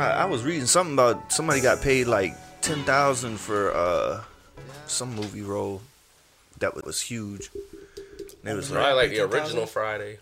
I, 0.00 0.22
I 0.22 0.24
was 0.24 0.42
reading 0.42 0.66
something 0.66 0.94
about 0.94 1.32
somebody 1.32 1.60
got 1.60 1.82
paid 1.82 2.06
like 2.06 2.34
ten 2.60 2.82
thousand 2.84 3.38
for 3.38 3.72
uh 3.72 4.22
some 4.86 5.14
movie 5.14 5.42
role 5.42 5.82
that 6.58 6.74
was 6.84 7.00
huge. 7.00 7.50
And 8.42 8.52
it 8.52 8.56
was 8.56 8.70
Probably 8.70 8.92
like 8.92 8.96
like 8.96 9.10
the 9.10 9.24
18,000? 9.24 9.40
original 9.40 9.66
Friday. 9.66 10.18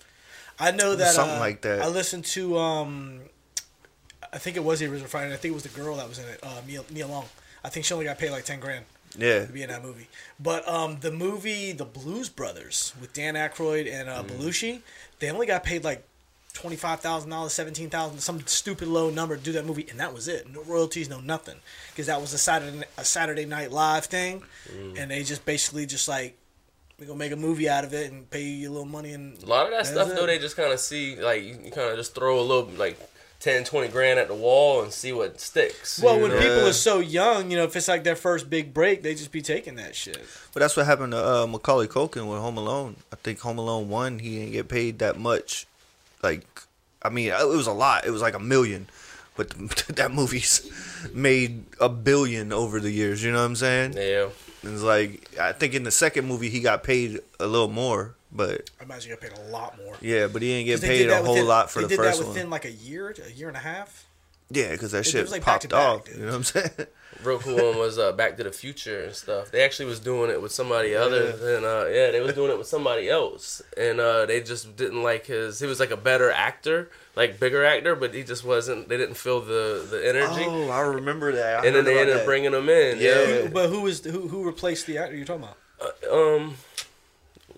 I 0.59 0.73
know 0.73 0.97
that 0.97 1.15
Something 1.15 1.37
uh, 1.37 1.41
like 1.41 1.63
that. 1.63 1.83
I 1.83 1.89
listened 1.89 2.25
to 2.27 2.59
um, 2.59 3.21
I 4.33 4.39
think 4.39 4.57
it 4.57 4.65
was 4.65 4.81
the 4.81 4.87
original 4.87 5.09
Friday. 5.09 5.33
I 5.33 5.37
think 5.37 5.53
it 5.53 5.55
was 5.55 5.63
the 5.63 5.81
girl 5.81 5.97
that 5.97 6.09
was 6.09 6.19
in 6.19 6.27
it, 6.27 6.41
uh, 6.43 6.61
Nia, 6.67 6.83
Nia 6.91 7.07
Long. 7.07 7.27
I 7.65 7.69
think 7.69 7.87
she 7.87 7.95
only 7.95 8.07
got 8.07 8.19
paid 8.19 8.31
like 8.31 8.45
ten 8.45 8.59
grand 8.61 8.85
yeah. 9.17 9.47
to 9.47 9.53
be 9.53 9.63
in 9.63 9.69
that 9.69 9.83
movie. 9.83 10.09
But 10.41 10.69
um, 10.69 10.99
the 11.01 11.13
movie 11.13 11.73
The 11.73 11.85
Blues 11.85 12.29
Brothers 12.29 12.93
with 13.01 13.13
Dan 13.13 13.35
Aykroyd 13.35 13.91
and 13.93 14.09
uh, 14.09 14.23
Belushi, 14.25 14.81
they 15.21 15.31
only 15.31 15.47
got 15.47 15.63
paid 15.65 15.85
like 15.85 16.05
twenty 16.59 16.77
five 16.77 17.01
thousand 17.01 17.31
dollars, 17.31 17.53
seventeen 17.53 17.89
thousand, 17.89 18.19
some 18.19 18.45
stupid 18.47 18.89
low 18.89 19.11
number 19.11 19.37
to 19.37 19.43
do 19.43 19.53
that 19.53 19.65
movie, 19.65 19.87
and 19.91 20.01
that 20.01 20.13
was 20.13 20.29
it. 20.29 20.53
No 20.53 20.63
royalties, 20.65 21.09
no 21.09 21.21
nothing, 21.21 21.57
because 21.91 22.07
that 22.07 22.21
was 22.21 22.33
a 22.35 22.39
Saturday 22.39 22.83
a 22.97 23.05
Saturday 23.05 23.45
Night 23.45 23.71
Live 23.71 24.07
thing, 24.07 24.43
and 24.97 25.11
they 25.11 25.23
just 25.23 25.45
basically 25.45 25.87
just 25.87 26.09
like 26.09 26.37
we 26.99 27.07
gonna 27.07 27.19
make 27.19 27.33
a 27.33 27.37
movie 27.37 27.69
out 27.69 27.85
of 27.85 27.95
it 27.95 28.11
and 28.11 28.29
pay 28.29 28.43
you 28.43 28.69
a 28.69 28.73
little 28.73 28.85
money 28.85 29.13
and 29.13 29.41
A 29.43 29.47
lot 29.47 29.67
of 29.67 29.71
that 29.71 29.87
stuff 29.87 30.11
it. 30.11 30.17
though, 30.17 30.27
they 30.27 30.39
just 30.39 30.57
kind 30.57 30.73
of 30.73 30.81
see 30.81 31.15
like 31.17 31.43
you, 31.43 31.57
you 31.65 31.71
kind 31.71 31.91
of 31.91 31.97
just 31.97 32.15
throw 32.15 32.41
a 32.41 32.43
little 32.43 32.69
like 32.77 32.99
10, 33.39 33.63
20 33.63 33.89
grand 33.89 34.19
at 34.19 34.27
the 34.27 34.35
wall 34.35 34.83
and 34.83 34.93
see 34.93 35.13
what 35.13 35.41
sticks. 35.41 36.03
Well, 36.03 36.19
when 36.19 36.33
know? 36.33 36.41
people 36.41 36.67
are 36.67 36.73
so 36.73 36.99
young, 36.99 37.53
you 37.53 37.57
know, 37.57 37.63
if 37.63 37.77
it's 37.77 37.87
like 37.87 38.03
their 38.03 38.17
first 38.17 38.51
big 38.51 38.75
break, 38.75 39.03
they 39.03 39.15
just 39.15 39.31
be 39.31 39.43
taking 39.43 39.77
that 39.77 39.95
shit. 39.95 40.21
But 40.53 40.59
that's 40.59 40.77
what 40.77 40.87
happened 40.87 41.13
to 41.13 41.25
uh, 41.25 41.47
Macaulay 41.47 41.87
Culkin 41.87 42.29
with 42.29 42.41
Home 42.41 42.57
Alone. 42.57 42.97
I 43.13 43.17
think 43.17 43.39
Home 43.41 43.59
Alone 43.59 43.89
one, 43.89 44.19
he 44.19 44.41
didn't 44.41 44.53
get 44.53 44.69
paid 44.69 44.99
that 44.99 45.21
much. 45.21 45.68
Like, 46.23 46.45
I 47.03 47.09
mean, 47.11 47.29
it 47.31 47.49
was 47.49 47.67
a 47.67 47.73
lot. 47.73 48.07
It 48.07 48.11
was 48.11 48.23
like 48.23 48.35
a 48.35 48.39
million, 48.41 48.89
but 49.37 49.51
that 49.97 50.13
movie's 50.13 50.71
made 51.15 51.65
a 51.81 51.89
billion 51.89 52.53
over 52.53 52.81
the 52.81 52.91
years. 52.91 53.23
You 53.23 53.33
know 53.33 53.39
what 53.39 53.45
I'm 53.45 53.57
saying? 53.57 53.93
yeah, 53.97 54.29
It's 54.63 54.83
like 54.83 55.29
I 55.39 55.53
think 55.53 55.75
in 55.75 55.85
the 55.85 55.91
second 55.91 56.27
movie 56.27 56.49
he 56.51 56.61
got 56.61 56.83
paid 56.83 57.21
a 57.39 57.47
little 57.47 57.69
more, 57.69 58.15
but 58.33 58.69
I 58.81 58.85
imagine 58.85 59.11
you 59.11 59.17
got 59.17 59.23
paid 59.31 59.39
a 59.39 59.51
lot 59.51 59.77
more. 59.79 59.95
yeah, 60.01 60.27
but 60.27 60.43
he 60.43 60.49
didn't 60.49 60.67
get 60.67 60.73
'Cause 60.75 60.81
they 60.83 60.89
paid 60.89 61.11
a 61.11 61.23
whole 61.23 61.35
within- 61.35 61.47
lot 61.49 61.71
for 61.71 61.81
they 61.81 61.85
the 61.85 61.89
did 61.91 61.97
first 61.99 62.21
that 62.21 62.29
within 62.29 62.45
one. 62.45 62.51
like 62.51 62.65
a 62.65 62.73
year, 62.73 63.15
a 63.27 63.31
year 63.31 63.49
and 63.49 63.57
a 63.57 63.61
half. 63.61 64.05
Yeah, 64.51 64.73
because 64.73 64.93
that 64.93 65.07
It 65.07 65.11
shit 65.11 65.23
was 65.23 65.31
like 65.31 65.43
popped 65.43 65.63
to 65.63 65.69
back, 65.69 65.79
off. 65.79 66.05
dude. 66.05 66.17
You 66.17 66.23
know 66.23 66.29
what 66.29 66.35
I'm 66.37 66.45
saying? 66.45 66.71
real 67.25 67.39
cool 67.39 67.57
one 67.57 67.79
was 67.79 67.99
uh, 67.99 68.13
Back 68.13 68.37
to 68.37 68.45
the 68.45 68.53
Future 68.53 69.05
and 69.05 69.15
stuff. 69.15 69.51
They 69.51 69.63
actually 69.63 69.87
was 69.87 70.01
doing 70.01 70.31
it 70.31 70.41
with 70.41 70.53
somebody 70.53 70.95
other 70.95 71.33
than 71.33 71.65
uh, 71.65 71.87
yeah, 71.91 72.11
they 72.11 72.21
was 72.21 72.35
doing 72.35 72.51
it 72.51 72.59
with 72.59 72.67
somebody 72.67 73.09
else, 73.09 73.61
and 73.77 74.01
uh, 74.01 74.27
they 74.27 74.41
just 74.41 74.77
didn't 74.77 75.03
like 75.03 75.27
his. 75.27 75.59
He 75.59 75.67
was 75.67 75.81
like 75.81 75.91
a 75.91 75.97
better 75.97 76.31
actor, 76.31 76.91
like 77.17 77.41
bigger 77.41 77.65
actor, 77.65 77.97
but 77.97 78.15
he 78.15 78.23
just 78.23 78.45
wasn't. 78.45 78.89
They 78.89 78.97
didn't 78.97 79.17
feel 79.17 79.41
the 79.41 79.87
the 79.91 80.07
energy, 80.09 80.45
Oh, 80.47 80.71
I 80.71 80.81
remember 80.81 81.33
that. 81.33 81.61
I 81.61 81.67
and 81.67 81.75
then 81.75 81.85
they 81.85 81.99
ended 81.99 82.17
up 82.17 82.25
bringing 82.25 82.53
him 82.55 82.69
in. 82.69 82.99
Yeah. 82.99 83.23
Yeah, 83.23 83.49
But 83.53 83.69
who 83.71 83.83
was 83.83 84.05
who 84.05 84.29
who 84.29 84.45
replaced 84.45 84.87
the 84.87 84.99
actor 84.99 85.17
you're 85.17 85.27
talking 85.27 85.45
about? 85.45 85.57
um, 86.13 86.57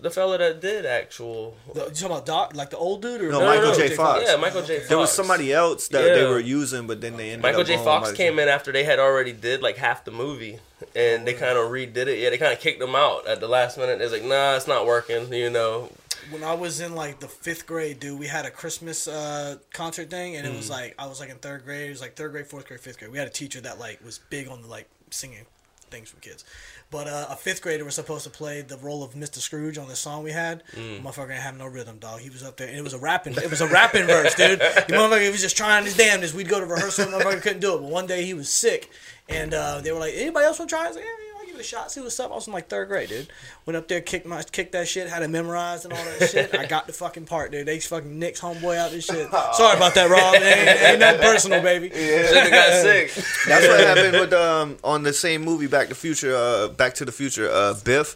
the 0.01 0.09
fella 0.09 0.37
that 0.37 0.61
did 0.61 0.85
actual. 0.85 1.55
The, 1.73 1.81
you 1.85 1.89
talking 1.91 2.05
about 2.07 2.25
Doc, 2.25 2.55
like 2.55 2.69
the 2.71 2.77
old 2.77 3.01
dude, 3.01 3.21
or 3.21 3.29
No, 3.31 3.45
Michael 3.45 3.73
J. 3.73 3.89
Fox. 3.95 4.23
Yeah, 4.27 4.35
Michael 4.37 4.63
J. 4.63 4.77
Fox. 4.77 4.89
There 4.89 4.97
was 4.97 5.11
somebody 5.11 5.53
else 5.53 5.87
that 5.89 6.01
they 6.15 6.25
were 6.25 6.39
using, 6.39 6.87
but 6.87 7.01
then 7.01 7.17
they 7.17 7.29
ended 7.31 7.43
Michael 7.43 7.61
up 7.61 7.67
J. 7.67 7.77
Fox 7.77 8.09
with 8.09 8.17
came 8.17 8.39
in 8.39 8.47
after 8.47 8.71
they 8.71 8.83
had 8.83 8.99
already 8.99 9.31
did 9.33 9.61
like 9.61 9.77
half 9.77 10.03
the 10.03 10.11
movie, 10.11 10.59
and 10.95 11.25
they 11.27 11.33
kind 11.33 11.57
of 11.57 11.69
redid 11.71 12.07
it. 12.07 12.19
Yeah, 12.19 12.29
they 12.31 12.37
kind 12.37 12.51
of 12.53 12.59
kicked 12.59 12.81
him 12.81 12.95
out 12.95 13.27
at 13.27 13.39
the 13.39 13.47
last 13.47 13.77
minute. 13.77 14.01
It's 14.01 14.11
like, 14.11 14.23
"Nah, 14.23 14.55
it's 14.55 14.67
not 14.67 14.85
working." 14.85 15.31
You 15.33 15.49
know, 15.49 15.89
when 16.31 16.43
I 16.43 16.53
was 16.55 16.79
in 16.79 16.95
like 16.95 17.19
the 17.19 17.27
fifth 17.27 17.67
grade, 17.67 17.99
dude, 17.99 18.19
we 18.19 18.27
had 18.27 18.45
a 18.45 18.51
Christmas 18.51 19.07
uh, 19.07 19.57
concert 19.73 20.09
thing, 20.09 20.35
and 20.35 20.47
it 20.47 20.51
Mm. 20.53 20.57
was 20.57 20.69
like 20.69 20.95
I 20.97 21.05
was 21.07 21.19
like 21.19 21.29
in 21.29 21.37
third 21.37 21.63
grade. 21.63 21.87
It 21.87 21.91
was 21.91 22.01
like 22.01 22.15
third 22.15 22.31
grade, 22.31 22.47
fourth 22.47 22.67
grade, 22.67 22.79
fifth 22.79 22.97
grade. 22.99 23.11
We 23.11 23.17
had 23.19 23.27
a 23.27 23.31
teacher 23.31 23.61
that 23.61 23.77
like 23.79 24.03
was 24.03 24.19
big 24.29 24.47
on 24.47 24.61
the 24.63 24.67
like 24.67 24.89
singing 25.11 25.45
things 25.91 26.09
for 26.09 26.19
kids. 26.19 26.43
But 26.89 27.07
uh, 27.07 27.27
a 27.29 27.35
fifth 27.35 27.61
grader 27.61 27.85
was 27.85 27.95
supposed 27.95 28.23
to 28.23 28.29
play 28.29 28.61
the 28.61 28.77
role 28.77 29.03
of 29.03 29.13
Mr. 29.13 29.37
Scrooge 29.37 29.77
on 29.77 29.87
the 29.87 29.95
song 29.95 30.23
we 30.23 30.31
had. 30.31 30.63
Mm. 30.75 31.03
Motherfucker 31.03 31.27
didn't 31.27 31.41
have 31.41 31.57
no 31.57 31.67
rhythm, 31.67 31.99
dog. 31.99 32.19
He 32.19 32.29
was 32.29 32.43
up 32.43 32.57
there, 32.57 32.67
and 32.67 32.77
it 32.77 32.83
was 32.83 32.93
a 32.93 32.99
rapping. 32.99 33.33
It 33.33 33.49
was 33.49 33.61
a 33.61 33.67
rapping 33.71 34.07
verse, 34.07 34.33
dude. 34.35 34.59
The 34.59 34.85
motherfucker 34.89 35.23
he 35.23 35.29
was 35.29 35.41
just 35.41 35.55
trying 35.55 35.85
his 35.85 35.95
damnedest. 35.95 36.33
We'd 36.33 36.49
go 36.49 36.59
to 36.59 36.65
rehearsal, 36.65 37.05
and 37.05 37.13
motherfucker 37.13 37.41
couldn't 37.41 37.59
do 37.61 37.75
it. 37.75 37.81
But 37.81 37.89
one 37.89 38.07
day 38.07 38.25
he 38.25 38.33
was 38.33 38.49
sick, 38.49 38.89
and 39.29 39.53
uh, 39.53 39.81
they 39.81 39.91
were 39.91 39.99
like, 39.99 40.13
"Anybody 40.15 40.45
else 40.45 40.59
want 40.59 40.69
to 40.69 40.75
try?" 40.75 40.85
I 40.85 40.87
was 40.87 40.95
like, 40.97 41.05
"Yeah, 41.05 41.11
yeah, 41.27 41.30
a 41.61 41.63
shot. 41.63 41.91
See 41.91 42.01
what's 42.01 42.19
up." 42.19 42.31
I 42.31 42.35
was 42.35 42.47
in 42.47 42.53
like 42.53 42.67
third 42.67 42.89
grade, 42.89 43.09
dude. 43.09 43.27
Went 43.65 43.77
up 43.77 43.87
there, 43.87 44.01
kicked 44.01 44.25
my, 44.25 44.43
kicked 44.43 44.73
that 44.73 44.87
shit, 44.87 45.07
had 45.07 45.23
it 45.23 45.29
memorized 45.29 45.85
and 45.85 45.93
all 45.93 46.03
that 46.03 46.29
shit. 46.29 46.53
I 46.53 46.65
got 46.65 46.87
the 46.87 46.93
fucking 46.93 47.25
part, 47.25 47.51
dude. 47.51 47.65
They 47.67 47.79
fucking 47.79 48.19
Nick's 48.19 48.41
homeboy 48.41 48.77
out 48.77 48.91
this 48.91 49.05
shit. 49.05 49.29
Sorry 49.53 49.77
about 49.77 49.93
that, 49.95 50.09
Rob. 50.09 50.35
It 50.35 50.41
ain't, 50.43 50.81
ain't 50.81 50.99
nothing 50.99 51.21
personal, 51.21 51.61
baby. 51.61 51.89
shouldn't 51.89 52.35
have 52.35 52.51
got 52.51 52.71
sick. 52.81 53.13
That's 53.47 53.67
what 53.67 53.79
happened 53.79 54.19
with 54.19 54.33
um 54.33 54.77
on 54.83 55.03
the 55.03 55.13
same 55.13 55.41
movie 55.43 55.67
Back 55.67 55.87
to 55.89 55.95
Future, 55.95 56.35
uh, 56.35 56.67
Back 56.67 56.95
to 56.95 57.05
the 57.05 57.11
Future, 57.11 57.49
uh, 57.49 57.75
Biff, 57.83 58.15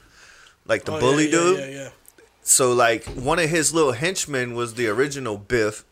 like 0.65 0.83
the 0.85 0.93
Oh, 0.93 0.99
bully 0.99 1.25
yeah, 1.25 1.31
dude. 1.31 1.59
Yeah, 1.59 1.65
yeah, 1.67 1.71
yeah. 1.83 1.89
So 2.43 2.73
like 2.73 3.05
one 3.05 3.39
of 3.39 3.49
his 3.49 3.73
little 3.73 3.93
henchmen 3.93 4.53
was 4.55 4.75
the 4.75 4.87
original 4.87 5.37
Biff, 5.37 5.83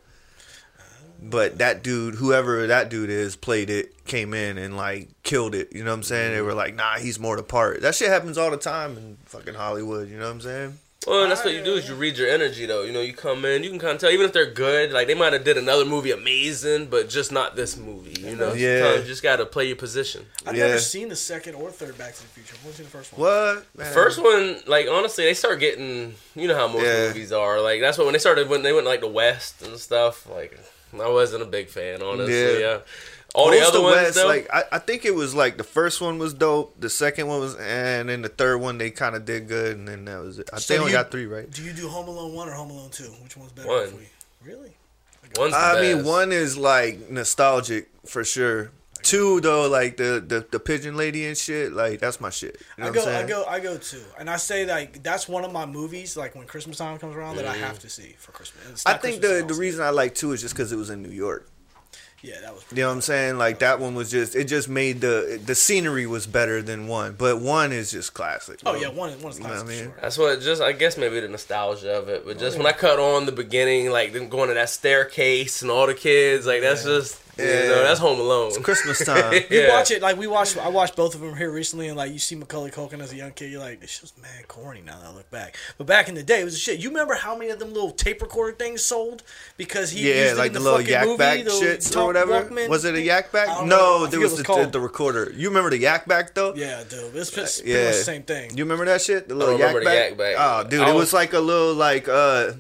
but 1.30 1.58
that 1.60 1.84
dude, 1.84 2.16
whoever 2.16 2.68
that 2.68 2.90
dude 2.90 3.10
is, 3.10 3.36
played 3.36 3.70
it, 3.70 4.06
came 4.06 4.34
in 4.34 4.58
and 4.58 4.76
like 4.76 5.10
killed 5.24 5.56
it. 5.56 5.74
You 5.74 5.84
know 5.84 5.92
what 5.92 5.98
I'm 5.98 6.04
saying? 6.04 6.32
They 6.32 6.38
mm-hmm. 6.38 6.46
were 6.46 6.54
like, 6.54 6.76
nah, 6.76 6.96
he's 6.96 7.20
more 7.20 7.36
the 7.36 7.44
part. 7.44 7.82
That 7.82 7.96
shit 7.96 8.10
happens 8.10 8.38
all 8.38 8.52
the 8.52 8.58
time 8.58 8.98
in 8.98 9.18
fucking 9.26 9.54
Hollywood. 9.54 10.10
You 10.10 10.18
know 10.18 10.26
what 10.26 10.34
I'm 10.34 10.42
saying? 10.42 10.78
Well, 11.06 11.28
that's 11.28 11.44
what 11.44 11.54
you 11.54 11.64
do 11.64 11.74
is 11.74 11.90
you 11.90 11.96
read 11.96 12.18
your 12.18 12.30
energy 12.30 12.66
though. 12.66 12.84
You 12.84 12.94
know, 12.94 13.02
you 13.02 13.14
come 13.14 13.44
in, 13.46 13.64
you 13.64 13.70
can 13.70 13.80
kind 13.80 13.94
of 13.94 14.00
tell 14.00 14.10
even 14.10 14.26
if 14.26 14.34
they're 14.34 14.52
good. 14.52 14.92
Like 14.92 15.08
they 15.08 15.14
might 15.14 15.34
have 15.34 15.44
did 15.44 15.58
another 15.58 15.86
movie 15.86 16.12
amazing, 16.12 16.88
but 16.88 17.10
just 17.10 17.32
not 17.32 17.56
this 17.56 17.78
movie. 17.78 18.22
You 18.22 18.36
know, 18.36 18.54
Yeah. 18.54 18.80
sometimes 18.80 19.04
you 19.04 19.08
just 19.10 19.24
got 19.24 19.38
to 19.38 19.46
play 19.46 19.66
your 19.66 19.76
position. 19.76 20.26
I've 20.46 20.56
Yeah. 20.56 20.68
never 20.68 20.80
seen 20.80 21.10
the 21.10 21.16
second 21.16 21.56
or 21.56 21.72
third 21.72 21.98
Back 21.98 22.16
to 22.16 22.22
the 22.22 22.28
Future. 22.30 22.56
I've 22.58 22.66
only 22.66 22.78
seen 22.78 22.86
the 22.86 22.92
first 22.92 23.14
one. 23.14 23.22
What? 23.22 23.66
Man. 23.78 23.94
First 23.94 24.22
one, 24.22 24.62
like 24.66 24.88
honestly, 24.90 25.26
they 25.26 25.34
start 25.34 25.60
getting. 25.60 26.16
You 26.36 26.48
know 26.48 26.56
how 26.56 26.68
most 26.68 26.84
Yeah. 26.84 27.08
movies 27.08 27.32
are. 27.32 27.60
Like 27.60 27.82
that's 27.82 27.98
what 27.98 28.06
when 28.06 28.14
they 28.14 28.20
started 28.20 28.48
when 28.48 28.64
they 28.64 28.74
went 28.74 28.86
like 28.86 29.02
the 29.02 29.08
West 29.08 29.62
and 29.62 29.78
stuff. 29.78 30.28
Like 30.30 30.58
I 31.02 31.10
wasn't 31.10 31.44
a 31.44 31.46
big 31.48 31.68
fan, 31.70 32.02
honestly. 32.02 32.34
Yeah. 32.34 32.58
Yeah. 32.60 32.80
All 33.36 33.50
the 33.50 33.58
Most 33.58 33.70
other 33.70 33.78
of 33.80 33.84
ones 33.86 33.96
West, 33.96 34.16
though. 34.16 34.28
like 34.28 34.48
I, 34.54 34.64
I 34.74 34.78
think 34.80 35.06
it 35.06 35.16
was 35.16 35.34
like 35.34 35.58
the 35.58 35.64
first 35.64 36.00
one 36.02 36.20
was 36.20 36.36
dope, 36.36 36.80
the 36.80 36.90
second 36.90 37.26
one 37.28 37.40
was, 37.40 37.56
and 37.56 38.08
then 38.10 38.22
the 38.22 38.30
third 38.30 38.58
one 38.60 38.78
they 38.78 38.92
kind 38.92 39.16
of 39.16 39.26
did 39.26 39.48
good, 39.48 39.76
and 39.76 39.88
then 39.88 40.06
that 40.06 40.20
was 40.22 40.38
it. 40.38 40.50
I 40.54 40.60
So 40.60 40.68
think 40.68 40.80
only 40.82 40.92
you- 40.92 40.98
got 41.00 41.10
three, 41.10 41.26
right? 41.26 41.50
Do 41.50 41.64
you 41.64 41.74
do 41.74 41.88
Home 41.88 42.08
Alone 42.08 42.34
one 42.34 42.48
or 42.48 42.52
Home 42.52 42.70
Alone 42.70 42.92
two? 42.92 43.06
Which 43.24 43.36
one's 43.36 43.52
better 43.54 43.68
One. 43.68 43.88
for 43.88 43.96
you? 43.96 44.08
Really? 44.46 44.72
One's 45.36 45.54
the 45.54 45.58
I 45.60 45.82
mean, 45.82 45.98
best. 45.98 46.08
one 46.08 46.32
is 46.32 46.58
like 46.58 47.10
nostalgic 47.10 47.90
for 48.06 48.24
sure. 48.24 48.70
Two 49.04 49.42
though, 49.42 49.68
like 49.70 49.98
the 49.98 50.24
the, 50.26 50.48
the 50.50 50.60
pigeon 50.60 50.96
lady 50.96 51.26
and 51.26 51.38
shit, 51.38 51.74
like 51.74 52.00
that's 52.00 52.22
my 52.22 52.30
shit. 52.30 52.62
You 52.78 52.84
know 52.84 52.88
I 52.88 52.92
what 52.92 53.06
go, 53.06 53.12
I'm? 53.12 53.26
I 53.26 53.28
go, 53.28 53.46
I 53.46 53.60
go 53.60 53.78
two, 53.78 54.02
and 54.18 54.30
I 54.30 54.38
say 54.38 54.66
like 54.66 55.04
that's 55.04 55.28
one 55.28 55.44
of 55.44 55.52
my 55.52 55.66
movies. 55.66 56.16
Like 56.16 56.36
when 56.36 56.48
Christmas 56.48 56.78
time 56.78 56.98
comes 56.98 57.16
around, 57.16 57.36
that 57.36 57.46
I 57.46 57.54
mm-hmm. 57.54 57.64
have 57.64 57.80
to 57.80 57.90
see 57.90 58.16
for 58.18 58.32
Christmas. 58.32 58.84
I 58.86 58.94
think 58.94 59.20
Christmas 59.20 59.42
the 59.42 59.54
the 59.54 59.60
reason 59.60 59.84
I 59.84 59.90
like 59.90 60.16
two 60.16 60.32
is 60.32 60.42
just 60.42 60.56
because 60.56 60.72
it 60.72 60.78
was 60.78 60.90
in 60.90 61.04
New 61.04 61.10
York. 61.12 61.50
yeah, 62.22 62.40
that 62.42 62.54
was. 62.54 62.64
You 62.72 62.78
know 62.78 62.88
what 62.88 62.94
I'm 62.94 63.02
saying? 63.02 63.38
Like 63.38 63.60
that 63.60 63.82
one 63.82 63.94
was 63.94 64.10
just 64.10 64.36
it 64.36 64.46
just 64.46 64.70
made 64.70 65.02
the 65.02 65.40
the 65.46 65.56
scenery 65.56 66.08
was 66.08 66.26
better 66.26 66.62
than 66.62 66.88
one, 66.88 67.16
but 67.18 67.42
one 67.42 67.74
is 67.74 67.92
just 67.92 68.14
classic. 68.14 68.62
Oh 68.66 68.76
yeah, 68.76 68.88
one 68.88 69.10
is 69.10 69.22
one 69.22 69.34
is 69.34 69.40
You 69.40 69.44
know 69.44 69.50
what 69.50 69.66
classic 69.66 69.68
I 69.68 69.82
mean? 69.82 69.84
sure. 69.92 70.00
That's 70.02 70.18
what 70.18 70.42
just 70.42 70.62
I 70.62 70.72
guess 70.72 70.98
maybe 70.98 71.20
the 71.20 71.28
nostalgia 71.28 71.98
of 71.98 72.08
it, 72.08 72.26
but 72.26 72.40
just 72.40 72.56
oh, 72.56 72.60
when 72.60 72.68
I 72.68 72.72
cut 72.72 73.00
on 73.00 73.26
the 73.26 73.34
beginning, 73.34 73.92
like 73.92 74.14
them 74.14 74.30
going 74.30 74.48
to 74.48 74.54
that 74.56 74.70
staircase 74.70 75.62
and 75.62 75.70
all 75.70 75.88
the 75.88 75.94
kids, 75.94 76.46
like 76.46 76.62
that's 76.62 76.86
just 76.86 77.20
you 77.38 77.44
Yeah. 77.46 77.68
know 77.68 77.84
that's 77.84 78.00
Home 78.00 78.20
Alone. 78.20 78.48
It's 78.50 78.58
Christmas 78.60 79.04
time. 79.06 79.34
You 79.34 79.44
Yeah. 79.50 79.70
watch 79.70 79.92
it 79.92 80.02
like 80.02 80.18
we 80.18 80.28
watched. 80.28 80.58
I 80.58 80.68
watched 80.70 80.96
both 80.96 81.16
of 81.16 81.22
them 81.22 81.36
here 81.36 81.52
recently, 81.52 81.88
and 81.88 81.98
like 81.98 82.12
you 82.12 82.20
see 82.20 82.36
Macaulay 82.36 82.70
Culkin 82.72 83.02
as 83.02 83.12
a 83.12 83.16
young 83.16 83.32
kid, 83.32 83.52
you're 83.52 83.60
like, 83.60 83.80
this 83.82 83.90
shit's 83.92 84.14
mad 84.22 84.48
corny 84.48 84.82
now 84.86 85.00
that 85.00 85.08
I 85.08 85.12
look 85.14 85.30
back. 85.32 85.58
But 85.78 85.88
back 85.88 86.08
in 86.10 86.16
the 86.16 86.24
day, 86.24 86.42
it 86.42 86.44
was 86.46 86.54
a 86.56 86.60
shit. 86.60 86.80
You 86.80 86.90
remember 86.90 87.16
how 87.16 87.36
many 87.36 87.50
of 87.50 87.60
them 87.60 87.74
little 87.74 87.92
tape 87.92 88.22
recorder 88.22 88.56
things 88.56 88.84
sold 88.84 89.24
because 89.58 89.92
he 89.92 90.08
yeah, 90.10 90.24
used 90.24 90.34
it 90.34 90.38
like 90.38 90.48
in 90.48 90.54
the, 90.54 90.60
the, 90.60 90.64
little 90.64 90.80
fucking 90.80 90.92
yak 90.94 91.06
movie, 91.06 91.18
back 91.18 91.44
the 91.44 91.50
shits 91.50 91.92
Talk 91.92 92.04
or 92.04 92.08
whatever. 92.08 92.32
Walkman 92.44 92.70
Was 92.70 92.86
it 92.86 92.96
a 92.96 93.02
Yak 93.02 93.32
Bak? 93.32 93.48
don't 93.48 93.68
know. 93.68 93.76
No, 93.78 93.98
forget 94.06 94.12
there 94.12 94.20
what 94.20 94.32
was 94.32 94.66
the, 94.66 94.70
the 94.72 94.80
recorder. 94.80 95.32
You 95.36 95.48
remember 95.50 95.70
the 95.72 95.80
Yak 95.80 96.08
Bak 96.08 96.34
though? 96.36 96.54
Yeah, 96.56 96.84
dude, 96.88 97.16
it's 97.16 97.32
pretty, 97.32 97.50
pretty 97.64 97.72
yeah. 97.72 97.86
the 97.88 97.94
same 97.94 98.24
thing. 98.24 98.56
You 98.56 98.64
remember 98.64 98.86
that 98.86 99.02
shit? 99.02 99.28
The 99.28 99.36
little 99.36 99.58
don't 99.58 99.60
yak 99.62 99.76
remember 99.76 99.86
back? 99.90 100.18
the 100.18 100.24
Yak 100.24 100.36
Bak. 100.38 100.66
Oh, 100.66 100.70
dude, 100.70 100.82
I 100.82 100.90
it 100.90 100.94
was- 100.94 101.02
was 101.06 101.14
like 101.14 101.34
a 101.34 101.40
little 101.40 101.74
like 101.74 102.08
uh, 102.08 102.52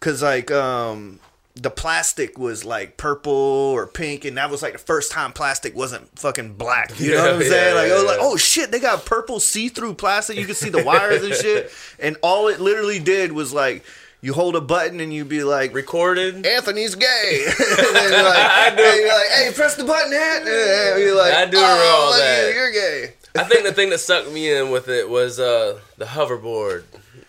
cause 0.00 0.22
like 0.22 0.50
um. 0.50 1.18
The 1.56 1.70
plastic 1.70 2.36
was 2.36 2.64
like 2.64 2.96
purple 2.96 3.32
or 3.32 3.86
pink, 3.86 4.24
and 4.24 4.36
that 4.38 4.50
was 4.50 4.60
like 4.60 4.72
the 4.72 4.78
first 4.80 5.12
time 5.12 5.32
plastic 5.32 5.74
wasn't 5.76 6.18
fucking 6.18 6.54
black. 6.54 6.98
You 6.98 7.12
know 7.12 7.22
what 7.22 7.34
I'm 7.36 7.40
Yeah, 7.42 7.48
saying? 7.48 7.76
yeah, 7.76 7.80
like, 7.82 7.92
I 7.92 7.94
was 7.94 8.04
like, 8.04 8.18
oh 8.20 8.36
shit, 8.36 8.72
they 8.72 8.80
got 8.80 9.04
purple 9.06 9.38
see-through 9.38 9.94
plastic. 9.94 10.36
You 10.36 10.46
can 10.46 10.56
see 10.56 10.70
the 10.70 10.82
wires 10.82 11.22
and 11.22 11.34
shit. 11.34 11.70
And 12.00 12.16
all 12.22 12.48
it 12.48 12.60
literally 12.60 12.98
did 12.98 13.30
was 13.32 13.52
like, 13.52 13.84
you 14.20 14.32
hold 14.34 14.56
a 14.56 14.60
button 14.60 14.98
and 15.00 15.14
you 15.14 15.24
be 15.24 15.44
like, 15.44 15.72
Recorded. 15.74 16.44
Anthony's 16.44 16.96
gay. 16.96 17.44
and 17.46 17.96
then 17.96 18.12
you're 18.12 18.22
like, 18.24 18.72
and 18.72 18.78
you're 18.78 19.08
like, 19.08 19.28
hey, 19.28 19.52
press 19.54 19.76
the 19.76 19.84
button, 19.84 20.10
hat. 20.12 20.42
And 20.42 21.00
you're 21.02 21.16
like, 21.16 21.34
I 21.34 21.46
do 21.46 21.56
oh, 21.58 22.00
all 22.10 22.18
that. 22.18 22.48
you, 22.48 22.54
you're 22.54 22.72
gay. 22.72 23.12
I 23.36 23.44
think 23.44 23.64
the 23.64 23.72
thing 23.72 23.90
that 23.90 23.98
sucked 23.98 24.30
me 24.32 24.52
in 24.52 24.70
with 24.70 24.88
it 24.88 25.08
was 25.08 25.38
uh 25.38 25.78
the 25.98 26.04
hoverboard. 26.06 26.82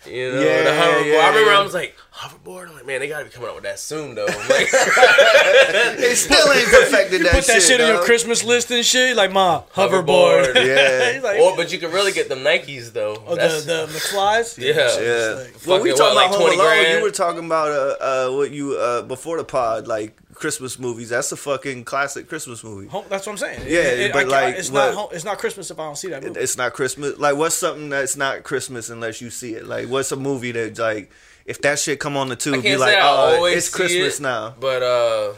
You 0.08 0.32
know, 0.34 0.42
Yeah, 0.42 0.64
the 0.64 0.70
hoverboard. 0.70 1.12
yeah, 1.14 1.18
I 1.20 1.28
remember 1.30 1.52
yeah. 1.52 1.60
I 1.60 1.64
was 1.64 1.74
like, 1.74 1.96
hoverboard? 2.14 2.68
I'm 2.70 2.76
like, 2.76 2.86
man, 2.86 3.00
they 3.00 3.08
gotta 3.08 3.26
be 3.26 3.32
coming 3.32 3.50
up 3.50 3.56
with 3.56 3.64
that 3.66 3.80
soon 3.80 4.16
though. 4.16 4.26
I'm 4.28 4.50
like, 4.50 4.70
They 5.98 6.16
still 6.16 6.52
ain't 6.52 6.68
perfected 6.70 7.22
that 7.22 7.26
shit 7.26 7.32
Put 7.34 7.48
that 7.48 7.62
shit, 7.62 7.82
on 7.82 7.88
your. 7.88 8.04
Christmas 8.04 8.44
list 8.44 8.72
and 8.72 8.86
shit. 8.86 9.16
Like, 9.16 9.32
ma, 9.32 9.64
Hoverboard. 9.74 10.54
hoverboard. 10.54 10.56
Yeah. 10.66 11.20
Like, 11.24 11.40
or 11.40 11.56
but 11.56 11.72
you 11.72 11.80
can 11.80 11.92
really 11.92 12.12
get 12.12 12.30
the 12.30 12.36
Nikes 12.36 12.92
though. 12.94 13.22
oh, 13.26 13.32
the 13.32 13.36
That's- 13.36 13.66
the 13.66 13.88
McFlys. 13.88 14.58
Yeah. 14.66 14.74
Yeah. 15.00 15.44
Like, 15.44 15.68
Well, 15.68 15.82
we 15.82 15.90
talking 15.92 16.04
what, 16.04 16.12
about 16.12 16.16
like 16.16 16.30
Home 16.32 16.42
20 16.42 16.56
Alone. 16.56 16.68
grand? 16.68 16.98
You 16.98 17.04
were 17.04 17.12
talking 17.12 17.46
about 17.46 17.72
uh, 17.72 17.96
uh, 18.30 18.36
what 18.36 18.52
you 18.52 18.74
uh, 18.78 19.02
before 19.04 19.38
the 19.38 19.44
pod, 19.44 19.88
like 19.88 20.18
Christmas 20.36 20.78
movies. 20.78 21.10
That's 21.10 21.32
a 21.32 21.36
fucking 21.38 21.86
classic 21.86 22.28
Christmas 22.30 22.64
movie. 22.64 22.88
home, 22.88 23.06
that's 23.10 23.26
what 23.26 23.32
I'm 23.34 23.38
saying. 23.38 23.62
Yeah, 23.68 23.80
It- 23.80 24.00
it- 24.00 24.14
but 24.14 24.26
I- 24.26 24.30
like, 24.48 24.56
it's 24.58 24.70
what- 24.70 24.86
not 24.86 24.94
home, 24.94 25.10
it's 25.14 25.24
not 25.26 25.38
Christmas 25.40 25.72
if 25.72 25.80
I 25.80 25.84
don't 25.86 25.98
see 25.98 26.10
that 26.10 26.24
movie. 26.24 26.40
It's 26.40 26.58
not 26.58 26.74
Christmas. 26.74 27.18
Like, 27.18 27.36
what's 27.36 27.56
something 27.56 27.90
that's 27.90 28.16
not 28.18 28.44
Christmas 28.44 28.90
unless 28.90 29.22
you 29.22 29.30
see 29.30 29.56
it? 29.56 29.66
Like, 29.66 29.88
what's 29.90 30.12
a 30.12 30.16
movie 30.16 30.52
that 30.52 30.78
like 30.78 31.10
if 31.46 31.62
that 31.62 31.80
shit 31.80 32.00
come 32.00 32.18
on 32.18 32.30
the 32.30 32.36
tube, 32.36 32.56
can't 32.56 32.66
you 32.66 32.78
like, 32.78 32.98
oh, 33.00 33.46
it's 33.46 33.70
Christmas 33.70 34.20
it, 34.20 34.24
now. 34.24 34.54
But 34.60 34.82
uh, 34.84 35.34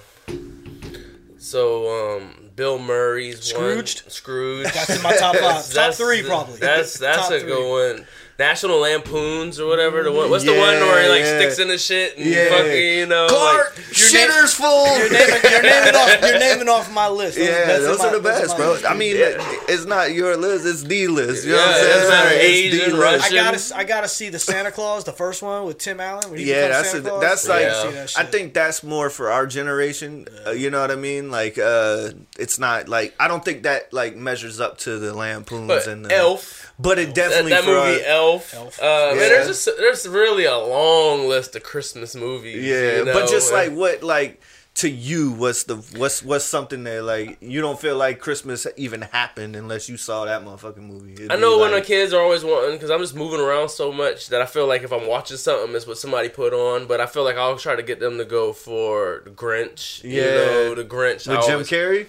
so 1.38 2.18
um, 2.18 2.50
Bill 2.56 2.80
Murray's 2.80 3.42
Scrooged? 3.44 4.04
one, 4.04 4.12
Scrooge. 4.12 4.64
That's 4.74 4.90
in 4.96 5.02
my 5.02 5.16
top 5.16 5.36
five. 5.36 5.70
top 5.74 5.94
three 5.94 6.24
probably. 6.24 6.58
That's 6.60 6.98
that's 6.98 7.18
Top 7.24 7.32
a 7.32 7.40
three. 7.40 7.50
good 7.50 7.96
one. 7.98 8.08
National 8.40 8.80
Lampoons 8.80 9.60
or 9.60 9.66
whatever. 9.68 10.04
The 10.04 10.12
one. 10.12 10.30
What's 10.30 10.44
the 10.46 10.52
one 10.52 10.60
where 10.80 11.04
he 11.04 11.10
like 11.10 11.22
Yeah, 11.22 11.40
sticks 11.40 11.58
in 11.60 11.70
the 11.70 11.78
shit 11.80 12.18
and 12.18 12.26
Yeah. 12.28 12.50
fucking 12.50 12.72
you 13.00 13.06
know 13.08 13.26
Clark, 13.28 13.76
like, 13.76 13.98
your 13.98 14.14
name- 14.14 14.30
shitter's 14.30 14.54
full. 14.54 14.86
You're 15.00 15.10
naming, 15.12 15.42
you're 15.52 15.62
naming 15.64 15.96
off. 15.96 16.22
You're 16.22 16.40
naming 16.40 16.70
off 16.70 16.92
my 16.94 17.08
list. 17.08 17.38
Those- 17.38 17.48
Yeah, 17.48 17.66
that's 17.66 17.80
in 17.80 17.84
those 17.86 17.98
my- 18.00 18.06
are 18.08 18.12
the 18.12 18.20
best, 18.20 18.56
bro. 18.56 18.72
list. 18.74 18.86
I 18.86 18.94
mean, 18.94 19.16
it's 19.18 19.86
not 19.86 20.12
your 20.14 20.38
list; 20.38 20.66
it's 20.68 20.84
the 20.84 21.08
list. 21.08 21.46
You 21.46 21.54
know 21.54 21.58
Yeah, 21.58 21.66
what 21.66 21.76
I'm 21.76 21.82
saying? 21.82 21.94
doesn't 21.98 22.10
matter, 22.10 22.36
It's 22.36 22.44
Asian, 22.44 22.92
the. 22.92 22.98
Russian. 23.00 23.22
I 23.22 23.30
gotta, 23.44 23.78
I 23.78 23.84
gotta 23.84 24.08
see 24.08 24.30
the 24.30 24.40
Santa 24.40 24.72
Claus, 24.72 25.04
the 25.04 25.14
first 25.14 25.42
one 25.42 25.66
with 25.66 25.80
Tim 25.80 26.00
Allen. 26.00 26.30
When 26.30 26.40
he 26.40 26.46
Yeah, 26.46 26.68
that's 26.68 26.92
Santa 26.92 27.08
a, 27.08 27.10
Claus. 27.10 27.22
that's 27.22 27.50
I 27.50 27.54
like 27.56 27.68
gotta 27.72 27.92
that 27.92 28.14
I 28.18 28.24
think 28.24 28.54
that's 28.54 28.84
more 28.84 29.10
for 29.10 29.32
our 29.32 29.48
generation. 29.48 30.28
Uh, 30.46 30.52
you 30.52 30.70
know 30.70 30.80
what 30.82 30.92
I 30.92 30.96
mean? 30.96 31.32
Like, 31.32 31.58
uh, 31.58 32.10
it's 32.38 32.60
not 32.60 32.88
like 32.88 33.16
I 33.20 33.28
don't 33.28 33.44
think 33.44 33.64
that 33.64 33.92
like 33.92 34.16
measures 34.16 34.60
up 34.60 34.78
to 34.80 35.00
the 35.00 35.14
Lampoons 35.16 35.68
But 35.68 35.88
and 35.88 36.06
the, 36.06 36.16
Elf. 36.16 36.67
But 36.80 37.00
it 37.00 37.16
definitely 37.16 37.52
that 37.52 37.64
for 37.64 37.72
movie 37.72 38.02
us- 38.02 38.04
Elf. 38.06 38.54
Elf. 38.54 38.80
Uh, 38.82 38.84
man, 39.10 39.18
there's 39.18 39.48
just 39.48 39.66
there's 39.78 40.08
really 40.08 40.46
a 40.46 40.58
long 40.58 41.28
list 41.28 41.56
of 41.56 41.64
Christmas 41.64 42.16
movies. 42.16 42.64
Yeah, 42.64 42.98
you 43.00 43.06
know, 43.06 43.14
but 43.14 43.30
just 43.30 43.52
and- 43.52 43.56
like 43.72 43.78
what 43.80 44.04
like 44.04 44.42
to 44.76 44.88
you 44.88 45.32
what's 45.32 45.64
the 45.64 45.78
what's 45.98 46.22
what's 46.22 46.46
something 46.46 46.84
that 46.84 47.02
like 47.04 47.38
you 47.42 47.62
don't 47.62 47.80
feel 47.80 47.98
like 47.98 48.20
Christmas 48.20 48.68
even 48.76 49.02
happened 49.02 49.56
unless 49.56 49.90
you 49.90 49.98
saw 49.98 50.26
that 50.26 50.44
motherfucking 50.46 50.78
movie. 50.78 51.14
It'd 51.14 51.32
I 51.32 51.36
be 51.36 51.42
know 51.42 51.58
when 51.58 51.72
the 51.72 51.82
kids 51.82 52.14
are 52.14 52.22
always 52.22 52.44
wanting 52.44 52.74
because 52.74 52.92
I'm 52.92 53.00
just 53.00 53.16
moving 53.16 53.40
around 53.40 53.70
so 53.70 53.92
much 53.92 54.28
that 54.28 54.40
I 54.40 54.46
feel 54.46 54.68
like 54.68 54.84
if 54.84 54.94
I'm 54.94 55.08
watching 55.08 55.38
something, 55.38 55.76
it's 55.76 55.88
what 55.88 55.98
somebody 55.98 56.30
put 56.30 56.54
on. 56.54 56.86
But 56.86 57.02
I 57.02 57.08
feel 57.08 57.24
like 57.24 57.38
I'll 57.38 57.58
try 57.58 57.76
to 57.76 57.82
get 57.82 58.00
them 58.00 58.20
to 58.20 58.26
go 58.26 58.54
for 58.54 59.24
the 59.24 59.32
Grinch. 59.32 60.04
you 60.04 60.22
Yeah. 60.22 60.22
know, 60.46 60.76
the 60.76 60.86
Grinch. 60.86 61.28
I 61.28 61.38
with 61.38 61.46
Jim 61.48 61.54
always- 61.54 61.70
Carrey 61.72 62.06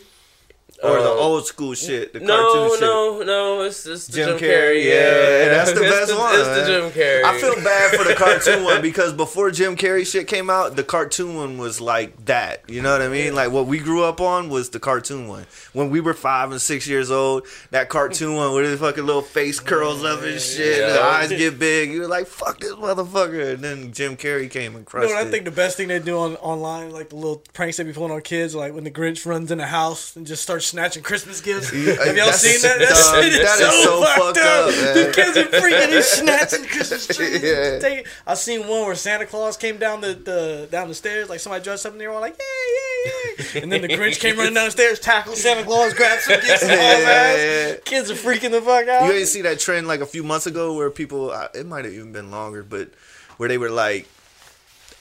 or 0.82 1.02
the 1.02 1.10
Um, 1.10 1.18
old 1.18 1.46
school 1.46 1.74
shit, 1.74 2.12
the 2.12 2.20
No, 2.20 2.36
cartoon 2.36 2.70
shit. 2.72 2.80
no, 2.82 3.22
no. 3.22 3.62
It's, 3.62 3.84
it's 3.86 4.06
the 4.06 4.12
Jim 4.12 4.28
Jim, 4.28 4.38
Carrey, 4.38 4.50
Carrey. 4.50 4.84
yeah, 4.84 4.92
Yeah, 4.92 5.48
that's 5.48 5.72
the 5.72 5.82
It's 5.82 5.90
best 5.90 6.16
one, 6.18 6.34
It's 6.38 6.48
the. 6.48 6.64
Jim 6.66 6.90
Carrey. 6.92 7.24
I 7.24 7.40
feel 7.40 7.54
bad 7.56 7.96
for 7.98 8.04
the 8.04 8.14
cartoon 8.16 8.62
one 8.64 8.80
because 8.80 9.12
before 9.12 9.50
Jim 9.50 9.74
Carrey 9.76 10.06
shit 10.06 10.28
came 10.28 10.48
out, 10.48 10.76
the 10.76 10.84
cartoon 10.84 11.34
one 11.34 11.58
was 11.58 11.80
like 11.80 12.26
that. 12.26 12.62
You 12.68 12.80
know 12.82 12.92
what 12.92 13.02
I 13.02 13.08
mean? 13.08 13.34
Like 13.34 13.50
what 13.50 13.66
we 13.66 13.78
grew 13.78 14.04
up 14.04 14.20
on 14.20 14.48
was 14.50 14.70
the 14.70 14.78
cartoon 14.78 15.26
one. 15.26 15.46
When 15.72 15.90
we 15.90 16.00
were 16.00 16.14
five 16.14 16.52
and 16.52 16.60
six 16.60 16.86
years 16.86 17.10
old, 17.10 17.46
that 17.72 17.88
cartoon 17.88 18.36
one 18.36 18.54
with 18.54 18.64
his 18.66 18.78
fucking 18.78 19.04
little 19.04 19.22
face 19.22 19.58
curls 19.58 20.04
up 20.04 20.22
and 20.22 20.40
shit, 20.40 20.82
and 20.84 20.94
the 20.94 21.02
eyes 21.02 21.28
get 21.30 21.58
big. 21.58 21.90
You 21.90 22.02
were 22.02 22.08
like, 22.08 22.26
"Fuck 22.28 22.60
this 22.60 22.72
motherfucker!" 22.74 23.54
And 23.54 23.64
then 23.64 23.92
Jim 23.92 24.16
Carrey 24.16 24.48
came 24.50 24.76
and 24.76 24.82
You 24.82 24.86
crushed 24.86 25.08
know 25.10 25.16
what 25.16 25.26
I 25.26 25.30
think 25.30 25.44
the 25.44 25.50
best 25.50 25.76
thing 25.76 25.88
they 25.88 25.98
do 25.98 26.18
on 26.18 26.36
online, 26.36 26.90
like 26.92 27.08
the 27.10 27.16
little 27.16 27.42
pranks 27.52 27.78
they 27.78 27.84
be 27.84 27.92
pulling 27.92 28.12
on 28.12 28.20
kids, 28.20 28.54
like 28.54 28.74
when 28.74 28.84
the 28.84 28.90
Grinch 28.92 29.26
runs 29.26 29.50
in 29.50 29.58
the 29.58 29.66
house 29.66 30.14
and 30.14 30.24
just 30.26 30.42
starts 30.42 30.57
snatching 30.60 31.02
Christmas 31.02 31.40
gifts. 31.40 31.72
Yeah, 31.72 31.94
Have 32.04 32.16
y'all 32.16 32.32
seen 32.32 32.60
that? 32.62 32.78
That 32.78 33.22
shit 33.22 33.32
is 33.32 33.38
that 33.40 33.60
is 33.60 33.84
so, 33.84 34.00
so 34.00 34.02
fucked, 34.02 34.18
fucked 34.18 34.38
up. 34.38 34.68
up. 34.68 34.74
The 34.74 35.12
kids 35.14 35.36
are 35.36 35.60
freaking 35.60 35.94
and 35.94 36.04
snatching 36.18 36.64
Christmas 36.64 37.06
trees. 37.06 37.42
Yeah. 37.42 38.02
I 38.26 38.34
seen 38.34 38.60
one 38.60 38.86
where 38.86 38.94
Santa 38.94 39.26
Claus 39.26 39.56
came 39.56 39.78
down 39.78 40.00
the, 40.00 40.14
the 40.14 40.68
down 40.70 40.88
the 40.88 40.94
stairs, 40.94 41.28
like 41.28 41.40
somebody 41.40 41.64
dressed 41.64 41.86
up 41.86 41.92
and 41.92 42.00
they 42.00 42.06
were 42.06 42.14
all 42.14 42.20
like, 42.20 42.38
yay, 42.38 42.44
yay, 42.74 43.54
yay. 43.54 43.62
And 43.62 43.72
then 43.72 43.82
the 43.82 43.88
Grinch 43.88 44.20
came 44.20 44.36
running 44.36 44.54
down 44.54 44.66
the 44.66 44.70
stairs, 44.70 44.98
tackled 44.98 45.36
Santa 45.36 45.64
Claus, 45.64 45.94
grabbed 45.94 46.22
some 46.22 46.40
gifts 46.40 46.62
Yeah, 46.66 46.98
yeah, 46.98 47.36
yeah. 47.68 47.74
Kids 47.84 48.10
are 48.10 48.14
freaking 48.14 48.50
the 48.50 48.60
fuck 48.60 48.88
out. 48.88 49.06
You 49.06 49.12
ain't 49.12 49.28
see 49.28 49.42
that 49.42 49.58
trend 49.58 49.86
like 49.86 50.00
a 50.00 50.06
few 50.06 50.22
months 50.22 50.46
ago 50.46 50.74
where 50.74 50.90
people 50.90 51.30
uh, 51.30 51.48
it 51.54 51.66
might 51.66 51.84
have 51.84 51.94
even 51.94 52.12
been 52.12 52.30
longer, 52.30 52.62
but 52.62 52.90
where 53.36 53.48
they 53.48 53.58
were 53.58 53.70
like, 53.70 54.06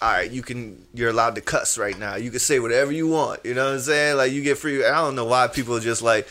"All 0.02 0.12
right, 0.12 0.30
you 0.30 0.42
can 0.42 0.86
you're 0.94 1.10
allowed 1.10 1.36
to 1.36 1.42
cuss 1.42 1.78
right 1.78 1.98
now. 1.98 2.16
You 2.16 2.30
can 2.32 2.40
say 2.40 2.60
whatever 2.60 2.92
you 2.92 3.08
want." 3.08 3.46
You 3.46 3.54
know 3.54 3.66
what 3.66 3.74
I'm 3.76 3.80
saying? 3.80 4.18
Like 4.18 4.32
you 4.32 4.42
get 4.44 4.58
free. 4.58 4.86
I 4.86 4.96
don't 4.96 5.16
know 5.16 5.26
why 5.26 5.48
people 5.48 5.80
just 5.80 6.02
like 6.02 6.28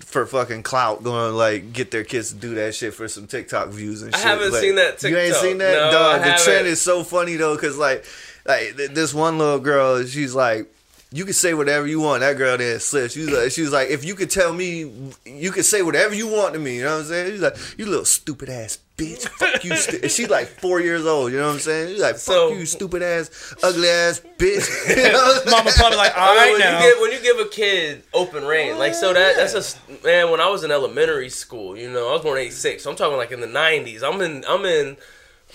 for 0.00 0.26
fucking 0.26 0.62
clout 0.62 1.02
going 1.02 1.34
like 1.34 1.72
get 1.72 1.90
their 1.90 2.04
kids 2.04 2.30
to 2.32 2.36
do 2.36 2.54
that 2.56 2.74
shit 2.74 2.92
for 2.92 3.08
some 3.08 3.26
TikTok 3.26 3.68
views 3.68 4.02
and 4.02 4.14
shit. 4.14 4.24
I 4.24 4.28
haven't 4.28 4.50
but 4.50 4.60
seen 4.60 4.74
that 4.74 5.02
You 5.02 5.16
ain't 5.16 5.34
seen 5.36 5.58
that, 5.58 5.90
No, 5.90 5.90
dog. 5.92 6.24
The 6.24 6.42
trend 6.44 6.66
is 6.66 6.80
so 6.80 7.02
funny 7.02 7.36
though, 7.36 7.56
cause 7.56 7.78
like, 7.78 8.04
like 8.44 8.76
th- 8.76 8.90
this 8.90 9.14
one 9.14 9.38
little 9.38 9.58
girl, 9.60 10.04
she's 10.04 10.34
like. 10.34 10.72
You 11.16 11.24
can 11.24 11.34
say 11.34 11.54
whatever 11.54 11.86
you 11.86 12.00
want. 12.00 12.20
That 12.20 12.36
girl 12.36 12.58
there 12.58 12.78
slipped. 12.78 13.14
She 13.14 13.20
was 13.20 13.30
like, 13.30 13.50
she 13.50 13.62
was 13.62 13.72
like, 13.72 13.88
if 13.88 14.04
you 14.04 14.14
could 14.14 14.30
tell 14.30 14.52
me, 14.52 15.12
you 15.24 15.50
could 15.50 15.64
say 15.64 15.82
whatever 15.82 16.14
you 16.14 16.28
want 16.28 16.52
to 16.54 16.60
me. 16.60 16.76
You 16.76 16.84
know 16.84 16.92
what 16.94 17.00
I'm 17.00 17.06
saying? 17.06 17.30
She's 17.32 17.40
like, 17.40 17.56
you 17.78 17.86
little 17.86 18.04
stupid 18.04 18.48
ass 18.50 18.78
bitch. 18.96 19.28
Fuck 19.28 19.64
you. 19.64 19.76
Stu-. 19.76 20.08
She's 20.08 20.28
like 20.28 20.46
four 20.46 20.80
years 20.80 21.06
old. 21.06 21.32
You 21.32 21.38
know 21.38 21.46
what 21.46 21.54
I'm 21.54 21.58
saying? 21.60 21.88
She's 21.94 22.00
like, 22.02 22.14
fuck 22.14 22.20
So- 22.20 22.52
you, 22.52 22.66
stupid 22.66 23.02
ass, 23.02 23.54
ugly 23.62 23.88
ass 23.88 24.20
bitch. 24.38 24.68
You 24.96 25.12
know 25.12 25.18
what 25.18 25.36
I'm 25.36 25.42
saying? 25.44 25.50
Mama 25.50 25.70
probably 25.74 25.96
like, 25.98 26.16
all 26.16 26.38
I 26.38 26.44
mean, 26.44 26.52
when 26.52 26.60
now. 26.60 26.78
you 26.80 26.90
give 26.92 27.00
when 27.00 27.12
you 27.12 27.20
give 27.20 27.38
a 27.46 27.48
kid 27.48 28.02
open 28.12 28.44
reign, 28.44 28.78
like 28.78 28.94
so 28.94 29.12
that 29.14 29.36
that's 29.36 29.54
a 29.54 30.04
man. 30.04 30.30
When 30.30 30.40
I 30.40 30.48
was 30.48 30.64
in 30.64 30.70
elementary 30.70 31.28
school, 31.30 31.76
you 31.76 31.90
know, 31.90 32.08
I 32.10 32.12
was 32.12 32.22
born 32.22 32.38
'86, 32.38 32.82
so 32.82 32.90
I'm 32.90 32.96
talking 32.96 33.16
like 33.16 33.32
in 33.32 33.40
the 33.40 33.46
'90s. 33.46 34.02
I'm 34.02 34.20
in 34.20 34.44
I'm 34.48 34.64
in 34.64 34.96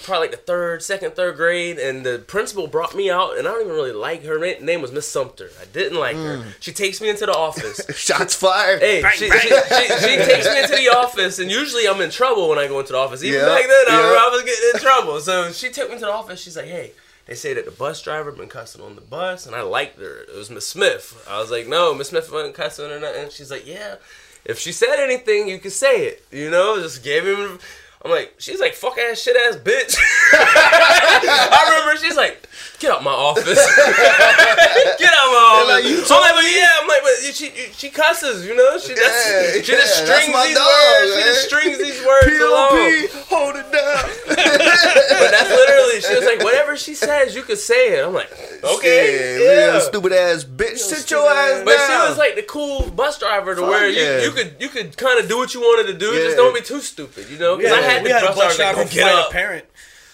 probably 0.04 0.28
like 0.28 0.32
the 0.32 0.38
third, 0.44 0.82
second, 0.82 1.16
third 1.16 1.36
grade, 1.38 1.78
and 1.78 2.06
the 2.06 2.20
principal 2.20 2.68
brought 2.68 2.96
me 2.96 3.10
out, 3.10 3.38
and 3.38 3.48
I 3.48 3.52
don't 3.52 3.62
even 3.62 3.74
really 3.74 3.92
like 3.92 4.24
her. 4.24 4.40
Na- 4.40 4.64
name 4.66 4.82
was 4.82 4.92
Miss 4.92 5.08
Sumter. 5.08 5.50
I 5.62 5.66
didn't 5.66 6.00
like 6.00 6.16
her. 6.16 6.38
Mm. 6.38 6.46
She 6.60 6.72
takes 6.74 7.02
me 7.02 7.10
into 7.10 7.26
the 7.26 7.34
office. 7.36 7.82
Shots 7.98 8.34
fired. 8.36 8.82
Hey, 8.82 9.04
she, 9.14 9.30
She, 9.30 9.30
she, 9.30 9.40
she 9.40 10.16
takes 10.18 10.48
me 10.48 10.62
into 10.64 10.76
the 10.76 10.90
office, 10.96 11.40
and 11.40 11.52
usually 11.52 11.88
I'm 11.88 12.02
in 12.02 12.10
trouble 12.10 12.50
when 12.50 12.58
I 12.58 12.68
go 12.68 12.80
into 12.80 12.94
the 12.94 12.98
office. 13.00 13.24
Even 13.24 13.40
Yeah, 13.42 13.46
back 13.46 13.62
then, 13.64 13.96
I. 13.96 14.28
I 14.28 14.30
was 14.34 14.44
getting 14.44 14.70
in 14.74 14.80
trouble. 14.82 15.20
So 15.20 15.52
she 15.52 15.70
took 15.70 15.90
me 15.90 15.96
to 15.96 16.02
the 16.02 16.12
office. 16.12 16.42
She's 16.42 16.56
like, 16.58 16.66
"Hey, 16.68 16.94
they 17.28 17.36
say 17.36 17.54
that 17.54 17.66
the 17.66 17.72
bus 17.72 18.02
driver 18.02 18.32
been 18.32 18.48
cussing 18.50 18.82
on 18.82 18.96
the 18.96 19.02
bus," 19.02 19.46
and 19.46 19.56
I 19.56 19.62
liked 19.62 20.00
her. 20.00 20.22
It 20.22 20.36
was 20.36 20.50
Miss 20.50 20.68
Smith. 20.68 21.26
I 21.30 21.40
was 21.40 21.52
like, 21.52 21.68
"No, 21.68 21.94
Miss 21.94 22.10
Smith 22.10 22.32
wasn't 22.32 22.56
cussing 22.56 22.90
or 22.90 23.00
nothing." 23.00 23.30
She's 23.30 23.52
like, 23.52 23.68
"Yeah, 23.68 23.96
if 24.46 24.58
she 24.58 24.72
said 24.72 24.96
anything, 24.98 25.48
you 25.50 25.60
could 25.60 25.72
say 25.74 26.06
it. 26.08 26.26
You 26.32 26.50
know, 26.50 26.82
just 26.82 27.04
gave 27.04 27.26
him." 27.26 27.60
I'm 28.04 28.10
like, 28.10 28.34
she's 28.40 28.60
like, 28.60 28.74
fuck 28.74 28.98
ass, 28.98 29.22
shit 29.22 29.36
ass 29.38 29.58
bitch. 29.58 29.96
I 30.34 31.70
remember 31.70 32.04
she's 32.04 32.16
like, 32.18 32.48
get 32.80 32.90
out 32.92 33.04
my 33.04 33.12
office. 33.12 33.46
get 34.98 35.14
out 35.14 35.30
my 35.30 35.46
office. 35.54 35.70
like, 35.70 35.86
you 35.86 36.02
I'm 36.02 36.22
like, 36.22 36.34
but 36.34 36.50
yeah, 36.50 36.82
I'm 36.82 36.88
like, 36.88 37.02
but 37.04 37.34
she 37.36 37.50
she 37.78 37.90
cusses, 37.90 38.46
you 38.46 38.56
know? 38.56 38.80
She, 38.80 38.96
that's, 38.96 39.30
Yeah, 39.30 39.62
she 39.62 39.72
just 39.72 40.00
yeah, 40.00 40.06
strings 40.06 40.34
my 40.34 40.48
these 40.48 40.58
dog, 40.58 40.68
words. 40.68 41.14
She 41.14 41.22
just 41.30 41.46
strings 41.46 41.78
these 41.78 42.02
words 42.04 42.42
along. 42.42 42.74
Hold 43.30 43.56
it 43.58 43.70
down. 43.72 44.10
But 44.28 45.30
that's 45.30 45.50
literally, 45.50 46.02
she 46.02 46.16
was 46.16 46.26
like, 46.26 46.44
whatever 46.44 46.76
she 46.78 46.96
says, 46.96 47.36
you 47.36 47.44
could 47.44 47.60
say 47.60 48.00
it. 48.00 48.06
I'm 48.06 48.14
like, 48.14 48.32
okay, 48.64 49.38
yeah, 49.38 49.54
yeah. 49.54 49.72
real 49.74 49.82
stupid 49.82 50.14
ass 50.14 50.44
bitch. 50.44 50.78
Sit 50.78 51.12
your 51.12 51.30
ass 51.30 51.58
down. 51.58 51.66
But 51.66 51.78
she 51.86 52.10
was 52.10 52.18
like 52.18 52.36
the 52.36 52.44
cool 52.44 52.90
bus 52.90 53.20
driver 53.20 53.54
to 53.54 53.62
Fuck 53.62 53.70
where 53.70 53.88
you, 53.88 54.02
yeah. 54.02 54.24
you 54.24 54.32
could 54.32 54.56
you 54.60 54.70
could 54.70 54.98
kind 54.98 55.20
of 55.22 55.30
do 55.30 55.38
what 55.38 55.54
you 55.54 55.62
wanted 55.62 55.92
to 55.92 55.98
do, 55.98 56.08
Yeah. 56.12 56.26
just 56.26 56.38
don't 56.38 56.56
be 56.56 56.62
too 56.62 56.82
stupid, 56.82 57.30
you 57.30 57.38
know? 57.38 57.58
Because 57.58 57.74
I 57.74 57.82
had 57.94 58.04
we 58.04 58.10
had 58.10 58.24
a 58.24 58.28
bus 58.28 58.36
bus 58.36 58.56
driver 58.58 58.74
driver 58.76 58.82
like, 58.90 58.96
go 58.96 58.96
get 58.96 59.28
a 59.28 59.32
parent. 59.32 59.66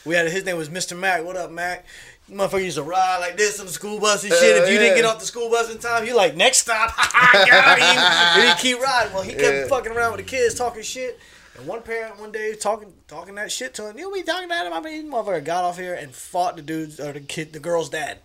We 0.05 0.15
had 0.15 0.27
his 0.27 0.45
name 0.45 0.57
was 0.57 0.69
Mr. 0.69 0.97
Mac. 0.97 1.23
What 1.23 1.35
up, 1.37 1.51
Mac? 1.51 1.85
Motherfucker 2.29 2.63
used 2.63 2.75
to 2.77 2.83
ride 2.83 3.19
like 3.21 3.37
this 3.37 3.57
on 3.59 3.65
the 3.67 3.71
school 3.71 3.99
bus 3.99 4.23
and 4.23 4.33
shit. 4.33 4.57
Uh, 4.61 4.63
if 4.65 4.69
you 4.71 4.77
didn't 4.77 4.97
get 4.97 5.05
off 5.05 5.19
the 5.19 5.25
school 5.25 5.49
bus 5.49 5.71
in 5.71 5.77
time, 5.79 6.05
you're 6.05 6.15
like 6.15 6.35
next 6.35 6.57
stop, 6.59 6.93
got 7.13 7.79
him. 7.79 8.43
and 8.43 8.49
he 8.59 8.61
keep 8.73 8.81
riding. 8.81 9.13
Well, 9.13 9.23
he 9.23 9.31
kept 9.31 9.43
Yeah. 9.55 9.67
fucking 9.67 9.91
around 9.93 10.11
with 10.13 10.25
the 10.25 10.29
kids 10.29 10.53
talking 10.55 10.83
shit. 10.83 11.19
And 11.57 11.65
one 11.65 11.81
parent 11.81 12.19
one 12.19 12.31
day 12.33 12.53
talking 12.55 12.93
talking 13.07 13.35
that 13.35 13.51
shit 13.51 13.73
to 13.75 13.89
him. 13.89 13.97
You 13.97 14.11
be 14.13 14.23
talking 14.23 14.45
about 14.45 14.67
him. 14.67 14.73
I 14.73 14.81
mean, 14.81 15.09
motherfucker 15.09 15.43
got 15.45 15.63
off 15.63 15.77
here 15.77 15.93
and 15.93 16.13
fought 16.13 16.57
the 16.57 16.61
dude's 16.61 16.99
or 16.99 17.13
the 17.13 17.21
kid, 17.21 17.53
the 17.53 17.59
girl's 17.59 17.89
dad. 17.89 18.19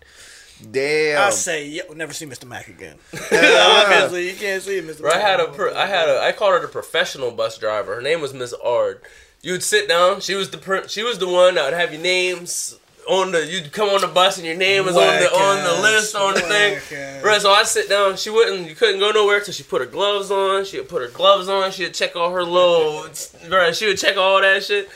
Damn. 0.69 1.27
I 1.27 1.29
say, 1.31 1.67
yeah, 1.67 1.81
we'll 1.87 1.97
never 1.97 2.13
see 2.13 2.25
Mr. 2.25 2.45
Mac 2.45 2.67
again. 2.67 2.97
Obviously, 3.13 4.29
you 4.29 4.35
can't 4.35 4.61
see 4.61 4.79
Mr. 4.81 5.01
Bro, 5.01 5.11
I 5.11 5.17
had 5.19 5.39
a 5.39 5.47
pro- 5.47 5.75
I 5.75 5.87
had 5.87 6.09
a 6.09 6.21
I 6.21 6.31
called 6.31 6.53
her 6.53 6.61
the 6.61 6.67
professional 6.67 7.31
bus 7.31 7.57
driver. 7.57 7.95
Her 7.95 8.01
name 8.01 8.21
was 8.21 8.33
Miss 8.33 8.53
Ard. 8.53 9.01
You'd 9.43 9.61
sit 9.61 9.87
down. 9.89 10.21
She 10.21 10.35
was 10.35 10.49
the 10.49 10.57
pr- 10.57 10.87
she 10.87 11.03
was 11.03 11.19
the 11.19 11.27
one 11.27 11.55
that 11.55 11.65
would 11.65 11.73
have 11.73 11.91
your 11.91 12.01
names 12.01 12.77
on 13.09 13.31
the. 13.33 13.45
You'd 13.45 13.73
come 13.73 13.89
on 13.89 13.99
the 13.99 14.07
bus 14.07 14.37
and 14.37 14.45
your 14.47 14.55
name 14.55 14.85
was 14.85 14.95
on 14.95 15.19
the 15.19 15.29
on 15.35 15.63
the 15.63 15.81
list 15.81 16.15
on 16.15 16.33
the 16.33 16.39
thing. 16.39 16.79
Bro, 17.21 17.39
so 17.39 17.51
I 17.51 17.63
sit 17.63 17.89
down. 17.89 18.15
She 18.15 18.29
wouldn't. 18.29 18.69
You 18.69 18.73
couldn't 18.75 19.01
go 19.01 19.11
nowhere 19.11 19.41
till 19.41 19.53
she 19.53 19.63
put 19.63 19.81
her 19.81 19.87
gloves 19.87 20.31
on. 20.31 20.63
She 20.63 20.77
would 20.79 20.87
put 20.87 21.01
her 21.01 21.09
gloves 21.09 21.49
on. 21.49 21.71
She'd 21.71 21.93
check 21.93 22.15
all 22.15 22.31
her 22.31 22.43
little. 22.43 23.05
Bro, 23.49 23.73
she 23.73 23.85
would 23.87 23.97
check 23.97 24.15
all 24.15 24.39
that 24.41 24.63
shit. 24.63 24.89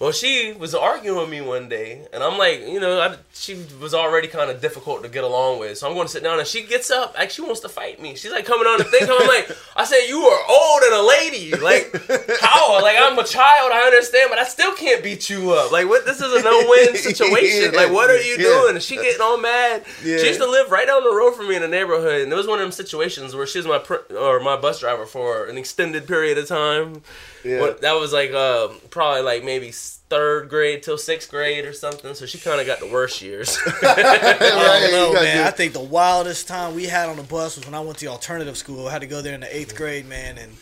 Well, 0.00 0.12
she 0.12 0.54
was 0.54 0.74
arguing 0.74 1.18
with 1.18 1.28
me 1.28 1.42
one 1.42 1.68
day, 1.68 2.06
and 2.10 2.22
I'm 2.22 2.38
like, 2.38 2.66
you 2.66 2.80
know, 2.80 3.02
I, 3.02 3.16
she 3.34 3.62
was 3.82 3.92
already 3.92 4.28
kind 4.28 4.50
of 4.50 4.62
difficult 4.62 5.02
to 5.02 5.10
get 5.10 5.24
along 5.24 5.60
with. 5.60 5.76
So 5.76 5.86
I'm 5.86 5.92
going 5.92 6.06
to 6.06 6.10
sit 6.10 6.22
down, 6.22 6.38
and 6.38 6.48
she 6.48 6.62
gets 6.64 6.90
up, 6.90 7.12
like 7.18 7.28
she 7.28 7.42
wants 7.42 7.60
to 7.60 7.68
fight 7.68 8.00
me. 8.00 8.14
She's 8.14 8.32
like 8.32 8.46
coming 8.46 8.66
on 8.66 8.78
the 8.78 8.84
thing. 8.84 9.02
I'm 9.02 9.28
like, 9.28 9.54
I 9.76 9.84
said, 9.84 10.06
you 10.08 10.18
are 10.22 10.40
old 10.48 10.82
and 10.84 10.94
a 10.94 11.02
lady. 11.02 11.54
Like 11.54 11.92
how? 12.40 12.80
Like 12.80 12.96
I'm 12.98 13.18
a 13.18 13.24
child. 13.24 13.72
I 13.72 13.82
understand, 13.84 14.30
but 14.30 14.38
I 14.38 14.44
still 14.44 14.72
can't 14.72 15.04
beat 15.04 15.28
you 15.28 15.50
up. 15.52 15.70
Like 15.70 15.86
what? 15.86 16.06
This 16.06 16.22
is 16.22 16.32
a 16.32 16.42
no-win 16.42 16.96
situation. 17.10 17.74
Like 17.74 17.92
what 17.92 18.08
are 18.08 18.22
you 18.22 18.38
doing? 18.38 18.76
And 18.76 18.82
she 18.82 18.96
getting 18.96 19.20
all 19.20 19.36
mad. 19.36 19.84
Yeah. 20.02 20.16
She 20.16 20.28
used 20.28 20.40
to 20.40 20.48
live 20.48 20.70
right 20.70 20.86
down 20.86 21.04
the 21.04 21.14
road 21.14 21.32
from 21.32 21.46
me 21.46 21.56
in 21.56 21.62
the 21.62 21.68
neighborhood, 21.68 22.22
and 22.22 22.32
it 22.32 22.36
was 22.36 22.46
one 22.46 22.58
of 22.58 22.64
them 22.64 22.72
situations 22.72 23.34
where 23.34 23.46
she 23.46 23.58
was 23.58 23.66
my 23.66 23.78
pr- 23.78 24.16
or 24.18 24.40
my 24.40 24.56
bus 24.56 24.80
driver 24.80 25.04
for 25.04 25.44
an 25.44 25.58
extended 25.58 26.06
period 26.06 26.38
of 26.38 26.48
time. 26.48 27.02
Yeah. 27.44 27.60
What, 27.60 27.80
that 27.82 27.92
was 27.92 28.12
like 28.12 28.32
uh, 28.32 28.68
probably 28.90 29.22
like 29.22 29.44
maybe 29.44 29.70
third 29.72 30.48
grade 30.48 30.82
till 30.82 30.98
sixth 30.98 31.30
grade 31.30 31.64
or 31.64 31.72
something. 31.72 32.14
So 32.14 32.26
she 32.26 32.38
kind 32.38 32.60
of 32.60 32.66
got 32.66 32.80
the 32.80 32.88
worst 32.88 33.22
years. 33.22 33.58
I 33.82 34.36
don't 34.80 34.92
know, 34.92 35.20
man. 35.20 35.46
I 35.46 35.50
think 35.50 35.72
the 35.72 35.80
wildest 35.80 36.48
time 36.48 36.74
we 36.74 36.86
had 36.86 37.08
on 37.08 37.16
the 37.16 37.22
bus 37.22 37.56
was 37.56 37.64
when 37.64 37.74
I 37.74 37.80
went 37.80 37.98
to 37.98 38.06
alternative 38.06 38.56
school. 38.56 38.88
I 38.88 38.92
had 38.92 39.00
to 39.00 39.06
go 39.06 39.22
there 39.22 39.34
in 39.34 39.40
the 39.40 39.56
eighth 39.56 39.76
grade, 39.76 40.06
man, 40.06 40.36
and 40.36 40.52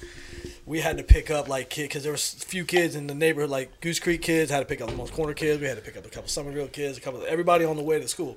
we 0.67 0.81
had 0.81 0.99
to 0.99 1.03
pick 1.03 1.31
up 1.31 1.49
like 1.49 1.71
kid 1.71 1.85
because 1.85 2.03
there 2.03 2.13
was 2.13 2.37
a 2.43 2.47
few 2.47 2.65
kids 2.65 2.95
in 2.95 3.07
the 3.07 3.15
neighborhood, 3.15 3.51
like 3.51 3.81
Goose 3.81 3.99
Creek 3.99 4.23
kids. 4.23 4.51
Had 4.51 4.61
to 4.61 4.67
pick 4.67 4.81
up 4.81 4.91
the 4.91 4.97
Moncks 4.97 5.11
Corner 5.11 5.35
kids. 5.35 5.61
We 5.61 5.67
had 5.67 5.77
to 5.77 5.83
pick 5.83 5.97
up 5.97 6.07
a 6.07 6.11
couple 6.11 6.29
Summerville 6.29 6.69
kids, 6.69 6.99
a 6.99 7.01
couple 7.01 7.25
everybody 7.27 7.65
on 7.65 7.77
the 7.77 7.83
way 7.83 7.99
to 7.99 8.07
school. 8.07 8.37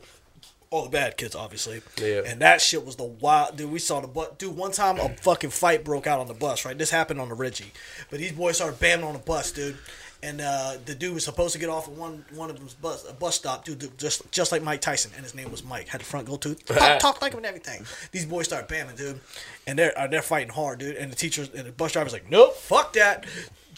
All 0.71 0.83
the 0.83 0.89
bad 0.89 1.17
kids, 1.17 1.35
obviously. 1.35 1.81
Yeah. 2.01 2.21
And 2.25 2.39
that 2.41 2.61
shit 2.61 2.85
was 2.85 2.95
the 2.95 3.03
wild. 3.03 3.57
Dude, 3.57 3.69
we 3.69 3.77
saw 3.77 3.99
the 3.99 4.07
bus. 4.07 4.29
Dude, 4.37 4.55
one 4.55 4.71
time 4.71 4.97
a 4.99 5.09
fucking 5.21 5.49
fight 5.49 5.83
broke 5.83 6.07
out 6.07 6.19
on 6.19 6.27
the 6.27 6.33
bus. 6.33 6.63
Right, 6.63 6.77
this 6.77 6.89
happened 6.89 7.19
on 7.19 7.27
the 7.27 7.35
Reggie, 7.35 7.73
but 8.09 8.19
these 8.19 8.31
boys 8.31 8.55
started 8.55 8.79
bamming 8.79 9.03
on 9.05 9.11
the 9.11 9.19
bus, 9.19 9.51
dude. 9.51 9.77
And 10.23 10.39
uh, 10.39 10.77
the 10.85 10.95
dude 10.95 11.15
was 11.15 11.25
supposed 11.25 11.51
to 11.53 11.59
get 11.59 11.67
off 11.67 11.89
at 11.89 11.93
one 11.95 12.23
one 12.33 12.49
of 12.49 12.57
them's 12.57 12.75
bus 12.75 13.05
a 13.09 13.11
bus 13.11 13.35
stop, 13.35 13.65
dude, 13.65 13.79
dude, 13.79 13.97
just 13.97 14.31
just 14.31 14.53
like 14.53 14.63
Mike 14.63 14.79
Tyson, 14.79 15.11
and 15.15 15.23
his 15.23 15.35
name 15.35 15.51
was 15.51 15.61
Mike. 15.61 15.89
Had 15.89 15.99
the 16.01 16.05
front 16.05 16.25
go 16.25 16.37
to 16.37 16.55
talk, 16.65 16.99
talk 16.99 17.21
like 17.21 17.33
him 17.33 17.39
and 17.39 17.47
everything. 17.47 17.85
These 18.13 18.27
boys 18.27 18.45
start 18.45 18.69
bamming, 18.69 18.95
dude, 18.95 19.19
and 19.67 19.77
they're 19.77 19.97
uh, 19.99 20.07
they're 20.07 20.21
fighting 20.21 20.49
hard, 20.53 20.79
dude. 20.79 20.95
And 20.95 21.11
the 21.11 21.17
teachers 21.17 21.49
and 21.49 21.67
the 21.67 21.71
bus 21.73 21.91
driver's 21.91 22.13
like, 22.13 22.29
nope, 22.31 22.55
fuck 22.55 22.93
that. 22.93 23.25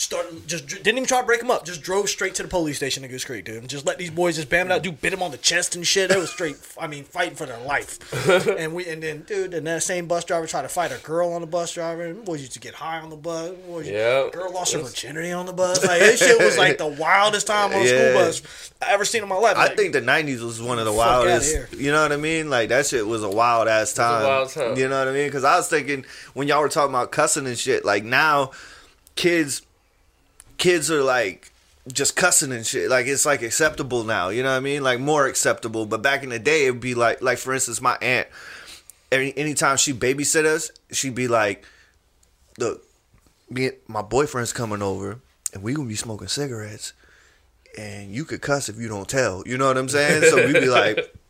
Started 0.03 0.47
just 0.47 0.67
didn't 0.67 0.87
even 0.97 1.05
try 1.05 1.21
to 1.21 1.25
break 1.25 1.39
them 1.39 1.49
up. 1.49 1.65
Just 1.65 1.81
drove 1.81 2.09
straight 2.09 2.35
to 2.35 2.43
the 2.43 2.49
police 2.49 2.75
station 2.77 3.03
in 3.05 3.09
Goose 3.09 3.23
Creek, 3.23 3.45
dude. 3.45 3.67
Just 3.69 3.85
let 3.85 3.97
these 3.97 4.09
boys 4.11 4.35
just 4.35 4.49
bam 4.49 4.67
it 4.69 4.73
out. 4.73 4.83
Dude, 4.83 4.99
bit 5.01 5.13
him 5.13 5.23
on 5.23 5.31
the 5.31 5.37
chest 5.37 5.75
and 5.75 5.87
shit. 5.87 6.11
It 6.11 6.17
was 6.17 6.29
straight. 6.29 6.57
I 6.79 6.87
mean, 6.87 7.03
fighting 7.05 7.35
for 7.35 7.45
their 7.45 7.59
life. 7.61 7.99
and 8.59 8.73
we 8.73 8.87
and 8.89 9.01
then 9.01 9.21
dude, 9.21 9.53
and 9.53 9.65
that 9.67 9.81
same 9.83 10.07
bus 10.07 10.25
driver 10.25 10.45
tried 10.45 10.63
to 10.63 10.67
fight 10.69 10.91
a 10.91 10.97
girl 11.03 11.31
on 11.33 11.41
the 11.41 11.47
bus 11.47 11.73
driver. 11.73 12.03
And 12.03 12.25
boys 12.25 12.41
used 12.41 12.53
to 12.53 12.59
get 12.59 12.73
high 12.73 12.99
on 12.99 13.09
the 13.09 13.15
bus. 13.15 13.51
Boys, 13.65 13.87
Yeah. 13.89 14.29
girl 14.31 14.51
lost 14.51 14.73
her 14.73 14.79
virginity 14.79 15.31
on 15.31 15.45
the 15.45 15.53
bus. 15.53 15.83
Like 15.85 15.99
this 15.99 16.19
shit 16.19 16.37
was 16.39 16.57
like 16.57 16.77
the 16.77 16.87
wildest 16.99 17.47
time 17.47 17.71
on 17.73 17.81
a 17.81 17.83
Yeah. 17.85 18.09
school 18.11 18.13
bus 18.25 18.71
I 18.85 18.91
ever 18.93 19.05
seen 19.05 19.23
in 19.23 19.29
my 19.29 19.35
life. 19.35 19.55
I 19.57 19.69
think 19.73 19.93
the 19.93 20.01
'90s 20.01 20.41
was 20.43 20.61
one 20.61 20.79
of 20.79 20.85
the 20.85 20.91
wildest. 20.93 21.49
here. 21.53 21.69
You 21.77 21.91
know 21.91 22.01
what 22.01 22.11
I 22.11 22.17
mean? 22.17 22.49
Like 22.49 22.69
that 22.69 22.85
shit 22.87 23.07
was 23.07 23.23
a 23.23 23.29
wild 23.29 23.67
ass 23.69 23.93
time. 23.93 24.23
wild 24.23 24.49
time. 24.49 24.75
You 24.75 24.89
know 24.89 24.99
what 24.99 25.07
I 25.07 25.11
mean? 25.13 25.27
Because 25.27 25.45
I 25.45 25.55
was 25.55 25.69
thinking 25.69 26.05
when 26.33 26.49
y'all 26.49 26.59
were 26.61 26.67
talking 26.69 26.93
about 26.93 27.11
cussing 27.11 27.47
and 27.47 27.57
shit. 27.57 27.85
Like 27.85 28.03
now, 28.03 28.51
kids, 29.15 29.61
kids 30.57 30.91
are 30.91 31.03
like 31.03 31.51
just 31.91 32.15
cussing 32.15 32.51
and 32.51 32.65
shit. 32.65 32.89
Like 32.89 33.07
it's 33.07 33.25
like 33.25 33.41
acceptable 33.41 34.03
now. 34.03 34.29
You 34.29 34.43
know 34.43 34.51
what 34.51 34.57
I 34.57 34.61
mean? 34.61 34.83
Like 34.83 34.99
more 34.99 35.27
acceptable. 35.27 35.85
But 35.85 36.01
back 36.01 36.23
in 36.23 36.29
the 36.29 36.39
day, 36.39 36.65
it'd 36.65 36.79
be 36.79 36.95
like, 36.95 37.21
like 37.21 37.37
for 37.37 37.53
instance, 37.53 37.81
my 37.81 37.97
aunt. 38.01 38.27
Any 39.11 39.37
anytime 39.37 39.77
she 39.77 39.93
babysit 39.93 40.45
us, 40.45 40.71
she'd 40.91 41.13
be 41.13 41.27
like, 41.27 41.65
"Look, 42.57 42.83
me, 43.49 43.69
my 43.87 44.01
boyfriend's 44.01 44.53
coming 44.53 44.81
over, 44.81 45.19
and 45.53 45.61
we 45.61 45.73
gonna 45.73 45.87
be 45.87 45.95
smoking 45.95 46.27
cigarettes." 46.27 46.93
and 47.77 48.11
you 48.11 48.25
could 48.25 48.41
cuss 48.41 48.69
if 48.69 48.77
you 48.77 48.87
don't 48.87 49.07
tell. 49.07 49.43
You 49.45 49.57
know 49.57 49.67
what 49.67 49.77
I'm 49.77 49.89
saying? 49.89 50.23
So 50.29 50.35
we'd 50.45 50.53
be 50.53 50.69
like, 50.69 51.13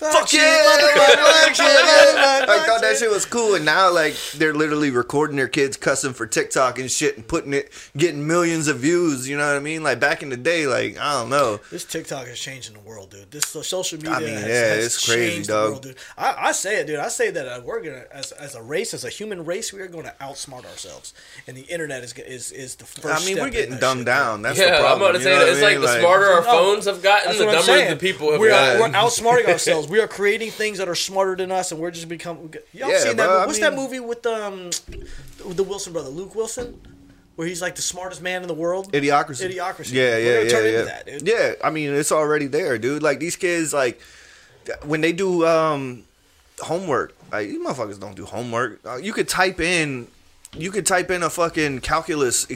fuck 0.00 0.32
yeah, 0.32 0.62
fuck 0.94 1.58
yeah. 1.58 2.46
I 2.48 2.64
thought 2.66 2.80
that 2.80 2.96
shit 2.98 3.10
was 3.10 3.26
cool, 3.26 3.54
and 3.54 3.64
now 3.64 3.92
like 3.92 4.14
they're 4.34 4.54
literally 4.54 4.90
recording 4.90 5.36
their 5.36 5.48
kids 5.48 5.76
cussing 5.76 6.12
for 6.12 6.26
TikTok 6.26 6.78
and 6.78 6.90
shit 6.90 7.16
and 7.16 7.26
putting 7.26 7.52
it, 7.52 7.70
getting 7.96 8.26
millions 8.26 8.68
of 8.68 8.78
views. 8.78 9.28
You 9.28 9.36
know 9.36 9.46
what 9.46 9.56
I 9.56 9.60
mean? 9.60 9.82
Like 9.82 10.00
back 10.00 10.22
in 10.22 10.30
the 10.30 10.36
day, 10.36 10.66
like 10.66 10.98
I 10.98 11.20
don't 11.20 11.30
know. 11.30 11.60
This 11.70 11.84
TikTok 11.84 12.26
is 12.28 12.38
changing 12.38 12.74
the 12.74 12.80
world, 12.80 13.10
dude. 13.10 13.30
This 13.30 13.44
social 13.46 13.98
media. 13.98 14.12
I 14.12 14.20
mean, 14.20 14.28
has, 14.30 14.42
yeah, 14.46 14.74
has 14.74 14.86
it's 14.86 15.06
crazy, 15.06 15.34
changed 15.34 15.48
dog. 15.48 15.66
The 15.66 15.70
world, 15.70 15.82
dude. 15.82 15.96
I, 16.16 16.34
I 16.38 16.52
say 16.52 16.80
it, 16.80 16.86
dude. 16.86 16.98
I 16.98 17.08
say 17.08 17.30
that 17.30 17.46
uh, 17.46 17.60
we're 17.64 17.82
gonna, 17.82 18.04
as, 18.12 18.32
as 18.32 18.54
a 18.54 18.62
race, 18.62 18.94
as 18.94 19.04
a 19.04 19.10
human 19.10 19.44
race, 19.44 19.72
we 19.72 19.80
are 19.80 19.88
going 19.88 20.04
to 20.04 20.14
outsmart 20.20 20.64
ourselves, 20.64 21.12
and 21.46 21.56
the 21.56 21.62
internet 21.62 22.02
is 22.02 22.12
is 22.14 22.52
is 22.52 22.76
the 22.76 22.84
first. 22.84 23.06
I 23.06 23.24
mean, 23.26 23.34
step 23.36 23.44
we're 23.44 23.50
getting 23.50 23.70
that 23.72 23.80
dumbed 23.80 24.00
shit, 24.00 24.06
down. 24.06 24.42
That's 24.42 24.58
yeah, 24.58 24.66
the 24.66 24.76
I'm 24.76 24.80
problem. 24.82 25.02
about 25.02 25.12
to 25.12 25.18
you 25.18 25.24
say 25.24 25.30
know 25.30 25.38
that. 25.44 25.48
It's 25.52 25.58
I 25.60 25.62
like 25.64 25.72
mean? 25.74 25.82
the 25.82 26.00
smarter 26.00 26.26
our 26.26 26.40
No, 26.42 26.50
phones 26.50 26.84
have 26.86 27.02
gotten, 27.02 27.36
the 27.36 27.44
dumber 27.44 27.90
the 27.90 27.96
people 27.96 28.30
have 28.32 28.40
we're, 28.40 28.50
gotten. 28.50 28.80
we're 28.80 28.88
outsmarting 28.98 29.46
ourselves. 29.48 29.88
We 29.90 30.00
are 30.00 30.06
creating 30.06 30.52
things 30.52 30.78
that 30.78 30.88
are 30.88 30.94
smarter 30.94 31.34
than 31.34 31.50
us, 31.50 31.72
and 31.72 31.80
we're 31.80 31.90
just 31.90 32.08
become. 32.08 32.52
Y'all 32.72 32.90
Yeah, 32.90 32.98
seen 32.98 33.16
that? 33.16 33.26
bro, 33.26 33.26
movie? 33.26 33.42
I 33.42 33.46
What's 33.46 33.58
that 33.58 33.74
movie 33.74 33.98
with 34.00 34.24
um, 34.24 34.66
with 35.44 35.56
the 35.56 35.64
Wilson 35.64 35.92
brother, 35.92 36.08
Luke 36.10 36.36
Wilson, 36.36 36.80
where 37.34 37.48
he's 37.48 37.60
like 37.60 37.74
the 37.74 37.82
smartest 37.82 38.22
man 38.22 38.42
in 38.42 38.48
the 38.48 38.54
world? 38.54 38.92
Idiocracy. 38.92 39.50
Idiocracy. 39.50 39.92
Yeah, 39.92 40.16
yeah, 40.16 40.40
yeah, 40.42 40.48
turn 40.48 40.64
yeah. 40.64 40.70
into 40.70 40.84
that, 40.84 41.06
dude. 41.06 41.28
Yeah, 41.28 41.52
I 41.64 41.70
mean, 41.70 41.92
it's 41.92 42.12
already 42.12 42.46
there, 42.46 42.78
dude. 42.78 43.02
Like 43.02 43.18
these 43.18 43.34
kids, 43.34 43.72
like 43.74 44.00
when 44.84 45.00
they 45.00 45.12
do 45.12 45.44
um 45.44 46.04
homework, 46.60 47.16
like 47.32 47.48
these 47.48 47.58
motherfuckers 47.58 47.98
don't 47.98 48.14
do 48.14 48.26
homework. 48.26 48.78
Uh, 48.86 48.94
you 48.96 49.12
could 49.12 49.28
type 49.28 49.58
in, 49.58 50.06
you 50.56 50.70
could 50.70 50.86
type 50.86 51.10
in 51.10 51.24
a 51.24 51.30
fucking 51.30 51.80
calculus 51.80 52.46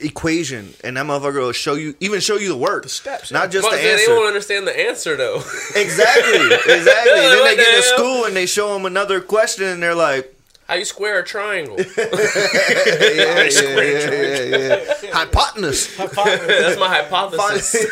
equation, 0.00 0.74
and 0.82 0.96
that 0.96 1.06
motherfucker 1.06 1.40
will 1.40 1.52
show 1.52 1.74
you, 1.74 1.94
even 2.00 2.20
show 2.20 2.36
you 2.36 2.48
the 2.48 2.56
work, 2.56 2.82
the 2.84 2.88
steps, 2.88 3.30
not 3.30 3.50
just 3.50 3.64
But 3.68 3.76
the 3.76 3.82
answer. 3.82 3.88
they 3.96 4.02
answer. 4.02 4.14
won't 4.14 4.26
understand 4.28 4.66
the 4.66 4.78
answer 4.78 5.16
though. 5.16 5.36
Exactly, 5.76 6.46
exactly. 6.46 6.74
then 6.84 7.30
they 7.30 7.40
What 7.40 7.56
get 7.56 7.76
the 7.76 7.82
to 7.82 7.88
school 7.88 8.24
and 8.24 8.34
they 8.36 8.46
show 8.46 8.72
them 8.74 8.86
another 8.86 9.20
question, 9.20 9.64
and 9.66 9.82
they're 9.82 9.94
like, 9.94 10.34
How 10.68 10.74
you 10.74 10.84
square 10.84 11.18
a 11.20 11.24
triangle? 11.24 11.76
yeah, 11.98 12.04
yeah, 12.06 13.48
yeah, 13.50 14.42
yeah, 14.42 14.84
yeah. 15.02 15.12
hypotenuse. 15.12 15.96
That's 15.96 16.78
my 16.78 16.88
hypothesis. 16.88 17.86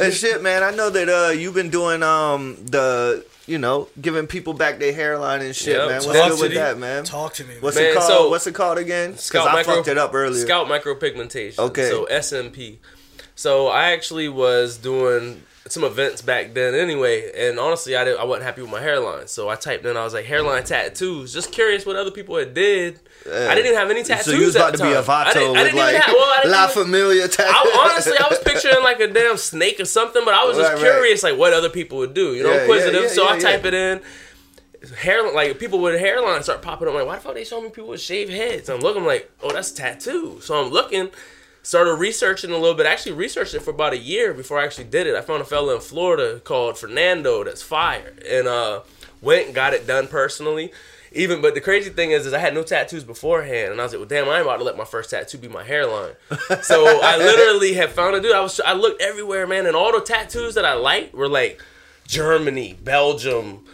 and 0.00 0.12
shit, 0.12 0.42
man. 0.42 0.62
I 0.62 0.70
know 0.70 0.90
that 0.90 1.08
uh, 1.08 1.30
you've 1.32 1.54
been 1.54 1.70
doing 1.70 2.02
um 2.02 2.56
the 2.66 3.24
you 3.50 3.58
know 3.58 3.88
giving 4.00 4.26
people 4.26 4.54
back 4.54 4.78
their 4.78 4.92
hairline 4.92 5.42
and 5.42 5.54
shit, 5.54 5.76
Yep. 5.76 5.88
man. 5.88 6.02
What's 6.04 6.18
Talk 6.18 6.30
good 6.30 6.40
with 6.40 6.54
that, 6.54 6.78
man? 6.78 7.04
Talk 7.04 7.34
to 7.34 7.44
me, 7.44 7.54
What's 7.60 7.76
Man, 7.76 7.86
it 7.86 7.94
called? 7.96 8.08
so- 8.10 8.28
What's 8.30 8.46
it 8.46 8.54
called 8.54 8.78
again? 8.78 9.12
Because 9.12 9.46
I 9.46 9.52
micro, 9.52 9.74
fucked 9.76 9.88
it 9.88 9.98
up 9.98 10.14
earlier. 10.14 10.42
Scalp 10.44 10.68
micropigmentation. 10.68 11.58
Okay. 11.58 11.90
So 11.90 12.06
SMP. 12.10 12.78
So 13.34 13.66
I 13.68 13.90
actually 13.92 14.28
was 14.28 14.76
doing 14.76 15.42
some 15.68 15.84
events 15.84 16.22
back 16.22 16.54
then 16.54 16.74
anyway, 16.74 17.30
and 17.36 17.58
honestly, 17.58 17.94
I, 17.94 18.04
did, 18.04 18.16
I 18.16 18.24
wasn't 18.24 18.44
happy 18.44 18.62
with 18.62 18.70
my 18.70 18.80
hairline. 18.80 19.26
So 19.28 19.48
I 19.48 19.56
typed 19.56 19.84
in, 19.84 19.96
I 19.96 20.04
was 20.04 20.14
like, 20.14 20.24
hairline 20.24 20.64
tattoos. 20.64 21.32
Just 21.34 21.52
curious 21.52 21.84
what 21.84 21.96
other 21.96 22.10
people 22.10 22.36
had 22.38 22.54
did. 22.54 22.98
I 23.26 23.54
didn't 23.54 23.66
even 23.66 23.78
have 23.78 23.90
any 23.90 24.02
tattoos. 24.02 24.24
so 24.24 24.32
you 24.32 24.46
was 24.46 24.56
about 24.56 24.74
to 24.76 24.82
be 24.82 24.90
a 24.90 25.02
time. 25.02 25.26
I 25.26 25.32
vato 25.34 25.52
with 25.52 25.74
like 25.74 25.96
have, 25.96 26.14
well, 26.14 26.24
I 26.24 26.38
didn't 26.42 26.52
La 26.52 26.64
even- 26.70 26.84
Familia 26.84 27.28
tattoo. 27.28 27.50
I, 27.54 27.90
honestly, 27.90 28.16
I 28.18 28.26
was 28.30 28.38
picturing 28.38 28.82
like 28.82 29.00
a 29.00 29.08
damn 29.08 29.36
snake 29.36 29.78
or 29.80 29.84
something, 29.84 30.24
but 30.24 30.32
I 30.34 30.44
was 30.44 30.56
just 30.56 30.72
Right, 30.72 30.82
right. 30.82 30.92
curious, 30.92 31.22
like 31.22 31.36
what 31.36 31.52
other 31.52 31.68
people 31.68 31.98
would 31.98 32.14
do. 32.14 32.34
You 32.34 32.42
know, 32.44 32.52
Yeah, 32.54 32.60
inquisitive. 32.62 32.94
yeah, 33.02 33.08
yeah, 33.08 33.14
so 33.14 33.28
I 33.28 33.38
type 33.38 33.62
yeah. 33.62 33.68
it 33.68 33.74
in. 33.74 34.00
Hair 34.96 35.30
like 35.34 35.58
people 35.58 35.78
with 35.80 36.00
hairlines 36.00 36.44
start 36.44 36.62
popping 36.62 36.88
up. 36.88 36.94
I'm 36.94 37.00
like, 37.00 37.06
why 37.06 37.16
the 37.16 37.20
fuck 37.20 37.34
they 37.34 37.44
showing 37.44 37.64
me 37.64 37.70
people 37.70 37.90
with 37.90 38.00
shaved 38.00 38.32
heads? 38.32 38.70
I'm 38.70 38.80
looking 38.80 39.02
I'm 39.02 39.06
like, 39.06 39.30
oh, 39.42 39.52
that's 39.52 39.72
tattoo. 39.72 40.38
So 40.40 40.54
I'm 40.58 40.70
looking, 40.70 41.10
started 41.70 41.94
researching 41.94 42.50
a 42.50 42.56
little 42.56 42.74
bit. 42.74 42.84
I 42.84 42.90
actually 42.90 43.12
researched 43.12 43.54
it 43.54 43.62
for 43.62 43.70
about 43.70 43.92
a 43.92 43.96
year 43.96 44.34
before 44.34 44.58
I 44.58 44.64
actually 44.64 44.88
did 44.88 45.06
it. 45.06 45.14
I 45.14 45.20
found 45.20 45.40
a 45.40 45.44
fella 45.44 45.76
in 45.76 45.80
Florida 45.80 46.40
called 46.40 46.76
Fernando 46.76 47.44
that's 47.44 47.62
fire, 47.62 48.12
and 48.28 48.48
uh, 48.48 48.80
went 49.22 49.46
and 49.46 49.54
got 49.54 49.72
it 49.72 49.86
done 49.86 50.08
personally. 50.08 50.72
Even 51.12 51.40
but 51.40 51.54
the 51.54 51.60
crazy 51.60 51.90
thing 51.90 52.10
is, 52.10 52.26
is 52.26 52.32
I 52.32 52.40
had 52.40 52.54
no 52.54 52.64
tattoos 52.64 53.04
beforehand, 53.04 53.70
and 53.70 53.80
I 53.80 53.84
was 53.84 53.92
like, 53.92 54.00
well, 54.00 54.08
damn, 54.08 54.28
I 54.28 54.38
ain't 54.38 54.42
about 54.42 54.56
to 54.56 54.64
let 54.64 54.76
my 54.76 54.84
first 54.84 55.10
tattoo 55.10 55.38
be 55.38 55.46
my 55.46 55.62
hairline. 55.62 56.14
so 56.62 57.00
I 57.02 57.16
literally 57.18 57.74
have 57.74 57.92
found 57.92 58.16
a 58.16 58.20
dude. 58.20 58.34
I 58.34 58.40
was 58.40 58.58
I 58.58 58.72
looked 58.72 59.00
everywhere, 59.00 59.46
man, 59.46 59.66
and 59.66 59.76
all 59.76 59.92
the 59.92 60.00
tattoos 60.00 60.56
that 60.56 60.64
I 60.64 60.74
liked 60.74 61.14
were 61.14 61.28
like 61.28 61.62
Germany, 62.04 62.76
Belgium, 62.82 63.64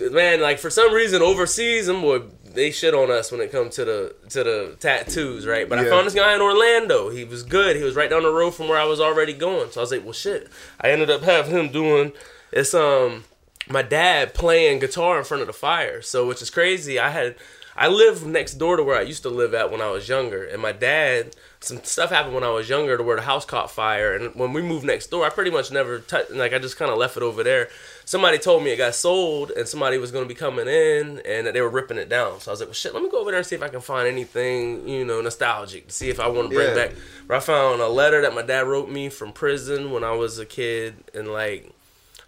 man. 0.00 0.40
Like 0.40 0.58
for 0.58 0.70
some 0.70 0.92
reason 0.92 1.22
overseas, 1.22 1.86
them 1.86 2.00
boy 2.00 2.22
they 2.56 2.72
shit 2.72 2.94
on 2.94 3.10
us 3.10 3.30
when 3.30 3.40
it 3.40 3.52
comes 3.52 3.76
to 3.76 3.84
the 3.84 4.16
to 4.30 4.42
the 4.42 4.76
tattoos, 4.80 5.46
right? 5.46 5.68
But 5.68 5.78
I 5.78 5.88
found 5.88 6.06
this 6.06 6.14
guy 6.14 6.34
in 6.34 6.40
Orlando. 6.40 7.10
He 7.10 7.24
was 7.24 7.42
good. 7.42 7.76
He 7.76 7.82
was 7.82 7.94
right 7.94 8.10
down 8.10 8.24
the 8.24 8.32
road 8.32 8.52
from 8.52 8.68
where 8.68 8.78
I 8.78 8.84
was 8.84 9.00
already 9.00 9.32
going. 9.32 9.70
So 9.70 9.80
I 9.80 9.82
was 9.82 9.92
like, 9.92 10.02
well, 10.02 10.12
shit. 10.12 10.48
I 10.80 10.90
ended 10.90 11.10
up 11.10 11.22
having 11.22 11.54
him 11.54 11.68
doing 11.68 12.12
it's 12.52 12.74
um 12.74 13.24
my 13.68 13.82
dad 13.82 14.34
playing 14.34 14.78
guitar 14.78 15.18
in 15.18 15.24
front 15.24 15.42
of 15.42 15.46
the 15.46 15.52
fire. 15.52 16.02
So 16.02 16.26
which 16.26 16.42
is 16.42 16.50
crazy. 16.50 16.98
I 16.98 17.10
had 17.10 17.36
I 17.76 17.88
live 17.88 18.26
next 18.26 18.54
door 18.54 18.76
to 18.76 18.82
where 18.82 18.96
I 18.96 19.02
used 19.02 19.22
to 19.24 19.28
live 19.28 19.52
at 19.52 19.70
when 19.70 19.82
I 19.82 19.90
was 19.90 20.08
younger, 20.08 20.44
and 20.44 20.60
my 20.60 20.72
dad. 20.72 21.36
Some 21.58 21.82
stuff 21.82 22.10
happened 22.10 22.34
when 22.34 22.44
I 22.44 22.50
was 22.50 22.68
younger 22.68 22.96
to 22.96 23.02
where 23.02 23.16
the 23.16 23.22
house 23.22 23.44
caught 23.44 23.70
fire, 23.70 24.14
and 24.14 24.34
when 24.36 24.52
we 24.52 24.62
moved 24.62 24.84
next 24.84 25.08
door, 25.08 25.26
I 25.26 25.30
pretty 25.30 25.50
much 25.50 25.72
never 25.72 25.98
touched. 25.98 26.30
Like 26.30 26.52
I 26.52 26.58
just 26.58 26.76
kind 26.76 26.90
of 26.92 26.98
left 26.98 27.16
it 27.16 27.22
over 27.22 27.42
there. 27.42 27.68
Somebody 28.08 28.38
told 28.38 28.62
me 28.62 28.70
it 28.70 28.76
got 28.76 28.94
sold, 28.94 29.50
and 29.50 29.66
somebody 29.66 29.98
was 29.98 30.12
going 30.12 30.24
to 30.24 30.28
be 30.28 30.34
coming 30.34 30.68
in, 30.68 31.20
and 31.26 31.44
that 31.46 31.54
they 31.54 31.60
were 31.60 31.68
ripping 31.68 31.98
it 31.98 32.08
down. 32.08 32.38
So 32.40 32.50
I 32.50 32.52
was 32.52 32.60
like, 32.60 32.68
"Well, 32.68 32.74
shit, 32.74 32.94
let 32.94 33.02
me 33.02 33.10
go 33.10 33.18
over 33.20 33.32
there 33.32 33.38
and 33.38 33.46
see 33.46 33.56
if 33.56 33.62
I 33.64 33.68
can 33.68 33.80
find 33.80 34.06
anything, 34.06 34.88
you 34.88 35.04
know, 35.04 35.20
nostalgic 35.20 35.88
to 35.88 35.92
see 35.92 36.08
if 36.08 36.20
I 36.20 36.28
want 36.28 36.50
to 36.50 36.54
bring 36.54 36.68
Yeah. 36.68 36.74
back." 36.74 36.92
Where 37.26 37.36
I 37.36 37.40
found 37.40 37.80
a 37.82 37.88
letter 37.88 38.22
that 38.22 38.32
my 38.32 38.42
dad 38.42 38.66
wrote 38.68 38.88
me 38.88 39.08
from 39.08 39.32
prison 39.32 39.90
when 39.90 40.04
I 40.04 40.12
was 40.12 40.38
a 40.38 40.46
kid, 40.46 40.94
and 41.14 41.32
like 41.32 41.68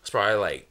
it's 0.00 0.10
probably 0.10 0.34
like 0.34 0.64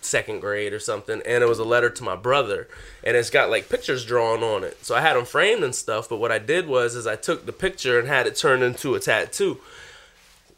second 0.00 0.38
grade 0.40 0.72
or 0.72 0.78
something 0.78 1.20
and 1.26 1.42
it 1.42 1.48
was 1.48 1.58
a 1.58 1.64
letter 1.64 1.90
to 1.90 2.04
my 2.04 2.14
brother 2.14 2.68
and 3.02 3.16
it's 3.16 3.28
got 3.28 3.50
like 3.50 3.68
pictures 3.68 4.04
drawn 4.04 4.40
on 4.40 4.62
it 4.62 4.76
so 4.84 4.94
i 4.94 5.00
had 5.00 5.16
them 5.16 5.24
framed 5.24 5.64
and 5.64 5.74
stuff 5.74 6.08
but 6.08 6.18
what 6.18 6.30
i 6.30 6.38
did 6.38 6.68
was 6.68 6.94
is 6.94 7.08
i 7.08 7.16
took 7.16 7.44
the 7.44 7.52
picture 7.52 7.98
and 7.98 8.06
had 8.06 8.24
it 8.24 8.36
turned 8.36 8.62
into 8.62 8.94
a 8.94 9.00
tattoo 9.00 9.58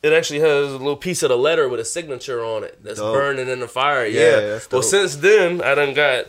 it 0.03 0.13
actually 0.13 0.41
has 0.41 0.73
a 0.73 0.79
little 0.79 0.97
piece 0.97 1.23
of 1.23 1.29
the 1.29 1.37
letter 1.37 1.69
with 1.69 1.81
a 1.81 1.85
signature 1.85 2.45
on 2.45 2.65
it 2.65 2.79
that's 2.83 2.99
Dope. 3.01 3.15
burning 3.15 3.49
in 3.49 3.61
the 3.61 3.69
fire 3.69 4.07
Yeah, 4.07 4.41
yeah, 4.41 4.59
well 4.71 4.83
since 4.83 5.17
then 5.17 5.61
i 5.63 5.75
done 5.75 5.95
got 5.95 6.27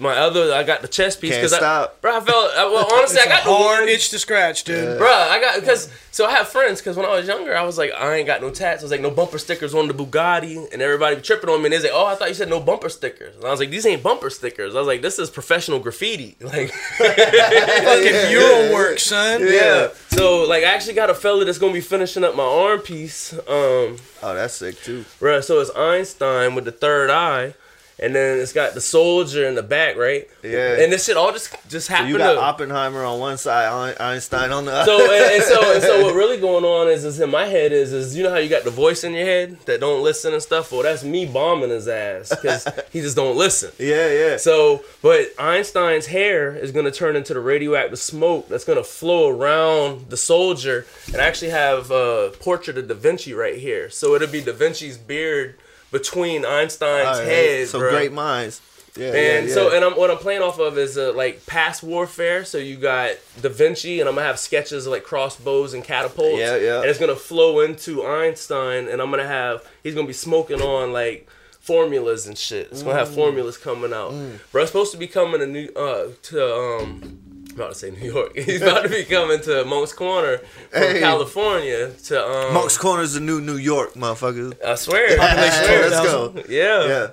my 0.00 0.16
other 0.16 0.52
i 0.54 0.62
got 0.62 0.82
the 0.82 0.88
chest 0.88 1.20
piece 1.20 1.30
Can't 1.30 1.40
because 1.42 1.52
i 1.52 1.58
stop. 1.58 2.00
bro 2.00 2.16
i 2.16 2.20
felt 2.20 2.50
I, 2.56 2.64
well 2.66 2.88
honestly 2.92 3.18
It's 3.18 3.26
i 3.26 3.30
a 3.30 3.36
got 3.36 3.44
the 3.44 3.52
hard 3.54 3.88
itch 3.88 4.08
to 4.10 4.18
scratch, 4.18 4.64
dude. 4.64 4.98
Bro, 4.98 5.08
I 5.08 5.40
got 5.40 5.60
because 5.60 5.90
so 6.12 6.26
I 6.26 6.32
have 6.32 6.48
friends 6.48 6.80
because 6.80 6.96
when 6.96 7.06
I 7.06 7.14
was 7.14 7.26
younger, 7.28 7.56
I 7.56 7.62
was 7.62 7.78
like, 7.78 7.92
I 7.92 8.16
ain't 8.16 8.26
got 8.26 8.40
no 8.40 8.50
tats. 8.50 8.82
I 8.82 8.84
was 8.84 8.90
like, 8.90 9.00
no 9.00 9.10
bumper 9.12 9.38
stickers 9.38 9.74
on 9.74 9.86
the 9.88 9.94
Bugatti, 9.94 10.70
and 10.72 10.82
everybody 10.82 11.20
tripping 11.20 11.48
on 11.48 11.60
me. 11.60 11.66
And 11.66 11.72
they 11.74 11.78
say, 11.78 11.90
Oh, 11.92 12.04
I 12.06 12.14
thought 12.16 12.28
you 12.28 12.34
said 12.34 12.48
no 12.48 12.58
bumper 12.60 12.88
stickers. 12.88 13.36
And 13.36 13.44
I 13.44 13.50
was 13.50 13.60
like, 13.60 13.70
These 13.70 13.86
ain't 13.86 14.02
bumper 14.02 14.28
stickers. 14.30 14.74
I 14.74 14.78
was 14.78 14.86
like, 14.88 15.02
This 15.02 15.18
is 15.18 15.30
professional 15.30 15.78
graffiti. 15.78 16.36
Like, 16.40 16.70
Fucking 16.98 18.28
mural 18.30 18.72
work, 18.74 18.98
son. 18.98 19.40
yeah. 19.42 19.88
So 20.08 20.44
like, 20.44 20.64
I 20.64 20.74
actually 20.74 20.94
got 20.94 21.10
a 21.10 21.14
fella 21.14 21.44
that's 21.44 21.58
gonna 21.58 21.72
be 21.72 21.80
finishing 21.80 22.24
up 22.24 22.34
my 22.36 22.42
arm 22.44 22.80
piece. 22.80 23.32
Um, 23.32 23.96
Oh, 24.22 24.34
that's 24.34 24.54
sick 24.54 24.80
too. 24.82 25.04
bro 25.18 25.40
so 25.40 25.60
it's 25.60 25.70
Einstein 25.76 26.54
with 26.54 26.64
the 26.64 26.72
third 26.72 27.08
eye. 27.10 27.54
And 28.02 28.14
then 28.14 28.38
it's 28.38 28.54
got 28.54 28.72
the 28.72 28.80
soldier 28.80 29.46
in 29.46 29.54
the 29.54 29.62
back, 29.62 29.96
right? 29.96 30.26
Yeah. 30.42 30.80
And 30.80 30.90
this 30.90 31.04
shit 31.04 31.18
all 31.18 31.32
just 31.32 31.54
just 31.68 31.88
happened. 31.88 32.08
You 32.08 32.18
got 32.18 32.32
to, 32.32 32.40
Oppenheimer 32.40 33.04
on 33.04 33.20
one 33.20 33.36
side, 33.36 34.00
Einstein 34.00 34.52
on 34.52 34.64
the 34.64 34.72
other. 34.72 34.86
So 34.86 35.02
and, 35.02 35.34
and 35.34 35.42
so 35.42 35.74
and 35.74 35.82
so 35.82 36.02
what 36.04 36.14
really 36.20 36.40
going 36.40 36.64
on 36.64 36.88
is 36.88 37.04
is 37.04 37.20
in 37.20 37.30
my 37.30 37.44
head 37.44 37.72
is 37.72 37.92
is 37.92 38.16
you 38.16 38.22
know 38.22 38.30
how 38.30 38.38
you 38.38 38.48
got 38.48 38.64
the 38.64 38.70
voice 38.70 39.04
in 39.04 39.12
your 39.12 39.26
head 39.26 39.58
that 39.66 39.80
don't 39.80 40.02
listen 40.02 40.32
and 40.32 40.42
stuff. 40.42 40.72
Well, 40.72 40.82
that's 40.82 41.04
me 41.04 41.26
bombing 41.26 41.68
his 41.68 41.88
ass 41.88 42.30
because 42.30 42.66
he 42.90 43.02
just 43.02 43.16
don't 43.16 43.36
listen. 43.36 43.70
yeah, 43.78 44.10
yeah. 44.10 44.36
So, 44.38 44.82
but 45.02 45.28
Einstein's 45.38 46.06
hair 46.06 46.56
is 46.56 46.72
gonna 46.72 46.90
turn 46.90 47.16
into 47.16 47.34
the 47.34 47.40
radioactive 47.40 47.98
smoke 47.98 48.48
that's 48.48 48.64
gonna 48.64 48.82
flow 48.82 49.28
around 49.28 50.08
the 50.08 50.16
soldier, 50.16 50.86
and 51.08 51.16
I 51.16 51.26
actually 51.26 51.50
have 51.50 51.90
a 51.90 52.32
portrait 52.40 52.78
of 52.78 52.88
Da 52.88 52.94
Vinci 52.94 53.34
right 53.34 53.58
here. 53.58 53.90
So 53.90 54.14
it'll 54.14 54.28
be 54.28 54.40
Da 54.40 54.52
Vinci's 54.52 54.96
beard 54.96 55.56
between 55.90 56.44
Einstein's 56.44 57.18
right. 57.18 57.24
head, 57.26 57.68
so 57.68 57.78
bro. 57.78 57.90
great 57.90 58.12
minds. 58.12 58.60
Yeah, 58.96 59.12
And 59.14 59.46
yeah, 59.48 59.54
so, 59.54 59.68
yeah. 59.70 59.76
and 59.76 59.84
I'm, 59.84 59.92
what 59.92 60.10
I'm 60.10 60.16
playing 60.16 60.42
off 60.42 60.58
of 60.58 60.76
is 60.76 60.98
uh, 60.98 61.12
like 61.12 61.46
past 61.46 61.82
warfare. 61.84 62.44
So 62.44 62.58
you 62.58 62.76
got 62.76 63.12
Da 63.40 63.48
Vinci, 63.48 64.00
and 64.00 64.08
I'm 64.08 64.16
gonna 64.16 64.26
have 64.26 64.38
sketches 64.38 64.86
of 64.86 64.90
like 64.92 65.04
crossbows 65.04 65.74
and 65.74 65.84
catapults. 65.84 66.38
Yeah, 66.40 66.56
yeah. 66.56 66.80
And 66.80 66.86
it's 66.86 66.98
gonna 66.98 67.14
flow 67.14 67.60
into 67.60 68.04
Einstein, 68.04 68.88
and 68.88 69.00
I'm 69.00 69.10
gonna 69.10 69.26
have 69.28 69.64
he's 69.84 69.94
gonna 69.94 70.08
be 70.08 70.12
smoking 70.12 70.60
on 70.60 70.92
like 70.92 71.28
formulas 71.60 72.26
and 72.26 72.36
shit. 72.36 72.68
It's 72.72 72.82
gonna 72.82 72.96
Mm. 72.96 72.98
have 72.98 73.14
formulas 73.14 73.56
coming 73.56 73.92
out. 73.92 74.12
Bro, 74.50 74.62
it's 74.62 74.72
supposed 74.72 74.90
to 74.92 74.98
be 74.98 75.06
coming 75.06 75.38
to 75.40 75.46
New 75.46 75.68
uh 75.76 76.08
to 76.22 76.56
um. 76.56 77.29
I'm 77.50 77.56
about 77.56 77.72
to 77.72 77.78
say 77.78 77.90
New 77.90 78.12
York. 78.12 78.32
He's 78.36 78.62
about 78.62 78.82
to 78.84 78.88
be 78.88 79.04
coming 79.04 79.40
to 79.42 79.64
Moncks 79.64 79.92
Corner 79.92 80.38
from 80.70 80.80
Hey. 80.82 81.00
California 81.00 81.90
to 81.90 82.26
um. 82.28 82.54
Moncks 82.54 82.78
Corner's 82.78 83.14
the 83.14 83.20
new 83.20 83.40
New 83.40 83.56
York, 83.56 83.94
motherfucker. 83.94 84.54
I 84.64 84.74
swear. 84.76 85.20
I 85.20 85.26
Hey, 85.26 85.64
swear. 85.64 85.90
let's 85.90 86.06
go. 86.06 86.34
Yeah. 86.48 86.86
Yeah, 86.86 87.06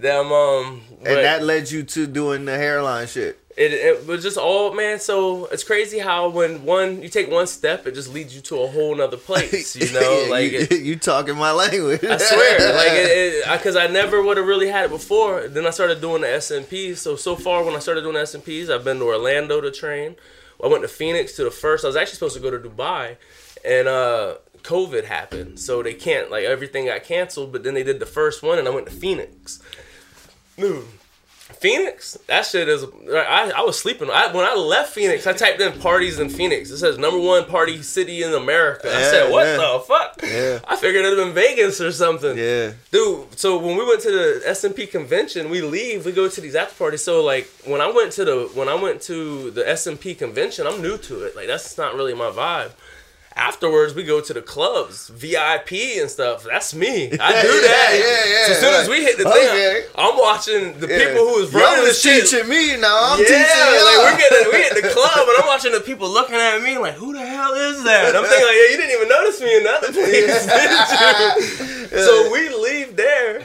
Them 0.00 0.32
um. 0.32 0.82
and 0.98 1.16
that 1.16 1.42
led 1.42 1.70
you 1.70 1.82
to 1.82 2.06
doing 2.06 2.44
the 2.44 2.56
hairline 2.56 3.06
shit. 3.06 3.39
It, 3.56 3.72
it 3.72 4.06
was 4.06 4.22
just 4.22 4.38
all 4.38 4.72
man 4.74 5.00
so 5.00 5.46
it's 5.46 5.64
crazy 5.64 5.98
how 5.98 6.28
when 6.28 6.64
one 6.64 7.02
you 7.02 7.08
take 7.08 7.28
one 7.30 7.46
step 7.46 7.86
it 7.86 7.94
just 7.94 8.12
leads 8.12 8.34
you 8.34 8.40
to 8.40 8.60
a 8.60 8.66
whole 8.68 8.94
nother 8.94 9.16
place 9.16 9.74
you 9.74 9.92
know? 10.00 10.22
Yeah, 10.24 10.30
like 10.30 10.52
you, 10.52 10.58
it, 10.60 10.72
you 10.82 10.96
talking 10.96 11.36
my 11.36 11.50
language. 11.50 12.04
i 12.04 12.16
swear 12.16 12.74
like 12.74 12.92
it 12.92 13.44
because 13.58 13.76
I, 13.84 13.88
never 13.88 14.22
would 14.22 14.36
have 14.36 14.46
really 14.46 14.68
had 14.68 14.84
it 14.84 14.90
before. 14.90 15.48
Then 15.48 15.66
i 15.66 15.70
started 15.70 16.00
doing 16.00 16.22
the 16.22 16.28
smps 16.28 16.98
so 16.98 17.16
so 17.16 17.34
far 17.34 17.64
when 17.64 17.74
i 17.74 17.80
started 17.80 18.02
doing 18.02 18.14
the 18.14 18.20
smps 18.20 18.70
i've 18.70 18.84
been 18.84 18.98
to 18.98 19.04
orlando 19.04 19.60
to 19.60 19.70
train. 19.70 20.16
I 20.62 20.68
went 20.68 20.82
to 20.82 20.88
phoenix 20.88 21.34
to 21.36 21.44
the 21.44 21.50
first. 21.50 21.84
I 21.84 21.88
was 21.88 21.96
actually 21.96 22.16
supposed 22.16 22.36
to 22.36 22.40
go 22.42 22.50
to 22.50 22.58
dubai 22.58 23.16
and 23.64 23.88
uh 23.88 24.34
covid 24.62 25.04
happened. 25.06 25.58
So 25.58 25.82
they 25.82 25.94
can't 25.94 26.30
like 26.30 26.44
everything 26.44 26.86
got 26.86 27.02
canceled 27.02 27.50
but 27.50 27.64
then 27.64 27.74
they 27.74 27.82
did 27.82 27.98
the 27.98 28.06
first 28.06 28.42
one 28.42 28.58
and 28.58 28.68
i 28.68 28.70
went 28.70 28.86
to 28.86 28.92
phoenix. 28.92 29.60
Dude, 30.56 30.84
Phoenix, 31.54 32.16
that 32.26 32.46
shit 32.46 32.68
is. 32.68 32.84
I, 33.12 33.52
I 33.56 33.60
was 33.62 33.78
sleeping. 33.78 34.08
I, 34.10 34.32
when 34.32 34.44
I 34.44 34.54
left 34.54 34.92
Phoenix, 34.94 35.26
I 35.26 35.32
typed 35.32 35.60
in 35.60 35.78
parties 35.80 36.18
in 36.18 36.28
Phoenix. 36.30 36.70
It 36.70 36.78
says 36.78 36.98
number 36.98 37.18
one 37.18 37.44
party 37.44 37.82
city 37.82 38.22
in 38.22 38.32
America. 38.32 38.88
I 38.88 39.00
Yeah, 39.00 39.10
said, 39.10 39.30
what 39.32 39.46
yeah. 39.46 39.56
the 39.56 39.80
fuck? 39.86 40.20
Yeah. 40.22 40.58
I 40.66 40.76
figured 40.76 41.04
it'd 41.04 41.18
been 41.18 41.34
Vegas 41.34 41.80
or 41.80 41.92
something. 41.92 42.36
yeah, 42.36 42.72
Dude, 42.90 43.38
so 43.38 43.58
when 43.58 43.76
we 43.76 43.84
went 43.86 44.00
to 44.02 44.10
the 44.10 44.42
SMP 44.48 44.90
convention, 44.90 45.50
we 45.50 45.60
leave, 45.62 46.04
we 46.06 46.12
go 46.12 46.28
to 46.28 46.40
these 46.40 46.54
after 46.54 46.74
parties. 46.76 47.02
So 47.02 47.22
like 47.22 47.48
when 47.64 47.80
I 47.80 47.90
went 47.90 48.12
to 48.12 48.24
the 48.24 48.50
when 48.54 48.68
I 48.68 48.74
went 48.74 49.02
to 49.02 49.50
the 49.50 49.62
SMP 49.62 50.16
convention, 50.16 50.66
I'm 50.66 50.80
new 50.82 50.96
to 50.98 51.24
it. 51.24 51.36
Like 51.36 51.46
that's 51.46 51.76
not 51.78 51.94
really 51.94 52.14
my 52.14 52.30
vibe. 52.30 52.72
Afterwards, 53.40 53.94
we 53.94 54.04
go 54.04 54.20
to 54.20 54.34
the 54.34 54.42
clubs, 54.42 55.08
VIP 55.08 55.72
and 55.96 56.10
stuff. 56.10 56.44
That's 56.44 56.74
me. 56.74 57.06
I 57.18 57.32
do 57.42 57.48
that. 57.48 57.90
yeah, 57.96 58.32
yeah, 58.32 58.44
So 58.44 58.52
as 58.52 58.60
soon 58.60 58.74
as 58.82 58.88
we 58.90 59.00
hit 59.02 59.16
the 59.16 59.26
okay. 59.26 59.80
thing, 59.80 59.90
I'm 59.96 60.18
watching 60.18 60.78
the 60.78 60.86
yeah. 60.86 60.98
people 61.08 61.24
who 61.24 61.38
is 61.40 61.50
running 61.50 61.86
the 61.86 61.94
shit. 61.94 62.28
teaching 62.28 62.46
me 62.46 62.76
now. 62.76 63.16
I'm 63.16 63.18
yeah, 63.18 63.24
teaching 63.24 63.64
y'all. 63.64 63.88
like 63.88 64.12
we're 64.12 64.18
getting 64.20 64.52
we 64.52 64.58
hit 64.60 64.74
the 64.76 64.88
club 64.92 65.24
and 65.26 65.36
I'm 65.40 65.46
watching 65.48 65.72
the 65.72 65.80
people 65.80 66.10
looking 66.10 66.36
at 66.36 66.60
me 66.60 66.76
like, 66.76 66.94
who 67.00 67.14
the 67.14 67.24
hell 67.24 67.54
is 67.54 67.82
that? 67.84 68.14
I'm 68.14 68.24
thinking 68.28 68.44
like, 68.46 68.56
yeah, 68.60 68.70
you 68.72 68.76
didn't 68.76 68.92
even 69.00 69.08
notice 69.08 69.40
me 69.40 69.56
in 69.56 69.62
the 69.64 69.70
other 69.72 69.92
place, 69.96 70.44
did 70.44 71.88
you? 71.96 71.98
So 72.04 72.30
we 72.30 72.52
leave 72.52 72.94
there, 72.94 73.40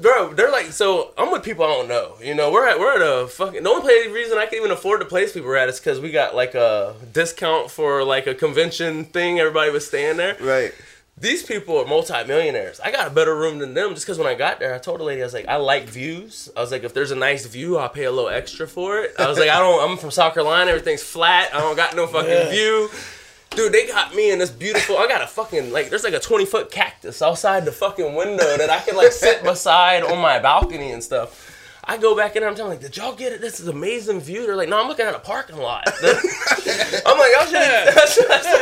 bro. 0.00 0.32
They're 0.34 0.50
like, 0.50 0.66
so 0.72 1.12
I'm 1.18 1.30
with 1.32 1.42
people 1.42 1.64
I 1.64 1.68
don't 1.68 1.88
know. 1.88 2.14
You 2.22 2.34
know, 2.34 2.50
we're 2.50 2.66
at 2.68 2.78
we're 2.78 2.94
at 2.94 3.02
a 3.02 3.26
fucking. 3.28 3.62
The 3.62 3.68
only 3.70 3.82
place 3.82 4.06
reason 4.08 4.38
I 4.38 4.46
can 4.46 4.58
even 4.58 4.70
afford 4.70 5.00
the 5.00 5.04
place 5.06 5.34
we 5.34 5.40
were 5.40 5.56
at 5.56 5.68
is 5.68 5.78
because 5.80 6.00
we 6.00 6.10
got 6.10 6.34
like 6.34 6.54
a 6.54 6.94
discount 7.12 7.70
for 7.70 8.04
like 8.04 8.26
a 8.26 8.34
convention 8.34 9.04
thing. 9.04 9.38
Everybody 9.40 9.70
was 9.70 9.86
staying 9.86 10.16
there. 10.16 10.36
right. 10.40 10.72
These 11.18 11.44
people 11.44 11.78
are 11.78 11.86
multimillionaires. 11.86 12.78
I 12.78 12.90
got 12.92 13.06
a 13.06 13.10
better 13.10 13.34
room 13.34 13.58
than 13.58 13.72
them 13.72 13.94
just 13.94 14.04
because 14.04 14.18
when 14.18 14.26
I 14.26 14.34
got 14.34 14.58
there, 14.60 14.74
I 14.74 14.78
told 14.78 15.00
the 15.00 15.04
lady, 15.04 15.22
I 15.22 15.24
was 15.24 15.32
like, 15.32 15.48
I 15.48 15.56
like 15.56 15.88
views. 15.88 16.50
I 16.54 16.60
was 16.60 16.70
like, 16.70 16.84
if 16.84 16.92
there's 16.92 17.10
a 17.10 17.16
nice 17.16 17.46
view, 17.46 17.78
I'll 17.78 17.88
pay 17.88 18.04
a 18.04 18.12
little 18.12 18.28
extra 18.28 18.68
for 18.68 18.98
it. 18.98 19.14
I 19.18 19.26
was 19.26 19.38
like, 19.38 19.48
I 19.48 19.58
don't, 19.58 19.92
I'm 19.92 19.96
from 19.96 20.10
South 20.10 20.34
Carolina, 20.34 20.72
everything's 20.72 21.02
flat. 21.02 21.54
I 21.54 21.60
don't 21.60 21.74
got 21.74 21.96
no 21.96 22.06
fucking 22.06 22.30
Yeah. 22.30 22.50
view. 22.50 22.90
Dude, 23.50 23.72
they 23.72 23.86
got 23.86 24.14
me 24.14 24.30
in 24.30 24.38
this 24.38 24.50
beautiful. 24.50 24.98
I 24.98 25.08
got 25.08 25.22
a 25.22 25.26
fucking 25.26 25.72
like. 25.72 25.88
There's 25.88 26.04
like 26.04 26.14
a 26.14 26.20
20 26.20 26.44
foot 26.44 26.70
cactus 26.70 27.22
outside 27.22 27.64
the 27.64 27.72
fucking 27.72 28.14
window 28.14 28.56
that 28.56 28.68
I 28.68 28.80
can 28.80 28.96
like 28.96 29.12
sit 29.12 29.42
beside 29.42 30.02
on 30.02 30.18
my 30.20 30.38
balcony 30.38 30.92
and 30.92 31.02
stuff. 31.02 31.52
I 31.88 31.98
go 31.98 32.16
back 32.16 32.34
in 32.34 32.40
there. 32.40 32.50
I'm 32.50 32.56
telling 32.56 32.72
like, 32.72 32.80
did 32.80 32.96
y'all 32.96 33.14
get 33.14 33.32
it? 33.32 33.40
This 33.40 33.60
is 33.60 33.68
amazing 33.68 34.18
view. 34.20 34.44
They're 34.44 34.56
like, 34.56 34.68
no, 34.68 34.80
I'm 34.80 34.88
looking 34.88 35.06
at 35.06 35.14
a 35.14 35.20
parking 35.20 35.58
lot. 35.58 35.84
I'm 36.02 37.16
like, 37.16 37.30
y'all 37.32 37.46
should 37.46 37.62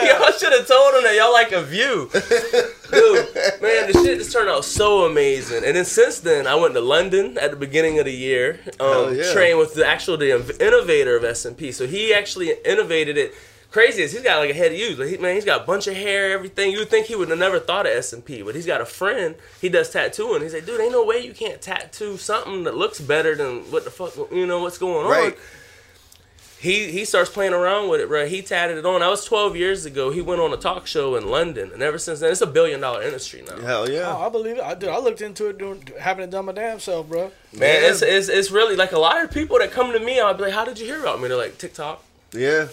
y'all 0.04 0.32
should 0.32 0.52
have 0.52 0.68
told 0.68 0.94
them 0.94 1.04
that 1.04 1.14
y'all 1.16 1.32
like 1.32 1.52
a 1.52 1.62
view, 1.62 2.10
dude. 2.12 3.34
Man, 3.62 3.90
the 3.90 4.00
shit 4.04 4.18
just 4.18 4.30
turned 4.30 4.50
out 4.50 4.64
so 4.66 5.06
amazing. 5.06 5.64
And 5.64 5.74
then 5.74 5.86
since 5.86 6.20
then, 6.20 6.46
I 6.46 6.54
went 6.54 6.74
to 6.74 6.82
London 6.82 7.38
at 7.38 7.50
the 7.50 7.56
beginning 7.56 7.98
of 7.98 8.04
the 8.04 8.12
year. 8.12 8.60
Um, 8.78 9.16
yeah. 9.16 9.32
trained 9.32 9.58
with 9.58 9.72
the 9.72 9.86
actual 9.86 10.18
the 10.18 10.32
innovator 10.60 11.16
of 11.16 11.22
SMP. 11.22 11.72
So 11.72 11.86
he 11.86 12.12
actually 12.12 12.52
innovated 12.66 13.16
it. 13.16 13.34
Crazy 13.74 14.02
is 14.04 14.12
he's 14.12 14.22
got 14.22 14.38
like 14.38 14.50
a 14.50 14.54
head 14.54 14.70
of 14.70 14.78
you. 14.78 14.94
Like, 14.94 15.08
he, 15.08 15.16
man, 15.16 15.34
he's 15.34 15.44
got 15.44 15.62
a 15.62 15.64
bunch 15.64 15.88
of 15.88 15.94
hair, 15.96 16.30
everything. 16.30 16.70
You 16.70 16.78
would 16.78 16.90
think 16.90 17.06
he 17.06 17.16
would 17.16 17.28
have 17.28 17.38
never 17.40 17.58
thought 17.58 17.86
of 17.86 17.92
SMP, 17.92 18.44
but 18.44 18.54
he's 18.54 18.66
got 18.66 18.80
a 18.80 18.84
friend. 18.86 19.34
He 19.60 19.68
does 19.68 19.90
tattooing. 19.90 20.42
He's 20.42 20.54
like, 20.54 20.64
dude, 20.64 20.80
ain't 20.80 20.92
no 20.92 21.04
way 21.04 21.18
you 21.18 21.34
can't 21.34 21.60
tattoo 21.60 22.16
something 22.16 22.62
that 22.64 22.76
looks 22.76 23.00
better 23.00 23.34
than 23.34 23.62
what 23.72 23.82
the 23.82 23.90
fuck 23.90 24.14
you 24.30 24.46
know 24.46 24.60
what's 24.62 24.78
going 24.78 25.06
on. 25.06 25.10
Right. 25.10 25.36
He 26.60 26.90
he 26.92 27.04
starts 27.04 27.28
playing 27.30 27.52
around 27.52 27.88
with 27.90 28.00
it, 28.00 28.06
bro. 28.08 28.26
He 28.26 28.40
tatted 28.42 28.78
it 28.78 28.86
on. 28.86 29.00
That 29.00 29.08
was 29.08 29.24
12 29.24 29.56
years 29.56 29.84
ago. 29.86 30.10
He 30.12 30.22
went 30.22 30.40
on 30.40 30.52
a 30.52 30.56
talk 30.56 30.86
show 30.86 31.16
in 31.16 31.28
London, 31.28 31.72
and 31.74 31.82
ever 31.82 31.98
since 31.98 32.20
then, 32.20 32.30
it's 32.30 32.40
a 32.42 32.46
billion 32.46 32.80
dollar 32.80 33.02
industry 33.02 33.42
now. 33.46 33.58
Hell 33.60 33.90
yeah. 33.90 34.14
Oh, 34.16 34.22
I 34.24 34.28
believe 34.30 34.56
it. 34.58 34.62
I 34.62 34.74
did. 34.74 34.88
I 34.88 34.98
looked 34.98 35.20
into 35.20 35.48
it 35.48 35.58
doing 35.58 35.82
having 36.00 36.22
it 36.24 36.30
done 36.30 36.44
my 36.46 36.52
damn 36.52 36.78
self, 36.78 37.08
bro. 37.08 37.32
Man, 37.52 37.82
Yeah. 37.82 37.90
it's, 37.90 38.02
it's 38.02 38.28
it's 38.28 38.50
really 38.52 38.76
like 38.76 38.92
a 38.92 38.98
lot 39.00 39.20
of 39.22 39.32
people 39.32 39.58
that 39.58 39.72
come 39.72 39.92
to 39.92 39.98
me. 39.98 40.20
I'll 40.20 40.32
be 40.32 40.44
like, 40.44 40.52
"How 40.54 40.64
did 40.64 40.78
you 40.78 40.86
hear 40.86 41.00
about 41.00 41.20
me?" 41.20 41.26
They're 41.26 41.36
like, 41.36 41.58
"TikTok." 41.58 42.02
Yeah. 42.32 42.68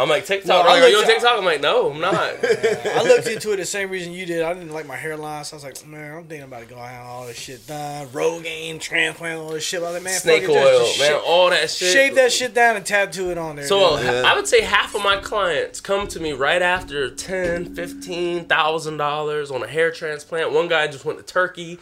I'm 0.00 0.08
like 0.08 0.24
TikTok. 0.24 0.48
Well, 0.48 0.62
They're 0.64 0.72
I 0.72 0.74
like, 0.76 0.82
Are 0.84 0.88
you 0.88 0.96
on 0.96 1.02
looked- 1.02 1.12
TikTok? 1.12 1.38
I'm 1.38 1.44
like, 1.44 1.60
no, 1.60 1.90
I'm 1.92 2.00
not. 2.00 2.14
I 2.42 3.02
looked 3.02 3.26
into 3.26 3.52
it 3.52 3.56
the 3.56 3.64
same 3.66 3.90
reason 3.90 4.12
you 4.12 4.24
did. 4.26 4.42
I 4.42 4.54
didn't 4.54 4.70
like 4.72 4.86
my 4.86 4.96
hairline, 4.96 5.44
so 5.44 5.54
I 5.54 5.56
was 5.56 5.64
like, 5.64 5.86
man, 5.86 6.16
I'm 6.16 6.24
thinking 6.24 6.44
about 6.44 6.68
going 6.68 6.80
go 6.80 6.80
out 6.80 7.04
all 7.06 7.26
this 7.26 7.38
shit 7.38 7.66
done. 7.66 8.06
Rogaine, 8.08 8.80
transplant, 8.80 9.40
all 9.40 9.50
this 9.50 9.62
shit. 9.64 9.80
I 9.80 9.84
was 9.84 9.94
like, 9.94 10.02
man, 10.02 10.18
Snake 10.18 10.48
oil, 10.48 10.54
just, 10.86 10.98
man, 10.98 11.10
just 11.12 11.24
all 11.26 11.50
that 11.50 11.68
shit. 11.70 11.92
shave 11.92 12.14
that 12.14 12.32
shit 12.32 12.54
down 12.54 12.76
and 12.76 12.86
tattoo 12.86 13.30
it 13.30 13.38
on 13.38 13.56
there. 13.56 13.66
So 13.66 13.98
dude. 13.98 14.06
uh, 14.06 14.22
I 14.26 14.34
would 14.34 14.48
say 14.48 14.62
half 14.62 14.94
of 14.94 15.02
my 15.02 15.16
clients 15.18 15.80
come 15.80 16.08
to 16.08 16.18
me 16.20 16.32
right 16.32 16.62
after 16.62 17.10
ten, 17.14 17.74
fifteen 17.74 18.46
thousand 18.46 18.96
dollars 18.96 19.50
on 19.50 19.62
a 19.62 19.68
hair 19.68 19.90
transplant. 19.90 20.50
One 20.52 20.68
guy 20.68 20.86
just 20.86 21.04
went 21.04 21.18
to 21.18 21.24
Turkey. 21.24 21.78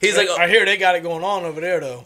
He's 0.00 0.16
like, 0.16 0.28
I 0.28 0.48
hear 0.48 0.64
they 0.64 0.76
got 0.76 0.94
it 0.94 1.02
going 1.02 1.24
on 1.24 1.44
over 1.44 1.60
there 1.60 1.80
though. 1.80 2.04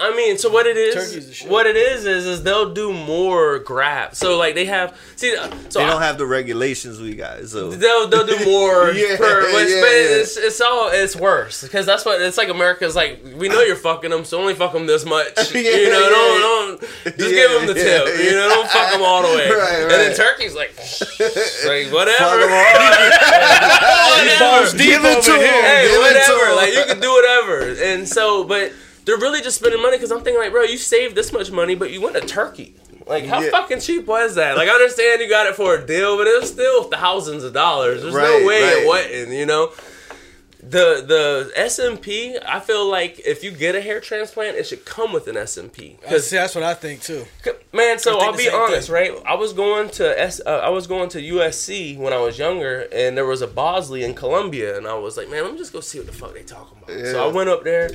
I 0.00 0.16
mean, 0.16 0.38
so 0.38 0.48
what 0.50 0.66
it 0.66 0.94
Turkey's 0.94 1.12
the 1.12 1.18
is, 1.30 1.34
shit. 1.36 1.50
what 1.50 1.66
it 1.66 1.76
is, 1.76 2.06
is 2.06 2.24
is 2.24 2.42
they'll 2.42 2.72
do 2.72 2.90
more 2.92 3.58
grabs. 3.58 4.16
So 4.16 4.38
like 4.38 4.54
they 4.54 4.64
have, 4.64 4.96
see, 5.16 5.36
uh, 5.36 5.50
so 5.68 5.80
They 5.80 5.84
I- 5.84 5.90
don't 5.90 6.00
have 6.00 6.16
the 6.16 6.24
regulations 6.26 7.00
we 7.00 7.14
got. 7.14 7.44
So 7.48 7.70
They'll, 7.70 8.08
they'll 8.08 8.26
do 8.26 8.42
more 8.50 8.92
Yeah, 8.92 9.16
per, 9.18 9.42
which, 9.54 9.68
yeah, 9.68 9.80
but 9.82 9.90
yeah. 9.90 10.20
it's 10.24 10.36
it's 10.38 10.60
all 10.62 10.88
it's 10.90 11.14
worse 11.14 11.62
because 11.62 11.84
that's 11.84 12.04
what 12.06 12.20
it's 12.22 12.38
like. 12.38 12.48
America's 12.48 12.96
like 12.96 13.22
we 13.36 13.48
know 13.50 13.60
you're 13.60 13.76
fucking 13.76 14.10
them, 14.10 14.24
so 14.24 14.40
only 14.40 14.54
fuck 14.54 14.72
them 14.72 14.86
this 14.86 15.04
much. 15.04 15.28
Yeah, 15.54 15.60
you 15.60 15.90
know, 15.90 16.00
yeah, 16.00 16.08
don't, 16.08 16.40
don't 16.40 16.80
just 16.80 17.18
Yeah, 17.18 17.28
give 17.28 17.50
them 17.52 17.66
the 17.66 17.74
yeah, 17.78 18.04
tip. 18.04 18.24
You 18.24 18.32
know, 18.32 18.48
don't 18.48 18.68
fuck 18.70 18.90
them 18.92 19.02
all 19.02 19.20
the 19.22 19.36
way. 19.36 19.48
Right, 19.58 19.82
And 19.82 19.90
then. 19.90 20.16
Turkey's 20.16 20.54
like, 20.54 20.70
like 21.66 21.92
whatever. 21.92 22.16
Fuck 22.16 22.40
'em 22.40 22.52
all. 22.52 24.38
Balls 24.38 24.72
deep 24.72 24.80
Give 24.90 25.04
it 25.04 25.08
over 25.18 25.20
to 25.22 25.32
'em. 25.32 25.40
here. 25.40 25.62
hey, 25.62 25.88
Give 25.88 26.00
it 26.00 26.26
to 26.26 26.32
whatever. 26.32 26.50
'em. 26.50 26.56
Like 26.56 26.72
you 26.74 26.84
can 26.86 27.00
do 27.00 27.12
whatever. 27.12 27.74
And 27.82 28.08
so, 28.08 28.44
but 28.44 28.72
they're 29.08 29.16
really 29.16 29.40
just 29.40 29.58
spending 29.58 29.80
money 29.82 29.96
because 29.96 30.12
I'm 30.12 30.20
thinking 30.22 30.40
like, 30.40 30.52
bro, 30.52 30.62
you 30.62 30.76
saved 30.76 31.14
this 31.16 31.32
much 31.32 31.50
money, 31.50 31.74
but 31.74 31.90
you 31.90 32.00
went 32.02 32.14
to 32.16 32.20
Turkey. 32.20 32.74
Like, 33.06 33.24
how 33.24 33.40
Yeah. 33.40 33.50
fucking 33.50 33.80
cheap 33.80 34.04
was 34.06 34.34
that? 34.34 34.56
Like, 34.58 34.68
I 34.68 34.72
understand 34.72 35.22
you 35.22 35.28
got 35.30 35.46
it 35.46 35.56
for 35.56 35.74
a 35.76 35.86
deal, 35.86 36.18
but 36.18 36.26
it 36.26 36.38
was 36.40 36.50
still 36.50 36.84
thousands 36.84 37.42
of 37.42 37.54
dollars. 37.54 38.02
There's 38.02 38.14
Right, 38.14 38.40
no 38.42 38.46
way 38.46 38.62
right. 38.62 38.82
it 38.82 38.86
wasn't. 38.86 39.32
You 39.32 39.46
know. 39.46 39.72
The 40.60 41.04
the 41.06 41.52
SMP, 41.56 42.36
I 42.44 42.58
feel 42.58 42.84
like 42.90 43.20
if 43.24 43.44
you 43.44 43.52
get 43.52 43.76
a 43.76 43.80
hair 43.80 44.00
transplant, 44.00 44.56
it 44.56 44.66
should 44.66 44.84
come 44.84 45.12
with 45.12 45.28
an 45.28 45.36
SMP. 45.36 45.98
Cause 46.02 46.26
see, 46.28 46.36
that's 46.36 46.54
what 46.56 46.64
I 46.64 46.74
think 46.74 47.00
too. 47.00 47.24
Man, 47.72 47.98
so 48.00 48.16
I 48.16 48.20
think 48.20 48.32
I'll 48.32 48.36
be 48.36 48.50
honest, 48.50 48.88
thing. 48.88 48.94
right? 48.94 49.12
I 49.24 49.34
was 49.36 49.52
going 49.52 49.88
to 49.90 50.20
S, 50.20 50.40
uh, 50.44 50.50
I 50.50 50.68
was 50.70 50.88
going 50.88 51.08
to 51.10 51.20
USC 51.22 51.96
when 51.96 52.12
I 52.12 52.18
was 52.18 52.38
younger, 52.40 52.88
and 52.92 53.16
there 53.16 53.24
was 53.24 53.40
a 53.40 53.46
Bosley 53.46 54.02
in 54.02 54.14
Columbia, 54.14 54.76
and 54.76 54.86
I 54.88 54.94
was 54.94 55.16
like, 55.16 55.30
man, 55.30 55.44
let 55.44 55.52
me 55.52 55.58
just 55.58 55.72
go 55.72 55.80
see 55.80 55.98
what 55.98 56.08
the 56.08 56.12
fuck 56.12 56.34
they 56.34 56.42
talking 56.42 56.76
about. 56.82 57.06
So 57.06 57.24
I 57.26 57.32
went 57.32 57.48
up 57.48 57.62
there. 57.62 57.90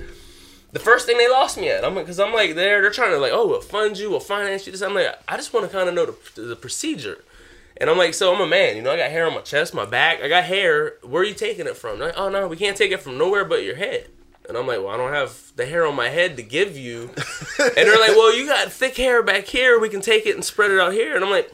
The 0.74 0.80
first 0.80 1.06
thing 1.06 1.20
they 1.20 1.30
lost 1.30 1.58
me 1.58 1.70
at, 1.70 1.86
I'm 1.86 1.94
because 1.94 2.20
I'm 2.20 2.34
like 2.34 2.56
there, 2.56 2.82
they're 2.82 2.92
trying 2.92 3.12
to 3.12 3.20
like, 3.20 3.32
oh, 3.32 3.48
we'll 3.48 3.62
fund 3.62 3.98
you, 3.98 4.10
we'll 4.10 4.20
finance 4.20 4.66
you. 4.66 4.72
This, 4.72 4.82
I'm 4.82 4.96
like, 4.96 5.08
I 5.28 5.38
just 5.38 5.54
want 5.54 5.66
to 5.68 5.72
kind 5.72 5.88
of 5.88 5.94
know 5.94 6.08
the, 6.08 6.42
the 6.42 6.56
procedure. 6.56 7.24
And 7.78 7.90
I'm 7.90 7.98
like, 7.98 8.16
so 8.16 8.34
I'm 8.34 8.42
a 8.42 8.48
man, 8.48 8.76
you 8.76 8.82
know, 8.82 8.92
I 8.92 8.98
got 8.98 9.12
hair 9.12 9.28
on 9.28 9.36
my 9.36 9.42
chest, 9.42 9.74
my 9.74 9.86
back, 9.86 10.22
I 10.22 10.28
got 10.28 10.44
hair. 10.46 10.96
Where 11.04 11.22
are 11.22 11.26
you 11.26 11.36
taking 11.36 11.68
it 11.68 11.78
from? 11.78 12.00
They're 12.00 12.08
like, 12.10 12.18
oh 12.18 12.30
no, 12.30 12.48
we 12.48 12.58
can't 12.58 12.76
take 12.76 12.92
it 12.92 13.02
from 13.02 13.18
nowhere 13.20 13.46
but 13.46 13.64
your 13.64 13.76
head. 13.76 14.10
And 14.48 14.58
I'm 14.58 14.68
like, 14.68 14.80
well, 14.80 14.90
I 14.90 14.98
don't 14.98 15.14
have 15.14 15.54
the 15.56 15.66
hair 15.66 15.86
on 15.86 15.96
my 15.96 16.10
head 16.10 16.38
to 16.38 16.44
give 16.44 16.76
you. 16.76 17.04
and 17.60 17.76
they're 17.76 18.00
like, 18.00 18.10
well, 18.10 18.36
you 18.36 18.48
got 18.48 18.72
thick 18.72 18.98
hair 18.98 19.24
back 19.24 19.46
here. 19.46 19.80
We 19.80 19.90
can 19.90 20.02
take 20.02 20.26
it 20.26 20.36
and 20.36 20.44
spread 20.44 20.72
it 20.72 20.80
out 20.80 20.92
here. 20.92 21.16
And 21.16 21.24
I'm 21.24 21.32
like, 21.32 21.52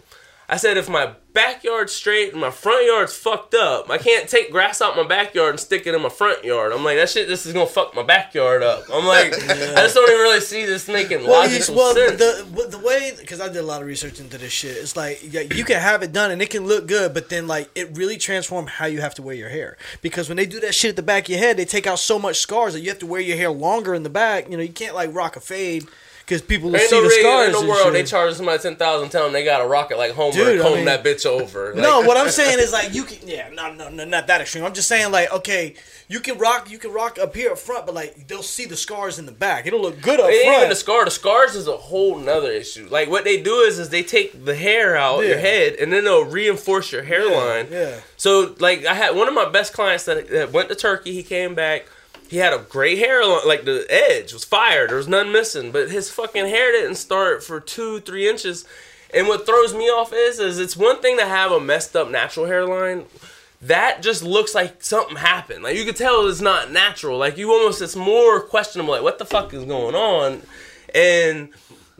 I 0.52 0.58
said, 0.58 0.78
if 0.78 0.90
my 0.90 1.14
backyard's 1.32 1.94
straight 1.94 2.32
and 2.32 2.42
my 2.42 2.50
front 2.50 2.86
yard's 2.88 3.16
fucked 3.16 3.54
up, 3.54 3.90
I 3.90 4.00
can't 4.00 4.28
take 4.28 4.52
grass 4.52 4.82
out 4.82 4.96
my 4.98 5.04
backyard 5.08 5.52
and 5.52 5.60
stick 5.60 5.86
it 5.86 5.94
in 5.94 6.02
my 6.02 6.10
front 6.10 6.44
yard. 6.44 6.72
I'm 6.74 6.84
like, 6.84 6.98
that 6.98 7.08
shit, 7.10 7.28
this 7.28 7.46
is 7.46 7.54
gonna 7.54 7.68
fuck 7.68 7.94
my 7.96 8.02
backyard 8.02 8.64
up. 8.64 8.86
I'm 8.92 9.06
like, 9.06 9.34
I 9.34 9.38
just 9.84 9.94
don't 9.94 10.10
even 10.10 10.22
really 10.22 10.40
see 10.40 10.66
this 10.66 10.88
making 10.88 11.20
Well, 11.28 11.42
logical 11.44 11.76
you, 11.76 11.80
well 11.80 11.94
sense. 11.94 12.18
the 12.20 12.68
the 12.70 12.80
way 12.80 13.14
because 13.20 13.40
I 13.40 13.48
did 13.48 13.58
a 13.58 13.62
lot 13.64 13.82
of 13.82 13.88
research 13.88 14.20
into 14.20 14.40
this 14.40 14.52
shit. 14.52 14.76
It's 14.76 14.96
like 14.98 15.20
yeah, 15.32 15.42
you 15.42 15.64
can 15.64 15.80
have 15.80 16.02
it 16.02 16.12
done 16.12 16.32
and 16.32 16.42
it 16.42 16.50
can 16.50 16.66
look 16.66 16.88
good, 16.88 17.14
but 17.14 17.30
then 17.30 17.48
like 17.48 17.70
it 17.76 17.96
really 17.96 18.18
transforms 18.18 18.72
how 18.72 18.88
you 18.88 19.02
have 19.02 19.14
to 19.16 19.22
wear 19.22 19.36
your 19.36 19.50
hair. 19.50 19.78
Because 20.02 20.30
when 20.30 20.38
they 20.38 20.48
do 20.48 20.60
that 20.62 20.74
shit 20.74 20.90
at 20.90 20.96
the 20.96 21.04
back 21.04 21.26
of 21.26 21.30
your 21.30 21.40
head, 21.40 21.58
they 21.58 21.66
take 21.66 21.86
out 21.86 22.00
so 22.00 22.18
much 22.18 22.40
scars 22.40 22.74
that 22.74 22.80
you 22.82 22.90
have 22.90 23.00
to 23.00 23.06
wear 23.06 23.22
your 23.22 23.38
hair 23.38 23.52
longer 23.52 23.94
in 23.94 24.02
the 24.04 24.10
back. 24.10 24.50
You 24.50 24.58
know, 24.58 24.64
you 24.64 24.74
can't 24.74 24.96
like 24.96 25.14
rock 25.14 25.36
a 25.36 25.40
fade 25.40 25.86
because 26.30 26.44
people 26.44 26.70
will 26.70 26.78
Ain't 26.78 26.89
see 26.89 26.96
no, 26.96 27.02
the 27.02 27.08
rig- 27.10 27.20
scars. 27.22 27.48
in 27.48 27.65
the 27.65 27.68
world 27.72 27.94
they 27.96 28.04
charge 28.04 28.36
somebody 28.36 28.60
ten 28.62 28.76
thousand, 28.76 29.10
tell 29.10 29.24
them 29.24 29.34
they 29.34 29.44
got 29.44 29.62
a 29.62 29.68
rocket 29.68 29.98
like 29.98 30.12
Homer, 30.12 30.34
Dude, 30.34 30.60
and 30.60 30.68
I 30.68 30.76
mean- 30.76 30.86
that 30.86 31.04
bitch 31.04 31.26
over. 31.26 31.74
Like, 31.74 31.82
no, 31.84 32.02
what 32.02 32.18
I'm 32.18 32.30
saying 32.42 32.60
is 32.60 32.72
like 32.72 32.94
you 32.94 33.04
can 33.04 33.28
yeah 33.28 33.50
no 33.50 33.74
no 33.74 33.89
no 33.89 34.06
not 34.06 34.28
that 34.28 34.42
extreme. 34.42 34.63
I'm 34.63 34.74
just 34.76 34.88
saying 34.88 35.12
like 35.12 35.32
okay 35.34 35.74
you 36.08 36.20
can 36.20 36.38
rock 36.38 36.70
you 36.72 36.78
can 36.78 36.92
rock 36.92 37.18
up 37.20 37.36
here 37.36 37.52
up 37.52 37.58
front, 37.58 37.86
but 37.88 37.96
like 37.96 38.28
they'll 38.28 38.44
see 38.44 38.65
the 38.65 38.78
scars 38.78 39.18
in 39.20 39.26
the 39.26 39.32
back. 39.32 39.65
It'll 39.65 39.82
look 39.82 40.02
good 40.02 40.20
up 40.20 40.28
It 40.30 40.44
front. 40.44 40.58
even 40.58 40.70
the 40.70 40.76
scar. 40.76 41.06
The 41.06 41.12
scars 41.12 41.56
is 41.56 41.68
a 41.68 41.78
whole 41.78 42.18
nother 42.18 42.52
issue. 42.52 42.88
Like 42.92 43.10
what 43.10 43.24
they 43.24 43.42
do 43.42 43.56
is, 43.62 43.80
is 43.80 43.89
they 43.89 44.04
take 44.04 44.46
the 44.46 44.56
hair 44.56 44.96
out 44.98 45.22
your 45.26 45.38
head, 45.38 45.74
and 45.76 45.92
then 45.92 46.04
they'll 46.04 46.26
reinforce 46.26 46.92
your 46.92 47.04
hairline. 47.04 47.68
yeah. 47.72 48.00
So 48.18 48.56
like 48.60 48.86
I 48.86 48.94
had 48.94 49.15
one 49.15 49.28
of 49.28 49.34
my 49.34 49.50
best 49.50 49.74
clients 49.74 50.06
that, 50.06 50.30
that 50.30 50.52
went 50.52 50.70
to 50.70 50.76
Turkey. 50.76 51.13
He 51.13 51.24
came 51.24 51.56
back. 51.56 51.86
He 52.30 52.38
had 52.38 52.54
a 52.54 52.60
great 52.60 53.00
hairline. 53.00 53.48
Like 53.48 53.65
the 53.65 53.86
edge 53.89 54.34
was 54.34 54.46
fire. 54.46 54.88
There 54.88 54.98
was 54.98 55.08
none 55.08 55.32
missing. 55.32 55.72
But 55.72 55.89
his 55.89 56.12
fucking 56.12 56.46
hair 56.46 56.72
didn't 56.72 56.96
start 56.96 57.44
for 57.44 57.60
two, 57.60 58.00
three 58.02 58.30
inches. 58.30 58.65
And 59.12 59.28
what 59.28 59.48
throws 59.48 59.74
me 59.74 59.86
off 59.86 60.13
is, 60.13 60.39
is 60.39 60.60
it's 60.60 60.78
one 60.78 61.02
thing 61.02 61.18
to 61.18 61.26
have 61.26 61.52
a 61.52 61.60
messed 61.60 61.96
up 61.96 62.10
natural 62.12 62.46
hairline. 62.46 63.06
That 63.63 64.04
just 64.04 64.22
looks 64.24 64.54
like 64.54 64.84
something 64.84 65.18
happened. 65.18 65.63
Like 65.63 65.76
you 65.76 65.86
could 65.86 65.96
tell 65.96 66.28
it's 66.28 66.39
not 66.39 66.72
natural. 66.72 67.18
Like 67.18 67.38
you 67.38 67.52
almost, 67.52 67.82
it's 67.82 67.96
more 67.96 68.39
questionable. 68.39 68.94
Like 68.94 69.04
what 69.04 69.18
the 69.18 69.26
fuck 69.26 69.54
is 69.54 69.65
going 69.65 69.96
on? 69.96 70.44
And 70.94 71.50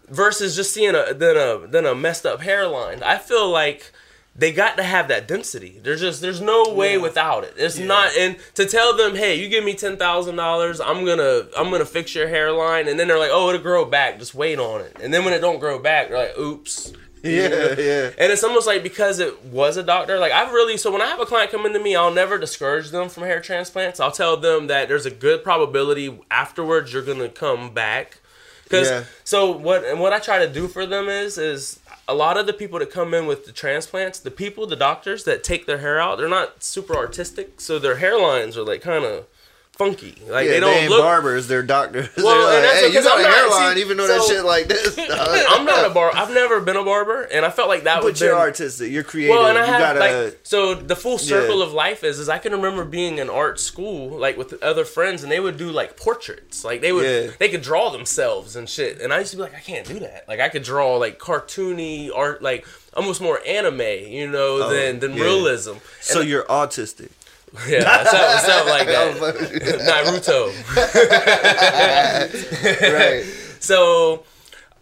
versus 0.10 0.56
just 0.56 0.74
seeing 0.74 0.96
a 0.96 1.14
than 1.14 1.38
a 1.38 1.68
than 1.68 1.86
a 1.86 1.96
messed 1.96 2.26
up 2.26 2.42
hairline. 2.42 3.02
I 3.04 3.18
feel 3.18 3.50
like 3.50 3.92
they 4.40 4.54
got 4.54 4.78
to 4.78 4.84
have 4.84 5.10
that 5.10 5.28
density. 5.28 5.80
There's 5.84 6.00
just 6.00 6.22
there's 6.22 6.40
no 6.40 6.74
way 6.74 6.98
without 6.98 7.44
it. 7.44 7.54
It's 7.58 7.78
not 7.78 8.16
and 8.18 8.38
to 8.56 8.66
tell 8.66 8.96
them, 8.96 9.16
hey, 9.16 9.36
you 9.36 9.50
give 9.50 9.64
me 9.64 9.74
ten 9.74 9.98
thousand 9.98 10.38
dollars, 10.38 10.80
I'm 10.80 11.06
gonna 11.06 11.48
I'm 11.58 11.70
gonna 11.70 11.86
fix 11.86 12.16
your 12.16 12.28
hairline, 12.30 12.88
and 12.88 13.00
then 13.00 13.08
they're 13.08 13.20
like, 13.20 13.32
oh, 13.34 13.50
it'll 13.50 13.62
grow 13.62 13.84
back. 13.86 14.18
Just 14.18 14.34
wait 14.34 14.58
on 14.58 14.82
it. 14.82 14.98
And 15.04 15.14
then 15.14 15.26
when 15.26 15.34
it 15.34 15.40
don't 15.40 15.60
grow 15.60 15.78
back, 15.80 16.08
they're 16.10 16.18
like, 16.18 16.38
oops. 16.38 16.94
Yeah, 17.22 17.76
yeah. 17.78 18.12
And 18.18 18.32
it's 18.32 18.46
almost 18.46 18.66
like 18.66 18.82
because 18.82 19.20
it 19.20 19.44
was 19.46 19.76
a 19.76 19.84
doctor, 19.84 20.18
like 20.20 20.32
I've 20.32 20.54
really 20.54 20.78
so 20.78 20.90
when 20.90 21.02
I 21.02 21.08
have 21.08 21.20
a 21.20 21.26
client 21.26 21.52
come 21.52 21.66
into 21.66 21.80
me, 21.80 21.94
I'll 21.96 22.14
never 22.14 22.38
discourage 22.38 22.92
them 22.92 23.10
from 23.10 23.24
hair 23.24 23.42
transplants. 23.42 24.00
I'll 24.00 24.14
tell 24.14 24.38
them 24.38 24.68
that 24.68 24.88
there's 24.88 25.06
a 25.06 25.12
good 25.12 25.44
probability 25.44 26.18
afterwards 26.32 26.94
you're 26.94 27.04
gonna 27.04 27.28
come 27.28 27.74
back. 27.74 28.22
Because 28.64 28.90
Yeah. 28.90 29.04
so 29.26 29.52
what 29.52 29.84
and 29.84 30.00
what 30.00 30.14
I 30.14 30.20
try 30.20 30.40
to 30.46 30.48
do 30.52 30.70
for 30.70 30.86
them 30.86 31.10
is 31.10 31.38
is 31.38 31.79
a 32.10 32.16
lot 32.16 32.38
of 32.38 32.48
the 32.48 32.54
people 32.54 32.80
that 32.80 32.90
come 32.90 33.14
in 33.14 33.28
with 33.28 33.46
the 33.46 33.52
transplants, 33.52 34.20
the 34.20 34.32
people, 34.32 34.66
the 34.66 34.76
doctors 34.76 35.26
that 35.26 35.44
take 35.44 35.68
their 35.68 35.78
hair 35.78 36.00
out, 36.00 36.18
they're 36.18 36.28
not 36.28 36.64
super 36.64 36.96
artistic, 36.96 37.62
so 37.62 37.78
their 37.78 37.98
hairlines 37.98 38.58
are 38.58 38.64
like 38.64 38.82
kind 38.82 39.06
of 39.06 39.28
funky. 39.80 40.14
Like 40.28 40.46
yeah, 40.46 40.52
they 40.52 40.60
don't 40.60 40.74
ain't 40.76 40.90
look. 40.92 41.02
barbers, 41.02 41.48
they're 41.48 41.64
doctors. 41.64 42.10
Well, 42.18 42.28
they're 42.28 42.58
and 42.58 42.64
like, 42.64 42.64
that's 42.64 42.80
hey, 42.82 42.88
you 42.90 43.02
got 43.04 43.14
I'm 43.18 43.20
a 43.20 43.24
not- 43.28 43.34
hairline, 43.38 43.76
see, 43.78 43.82
even 43.82 43.98
though 43.98 44.08
that 44.08 44.22
shit 44.28 44.44
like 44.46 44.68
this. 44.68 45.00
I'm 45.50 45.66
not 45.66 45.90
a 45.90 45.94
bar. 45.94 46.12
I've 46.14 46.34
never 46.34 46.60
been 46.60 46.76
a 46.76 46.84
barber, 46.84 47.24
and 47.24 47.46
I 47.46 47.50
felt 47.50 47.70
like 47.70 47.84
that 47.86 48.04
would 48.04 48.14
But 48.16 48.20
you're 48.22 48.32
been- 48.34 48.40
artistic. 48.40 48.92
You're 48.92 49.04
creative. 49.04 49.36
Well, 49.36 49.48
and 49.48 49.58
I 49.58 49.66
you 49.66 49.72
have 49.72 49.80
gotta. 49.98 50.00
like 50.26 50.40
so 50.44 50.76
the 50.76 50.96
full 50.98 51.18
circle 51.18 51.60
Yeah. 51.60 51.66
of 51.66 51.74
life 51.74 52.04
is 52.04 52.20
is 52.20 52.28
I 52.30 52.38
can 52.40 52.52
remember 52.52 52.84
being 52.84 53.18
in 53.20 53.30
art 53.30 53.60
school 53.60 54.10
like 54.20 54.38
with 54.38 54.62
other 54.62 54.84
friends 54.86 55.24
and 55.24 55.32
they 55.32 55.40
would 55.40 55.58
do 55.58 55.72
like 55.72 55.96
portraits 55.96 56.64
like 56.66 56.82
they 56.82 56.92
would 56.92 57.06
Yeah. 57.06 57.32
they 57.40 57.48
could 57.50 57.62
draw 57.62 57.90
themselves 57.90 58.56
and 58.58 58.68
shit 58.70 59.00
and 59.02 59.14
I 59.14 59.20
used 59.20 59.32
to 59.32 59.38
be 59.38 59.44
like 59.44 59.56
I 59.56 59.60
can't 59.62 59.88
do 59.88 60.00
that 60.00 60.26
like 60.28 60.40
I 60.42 60.50
could 60.50 60.64
draw 60.64 60.98
like 60.98 61.20
cartoony 61.20 62.10
art 62.14 62.42
like 62.42 62.66
almost 62.94 63.22
more 63.22 63.40
anime 63.48 63.80
you 63.82 64.28
know 64.30 64.60
Oh, 64.64 64.70
than 64.70 65.00
than 65.00 65.16
realism 65.16 65.74
so 66.02 66.20
you're 66.22 66.44
autistic. 66.46 67.10
yeah 67.68 68.04
something, 68.04 68.52
something 68.52 68.70
like 68.70 68.88
that 68.88 69.16
Naruto 69.90 70.52
right. 72.94 73.24
so 73.60 74.24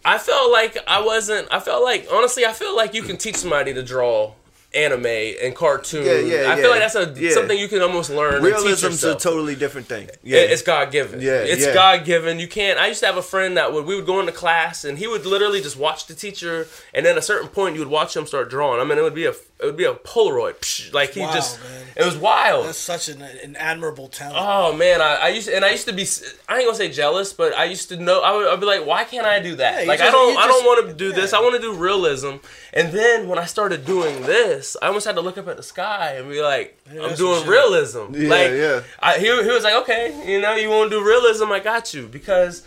I 0.04 0.16
felt 0.18 0.50
like 0.52 0.78
I 0.86 1.02
wasn't. 1.02 1.48
I 1.50 1.60
felt 1.60 1.82
like 1.84 2.06
honestly, 2.10 2.46
I 2.46 2.52
feel 2.52 2.74
like 2.74 2.94
you 2.94 3.02
can 3.02 3.16
teach 3.18 3.36
somebody 3.36 3.74
to 3.74 3.82
draw 3.82 4.32
anime 4.74 5.04
and 5.06 5.54
cartoon. 5.54 6.04
Yeah, 6.06 6.18
yeah, 6.42 6.50
I 6.52 6.54
feel 6.56 6.64
yeah. 6.64 6.70
like 6.70 6.80
that's 6.80 6.94
a 6.94 7.14
Yeah. 7.18 7.32
something 7.32 7.58
you 7.58 7.68
can 7.68 7.82
almost 7.82 8.08
learn. 8.10 8.42
Realism's 8.42 9.02
a 9.04 9.16
totally 9.16 9.54
different 9.54 9.86
thing. 9.86 10.08
Yeah. 10.22 10.38
It- 10.40 10.50
It's 10.52 10.62
God 10.62 10.92
given. 10.92 11.20
Yeah, 11.20 11.40
it's 11.40 11.64
yeah. 11.66 11.74
God 11.74 12.04
given. 12.04 12.38
You 12.38 12.48
can't. 12.48 12.78
I 12.78 12.86
used 12.86 13.00
to 13.00 13.06
have 13.06 13.16
a 13.16 13.22
friend 13.22 13.56
that 13.56 13.72
would 13.72 13.84
we 13.86 13.96
would 13.96 14.06
go 14.06 14.20
into 14.20 14.32
class 14.32 14.84
and 14.84 14.98
he 14.98 15.06
would 15.06 15.26
literally 15.26 15.60
just 15.60 15.76
watch 15.76 16.06
the 16.06 16.14
teacher, 16.14 16.68
and 16.94 17.04
then 17.04 17.12
at 17.12 17.18
a 17.18 17.22
certain 17.22 17.48
point 17.48 17.74
you 17.74 17.80
would 17.80 17.90
watch 17.90 18.16
him 18.16 18.26
start 18.26 18.48
drawing. 18.48 18.80
I 18.80 18.84
mean, 18.84 18.98
it 18.98 19.02
would 19.02 19.14
be 19.14 19.26
a 19.26 19.34
it 19.60 19.66
would 19.66 19.76
be 19.76 19.84
a 19.84 19.94
Polaroid. 19.94 20.56
Psh, 20.60 20.92
like 20.94 21.10
he 21.10 21.20
Wow, 21.20 21.32
just 21.32 21.60
man. 21.62 21.82
it 21.96 22.04
was 22.04 22.16
wild. 22.16 22.66
That's 22.66 22.78
such 22.78 23.08
an, 23.08 23.22
an 23.22 23.56
admirable 23.56 24.08
talent. 24.08 24.36
Oh 24.40 24.72
man, 24.76 25.00
I, 25.00 25.14
I 25.16 25.28
used 25.28 25.48
to, 25.48 25.56
and 25.56 25.64
I 25.64 25.70
used 25.70 25.86
to 25.88 25.92
be 25.92 26.06
I 26.48 26.56
ain't 26.58 26.66
gonna 26.66 26.76
say 26.76 26.90
jealous, 26.90 27.32
but 27.32 27.54
I 27.54 27.64
used 27.64 27.88
to 27.88 27.96
know 27.96 28.22
I 28.22 28.32
would 28.36 28.46
I'd 28.46 28.60
be 28.60 28.66
like, 28.66 28.86
why 28.86 29.04
can't 29.04 29.26
I 29.26 29.40
do 29.40 29.56
that? 29.56 29.74
Yeah, 29.74 29.80
you 29.82 29.88
like 29.88 30.00
I 30.00 30.10
don't 30.10 30.32
you 30.32 30.38
I 30.38 30.46
just- 30.46 30.58
don't 30.60 30.66
want 30.66 30.88
to 30.88 30.94
do 30.94 31.12
this. 31.12 31.32
I 31.32 31.40
want 31.40 31.56
to 31.56 31.60
do 31.60 31.74
realism. 31.74 32.36
And 32.72 32.92
then 32.92 33.28
when 33.28 33.38
I 33.38 33.46
started 33.46 33.84
doing 33.84 34.22
this, 34.22 34.76
I 34.80 34.86
almost 34.88 35.06
had 35.06 35.16
to 35.16 35.20
look 35.22 35.38
up 35.38 35.48
at 35.48 35.56
the 35.56 35.62
sky 35.62 36.14
and 36.18 36.28
be 36.30 36.40
like, 36.42 36.78
Yeah, 36.92 37.02
I'm 37.02 37.16
doing 37.16 37.46
realism. 37.46 38.14
Yeah, 38.14 38.28
like 38.28 38.50
yeah. 38.52 38.82
I, 39.00 39.18
he 39.18 39.26
he 39.26 39.50
was 39.50 39.64
like, 39.64 39.74
okay, 39.82 40.14
you 40.30 40.40
know, 40.40 40.54
you 40.54 40.68
want 40.68 40.90
to 40.90 40.98
do 41.00 41.04
realism? 41.04 41.50
I 41.50 41.58
got 41.60 41.92
you 41.94 42.06
because 42.06 42.62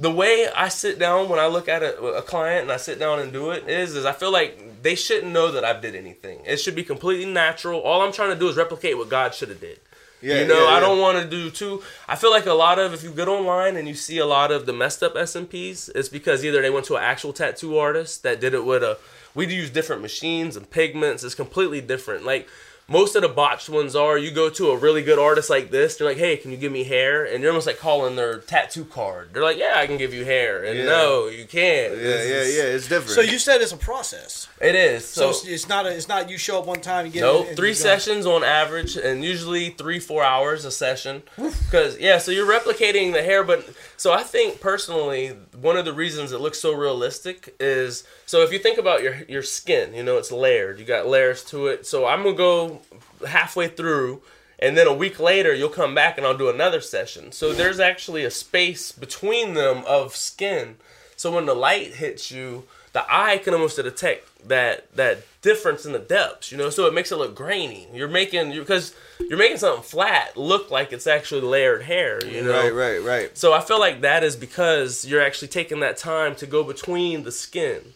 the 0.00 0.10
way 0.10 0.48
I 0.56 0.68
sit 0.68 0.98
down 0.98 1.28
when 1.28 1.38
I 1.38 1.46
look 1.46 1.68
at 1.68 1.82
a, 1.82 1.94
a 2.02 2.22
client 2.22 2.62
and 2.62 2.72
I 2.72 2.78
sit 2.78 2.98
down 2.98 3.20
and 3.20 3.32
do 3.32 3.50
it 3.50 3.68
is 3.68 3.94
is 3.94 4.06
I 4.06 4.12
feel 4.12 4.32
like 4.32 4.82
they 4.82 4.94
shouldn't 4.94 5.30
know 5.30 5.52
that 5.52 5.64
I 5.64 5.78
did 5.78 5.94
anything. 5.94 6.40
It 6.46 6.56
should 6.56 6.74
be 6.74 6.84
completely 6.84 7.30
natural. 7.30 7.80
All 7.80 8.00
I'm 8.00 8.12
trying 8.12 8.30
to 8.30 8.38
do 8.38 8.48
is 8.48 8.56
replicate 8.56 8.96
what 8.96 9.10
God 9.10 9.34
should 9.34 9.50
have 9.50 9.60
did. 9.60 9.78
Yeah, 10.22 10.40
you 10.40 10.46
know, 10.46 10.68
yeah, 10.68 10.76
I 10.76 10.80
don't 10.80 10.98
want 10.98 11.22
to 11.22 11.28
do 11.28 11.50
too. 11.50 11.82
I 12.08 12.16
feel 12.16 12.30
like 12.30 12.46
a 12.46 12.52
lot 12.54 12.78
of 12.78 12.92
if 12.92 13.02
you 13.02 13.10
get 13.10 13.28
online 13.28 13.76
and 13.76 13.86
you 13.86 13.94
see 13.94 14.18
a 14.18 14.26
lot 14.26 14.50
of 14.50 14.66
the 14.66 14.72
messed 14.72 15.02
up 15.02 15.14
SMPs, 15.14 15.90
it's 15.94 16.08
because 16.08 16.44
either 16.44 16.60
they 16.60 16.70
went 16.70 16.86
to 16.86 16.96
an 16.96 17.02
actual 17.02 17.32
tattoo 17.32 17.78
artist 17.78 18.22
that 18.22 18.40
did 18.40 18.54
it 18.54 18.64
with 18.64 18.82
a. 18.82 18.98
We 19.34 19.46
use 19.46 19.70
different 19.70 20.02
machines 20.02 20.56
and 20.56 20.68
pigments. 20.68 21.24
It's 21.24 21.34
completely 21.34 21.80
different. 21.80 22.24
Like 22.24 22.48
most 22.90 23.14
of 23.14 23.22
the 23.22 23.28
botched 23.28 23.68
ones 23.68 23.94
are, 23.94 24.18
you 24.18 24.32
go 24.32 24.50
to 24.50 24.70
a 24.72 24.76
really 24.76 25.02
good 25.02 25.18
artist 25.18 25.48
like 25.48 25.70
this. 25.70 25.96
They're 25.96 26.08
like, 26.08 26.16
"Hey, 26.18 26.36
can 26.36 26.50
you 26.50 26.56
give 26.56 26.72
me 26.72 26.82
hair?" 26.84 27.24
And 27.24 27.40
you're 27.40 27.52
almost 27.52 27.66
like 27.68 27.78
calling 27.78 28.16
their 28.16 28.38
tattoo 28.40 28.84
card. 28.84 29.30
They're 29.32 29.44
like, 29.44 29.56
"Yeah, 29.58 29.74
I 29.76 29.86
can 29.86 29.96
give 29.96 30.12
you 30.12 30.24
hair," 30.24 30.64
and 30.64 30.76
Yeah. 30.76 30.84
no, 30.86 31.28
you 31.28 31.44
can't. 31.46 31.92
Yeah, 31.94 31.98
It's- 32.08 32.28
yeah, 32.28 32.62
yeah. 32.64 32.68
It's 32.76 32.88
different. 32.88 33.12
So 33.14 33.20
you 33.20 33.38
said 33.38 33.60
it's 33.62 33.70
a 33.72 33.76
process. 33.76 34.48
It 34.60 34.74
is. 34.74 35.06
So, 35.06 35.20
So, 35.20 35.30
it's, 35.30 35.46
it's 35.46 35.68
not 35.68 35.86
a, 35.86 35.90
it's 35.90 36.08
not 36.08 36.28
you 36.28 36.36
show 36.36 36.58
up 36.58 36.66
one 36.66 36.80
time 36.80 37.04
and 37.04 37.14
get 37.14 37.20
Nope, 37.20 37.44
it 37.44 37.48
and 37.50 37.56
three 37.56 37.74
sessions 37.74 38.26
on 38.26 38.42
average, 38.42 38.96
and 38.96 39.24
usually 39.24 39.70
three 39.70 40.00
four 40.00 40.24
hours 40.24 40.64
a 40.64 40.70
session. 40.72 41.22
Because 41.36 41.96
yeah, 41.98 42.18
so 42.18 42.32
you're 42.32 42.46
replicating 42.46 43.12
the 43.12 43.22
hair, 43.22 43.44
but 43.44 43.64
so 43.96 44.12
I 44.12 44.24
think 44.24 44.60
personally, 44.60 45.32
one 45.60 45.76
of 45.76 45.84
the 45.84 45.92
reasons 45.92 46.32
it 46.32 46.40
looks 46.40 46.58
so 46.58 46.72
realistic 46.74 47.54
is 47.60 48.04
so 48.26 48.42
if 48.42 48.52
you 48.52 48.58
think 48.58 48.78
about 48.78 49.02
your 49.02 49.16
your 49.28 49.42
skin, 49.42 49.94
you 49.94 50.02
know 50.02 50.16
it's 50.16 50.32
layered. 50.32 50.78
You 50.78 50.84
got 50.84 51.06
layers 51.06 51.44
to 51.46 51.66
it. 51.66 51.86
So 51.86 52.06
I'm 52.06 52.22
gonna 52.22 52.36
go 52.36 52.80
halfway 53.26 53.68
through. 53.68 54.22
And 54.62 54.76
then 54.76 54.86
a 54.86 54.92
week 54.92 55.18
later, 55.18 55.54
you'll 55.54 55.70
come 55.70 55.94
back 55.94 56.18
and 56.18 56.26
I'll 56.26 56.36
do 56.36 56.50
another 56.50 56.82
session. 56.82 57.32
So 57.32 57.54
there's 57.54 57.80
actually 57.80 58.24
a 58.24 58.30
space 58.30 58.92
between 58.92 59.54
them 59.54 59.82
of 59.86 60.14
skin. 60.14 60.76
So 61.16 61.34
when 61.34 61.46
the 61.46 61.54
light 61.54 61.94
hits 61.94 62.30
you, 62.30 62.64
the 62.92 63.04
eye 63.08 63.38
can 63.38 63.54
almost 63.54 63.76
detect 63.76 64.28
that 64.48 64.94
that 64.96 65.22
difference 65.42 65.86
in 65.86 65.92
the 65.92 65.98
depths, 65.98 66.52
you 66.52 66.58
know. 66.58 66.70
So 66.70 66.86
it 66.86 66.94
makes 66.94 67.12
it 67.12 67.16
look 67.16 67.34
grainy. 67.34 67.88
You're 67.92 68.08
making 68.08 68.52
you 68.52 68.60
because 68.60 68.94
you're 69.18 69.38
making 69.38 69.58
something 69.58 69.82
flat 69.82 70.36
look 70.36 70.70
like 70.70 70.92
it's 70.92 71.06
actually 71.06 71.42
layered 71.42 71.82
hair, 71.82 72.24
you 72.24 72.42
know. 72.42 72.52
right, 72.52 72.74
right, 72.74 73.02
right. 73.02 73.38
So 73.38 73.52
I 73.52 73.60
feel 73.60 73.80
like 73.80 74.02
that 74.02 74.24
is 74.24 74.36
because 74.36 75.04
you're 75.04 75.22
actually 75.22 75.48
taking 75.48 75.80
that 75.80 75.96
time 75.96 76.34
to 76.36 76.46
go 76.46 76.64
between 76.64 77.24
the 77.24 77.32
skin. 77.32 77.94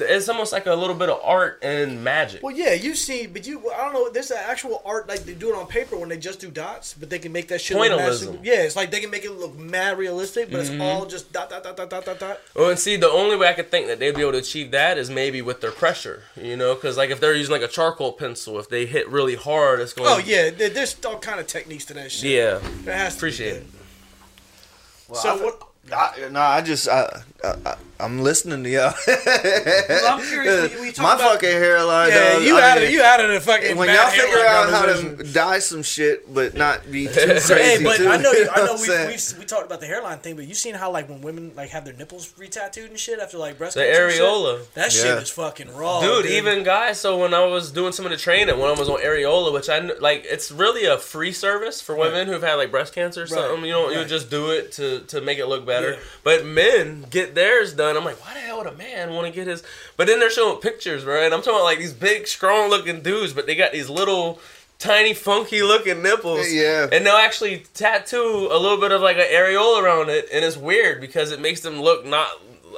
It's 0.00 0.28
almost 0.28 0.52
like 0.52 0.66
a 0.66 0.74
little 0.74 0.94
bit 0.94 1.08
of 1.08 1.20
art 1.24 1.58
and 1.62 2.02
magic. 2.04 2.42
Well, 2.42 2.54
yeah, 2.54 2.72
you 2.74 2.94
see, 2.94 3.26
but 3.26 3.46
you, 3.46 3.70
I 3.70 3.78
don't 3.84 3.92
know. 3.92 4.10
There's 4.10 4.30
an 4.30 4.38
actual 4.40 4.80
art 4.84 5.08
like 5.08 5.20
they 5.24 5.34
do 5.34 5.50
it 5.50 5.56
on 5.56 5.66
paper 5.66 5.96
when 5.96 6.08
they 6.08 6.16
just 6.18 6.40
do 6.40 6.50
dots, 6.50 6.94
but 6.94 7.10
they 7.10 7.18
can 7.18 7.32
make 7.32 7.48
that 7.48 7.60
shit. 7.60 7.76
Look 7.76 7.88
mad 7.90 7.98
Pointillism. 8.00 8.18
super- 8.18 8.38
yeah, 8.44 8.62
it's 8.62 8.76
like 8.76 8.90
they 8.90 9.00
can 9.00 9.10
make 9.10 9.24
it 9.24 9.32
look 9.32 9.56
mad 9.58 9.98
realistic, 9.98 10.50
but 10.50 10.60
Mm-hmm. 10.60 10.74
it's 10.80 10.82
all 10.82 11.06
just 11.06 11.32
dot 11.32 11.50
dot 11.50 11.62
dot 11.64 11.76
dot 11.76 11.90
dot 11.90 12.04
dot 12.04 12.18
dot. 12.18 12.40
Well, 12.54 12.70
and 12.70 12.78
see, 12.78 12.96
the 12.96 13.08
only 13.10 13.36
way 13.36 13.48
I 13.48 13.52
could 13.54 13.70
think 13.70 13.86
that 13.88 13.98
they'd 13.98 14.14
be 14.14 14.20
able 14.22 14.32
to 14.32 14.38
achieve 14.38 14.70
that 14.72 14.98
is 14.98 15.10
maybe 15.10 15.42
with 15.42 15.60
their 15.60 15.72
pressure, 15.72 16.22
you 16.36 16.56
know, 16.56 16.74
because 16.74 16.96
like 16.96 17.10
if 17.10 17.20
they're 17.20 17.34
using 17.34 17.52
like 17.52 17.62
a 17.62 17.68
charcoal 17.68 18.12
pencil, 18.12 18.58
if 18.58 18.68
they 18.68 18.86
hit 18.86 19.08
really 19.08 19.34
hard, 19.36 19.80
it's 19.80 19.92
going. 19.92 20.08
Oh 20.10 20.18
yeah, 20.18 20.50
there's 20.50 20.96
all 21.04 21.18
kind 21.18 21.40
of 21.40 21.46
techniques 21.46 21.84
to 21.86 21.94
that 21.94 22.12
shit. 22.12 22.30
yeah. 22.30 22.60
There 22.84 22.96
has 22.96 23.14
to 23.14 23.18
Appreciate 23.18 23.52
good. 23.52 23.62
it. 23.62 23.66
Well, 25.08 25.20
So 25.20 25.28
I- 25.38 25.42
what? 25.44 25.62
I, 25.90 26.28
no, 26.30 26.40
I 26.40 26.60
just 26.60 26.86
I, 26.88 27.22
I, 27.42 27.54
I 27.64 27.76
I'm 28.00 28.20
listening 28.20 28.62
to 28.62 28.70
y'all. 28.70 28.94
Well, 29.06 30.14
I'm 30.18 30.24
curious. 30.24 30.72
We, 30.74 30.80
we 30.80 30.92
My 30.98 31.14
about, 31.14 31.32
fucking 31.32 31.48
hairline. 31.50 32.10
Yeah, 32.10 32.34
dog, 32.34 32.42
you 32.44 32.56
I 32.56 32.60
added 32.60 32.82
mean, 32.84 32.92
you 32.92 33.02
added 33.02 33.30
a 33.32 33.40
fucking. 33.40 33.76
When 33.76 33.88
bad 33.88 34.12
y'all 34.16 34.24
figure 34.24 34.46
out 34.46 34.70
how 34.70 34.78
conversation. 34.86 35.16
to 35.18 35.32
dye 35.32 35.58
some 35.58 35.82
shit, 35.82 36.32
but 36.32 36.54
not 36.54 36.90
be 36.92 37.06
too 37.08 37.12
crazy. 37.12 37.54
Hey, 37.54 37.82
but 37.82 37.96
too, 37.96 38.08
I 38.08 38.16
know, 38.18 38.30
you 38.30 38.48
I 38.54 38.56
know, 38.60 38.74
I'm 38.74 38.80
we 38.80 38.86
saying? 38.86 39.08
we 39.08 39.40
we 39.40 39.44
talked 39.46 39.66
about 39.66 39.80
the 39.80 39.86
hairline 39.86 40.18
thing, 40.18 40.36
but 40.36 40.46
you 40.46 40.54
seen 40.54 40.74
how 40.76 40.92
like 40.92 41.08
when 41.08 41.22
women 41.22 41.50
like 41.56 41.70
have 41.70 41.84
their 41.84 41.94
nipples 41.94 42.32
re-tattooed 42.38 42.88
and 42.90 42.98
shit 43.00 43.18
after 43.18 43.36
like 43.36 43.58
breast 43.58 43.74
The 43.74 43.80
cancer 43.82 44.04
and 44.04 44.12
shit? 44.12 44.22
areola. 44.22 44.72
That 44.74 44.92
shit 44.92 45.06
Yeah. 45.06 45.18
is 45.18 45.30
fucking 45.30 45.74
raw, 45.74 46.00
dude, 46.00 46.26
even 46.26 46.62
guys. 46.62 47.00
So 47.00 47.18
when 47.18 47.34
I 47.34 47.44
was 47.46 47.72
doing 47.72 47.90
some 47.92 48.04
of 48.04 48.12
the 48.12 48.16
training, 48.16 48.56
when 48.60 48.68
I 48.68 48.78
was 48.78 48.88
on 48.88 49.00
areola, 49.00 49.52
which 49.52 49.68
I 49.68 49.80
kn- 49.80 50.00
like, 50.00 50.24
it's 50.24 50.52
really 50.52 50.84
a 50.84 50.98
free 50.98 51.32
service 51.32 51.80
for 51.80 51.96
women 51.96 52.28
who've 52.28 52.42
had 52.42 52.54
like 52.54 52.70
breast 52.70 52.94
cancer 52.94 53.24
or 53.24 53.26
something. 53.26 53.64
You 53.64 53.72
know, 53.72 53.80
you 53.88 53.94
right. 53.94 53.98
would 53.98 54.08
just 54.08 54.30
do 54.30 54.50
it 54.50 54.70
to 54.72 55.00
to 55.00 55.20
make 55.20 55.38
it 55.38 55.46
look 55.46 55.66
better. 55.66 55.94
Yeah. 55.94 55.98
But 56.22 56.46
men 56.46 57.04
get 57.10 57.34
theirs 57.34 57.74
done. 57.74 57.87
I'm 57.96 58.04
like, 58.04 58.24
why 58.24 58.34
the 58.34 58.40
hell 58.40 58.58
would 58.58 58.66
a 58.66 58.74
man 58.76 59.14
want 59.14 59.26
to 59.26 59.32
get 59.32 59.46
his? 59.46 59.62
But 59.96 60.06
then 60.06 60.20
they're 60.20 60.30
showing 60.30 60.60
pictures, 60.60 61.04
right? 61.04 61.32
I'm 61.32 61.40
talking 61.40 61.54
about 61.54 61.64
like 61.64 61.78
these 61.78 61.92
big, 61.94 62.26
strong 62.26 62.68
looking 62.68 63.02
dudes, 63.02 63.32
but 63.32 63.46
they 63.46 63.54
got 63.54 63.72
these 63.72 63.88
little. 63.88 64.40
Tiny, 64.80 65.12
funky 65.12 65.60
looking 65.60 66.04
nipples. 66.04 66.52
Yeah. 66.52 66.86
And 66.92 67.04
they'll 67.04 67.16
actually 67.16 67.64
tattoo 67.74 68.48
a 68.48 68.56
little 68.56 68.78
bit 68.78 68.92
of 68.92 69.00
like 69.00 69.16
an 69.16 69.24
areola 69.24 69.82
around 69.82 70.08
it. 70.08 70.28
And 70.32 70.44
it's 70.44 70.56
weird 70.56 71.00
because 71.00 71.32
it 71.32 71.40
makes 71.40 71.62
them 71.62 71.80
look 71.82 72.06
not, 72.06 72.28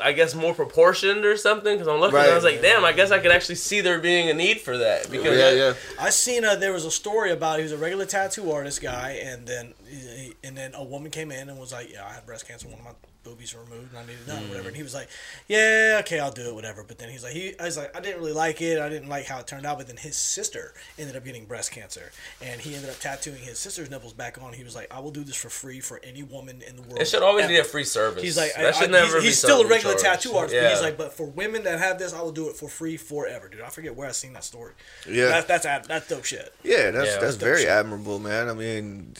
I 0.02 0.12
guess, 0.12 0.34
more 0.34 0.54
proportioned 0.54 1.26
or 1.26 1.36
something. 1.36 1.74
Because 1.74 1.88
I'm 1.88 2.00
looking 2.00 2.18
and 2.18 2.30
I 2.30 2.34
was 2.34 2.42
like, 2.42 2.62
damn, 2.62 2.86
I 2.86 2.92
guess 2.92 3.10
I 3.10 3.18
could 3.18 3.30
actually 3.30 3.56
see 3.56 3.82
there 3.82 3.98
being 3.98 4.30
a 4.30 4.32
need 4.32 4.62
for 4.62 4.78
that. 4.78 5.10
Because 5.10 5.36
yeah, 5.36 5.50
yeah. 5.50 5.74
I 6.00 6.08
seen 6.08 6.42
a 6.42 6.56
there 6.56 6.72
was 6.72 6.86
a 6.86 6.90
story 6.90 7.32
about 7.32 7.58
he 7.58 7.64
was 7.64 7.72
a 7.72 7.76
regular 7.76 8.06
tattoo 8.06 8.50
artist 8.50 8.80
guy, 8.80 9.20
and 9.22 9.46
then 9.46 9.74
he, 9.86 10.32
and 10.42 10.56
then 10.56 10.72
a 10.72 10.82
woman 10.82 11.10
came 11.10 11.30
in 11.30 11.50
and 11.50 11.58
was 11.58 11.70
like, 11.70 11.92
"Yeah, 11.92 12.06
I 12.06 12.14
had 12.14 12.24
breast 12.24 12.48
cancer. 12.48 12.66
One 12.66 12.78
of 12.78 12.84
my 12.86 12.92
boobies 13.22 13.54
were 13.54 13.62
removed, 13.64 13.90
and 13.94 13.98
I 13.98 14.06
needed 14.06 14.26
done, 14.26 14.48
whatever." 14.48 14.64
Mm. 14.64 14.68
And 14.68 14.76
he 14.76 14.82
was 14.82 14.94
like, 14.94 15.08
"Yeah, 15.48 15.98
okay, 16.00 16.18
I'll 16.20 16.30
do 16.32 16.48
it, 16.48 16.54
whatever." 16.54 16.82
But 16.82 16.98
then 16.98 17.08
he's 17.08 17.22
like, 17.24 17.32
he 17.32 17.58
I 17.58 17.64
was 17.64 17.76
like, 17.76 17.94
I 17.96 18.00
didn't 18.00 18.20
really 18.20 18.32
like 18.32 18.60
it. 18.62 18.78
I 18.80 18.88
didn't 18.88 19.08
like 19.08 19.26
how 19.26 19.38
it 19.40 19.46
turned 19.46 19.66
out. 19.66 19.78
But 19.78 19.86
then 19.88 19.96
his 19.96 20.16
sister 20.16 20.74
ended 20.98 21.16
up 21.16 21.24
getting 21.24 21.44
breast 21.44 21.72
cancer, 21.72 22.12
and 22.42 22.60
he 22.60 22.74
ended 22.74 22.90
up 22.90 22.98
tattooing 23.00 23.38
his 23.42 23.58
sister's 23.58 23.90
nipples 23.90 24.12
back 24.12 24.38
on. 24.42 24.52
He 24.52 24.64
was 24.64 24.74
like, 24.74 24.92
"I 24.92 25.00
will 25.00 25.10
do 25.10 25.24
this 25.24 25.36
for 25.36 25.50
free 25.50 25.80
for 25.80 26.00
any 26.04 26.22
woman 26.22 26.62
in 26.66 26.76
the 26.76 26.82
world." 26.82 27.00
It 27.00 27.08
should 27.08 27.22
always 27.22 27.44
ever." 27.44 27.52
be 27.52 27.58
a 27.58 27.64
free 27.64 27.84
service. 27.84 28.22
He's 28.22 28.36
like, 28.36 28.52
I, 28.56 28.62
that 28.62 28.74
should 28.76 28.88
I- 28.90 28.92
never 29.00 29.14
he's, 29.16 29.22
be 29.22 29.26
he's 29.28 29.38
still 29.38 29.60
a 29.62 29.66
regular 29.66 29.94
charged. 29.96 30.22
tattoo 30.22 30.36
artist, 30.36 30.54
Yeah. 30.54 30.62
but 30.62 30.70
he's 30.72 30.82
like, 30.82 30.96
but 30.98 31.12
for 31.12 31.26
women 31.26 31.64
that 31.64 31.78
have 31.78 31.98
this, 31.98 32.12
I 32.14 32.22
will 32.22 32.32
do 32.32 32.48
it 32.48 32.56
for 32.56 32.68
free 32.68 32.96
forever, 32.96 33.48
dude. 33.48 33.60
I 33.60 33.68
forget 33.68 33.94
where 33.96 34.08
I 34.08 34.12
seen 34.12 34.32
that 34.34 34.44
story. 34.44 34.72
Yeah. 35.08 35.26
that, 35.26 35.48
that's 35.48 35.66
ad- 35.66 35.84
that's 35.86 36.08
dope 36.08 36.24
shit. 36.24 36.52
Yeah, 36.62 36.90
that's 36.90 37.10
Yeah. 37.14 37.18
that's 37.20 37.34
Dope 37.34 37.40
very 37.40 37.60
shit. 37.60 37.68
admirable, 37.68 38.18
man. 38.18 38.48
I 38.48 38.52
mean, 38.54 39.14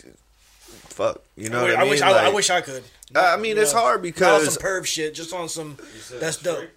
fuck, 1.01 1.23
you 1.37 1.49
know 1.49 1.61
I, 1.61 1.63
what 1.63 1.71
I, 1.71 1.75
I 1.75 1.81
mean? 1.83 1.91
wish 1.91 2.03
I, 2.03 2.27
I 2.27 2.29
wish 2.31 2.51
I 2.51 2.61
could. 2.61 2.85
I 3.15 3.37
mean, 3.37 3.59
it's 3.59 3.73
hard 3.73 3.97
not 3.97 3.97
on 3.97 4.03
because 4.03 4.55
some 4.55 4.63
perv 4.63 4.87
shit, 4.87 5.15
just 5.15 5.33
on 5.33 5.49
some. 5.49 5.79
That's 6.15 6.37
dope. 6.37 6.69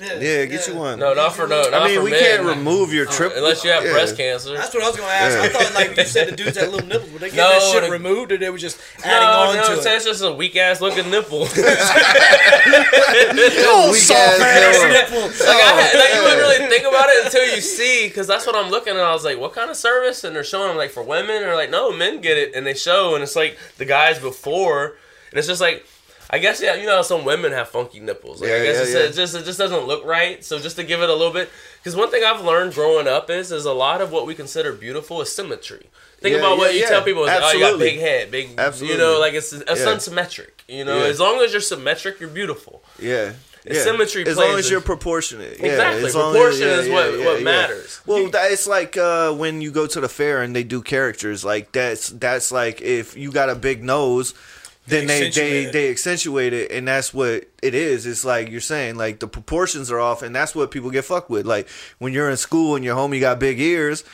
Yeah, 0.00 0.46
get 0.46 0.66
you 0.66 0.74
one. 0.74 0.98
no, 0.98 1.12
not 1.12 1.34
for 1.34 1.46
no. 1.46 1.68
Not 1.68 1.74
I 1.82 1.86
mean, 1.88 1.98
for 1.98 2.04
we 2.04 2.10
men. 2.12 2.20
can't 2.20 2.42
remove 2.44 2.92
your 2.94 3.06
uh, 3.06 3.12
trip 3.12 3.32
unless 3.36 3.62
you 3.62 3.70
have 3.70 3.84
yeah. 3.84 3.92
breast 3.92 4.16
cancer. 4.16 4.54
That's 4.56 4.72
what 4.74 4.82
I 4.82 4.86
was 4.88 4.96
gonna 4.96 5.12
ask. 5.12 5.36
I 5.38 5.48
thought 5.48 5.74
like 5.74 5.96
you 5.96 6.04
said 6.04 6.28
the 6.28 6.36
dudes 6.36 6.56
had 6.56 6.70
little 6.70 6.86
nipples, 6.88 7.10
were 7.12 7.18
they 7.18 7.26
getting 7.30 7.36
No, 7.38 7.50
that 7.50 7.72
shit 7.72 7.84
the- 7.84 7.90
removed, 7.90 8.32
or 8.32 8.38
they 8.38 8.48
were 8.48 8.56
just 8.58 8.80
adding 9.04 9.28
no, 9.28 9.50
on 9.50 9.56
no, 9.56 9.66
to 9.68 9.72
it's, 9.76 9.86
it? 9.86 9.92
it's 9.96 10.04
just 10.06 10.22
a 10.22 10.32
weak 10.32 10.56
ass 10.56 10.80
looking 10.80 11.10
nipple. 11.10 11.46
Oh, 13.64 13.90
Weak 13.92 14.10
ass 14.10 14.40
ass 14.40 14.82
nipple. 14.82 15.20
nipple. 15.28 15.46
Like, 15.46 15.62
I 15.62 15.80
had, 15.80 15.98
like 15.98 16.14
you 16.14 16.22
wouldn't 16.22 16.40
really 16.40 16.68
think 16.68 16.86
about 16.86 17.08
it 17.08 17.24
until 17.26 17.54
you 17.54 17.60
see, 17.60 18.08
because 18.08 18.26
that's 18.26 18.46
what 18.46 18.54
I'm 18.56 18.70
looking 18.70 18.94
at. 18.94 19.00
I 19.00 19.12
was 19.12 19.24
like, 19.24 19.38
what 19.38 19.52
kind 19.52 19.70
of 19.70 19.76
service? 19.76 20.24
And 20.24 20.34
they're 20.34 20.44
showing 20.44 20.68
them 20.68 20.76
like 20.76 20.90
for 20.90 21.02
women, 21.02 21.36
and 21.36 21.44
they're 21.44 21.56
like, 21.56 21.70
no, 21.70 21.92
men 21.92 22.20
get 22.20 22.36
it, 22.36 22.54
and 22.54 22.66
they 22.66 22.74
show, 22.74 23.14
and 23.14 23.22
it's 23.22 23.36
like 23.36 23.58
the 23.78 23.84
guys 23.84 24.18
before, 24.18 24.96
and 25.30 25.38
it's 25.38 25.48
just 25.48 25.60
like. 25.60 25.86
I 26.34 26.38
guess 26.38 26.62
yeah, 26.62 26.76
you 26.76 26.86
know 26.86 26.96
how 26.96 27.02
some 27.02 27.24
women 27.26 27.52
have 27.52 27.68
funky 27.68 28.00
nipples. 28.00 28.40
Like, 28.40 28.50
I 28.50 28.56
Yeah, 28.56 28.62
guess 28.62 28.76
yeah, 28.76 28.82
it's, 28.82 28.92
yeah. 28.94 29.00
it 29.00 29.12
just 29.14 29.34
it 29.34 29.44
just 29.44 29.58
doesn't 29.58 29.86
look 29.86 30.04
right. 30.06 30.42
So 30.42 30.58
just 30.58 30.76
to 30.76 30.84
give 30.84 31.02
it 31.02 31.10
a 31.10 31.14
little 31.14 31.32
bit, 31.32 31.50
because 31.78 31.94
one 31.94 32.10
thing 32.10 32.24
I've 32.24 32.42
learned 32.44 32.72
growing 32.74 33.06
up 33.06 33.28
is 33.28 33.52
is 33.52 33.66
a 33.66 33.72
lot 33.72 34.00
of 34.00 34.10
what 34.10 34.26
we 34.26 34.34
consider 34.34 34.72
beautiful 34.72 35.20
is 35.20 35.30
symmetry. 35.34 35.86
Think 36.20 36.34
Yeah, 36.34 36.38
about 36.38 36.56
what 36.58 36.70
yeah, 36.70 36.76
you 36.76 36.82
yeah. 36.84 36.88
tell 36.88 37.02
people 37.02 37.24
is 37.24 37.28
like, 37.28 37.42
oh, 37.42 37.52
you 37.52 37.60
got 37.60 37.78
big 37.78 37.98
head, 38.00 38.30
big, 38.30 38.50
Absolutely. 38.56 38.96
you 38.96 39.02
know, 39.02 39.18
like 39.20 39.34
it's 39.34 39.52
it's 39.52 39.68
Yeah. 39.80 39.86
unsymmetric. 39.86 40.50
You 40.68 40.84
know, 40.86 40.98
Yeah. 40.98 41.04
as 41.10 41.20
long 41.20 41.40
as 41.42 41.52
you're 41.52 41.60
symmetric, 41.60 42.18
you're 42.20 42.30
beautiful. 42.30 42.82
Yeah. 42.98 43.32
Yeah. 43.64 43.84
symmetry 43.84 44.26
As 44.26 44.36
long 44.38 44.58
as 44.58 44.68
you're 44.70 44.80
proportionate. 44.80 45.58
Yeah, 45.60 45.66
Exactly. 45.72 46.06
as 46.06 46.12
Proportion 46.14 46.68
as- 46.68 46.86
is 46.86 46.90
what- 46.90 47.18
what 47.26 47.42
matters. 47.42 48.00
Well, 48.06 48.28
that, 48.30 48.50
it's 48.50 48.66
like 48.66 48.96
uh, 48.96 49.32
when 49.34 49.60
you 49.60 49.70
go 49.70 49.86
to 49.86 50.00
the 50.00 50.08
fair 50.08 50.42
and 50.42 50.56
they 50.56 50.64
do 50.64 50.80
characters. 50.82 51.44
Like 51.44 51.70
that's 51.72 52.08
that's 52.08 52.50
like 52.50 52.80
if 52.80 53.16
you 53.16 53.30
got 53.30 53.50
a 53.50 53.54
big 53.54 53.84
nose, 53.84 54.34
then 54.86 55.06
they 55.06 55.26
accentuate 55.28 55.50
they, 55.50 55.64
it. 55.68 55.72
they 55.72 55.90
accentuate 55.90 56.52
it, 56.52 56.72
and 56.72 56.88
that's 56.88 57.14
what 57.14 57.44
it 57.62 57.74
is. 57.74 58.04
It's 58.04 58.24
like 58.24 58.50
you're 58.50 58.60
saying, 58.60 58.96
like 58.96 59.20
the 59.20 59.28
proportions 59.28 59.90
are 59.90 60.00
off, 60.00 60.22
and 60.22 60.34
that's 60.34 60.54
what 60.54 60.70
people 60.70 60.90
get 60.90 61.04
fucked 61.04 61.30
with. 61.30 61.46
Like 61.46 61.68
when 61.98 62.12
you're 62.12 62.30
in 62.30 62.36
school 62.36 62.74
and 62.74 62.84
your 62.84 62.96
homie 62.96 63.20
got 63.20 63.38
big 63.38 63.60
ears. 63.60 64.04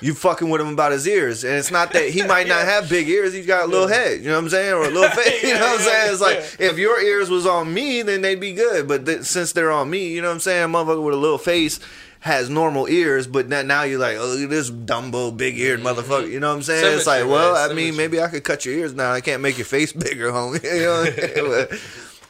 You 0.00 0.14
fucking 0.14 0.48
with 0.48 0.60
him 0.60 0.68
about 0.68 0.92
his 0.92 1.08
ears, 1.08 1.42
and 1.42 1.54
it's 1.54 1.72
not 1.72 1.92
that 1.94 2.10
he 2.10 2.22
might 2.22 2.46
not 2.46 2.64
have 2.64 2.88
big 2.88 3.08
ears. 3.08 3.32
He's 3.32 3.48
got 3.48 3.64
a 3.64 3.66
little 3.66 3.88
head, 3.88 4.20
you 4.20 4.28
know 4.28 4.34
what 4.34 4.44
I'm 4.44 4.48
saying, 4.48 4.72
or 4.72 4.84
a 4.84 4.90
little 4.90 5.10
face. 5.22 5.42
You 5.42 5.54
know 5.54 5.60
what 5.60 5.80
I'm 5.80 5.84
saying? 5.84 6.12
It's 6.12 6.20
like 6.20 6.38
if 6.60 6.78
your 6.78 7.00
ears 7.00 7.28
was 7.28 7.46
on 7.46 7.74
me, 7.74 8.02
then 8.02 8.20
they'd 8.20 8.38
be 8.38 8.52
good. 8.52 8.86
But 8.86 9.06
th- 9.06 9.22
since 9.22 9.50
they're 9.50 9.72
on 9.72 9.90
me, 9.90 10.12
you 10.12 10.22
know 10.22 10.28
what 10.28 10.34
I'm 10.34 10.40
saying? 10.40 10.68
Motherfucker 10.68 11.02
with 11.02 11.14
a 11.14 11.18
little 11.18 11.36
face 11.36 11.80
has 12.20 12.50
normal 12.50 12.88
ears, 12.88 13.26
but 13.26 13.48
now, 13.48 13.82
you're 13.82 13.98
like, 13.98 14.16
oh, 14.18 14.26
look 14.26 14.42
at 14.44 14.50
this 14.50 14.70
Dumbo 14.70 15.36
big 15.36 15.58
eared 15.58 15.80
motherfucker. 15.80 16.30
You 16.30 16.40
know 16.40 16.48
what 16.48 16.56
I'm 16.56 16.62
saying? 16.62 16.96
it's 16.96 17.06
like, 17.06 17.26
well, 17.26 17.54
man, 17.54 17.70
I 17.70 17.74
mean, 17.74 17.96
maybe 17.96 18.20
I 18.20 18.28
could 18.28 18.42
cut 18.44 18.64
your 18.64 18.74
ears 18.74 18.92
now. 18.94 19.12
I 19.12 19.20
can't 19.20 19.40
make 19.42 19.56
your 19.56 19.64
face 19.66 19.92
bigger, 20.06 20.30
homie. 20.32 20.62
you 20.64 20.80
know 20.82 21.00
what 21.00 21.08
I'm 21.08 21.14
saying? 21.14 21.68
But 21.70 21.80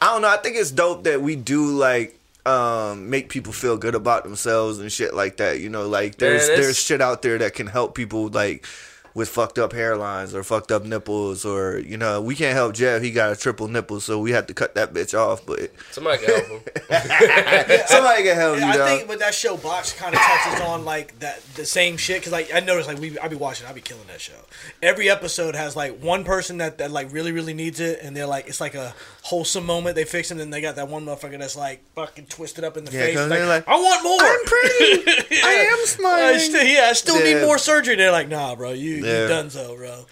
I 0.01 0.13
don't 0.13 0.21
know. 0.21 0.29
I 0.29 0.37
think 0.37 0.55
it's 0.57 0.71
dope 0.71 1.03
that 1.05 1.21
we 1.21 1.35
do 1.35 1.65
like 1.77 2.15
um 2.45 3.09
make 3.09 3.27
people 3.27 3.51
feel 3.51 3.75
good 3.75 3.95
about 3.95 4.23
themselves 4.23 4.79
and 4.79 4.89
shit 4.89 5.13
like 5.13 5.35
that 5.37 5.59
you 5.59 5.67
know 5.67 5.89
like 5.89 6.15
there's 6.15 6.43
it's- 6.47 6.57
there's 6.57 6.79
shit 6.81 7.01
out 7.01 7.21
there 7.21 7.37
that 7.37 7.53
can 7.53 7.67
help 7.67 7.95
people 7.95 8.29
like 8.29 8.65
with 9.13 9.29
fucked 9.29 9.57
up 9.59 9.71
hairlines 9.73 10.33
or 10.33 10.43
fucked 10.43 10.71
up 10.71 10.83
nipples 10.85 11.45
or 11.45 11.79
you 11.79 11.97
know 11.97 12.21
we 12.21 12.35
can't 12.35 12.53
help 12.55 12.73
Jeff. 12.73 13.01
He 13.01 13.11
got 13.11 13.31
a 13.31 13.35
triple 13.35 13.67
nipple, 13.67 13.99
so 13.99 14.19
we 14.19 14.31
have 14.31 14.47
to 14.47 14.53
cut 14.53 14.75
that 14.75 14.93
bitch 14.93 15.17
off. 15.17 15.45
But 15.45 15.71
Somebody 15.91 16.25
can 16.25 16.35
help 16.35 16.47
him. 16.47 16.61
somebody 17.87 18.23
can 18.23 18.35
help 18.35 18.57
you. 18.59 18.63
I 18.65 18.77
dog. 18.77 18.87
think 18.87 19.09
with 19.09 19.19
that 19.19 19.33
show, 19.33 19.57
Botched 19.57 19.97
kind 19.97 20.13
of 20.15 20.21
touches 20.21 20.61
on 20.61 20.85
like 20.85 21.17
that 21.19 21.41
the 21.55 21.65
same 21.65 21.97
shit 21.97 22.17
because 22.21 22.31
like 22.31 22.53
I 22.53 22.59
noticed 22.59 22.87
like 22.87 22.99
we 22.99 23.17
I 23.19 23.27
be 23.27 23.35
watching, 23.35 23.67
I 23.67 23.73
be 23.73 23.81
killing 23.81 24.07
that 24.07 24.21
show. 24.21 24.33
Every 24.81 25.09
episode 25.09 25.55
has 25.55 25.75
like 25.75 26.01
one 26.01 26.23
person 26.23 26.57
that, 26.57 26.77
that 26.77 26.91
like 26.91 27.11
really 27.11 27.31
really 27.31 27.53
needs 27.53 27.79
it, 27.79 27.99
and 28.01 28.15
they're 28.15 28.25
like 28.27 28.47
it's 28.47 28.61
like 28.61 28.75
a 28.75 28.93
wholesome 29.23 29.65
moment. 29.65 29.95
They 29.95 30.03
fix 30.05 30.31
it, 30.31 30.39
and 30.39 30.53
they 30.53 30.61
got 30.61 30.75
that 30.77 30.87
one 30.87 31.05
motherfucker 31.05 31.39
that's 31.39 31.55
like 31.55 31.83
fucking 31.95 32.25
twisted 32.27 32.63
up 32.63 32.77
in 32.77 32.85
the 32.85 32.91
Yeah, 32.91 32.99
face. 33.05 33.15
'cause 33.15 33.29
Like, 33.29 33.39
they're 33.39 33.47
like, 33.47 33.67
I 33.67 33.75
want 33.75 34.03
more. 34.03 34.21
I'm 34.21 34.45
pretty. 34.45 35.41
I 35.43 35.51
am 35.71 35.79
I 35.79 35.83
smiling. 35.85 36.39
still, 36.39 36.63
yeah, 36.63 36.87
I 36.89 36.93
still 36.93 37.19
need 37.23 37.41
more 37.45 37.57
surgery. 37.57 37.95
They're 37.95 38.11
like, 38.11 38.27
nah, 38.29 38.55
bro, 38.55 38.71
you 38.71 38.98
Yeah. 39.05 39.23
you 39.23 39.27
done 39.27 39.49
so, 39.49 39.75
bro. 39.75 40.05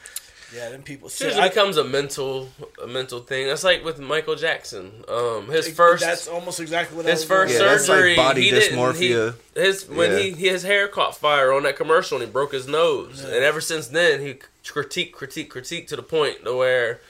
Yeah, 0.55 0.69
them 0.69 0.81
people. 0.81 1.09
It 1.09 1.11
Shit, 1.11 1.27
usually 1.27 1.49
becomes 1.49 1.75
a 1.75 1.83
mental, 1.83 2.47
a 2.81 2.87
mental 2.87 3.19
thing. 3.19 3.47
That's 3.47 3.65
like 3.65 3.83
with 3.83 3.99
Michael 3.99 4.35
Jackson. 4.35 5.03
Um, 5.09 5.47
his 5.49 5.67
first, 5.67 6.01
That's 6.05 6.29
almost 6.29 6.61
exactly 6.61 6.95
what 6.95 7.05
I 7.05 7.09
his 7.11 7.19
was 7.19 7.27
first 7.27 7.53
Yeah, 7.53 7.59
that's 7.65 7.89
like 7.89 7.97
surgery, 7.97 8.15
body 8.15 8.43
he 8.43 8.51
didn't. 8.51 8.77
dysmorphia. 8.79 9.35
He, 9.55 9.61
his 9.61 9.89
when 9.89 10.11
Yeah. 10.11 10.19
he 10.19 10.31
his 10.31 10.63
hair 10.63 10.87
caught 10.87 11.17
fire 11.17 11.51
on 11.51 11.63
that 11.63 11.75
commercial 11.75 12.17
and 12.17 12.25
he 12.25 12.31
broke 12.31 12.53
his 12.53 12.65
nose, 12.65 13.25
and 13.25 13.43
ever 13.43 13.59
since 13.59 13.87
then 13.89 14.21
he 14.21 14.35
critique, 14.65 15.13
critique, 15.13 15.49
critique 15.49 15.87
to 15.89 15.97
the 15.97 16.03
point 16.03 16.45
to 16.45 16.55
where. 16.55 17.01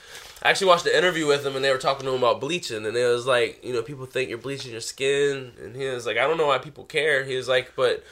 I 0.43 0.51
actually 0.51 0.67
watched 0.67 0.83
the 0.83 0.95
interview 0.95 1.25
with 1.25 1.43
him 1.45 1.55
and 1.55 1.65
they 1.65 1.71
were 1.71 1.79
talking 1.79 2.05
to 2.05 2.11
him 2.13 2.19
about 2.23 2.39
bleaching 2.39 2.85
and 2.85 2.95
it 2.95 3.07
was 3.07 3.25
like, 3.25 3.59
you 3.65 3.73
know, 3.73 3.81
people 3.81 4.05
think 4.05 4.29
you're 4.29 4.37
bleaching 4.37 4.71
your 4.71 4.81
skin 4.81 5.51
and 5.61 5.75
he 5.75 5.85
was 5.87 6.05
like, 6.05 6.17
I 6.17 6.27
don't 6.27 6.37
know 6.37 6.45
why 6.47 6.59
people 6.59 6.83
care. 6.85 7.23
He 7.23 7.35
was 7.35 7.47
like, 7.47 7.73
but 7.75 8.03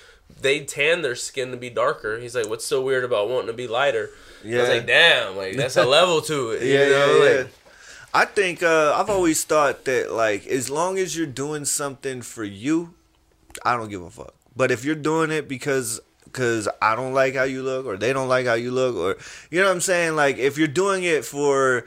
they 0.41 0.61
tan 0.61 1.01
their 1.01 1.15
skin 1.15 1.51
to 1.51 1.57
be 1.57 1.69
darker. 1.69 2.19
He's 2.19 2.35
like, 2.35 2.49
what's 2.49 2.65
so 2.65 2.81
weird 2.81 3.03
about 3.03 3.29
wanting 3.29 3.47
to 3.47 3.53
be 3.53 3.67
lighter? 3.67 4.09
Yeah. 4.43 4.57
I 4.57 4.61
was 4.61 4.69
like, 4.69 4.87
damn, 4.87 5.37
like 5.37 5.55
that's 5.55 5.77
a 5.77 5.85
level 5.85 6.21
to 6.21 6.51
it. 6.51 6.61
Yeah, 6.65 6.83
you 6.83 6.89
know? 6.89 7.23
yeah, 7.23 7.29
yeah. 7.29 7.37
Like, 7.37 7.51
I 8.13 8.25
think 8.25 8.63
uh, 8.63 8.93
I've 8.95 9.09
always 9.09 9.43
thought 9.43 9.85
that 9.85 10.11
like 10.11 10.47
as 10.47 10.69
long 10.69 10.97
as 10.97 11.17
you're 11.17 11.27
doing 11.27 11.65
something 11.65 12.21
for 12.21 12.43
you, 12.43 12.93
I 13.65 13.75
don't 13.75 13.89
give 13.89 14.01
a 14.01 14.09
fuck. 14.09 14.33
But 14.55 14.71
if 14.71 14.85
you're 14.85 14.95
doing 14.95 15.31
it 15.31 15.47
because 15.49 15.99
because 16.23 16.67
I 16.81 16.95
don't 16.95 17.13
like 17.13 17.35
how 17.35 17.43
you 17.43 17.63
look 17.63 17.85
or 17.85 17.97
they 17.97 18.13
don't 18.13 18.27
like 18.27 18.45
how 18.45 18.53
you 18.53 18.71
look 18.71 18.95
or 18.95 19.17
you 19.49 19.59
know 19.59 19.67
what 19.67 19.73
I'm 19.73 19.81
saying, 19.81 20.15
like 20.15 20.37
if 20.37 20.57
you're 20.57 20.67
doing 20.67 21.03
it 21.03 21.25
for 21.25 21.85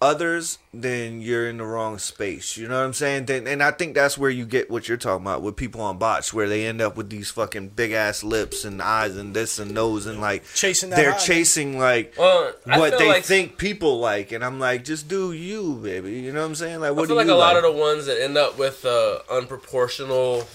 others, 0.00 0.58
then 0.72 1.20
you're 1.20 1.48
in 1.48 1.56
the 1.58 1.64
wrong 1.64 1.98
space. 1.98 2.56
You 2.56 2.68
know 2.68 2.78
what 2.78 2.86
I'm 2.86 2.92
saying? 2.92 3.26
Then 3.26 3.46
and 3.46 3.62
I 3.62 3.70
think 3.72 3.94
that's 3.94 4.16
where 4.16 4.30
you 4.30 4.44
get 4.46 4.70
what 4.70 4.88
you're 4.88 4.96
talking 4.96 5.24
about 5.24 5.42
with 5.42 5.56
people 5.56 5.80
on 5.80 5.98
Botched, 5.98 6.32
where 6.32 6.48
they 6.48 6.66
end 6.66 6.80
up 6.80 6.96
with 6.96 7.10
these 7.10 7.30
fucking 7.30 7.70
big 7.70 7.92
ass 7.92 8.22
lips 8.22 8.64
and 8.64 8.80
eyes 8.80 9.16
and 9.16 9.34
this 9.34 9.58
and 9.58 9.72
nose 9.72 10.06
and 10.06 10.20
like 10.20 10.44
Chasing 10.54 10.90
that 10.90 10.96
they're 10.96 11.14
eye, 11.14 11.18
chasing 11.18 11.78
like 11.78 12.14
well, 12.18 12.52
what 12.64 12.98
they 12.98 13.08
like, 13.08 13.24
think 13.24 13.58
people 13.58 13.98
like, 13.98 14.32
and 14.32 14.44
I'm 14.44 14.60
like, 14.60 14.84
just 14.84 15.08
do 15.08 15.32
you, 15.32 15.74
baby. 15.82 16.20
You 16.20 16.32
know 16.32 16.40
what 16.40 16.46
I'm 16.46 16.54
saying? 16.54 16.80
Like, 16.80 16.94
what 16.94 17.04
I 17.04 17.06
feel 17.06 17.08
do 17.08 17.14
like 17.14 17.26
you 17.26 17.32
a 17.32 17.34
lot 17.34 17.54
like? 17.54 17.64
of 17.64 17.74
the 17.74 17.78
ones 17.78 18.06
that 18.06 18.22
end 18.22 18.36
up 18.36 18.58
with 18.58 18.84
uh, 18.84 19.20
unproportional 19.30 20.46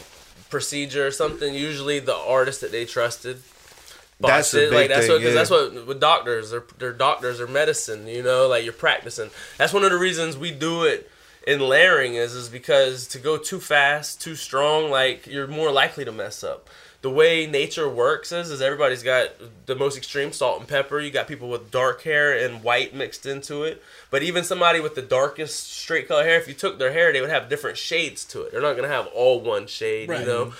procedure 0.50 1.08
or 1.08 1.12
something, 1.12 1.54
usually 1.54 2.00
the 2.00 2.16
artist 2.16 2.62
that 2.62 2.72
they 2.72 2.86
trusted. 2.86 3.42
That's 4.20 4.52
the 4.52 4.60
big 4.60 4.74
like 4.74 4.90
that's 4.90 5.08
thing, 5.08 5.16
what 5.16 5.22
yeah. 5.22 5.34
that's 5.34 5.50
what 5.50 5.88
with 5.88 6.00
doctors 6.00 6.52
they're, 6.52 6.64
they're 6.78 6.94
doctors 6.94 7.42
or 7.42 7.48
medicine 7.48 8.08
you 8.08 8.24
know 8.24 8.48
like 8.48 8.64
you're 8.64 8.74
practicing. 8.74 9.30
That's 9.58 9.74
one 9.74 9.84
of 9.84 9.92
the 9.92 9.98
reasons 9.98 10.38
we 10.38 10.52
do 10.52 10.84
it 10.84 11.10
in 11.46 11.60
layering 11.60 12.16
is 12.16 12.34
is 12.34 12.48
because 12.48 13.06
to 13.08 13.20
go 13.20 13.38
too 13.38 13.60
fast 13.60 14.22
too 14.22 14.36
strong 14.36 14.90
like 14.90 15.28
you're 15.28 15.48
more 15.48 15.72
likely 15.72 16.06
to 16.06 16.12
mess 16.12 16.44
up. 16.44 16.70
The 17.02 17.10
way 17.10 17.46
nature 17.48 17.90
works 17.90 18.32
is 18.32 18.50
is 18.50 18.62
everybody's 18.62 19.04
got 19.04 19.32
the 19.66 19.76
most 19.76 19.98
extreme 19.98 20.32
salt 20.32 20.60
and 20.62 20.70
pepper. 20.70 21.02
You 21.02 21.12
got 21.12 21.28
people 21.28 21.50
with 21.50 21.70
dark 21.70 22.04
hair 22.04 22.32
and 22.32 22.64
white 22.64 22.96
mixed 22.96 23.26
into 23.26 23.64
it. 23.66 23.84
But 24.10 24.24
even 24.24 24.46
somebody 24.46 24.80
with 24.80 24.96
the 24.96 25.02
darkest 25.02 25.70
straight 25.70 26.08
color 26.08 26.24
hair 26.24 26.40
if 26.40 26.48
you 26.48 26.54
took 26.54 26.80
their 26.80 26.94
hair 26.94 27.12
they 27.12 27.20
would 27.20 27.30
have 27.30 27.50
different 27.50 27.78
shades 27.78 28.24
to 28.26 28.44
it. 28.44 28.54
They're 28.54 28.62
not 28.62 28.78
going 28.78 28.88
to 28.88 28.96
have 28.96 29.08
all 29.08 29.42
one 29.42 29.68
shade 29.68 30.08
Right. 30.08 30.22
you 30.22 30.26
know 30.26 30.54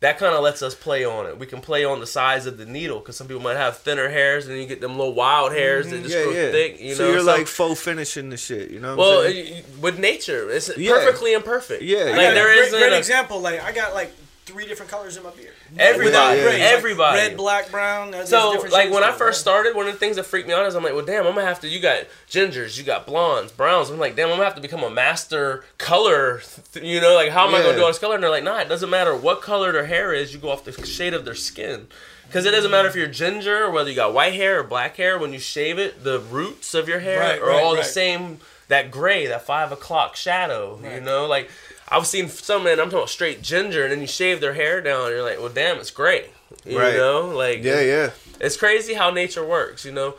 that 0.00 0.18
kind 0.18 0.32
of 0.32 0.42
lets 0.42 0.62
us 0.62 0.76
play 0.76 1.04
on 1.04 1.26
it. 1.26 1.38
We 1.38 1.46
can 1.46 1.60
play 1.60 1.84
on 1.84 1.98
the 1.98 2.06
size 2.06 2.46
of 2.46 2.56
the 2.56 2.64
needle 2.66 3.00
because 3.00 3.16
some 3.16 3.26
people 3.26 3.42
might 3.42 3.56
have 3.56 3.78
thinner 3.78 4.08
hairs, 4.08 4.46
and 4.46 4.56
you 4.56 4.66
get 4.66 4.80
them 4.80 4.96
little 4.96 5.12
wild 5.14 5.52
hairs 5.52 5.88
that 5.90 5.96
mm-hmm. 5.96 6.04
just 6.04 6.16
yeah, 6.16 6.22
grow 6.24 6.32
yeah. 6.32 6.50
thick. 6.52 6.80
You 6.80 6.94
so 6.94 7.04
know, 7.04 7.10
you're 7.10 7.20
so- 7.20 7.26
like 7.26 7.46
faux 7.48 7.80
finishing 7.80 8.30
the 8.30 8.36
shit. 8.36 8.70
You 8.70 8.78
know 8.80 8.90
what 8.90 8.98
well, 8.98 9.20
I'm 9.22 9.32
saying? 9.32 9.54
y- 9.54 9.62
y- 9.66 9.80
with 9.82 9.98
nature, 9.98 10.48
it's 10.50 10.70
Yeah. 10.76 10.92
perfectly 10.92 11.32
imperfect. 11.32 11.82
Yeah, 11.82 12.04
like 12.04 12.16
yeah. 12.16 12.34
there 12.34 12.44
great, 12.44 12.70
great 12.70 12.92
a- 12.92 12.98
example. 12.98 13.40
Like 13.40 13.60
I 13.62 13.72
got 13.72 13.92
like 13.94 14.12
three 14.48 14.66
different 14.66 14.90
colors 14.90 15.16
in 15.16 15.22
my 15.22 15.30
beard. 15.30 15.52
Everybody, 15.78 16.38
Yeah, 16.38 16.44
yeah. 16.44 16.50
Like, 16.50 16.60
everybody. 16.60 17.18
red, 17.18 17.36
black, 17.36 17.70
brown. 17.70 18.14
So, 18.26 18.52
like 18.72 18.90
when 18.90 19.04
I 19.04 19.12
first 19.12 19.40
started, 19.40 19.76
one 19.76 19.86
of 19.86 19.92
the 19.92 19.98
things 19.98 20.16
that 20.16 20.24
freaked 20.24 20.48
me 20.48 20.54
out 20.54 20.66
is 20.66 20.74
I'm 20.74 20.82
like, 20.82 20.94
well, 20.94 21.04
damn, 21.04 21.26
I'm 21.26 21.34
gonna 21.34 21.46
have 21.46 21.60
to. 21.60 21.68
You 21.68 21.80
got 21.80 22.04
gingers, 22.28 22.76
you 22.78 22.84
got 22.84 23.06
blondes, 23.06 23.52
browns. 23.52 23.90
I'm 23.90 23.98
like, 23.98 24.16
damn, 24.16 24.28
I'm 24.30 24.34
gonna 24.36 24.44
have 24.44 24.54
to 24.56 24.60
become 24.62 24.82
a 24.82 24.90
master 24.90 25.64
color. 25.76 26.40
th- 26.72 26.84
You 26.84 27.00
know, 27.00 27.14
like 27.14 27.30
how 27.30 27.46
am 27.46 27.54
I 27.54 27.62
gonna 27.62 27.76
do 27.76 27.82
all 27.82 27.88
this 27.88 27.98
color? 27.98 28.14
And 28.14 28.22
they're 28.24 28.30
like, 28.30 28.44
nah, 28.44 28.58
it 28.60 28.68
doesn't 28.68 28.90
matter 28.90 29.14
what 29.14 29.42
color 29.42 29.70
their 29.72 29.86
hair 29.86 30.12
is. 30.14 30.32
You 30.32 30.40
go 30.40 30.50
off 30.50 30.64
the 30.64 30.72
shade 30.86 31.14
of 31.14 31.24
their 31.24 31.34
skin. 31.34 31.86
Because 32.26 32.44
it 32.44 32.50
doesn't 32.50 32.70
matter 32.70 32.88
if 32.88 32.94
you're 32.94 33.06
ginger 33.06 33.64
or 33.64 33.70
whether 33.70 33.88
you 33.88 33.96
got 33.96 34.12
white 34.12 34.34
hair 34.34 34.60
or 34.60 34.62
black 34.62 34.96
hair. 34.96 35.18
When 35.18 35.32
you 35.32 35.38
shave 35.38 35.78
it, 35.78 36.04
the 36.04 36.18
roots 36.20 36.74
of 36.74 36.86
your 36.86 36.98
hair 37.00 37.18
Right, 37.20 37.40
are 37.40 37.48
right, 37.48 37.62
all 37.62 37.74
the 37.74 37.84
same. 37.84 38.40
That 38.68 38.90
gray, 38.90 39.26
that 39.28 39.46
five 39.46 39.72
o'clock 39.72 40.14
shadow. 40.14 40.78
You 40.82 41.00
know, 41.00 41.24
like 41.24 41.50
I've 41.90 42.06
seen 42.06 42.28
some 42.28 42.64
men. 42.64 42.78
I'm 42.78 42.86
talking 42.86 42.98
about 42.98 43.08
straight 43.10 43.42
ginger, 43.42 43.82
and 43.84 43.92
then 43.92 44.00
you 44.00 44.06
shave 44.06 44.40
their 44.40 44.54
hair 44.54 44.80
down, 44.80 45.06
and 45.06 45.10
you're 45.14 45.22
like, 45.22 45.38
well, 45.38 45.48
damn, 45.48 45.78
it's 45.78 45.90
gray. 45.90 46.30
You 46.64 46.78
Right. 46.78 46.96
know, 46.96 47.28
like 47.28 47.62
yeah, 47.62 47.80
yeah. 47.80 48.10
it's 48.40 48.56
crazy 48.56 48.94
how 48.94 49.10
nature 49.10 49.44
works, 49.46 49.84
you 49.84 49.92
know. 49.92 50.14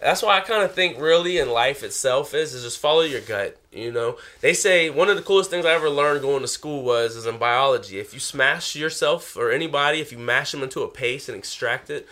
That's 0.00 0.22
why 0.22 0.38
I 0.38 0.40
kind 0.40 0.62
of 0.62 0.72
think 0.74 0.98
really 0.98 1.36
in 1.38 1.50
life 1.50 1.82
itself 1.82 2.32
is 2.34 2.54
is 2.54 2.62
just 2.62 2.78
follow 2.78 3.02
your 3.02 3.20
gut. 3.20 3.58
You 3.70 3.92
know, 3.92 4.16
they 4.40 4.54
say 4.54 4.88
one 4.90 5.08
of 5.10 5.16
the 5.16 5.22
coolest 5.22 5.50
things 5.50 5.66
I 5.66 5.72
ever 5.74 5.90
learned 5.90 6.22
going 6.22 6.40
to 6.42 6.48
school 6.48 6.82
was 6.82 7.16
is 7.16 7.26
in 7.26 7.36
biology. 7.38 7.98
If 7.98 8.14
you 8.14 8.20
smash 8.20 8.74
yourself 8.74 9.36
or 9.36 9.50
anybody, 9.50 10.00
if 10.00 10.10
you 10.10 10.18
mash 10.18 10.52
them 10.52 10.62
into 10.62 10.82
a 10.82 10.88
paste 10.88 11.28
and 11.28 11.36
extract 11.36 11.90
it, 11.90 12.06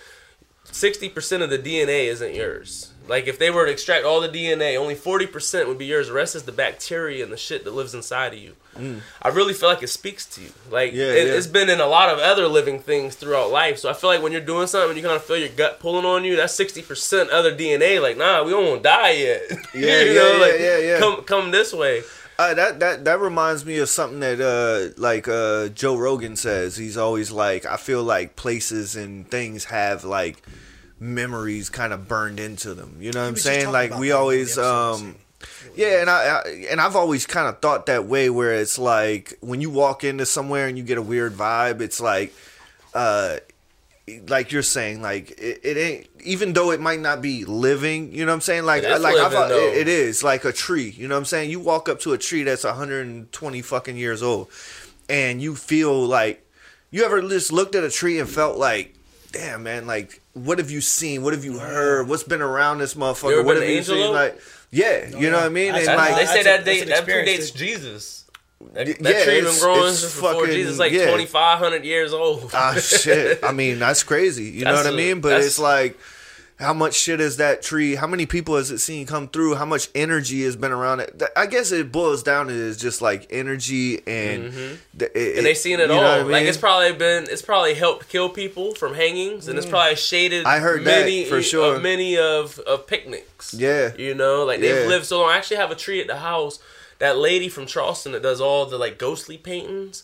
sixty 0.65 1.09
percent 1.09 1.43
of 1.43 1.49
the 1.51 1.59
DNA 1.59 2.07
isn't 2.09 2.35
yours. 2.35 2.93
Like 3.09 3.27
if 3.27 3.39
they 3.39 3.51
were 3.51 3.65
to 3.67 3.73
extract 3.73 4.05
all 4.05 4.21
the 4.21 4.29
DNA, 4.29 4.77
only 4.77 4.95
forty 4.95 5.27
percent 5.27 5.67
would 5.69 5.79
be 5.79 5.87
yours. 5.87 6.09
The 6.09 6.13
rest 6.13 6.35
is 6.35 6.43
the 6.45 6.53
bacteria 6.53 7.25
and 7.25 7.33
the 7.33 7.37
shit 7.37 7.65
that 7.65 7.75
lives 7.75 7.95
inside 7.95 8.35
of 8.35 8.39
you. 8.39 8.55
I 9.21 9.29
really 9.31 9.55
feel 9.55 9.69
like 9.69 9.83
it 9.83 9.89
speaks 9.89 10.25
to 10.37 10.41
you. 10.41 10.51
Like 10.71 10.93
Yeah, 10.93 11.07
it, 11.07 11.27
yeah. 11.27 11.33
it's 11.35 11.49
been 11.49 11.69
in 11.69 11.81
a 11.81 11.87
lot 11.87 12.11
of 12.11 12.21
other 12.21 12.47
living 12.47 12.79
things 12.79 13.17
throughout 13.17 13.51
life. 13.51 13.79
So 13.79 13.91
I 13.91 13.93
feel 13.93 14.09
like 14.11 14.23
when 14.23 14.31
you're 14.31 14.41
doing 14.41 14.69
something, 14.69 14.91
and 14.91 14.97
you 14.97 15.03
kind 15.03 15.17
of 15.17 15.25
feel 15.25 15.37
your 15.37 15.49
gut 15.49 15.81
pulling 15.81 16.05
on 16.05 16.25
you. 16.25 16.37
That's 16.37 16.55
sixty 16.55 16.83
percent 16.83 17.31
other 17.31 17.53
DNA. 17.55 18.01
Like 18.01 18.17
nah, 18.17 18.45
we 18.45 18.51
don't 18.53 18.67
want 18.69 18.83
to 18.85 18.89
die 18.89 19.11
yet. 19.11 19.43
Yeah, 19.75 20.01
you 20.03 20.13
yeah, 20.13 20.15
know, 20.15 20.33
yeah, 20.33 20.41
like, 20.41 20.61
yeah, 20.61 20.79
yeah. 20.79 20.99
Come 21.01 21.23
come 21.25 21.51
this 21.51 21.73
way. 21.73 22.03
Uh, 22.39 22.55
that 22.55 22.79
that 22.79 23.05
that 23.05 23.19
reminds 23.19 23.67
me 23.67 23.79
of 23.79 23.89
something 23.89 24.21
that 24.21 24.41
uh 24.41 24.93
like 25.01 25.27
uh 25.27 25.69
Joe 25.71 25.97
Rogan 25.97 26.37
says. 26.37 26.77
He's 26.77 26.97
always 26.97 27.33
like, 27.33 27.67
I 27.67 27.77
feel 27.77 28.05
like 28.05 28.37
places 28.37 28.95
and 28.95 29.29
things 29.29 29.65
have 29.65 30.05
like 30.05 30.41
memories 31.01 31.71
kind 31.71 31.93
of 31.93 32.09
burned 32.09 32.41
into 32.41 32.75
them. 32.75 32.97
You 33.01 33.13
know 33.13 33.23
what 33.23 33.29
I'm 33.29 33.37
saying? 33.37 33.71
Like 33.71 33.91
we 33.99 34.09
that 34.09 34.15
in 34.15 34.17
the 34.17 34.17
always 34.19 34.59
um 34.59 35.17
yeah, 35.77 36.01
and 36.01 36.11
I, 36.11 36.15
I 36.15 36.67
and 36.71 36.81
I've 36.81 36.97
always 36.97 37.27
kind 37.27 37.49
of 37.49 37.61
thought 37.61 37.87
that 37.87 38.07
way 38.07 38.31
where 38.31 38.55
it's 38.55 38.79
like 38.79 39.39
when 39.41 39.61
you 39.61 39.71
walk 39.71 40.03
into 40.05 40.27
somewhere 40.27 40.67
and 40.67 40.77
you 40.77 40.85
get 40.85 40.99
a 40.99 41.03
weird 41.03 41.35
vibe, 41.35 41.81
it's 41.81 42.01
like 42.01 42.35
uh 42.95 43.37
like 44.29 44.53
you're 44.53 44.63
saying 44.63 45.03
like 45.03 45.31
it, 45.33 45.61
it 45.63 45.77
ain't 45.77 46.07
even 46.25 46.53
though 46.53 46.71
it 46.71 46.81
might 46.81 47.01
not 47.01 47.21
be 47.21 47.45
living 47.45 48.13
you 48.13 48.25
know 48.25 48.33
what 48.33 48.37
i'm 48.37 48.41
saying? 48.41 48.65
Like 48.65 48.83
It 48.83 48.91
is 48.91 49.03
like 49.03 49.17
I've, 49.17 49.33
living, 49.33 49.57
it, 49.57 49.77
it 49.77 49.89
is 49.89 50.25
like 50.25 50.45
a 50.45 50.53
tree 50.53 50.91
you 50.97 51.07
know 51.09 51.15
what 51.15 51.21
i'm 51.21 51.25
saying? 51.27 51.51
You 51.51 51.61
walk 51.61 51.89
up 51.89 52.01
to 52.01 52.15
a 52.15 52.19
tree 52.19 52.43
that's 52.43 52.65
120 52.65 53.63
fucking 53.63 53.97
years 53.97 54.23
old 54.23 54.49
and 55.09 55.43
you 55.43 55.55
feel 55.55 56.07
like 56.07 56.45
you 56.91 57.05
ever 57.05 57.21
just 57.21 57.53
looked 57.53 57.75
at 57.75 57.85
a 57.85 57.91
tree 57.91 58.19
and 58.19 58.29
felt 58.29 58.57
like 58.57 58.95
damn 59.31 59.63
man 59.63 59.87
like 59.87 60.23
what 60.45 60.59
have 60.59 60.71
you 60.71 60.81
seen? 60.81 61.23
What 61.23 61.33
have 61.35 61.45
you 61.45 61.59
heard? 61.59 62.09
What's 62.09 62.23
been 62.23 62.43
around 62.43 62.79
this 62.79 62.95
You 62.95 63.01
motherfucker 63.03 63.33
ever 63.33 63.43
what 63.43 63.55
been 63.55 63.63
have 63.77 63.87
to 63.87 63.95
you 63.97 64.03
seen? 64.05 64.13
Like 64.13 64.41
yeah 64.71 65.09
you 65.17 65.31
know 65.31 65.39
what 65.39 65.47
i 65.47 65.49
mean? 65.49 65.73
That's- 65.73 65.89
and 65.89 65.99
That's- 65.99 66.19
like 66.19 66.27
they 66.29 66.33
say 66.35 66.43
that 66.45 66.65
date 66.65 66.87
that's 66.89 67.01
that 67.01 67.09
predates 67.09 67.47
dude. 67.53 67.57
Jesus. 67.57 68.25
That, 68.75 68.87
Y- 68.89 68.97
that 69.01 69.15
yeah, 69.15 69.25
tree 69.25 69.41
been 69.41 69.59
growing 69.61 69.89
it's 69.89 70.01
since 70.01 70.15
before 70.15 70.33
fucking- 70.35 70.51
Jesus, 70.55 70.79
like 70.79 70.93
yeah. 70.93 71.05
2,500 71.07 71.85
years 71.85 72.13
old. 72.13 72.51
ah 72.53 72.75
shit. 72.75 73.43
I 73.45 73.53
mean 73.53 73.79
that's 73.79 74.03
crazy. 74.03 74.45
You 74.45 74.65
know 74.67 74.75
what 74.75 74.87
i 74.87 74.91
a- 74.91 74.93
mean? 74.93 75.21
But 75.21 75.41
it's 75.43 75.59
like 75.59 75.99
how 76.59 76.73
much 76.75 76.95
shit 76.95 77.21
is 77.21 77.37
that 77.37 77.63
tree 77.63 77.95
how 77.95 78.07
many 78.07 78.27
people 78.27 78.57
has 78.57 78.71
it 78.71 78.79
seen 78.79 79.07
come 79.07 79.29
through 79.29 79.55
how 79.55 79.65
much 79.65 79.89
energy 79.95 80.43
has 80.43 80.57
been 80.57 80.73
around 80.73 80.99
it 80.99 81.23
i 81.37 81.47
guess 81.47 81.71
it 81.71 81.93
boils 81.93 82.23
down 82.25 82.49
to 82.49 82.53
is 82.53 82.77
just 82.77 83.01
like 83.01 83.27
energy 83.31 83.99
and 84.09 84.53
the- 84.93 85.07
it- 85.17 85.37
and 85.39 85.47
they've 85.47 85.57
seen 85.57 85.79
it 85.79 85.91
all. 85.91 85.97
what 85.99 86.05
I 86.05 86.23
Like 86.23 86.47
it's 86.47 86.57
probably 86.59 86.93
been, 86.95 87.25
it's 87.31 87.43
probably 87.43 87.75
helped 87.75 88.09
kill 88.09 88.29
people 88.29 88.75
from 88.75 88.95
hangings, 88.95 89.47
and 89.49 89.57
it's 89.57 89.67
probably 89.67 89.95
shaded. 89.97 90.45
I 90.47 90.59
heard 90.59 90.85
that, 90.85 91.01
many 91.03 91.25
for 91.27 91.41
sure. 91.43 91.77
Of 91.77 91.83
many 91.83 92.19
of 92.19 92.59
of 92.61 92.87
picnics. 92.87 93.55
Yeah. 93.55 93.93
you 93.97 94.15
know, 94.15 94.45
like 94.45 94.61
they've 94.61 94.83
Yeah. 94.85 94.89
lived 94.89 95.07
so 95.07 95.21
long. 95.21 95.31
I 95.31 95.37
actually 95.37 95.59
have 95.59 95.71
a 95.71 95.75
tree 95.77 96.01
at 96.01 96.07
the 96.09 96.17
house. 96.19 96.59
That 96.99 97.17
lady 97.19 97.49
from 97.49 97.67
Charleston 97.67 98.13
that 98.13 98.23
does 98.23 98.41
all 98.41 98.67
the 98.67 98.79
like 98.79 98.99
ghostly 98.99 99.37
paintings. 99.39 100.03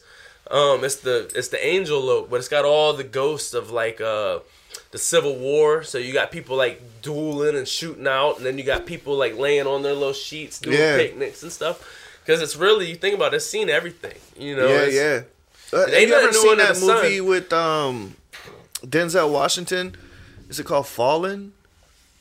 Um, 0.50 0.84
it's 0.84 0.96
the 0.96 1.30
it's 1.34 1.48
the 1.48 1.64
angel 1.64 2.09
oak, 2.11 2.30
but 2.30 2.36
it's 2.36 2.48
got 2.48 2.64
all 2.64 2.92
the 2.92 3.05
ghosts 3.05 3.55
of 3.55 3.70
like 3.70 4.00
uh 4.00 4.38
the 4.95 4.99
Civil 4.99 5.34
War. 5.34 5.82
So 5.82 5.99
you 5.99 6.12
got 6.12 6.30
people 6.30 6.57
like 6.57 6.80
dueling 7.03 7.57
and 7.57 7.66
shooting 7.66 8.07
out, 8.07 8.36
and 8.36 8.47
then 8.47 8.59
you 8.59 8.62
got 8.64 8.86
people 8.86 9.16
like 9.16 9.36
laying 9.36 9.66
on 9.66 9.82
their 9.82 9.92
little 9.92 10.12
sheets 10.12 10.61
doing 10.61 10.78
Yeah. 10.78 10.97
picnics 10.97 11.42
and 11.42 11.51
stuff. 11.51 11.82
Because 12.24 12.40
it's 12.40 12.55
really 12.55 12.88
you 12.88 12.95
think 12.95 13.14
about 13.16 13.34
it, 13.34 13.38
it's 13.38 13.47
seen 13.47 13.68
everything. 13.68 14.14
You 14.38 14.55
know, 14.57 14.68
yeah, 14.68 14.82
it's- 14.86 14.95
yeah. 14.95 15.76
Uh, 15.78 15.86
have 15.90 16.01
you 16.09 16.14
ever 16.14 16.32
seen 16.32 16.59
that 16.59 16.68
the 16.68 16.80
sun. 16.80 17.03
movie 17.03 17.20
with 17.20 17.53
um, 17.53 18.14
Denzel 18.86 19.32
Washington? 19.32 19.97
Is 20.49 20.61
it 20.61 20.64
called 20.66 20.86
Fallen? 20.86 21.53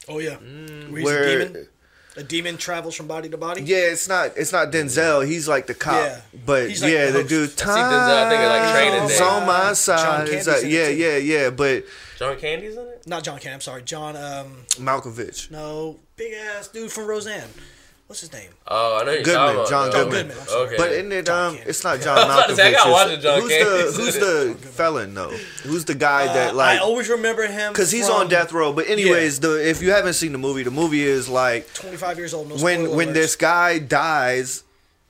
Oh 0.10 0.18
yeah, 0.18 0.38
Mm. 0.38 0.90
where 0.90 0.98
he's 0.98 1.52
Where 1.52 1.68
a 2.16 2.24
demon. 2.24 2.58
Travels 2.58 2.96
from 2.96 3.08
body 3.08 3.30
to 3.30 3.38
body. 3.38 3.62
yeah, 3.64 3.78
it's 3.92 4.08
not 4.08 4.32
it's 4.38 4.52
not 4.52 4.72
Denzel. 4.72 5.26
He's 5.26 5.48
like 5.48 5.68
the 5.68 5.74
cop, 5.74 5.94
Yeah. 5.96 6.22
but 6.46 6.68
like 6.70 6.82
yeah, 6.82 7.06
the 7.08 7.12
the 7.12 7.18
host. 7.20 7.30
dude. 7.30 7.50
I 7.50 7.54
see 7.56 7.64
Denzel, 7.66 8.26
I 8.26 8.30
think, 8.30 8.42
at, 8.42 8.48
like, 8.64 8.74
Training 8.76 9.00
Time's 9.00 9.18
Day. 9.18 9.24
on 9.26 9.48
my 9.48 9.74
side. 9.74 10.28
Candy's 10.28 10.48
like, 10.48 10.64
yeah, 10.64 10.88
yeah, 10.90 11.18
yeah. 11.18 11.50
But 11.50 11.86
John 12.20 12.38
Candy's 12.40 12.76
in 12.78 12.88
it. 12.88 13.04
Not 13.08 13.24
John 13.24 13.40
Candy. 13.40 13.56
I'm 13.56 13.62
sorry, 13.62 13.82
John. 13.84 14.16
Um, 14.16 14.58
Malkovich. 14.78 15.50
no, 15.52 16.00
big 16.16 16.34
ass 16.34 16.68
dude 16.68 16.92
from 16.92 17.08
Roseanne. 17.08 17.50
What's 18.14 18.22
his 18.22 18.32
name? 18.32 18.52
Oh, 18.68 19.00
I 19.02 19.06
know 19.06 19.12
you're 19.12 19.24
Goodman, 19.24 19.56
about. 19.56 19.70
John 19.70 19.90
Goodman. 19.90 20.28
Goodman. 20.28 20.46
Okay. 20.52 20.76
But 20.78 20.92
isn't 20.92 21.12
it 21.12 21.30
um? 21.30 21.56
Candy. 21.56 21.68
It's 21.72 21.84
not 21.84 22.00
John 22.06 22.16
I 22.20 22.26
was 22.28 22.36
about 22.36 22.50
to 22.50 22.56
say, 22.56 22.72
Malkovich. 22.72 22.76
gotta 22.76 22.92
watch 22.92 23.08
It's- 23.08 23.18
it, 23.18 23.22
John 23.24 23.42
who's 23.42 23.50
Candy. 23.50 23.66
the 23.66 23.92
who's 23.92 24.14
the 24.62 24.68
felon 24.70 25.14
though? 25.16 25.30
Who's 25.64 25.86
the 25.86 25.96
guy 25.96 26.26
that 26.28 26.52
Uh, 26.52 26.56
like? 26.56 26.78
I 26.78 26.84
always 26.84 27.10
remember 27.10 27.48
him 27.48 27.74
Because 27.74 27.90
he's 27.90 28.06
from 28.08 28.18
on 28.18 28.28
death 28.30 28.52
row. 28.54 28.72
But 28.72 28.88
anyways, 28.88 29.40
the 29.40 29.68
if 29.68 29.82
you 29.82 29.90
haven't 29.90 30.14
seen 30.14 30.32
the 30.32 30.38
movie, 30.38 30.62
the 30.62 30.70
movie 30.70 31.02
is 31.02 31.28
like 31.28 31.74
25 31.74 32.20
years 32.20 32.36
old. 32.36 32.50
No 32.50 32.56
when 32.58 32.92
when 32.92 33.08
alerts. 33.10 33.14
this 33.16 33.36
guy 33.36 33.80
dies 33.80 34.64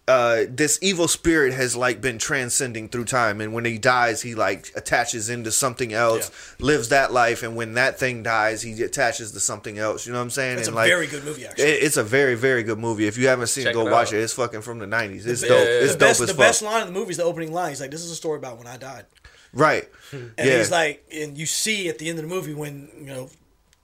uh 0.05 0.43
this 0.49 0.77
evil 0.81 1.07
spirit 1.07 1.53
has 1.53 1.77
like 1.77 2.01
been 2.01 2.17
transcending 2.17 2.89
through 2.89 3.05
time. 3.05 3.39
And 3.39 3.53
when 3.53 3.63
he 3.63 3.77
dies 3.77 4.21
he 4.21 4.35
like 4.35 4.69
attaches 4.75 5.29
into 5.29 5.49
something 5.51 5.93
else 5.93 6.29
lives 6.59 6.89
that 6.89 7.13
life. 7.13 7.41
And 7.41 7.55
when 7.55 7.75
that 7.75 7.97
thing 7.99 8.21
dies 8.21 8.61
he 8.61 8.81
attaches 8.83 9.31
to 9.31 9.39
something 9.39 9.77
else. 9.77 10.05
You 10.05 10.11
know 10.11 10.19
what 10.19 10.23
i'm 10.25 10.29
saying? 10.29 10.59
It's 10.59 10.67
a 10.67 10.71
like 10.71 10.89
very 10.89 11.07
good 11.07 11.23
movie, 11.23 11.45
actually. 11.45 11.63
it- 11.65 11.83
it's 11.83 11.95
a 11.97 12.03
very 12.03 12.35
very 12.35 12.63
good 12.63 12.79
movie. 12.79 13.07
If 13.07 13.17
you 13.17 13.27
haven't 13.27 13.47
seen 13.47 13.63
Check 13.63 13.71
it 13.71 13.75
go 13.75 13.87
it 13.87 13.91
watch 13.91 14.11
it. 14.11 14.17
It's 14.19 14.33
fucking 14.33 14.61
from 14.61 14.79
the 14.79 14.87
90s 14.87 15.25
it's 15.25 15.39
The- 15.41 15.47
dope. 15.47 15.59
yeah, 15.59 15.63
it's 15.65 15.93
the 15.93 15.99
dope 15.99 16.07
best, 16.09 16.21
as 16.21 16.27
the 16.27 16.33
fuck. 16.33 16.37
best 16.37 16.61
line 16.63 16.81
of 16.81 16.87
the 16.87 16.93
movie 16.93 17.11
is 17.11 17.17
the 17.17 17.23
opening 17.23 17.53
line. 17.53 17.69
He's 17.69 17.79
like, 17.79 17.91
"This 17.91 18.03
is 18.03 18.11
a 18.11 18.15
story 18.15 18.37
about 18.39 18.57
when 18.57 18.67
I 18.67 18.75
died," 18.75 19.05
right. 19.53 19.87
And 20.11 20.33
yeah. 20.37 20.57
he's 20.57 20.69
like, 20.69 21.05
and 21.13 21.37
you 21.37 21.45
see 21.45 21.87
at 21.87 21.97
the 21.97 22.09
end 22.09 22.19
of 22.19 22.23
the 22.27 22.29
movie 22.29 22.53
when 22.53 22.89
you 22.99 23.05
know 23.05 23.29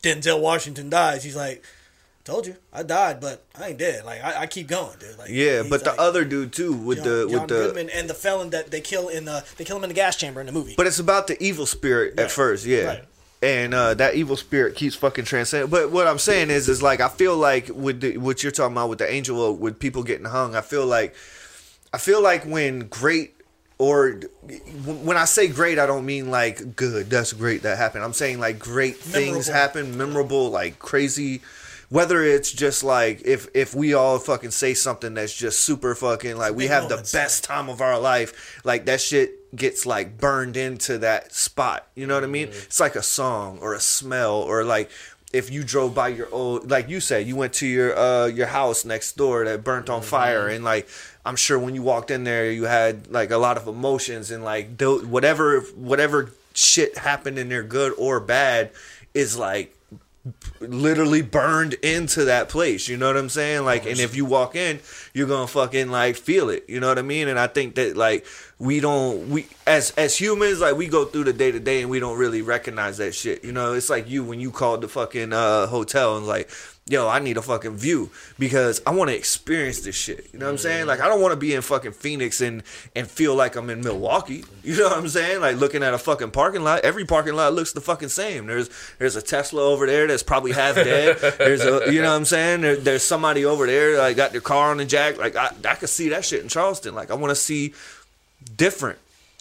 Denzel 0.03 0.41
Washington 0.41 0.89
dies, 0.89 1.23
he's 1.23 1.35
like, 1.37 1.63
"Told 2.29 2.47
you, 2.47 2.55
I 2.71 2.83
died, 2.83 3.19
but 3.19 3.43
I 3.59 3.69
ain't 3.69 3.79
dead. 3.79 4.05
Like 4.05 4.23
I, 4.23 4.41
I 4.41 4.47
keep 4.47 4.67
going, 4.67 4.97
dude." 4.99 5.17
Like 5.17 5.29
yeah 5.29 5.63
but 5.67 5.83
the 5.83 5.89
like, 5.89 5.99
other 5.99 6.23
dude 6.23 6.53
too 6.53 6.73
with 6.73 6.99
John, 6.99 7.07
the 7.07 7.27
John 7.29 7.47
the 7.47 7.55
Goodman 7.55 7.89
and 7.89 8.09
the 8.09 8.13
felon 8.13 8.51
that 8.51 8.71
they 8.71 8.81
kill 8.81 9.09
in 9.09 9.25
the 9.25 9.43
they 9.57 9.65
kill 9.65 9.77
him 9.77 9.83
in 9.83 9.89
the 9.89 9.95
gas 9.95 10.15
chamber 10.15 10.39
in 10.39 10.45
the 10.45 10.53
movie. 10.53 10.75
But 10.77 10.87
it's 10.87 10.99
about 10.99 11.27
the 11.27 11.41
evil 11.43 11.65
spirit 11.65 12.19
at 12.19 12.23
Right. 12.23 12.31
first, 12.31 12.65
yeah. 12.65 12.85
Right. 12.85 13.03
And 13.41 13.73
uh, 13.73 13.93
that 13.95 14.15
evil 14.15 14.35
spirit 14.35 14.75
keeps 14.75 14.95
fucking 14.95 15.25
transcending. 15.25 15.69
But 15.69 15.91
what 15.91 16.07
I'm 16.07 16.19
saying 16.19 16.49
is, 16.49 16.67
is 16.67 16.83
like 16.83 16.99
I 16.99 17.07
feel 17.07 17.37
like 17.37 17.69
with 17.73 18.01
the, 18.01 18.17
what 18.17 18.43
you're 18.43 18.51
talking 18.51 18.73
about 18.73 18.89
with 18.89 18.99
the 18.99 19.11
angel, 19.11 19.55
with 19.55 19.79
people 19.79 20.03
getting 20.03 20.25
hung, 20.25 20.55
I 20.55 20.61
feel 20.61 20.85
like, 20.85 21.15
I 21.93 21.97
feel 21.97 22.21
like 22.21 22.43
when 22.43 22.87
great 22.89 23.35
or 23.77 24.19
when 24.85 25.15
I 25.15 25.23
say 25.23 25.47
great, 25.47 25.79
I 25.79 25.85
don't 25.85 26.05
mean 26.05 26.29
like 26.29 26.75
good. 26.75 27.09
That's 27.09 27.31
great 27.31 27.61
that 27.61 27.77
happened. 27.77 28.03
I'm 28.03 28.13
saying 28.13 28.39
like 28.39 28.59
great 28.59 28.97
things 28.97 29.47
happen, 29.47 29.97
memorable, 29.97 30.49
like 30.49 30.77
crazy. 30.79 31.41
Whether 31.89 32.23
it's 32.23 32.51
just 32.51 32.83
like 32.83 33.23
if 33.25 33.47
if 33.55 33.73
we 33.73 33.93
all 33.93 34.19
fucking 34.19 34.51
say 34.51 34.75
something 34.75 35.15
that's 35.15 35.35
just 35.35 35.61
super 35.61 35.95
fucking 35.95 36.37
like 36.37 36.53
we 36.53 36.67
have 36.67 36.87
the 36.87 36.97
best 37.13 37.43
time 37.43 37.67
of 37.67 37.81
our 37.81 37.99
life, 37.99 38.61
like 38.63 38.85
that 38.85 39.01
shit 39.01 39.55
gets 39.55 39.85
like 39.85 40.17
burned 40.19 40.55
into 40.55 40.99
that 40.99 41.33
spot. 41.33 41.87
You 41.95 42.05
know 42.05 42.13
what 42.13 42.23
I 42.23 42.27
mean? 42.27 42.49
It's 42.49 42.79
like 42.79 42.95
a 42.95 43.01
song 43.01 43.57
or 43.59 43.73
a 43.73 43.79
smell 43.79 44.35
or 44.35 44.63
like 44.63 44.91
if 45.33 45.51
you 45.51 45.63
drove 45.63 45.93
by 45.95 46.09
your 46.09 46.31
old 46.31 46.69
like 46.69 46.89
you 46.89 46.99
said, 46.99 47.25
you 47.25 47.35
went 47.35 47.53
to 47.53 47.67
your 47.67 47.97
uh 47.97 48.27
your 48.27 48.47
house 48.47 48.85
next 48.85 49.17
door 49.17 49.45
that 49.45 49.63
burnt 49.63 49.89
on 49.89 50.03
fire 50.03 50.47
and 50.47 50.63
like 50.63 50.87
I'm 51.25 51.35
sure 51.35 51.57
when 51.57 51.73
you 51.73 51.81
walked 51.81 52.11
in 52.11 52.23
there 52.23 52.51
you 52.51 52.65
had 52.65 53.07
like 53.11 53.31
a 53.31 53.37
lot 53.37 53.57
of 53.57 53.67
emotions 53.67 54.29
and 54.29 54.43
like 54.43 54.79
whatever 54.79 55.61
whatever 55.75 56.31
shit 56.53 56.97
happened 56.99 57.39
in 57.39 57.49
there 57.49 57.63
good 57.63 57.93
or 57.97 58.19
bad 58.19 58.71
is 59.13 59.37
like 59.37 59.75
literally 60.59 61.21
burned 61.21 61.73
into 61.75 62.25
that 62.25 62.49
place. 62.49 62.87
You 62.87 62.97
know 62.97 63.07
what 63.07 63.17
I'm 63.17 63.29
saying? 63.29 63.65
Like, 63.65 63.85
and 63.85 63.99
if 63.99 64.15
you 64.15 64.25
walk 64.25 64.55
in, 64.55 64.79
you're 65.13 65.27
gonna 65.27 65.47
fucking 65.47 65.89
like 65.89 66.15
feel 66.15 66.49
it. 66.49 66.65
You 66.67 66.79
know 66.79 66.87
what 66.87 66.99
I 66.99 67.03
mean? 67.03 67.27
And 67.27 67.39
I 67.39 67.47
think 67.47 67.75
that 67.75 67.95
like 67.95 68.25
we 68.57 68.79
don't 68.79 69.29
we 69.29 69.47
as 69.65 69.91
as 69.91 70.17
humans 70.17 70.59
like 70.59 70.75
we 70.75 70.87
go 70.87 71.05
through 71.05 71.25
the 71.25 71.33
day 71.33 71.51
to 71.51 71.59
day 71.59 71.81
and 71.81 71.89
we 71.89 71.99
don't 71.99 72.17
really 72.17 72.41
recognize 72.41 72.97
that 72.97 73.15
shit. 73.15 73.43
You 73.43 73.51
know, 73.51 73.73
it's 73.73 73.89
like 73.89 74.09
you 74.09 74.23
when 74.23 74.39
you 74.39 74.51
called 74.51 74.81
the 74.81 74.87
fucking 74.87 75.33
uh, 75.33 75.67
hotel 75.67 76.17
and 76.17 76.27
like. 76.27 76.49
Yo, 76.89 77.07
I 77.07 77.19
need 77.19 77.37
a 77.37 77.41
fucking 77.43 77.77
view 77.77 78.09
because 78.39 78.81
I 78.83 78.89
want 78.89 79.11
to 79.11 79.15
experience 79.15 79.81
this 79.81 79.95
shit. 79.95 80.27
You 80.33 80.39
know 80.39 80.47
what 80.47 80.53
I'm 80.53 80.57
saying? 80.57 80.87
Like, 80.87 80.99
I 81.01 81.07
don't 81.07 81.21
want 81.21 81.33
to 81.33 81.35
be 81.35 81.53
in 81.53 81.61
fucking 81.61 81.91
Phoenix 81.91 82.41
and 82.41 82.63
and 82.95 83.07
feel 83.07 83.35
like 83.35 83.55
I'm 83.55 83.69
in 83.69 83.81
Milwaukee. 83.81 84.43
You 84.61 84.77
know 84.77 84.89
what 84.89 84.97
I'm 84.97 85.07
saying? 85.07 85.41
Like 85.41 85.55
looking 85.55 85.81
at 85.81 85.95
a 85.95 85.97
fucking 85.97 86.29
parking 86.29 86.63
lot. 86.63 86.81
Every 86.81 87.03
parking 87.03 87.33
lot 87.33 87.53
looks 87.53 87.71
the 87.71 87.81
fucking 87.81 88.09
same. 88.09 88.45
There's 88.45 88.69
there's 88.99 89.15
a 89.15 89.21
Tesla 89.21 89.63
over 89.63 89.87
there 89.87 90.05
that's 90.05 90.21
probably 90.21 90.51
half 90.51 90.75
dead. 90.75 91.17
There's 91.37 91.61
a 91.61 91.91
you 91.91 92.01
know 92.01 92.09
what 92.09 92.17
I'm 92.17 92.25
saying? 92.25 92.61
There, 92.61 92.75
there's 92.75 93.01
somebody 93.01 93.45
over 93.45 93.65
there 93.65 93.97
like 93.97 94.15
got 94.17 94.31
their 94.31 94.41
car 94.41 94.69
on 94.69 94.77
the 94.77 94.85
jack. 94.85 95.17
Like 95.17 95.35
I 95.35 95.53
I 95.67 95.75
could 95.75 95.89
see 95.89 96.09
that 96.09 96.23
shit 96.25 96.43
in 96.43 96.49
Charleston. 96.49 96.93
Like 96.93 97.09
I 97.09 97.15
want 97.15 97.31
to 97.31 97.35
see 97.35 97.73
different. 98.55 98.99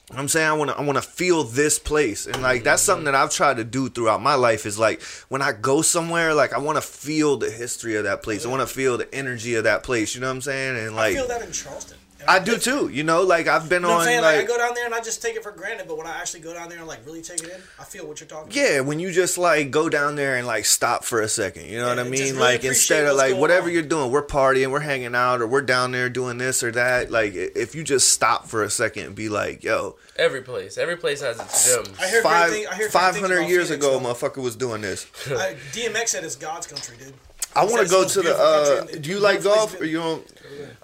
You 0.08 0.14
know 0.14 0.20
what 0.20 0.22
I'm 0.22 0.28
saying? 0.28 0.48
I 0.48 0.52
want 0.54 0.70
to 0.70 0.78
I 0.78 0.80
want 0.80 0.96
to 0.96 1.02
feel 1.02 1.44
this 1.44 1.78
place. 1.78 2.26
And 2.26 2.40
like 2.40 2.64
that's 2.64 2.82
something 2.82 3.04
that 3.04 3.14
I've 3.14 3.30
tried 3.30 3.58
to 3.58 3.64
do 3.64 3.90
throughout 3.90 4.22
my 4.22 4.36
life 4.36 4.64
is 4.64 4.78
like 4.78 5.02
when 5.28 5.42
I 5.42 5.52
go 5.52 5.82
somewhere 5.82 6.32
like 6.32 6.54
I 6.54 6.58
want 6.58 6.76
to 6.76 6.82
feel 6.82 7.36
the 7.36 7.50
history 7.50 7.94
of 7.96 8.04
that 8.04 8.22
place. 8.22 8.46
I 8.46 8.48
want 8.48 8.66
to 8.66 8.74
feel 8.74 8.96
the 8.96 9.14
energy 9.14 9.54
of 9.56 9.64
that 9.64 9.82
place. 9.82 10.14
You 10.14 10.22
know 10.22 10.28
what 10.28 10.36
I'm 10.36 10.40
saying? 10.40 10.78
And 10.78 10.90
I 10.92 10.94
like 10.94 11.14
feel 11.14 11.28
that 11.28 11.42
in 11.42 11.52
Charleston. 11.52 11.98
And 12.20 12.28
I 12.28 12.40
do 12.40 12.58
too 12.58 12.88
you 12.88 13.04
know 13.04 13.22
like 13.22 13.46
I've 13.46 13.68
been 13.68 13.82
You 13.82 13.88
know 13.88 13.94
what 13.94 13.94
on 13.94 14.00
I'm 14.00 14.06
saying? 14.06 14.22
Like, 14.22 14.36
like 14.36 14.44
I 14.44 14.48
go 14.48 14.58
down 14.58 14.74
there 14.74 14.86
and 14.86 14.94
I 14.94 15.00
just 15.00 15.22
take 15.22 15.36
it 15.36 15.42
for 15.44 15.52
granted, 15.52 15.86
but 15.86 15.96
when 15.96 16.06
I 16.06 16.16
actually 16.16 16.40
go 16.40 16.52
down 16.52 16.68
there 16.68 16.78
and 16.78 16.86
like 16.88 17.06
really 17.06 17.22
take 17.22 17.42
it 17.44 17.48
in, 17.50 17.60
I 17.78 17.84
feel 17.84 18.06
what 18.08 18.18
you're 18.20 18.26
talking. 18.28 18.50
about. 18.52 18.56
Yeah, 18.56 18.80
when 18.80 18.98
you 18.98 19.12
just 19.12 19.38
like 19.38 19.70
go 19.70 19.88
down 19.88 20.16
there 20.16 20.36
and 20.36 20.44
like 20.46 20.64
stop 20.64 21.04
for 21.04 21.20
a 21.20 21.28
second, 21.28 21.66
you 21.66 21.78
know 21.78 21.84
Yeah, 21.84 21.94
what 21.94 21.98
I 22.00 22.08
mean? 22.08 22.20
really 22.20 22.32
like 22.32 22.64
instead 22.64 23.06
of 23.06 23.16
like 23.16 23.36
whatever 23.36 23.68
on. 23.68 23.72
you're 23.72 23.82
doing, 23.82 24.10
we're 24.10 24.26
partying, 24.26 24.70
we're 24.72 24.80
hanging 24.80 25.14
out, 25.14 25.40
or 25.40 25.46
we're 25.46 25.62
down 25.62 25.92
there 25.92 26.08
doing 26.10 26.38
this 26.38 26.62
or 26.64 26.72
that. 26.72 27.10
Like 27.12 27.34
if 27.34 27.74
you 27.76 27.84
just 27.84 28.08
stop 28.08 28.46
for 28.48 28.64
a 28.64 28.70
second 28.70 29.04
and 29.06 29.14
be 29.14 29.28
like, 29.28 29.62
"Yo, 29.62 29.96
Every 30.16 30.42
place, 30.42 30.76
every 30.76 30.96
place 30.96 31.20
has 31.20 31.38
its 31.38 31.66
gems. 31.72 31.90
I 32.00 32.08
hear 32.08 32.22
five 32.22 32.48
great 32.50 32.58
thing, 32.58 32.66
I 32.66 32.74
hear 32.74 32.84
great 32.86 32.92
five 32.92 33.14
things 33.14 33.22
hundred 33.26 33.38
about 33.42 33.48
years 33.50 33.68
Phoenix, 33.68 33.86
ago, 33.86 33.98
though. 34.00 34.12
motherfucker 34.12 34.42
was 34.42 34.56
doing 34.56 34.80
this." 34.80 35.06
I, 35.28 35.54
DMX 35.72 36.08
said 36.08 36.24
it's 36.24 36.34
God's 36.36 36.66
country, 36.66 36.96
dude. 36.98 37.14
I 37.54 37.64
want 37.64 37.82
to 37.84 37.88
go 37.88 38.06
to 38.06 38.22
the 38.22 38.28
the. 38.30 38.36
uh 38.36 38.38
beautiful 38.64 38.76
country 38.78 38.96
in- 38.96 39.02
Do 39.02 39.10
you 39.10 39.18
like 39.20 39.42
golf 39.44 39.80
or 39.80 39.84
you 39.84 39.98
don't? 39.98 40.26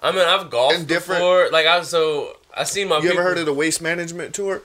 I 0.01 0.11
mean, 0.11 0.21
I've 0.27 0.49
golfed 0.49 0.77
And 0.77 0.87
different- 0.87 1.19
before. 1.19 1.49
Like 1.51 1.65
I 1.65 1.81
so 1.83 2.37
I 2.55 2.63
seen 2.63 2.87
my. 2.89 2.99
You 2.99 3.11
ever 3.11 3.23
heard 3.23 3.37
of 3.37 3.45
the 3.45 3.53
Waste 3.53 3.81
Management 3.81 4.33
Tour? 4.33 4.61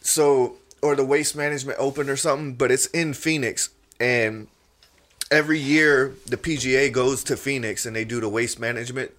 So, 0.00 0.56
or 0.82 0.96
the 0.96 1.04
Waste 1.04 1.36
Management 1.36 1.78
Open 1.78 2.08
or 2.10 2.16
something, 2.16 2.54
but 2.54 2.70
it's 2.70 2.86
in 2.86 3.14
Phoenix, 3.14 3.70
and 4.00 4.48
every 5.30 5.58
year 5.58 6.14
the 6.26 6.36
PGA 6.36 6.92
goes 6.92 7.24
to 7.24 7.36
Phoenix 7.36 7.86
and 7.86 7.96
they 7.96 8.04
do 8.04 8.20
the 8.20 8.28
Waste 8.28 8.58
Management 8.60 9.12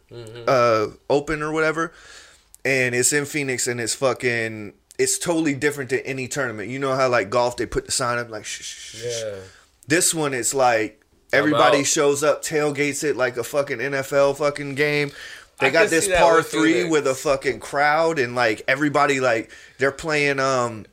uh, 0.48 0.88
Open 1.10 1.42
or 1.42 1.52
whatever, 1.52 1.92
and 2.64 2.94
it's 2.94 3.14
in 3.14 3.26
Phoenix 3.26 3.68
and 3.68 3.80
it's 3.82 3.96
fucking. 3.96 4.74
It's 5.00 5.18
totally 5.18 5.56
different 5.56 5.90
than 5.90 6.00
any 6.02 6.28
tournament. 6.28 6.70
You 6.70 6.78
know 6.78 6.94
how 6.96 7.10
like 7.10 7.32
golf 7.32 7.58
they 7.58 7.66
put 7.66 7.86
the 7.88 7.92
sign 7.92 8.20
up 8.20 8.30
like 8.30 8.46
shh, 8.46 8.62
shh, 8.62 8.76
shh, 8.76 8.96
shh. 9.02 9.22
Yeah. 9.24 9.36
This 9.88 10.14
one 10.14 10.34
it's 10.36 10.54
like 10.54 11.03
everybody 11.34 11.80
out. 11.80 11.86
shows 11.86 12.24
up, 12.24 12.44
tailgates 12.44 13.04
it 13.04 13.16
like 13.18 13.38
a 13.38 13.44
fucking 13.44 13.80
NFL 13.80 14.38
fucking 14.38 14.76
game. 14.76 15.12
They 15.60 15.68
I 15.68 15.70
got 15.70 15.90
this 15.90 16.08
par 16.08 16.38
with 16.38 16.48
three 16.48 16.74
Phoenix. 16.74 16.92
with 16.92 17.08
a 17.08 17.16
fucking 17.16 17.60
crowd 17.60 18.20
and 18.20 18.36
like 18.36 18.64
everybody 18.68 19.20
like 19.20 19.52
they're 19.78 19.92
playing 19.92 20.40
um 20.40 20.86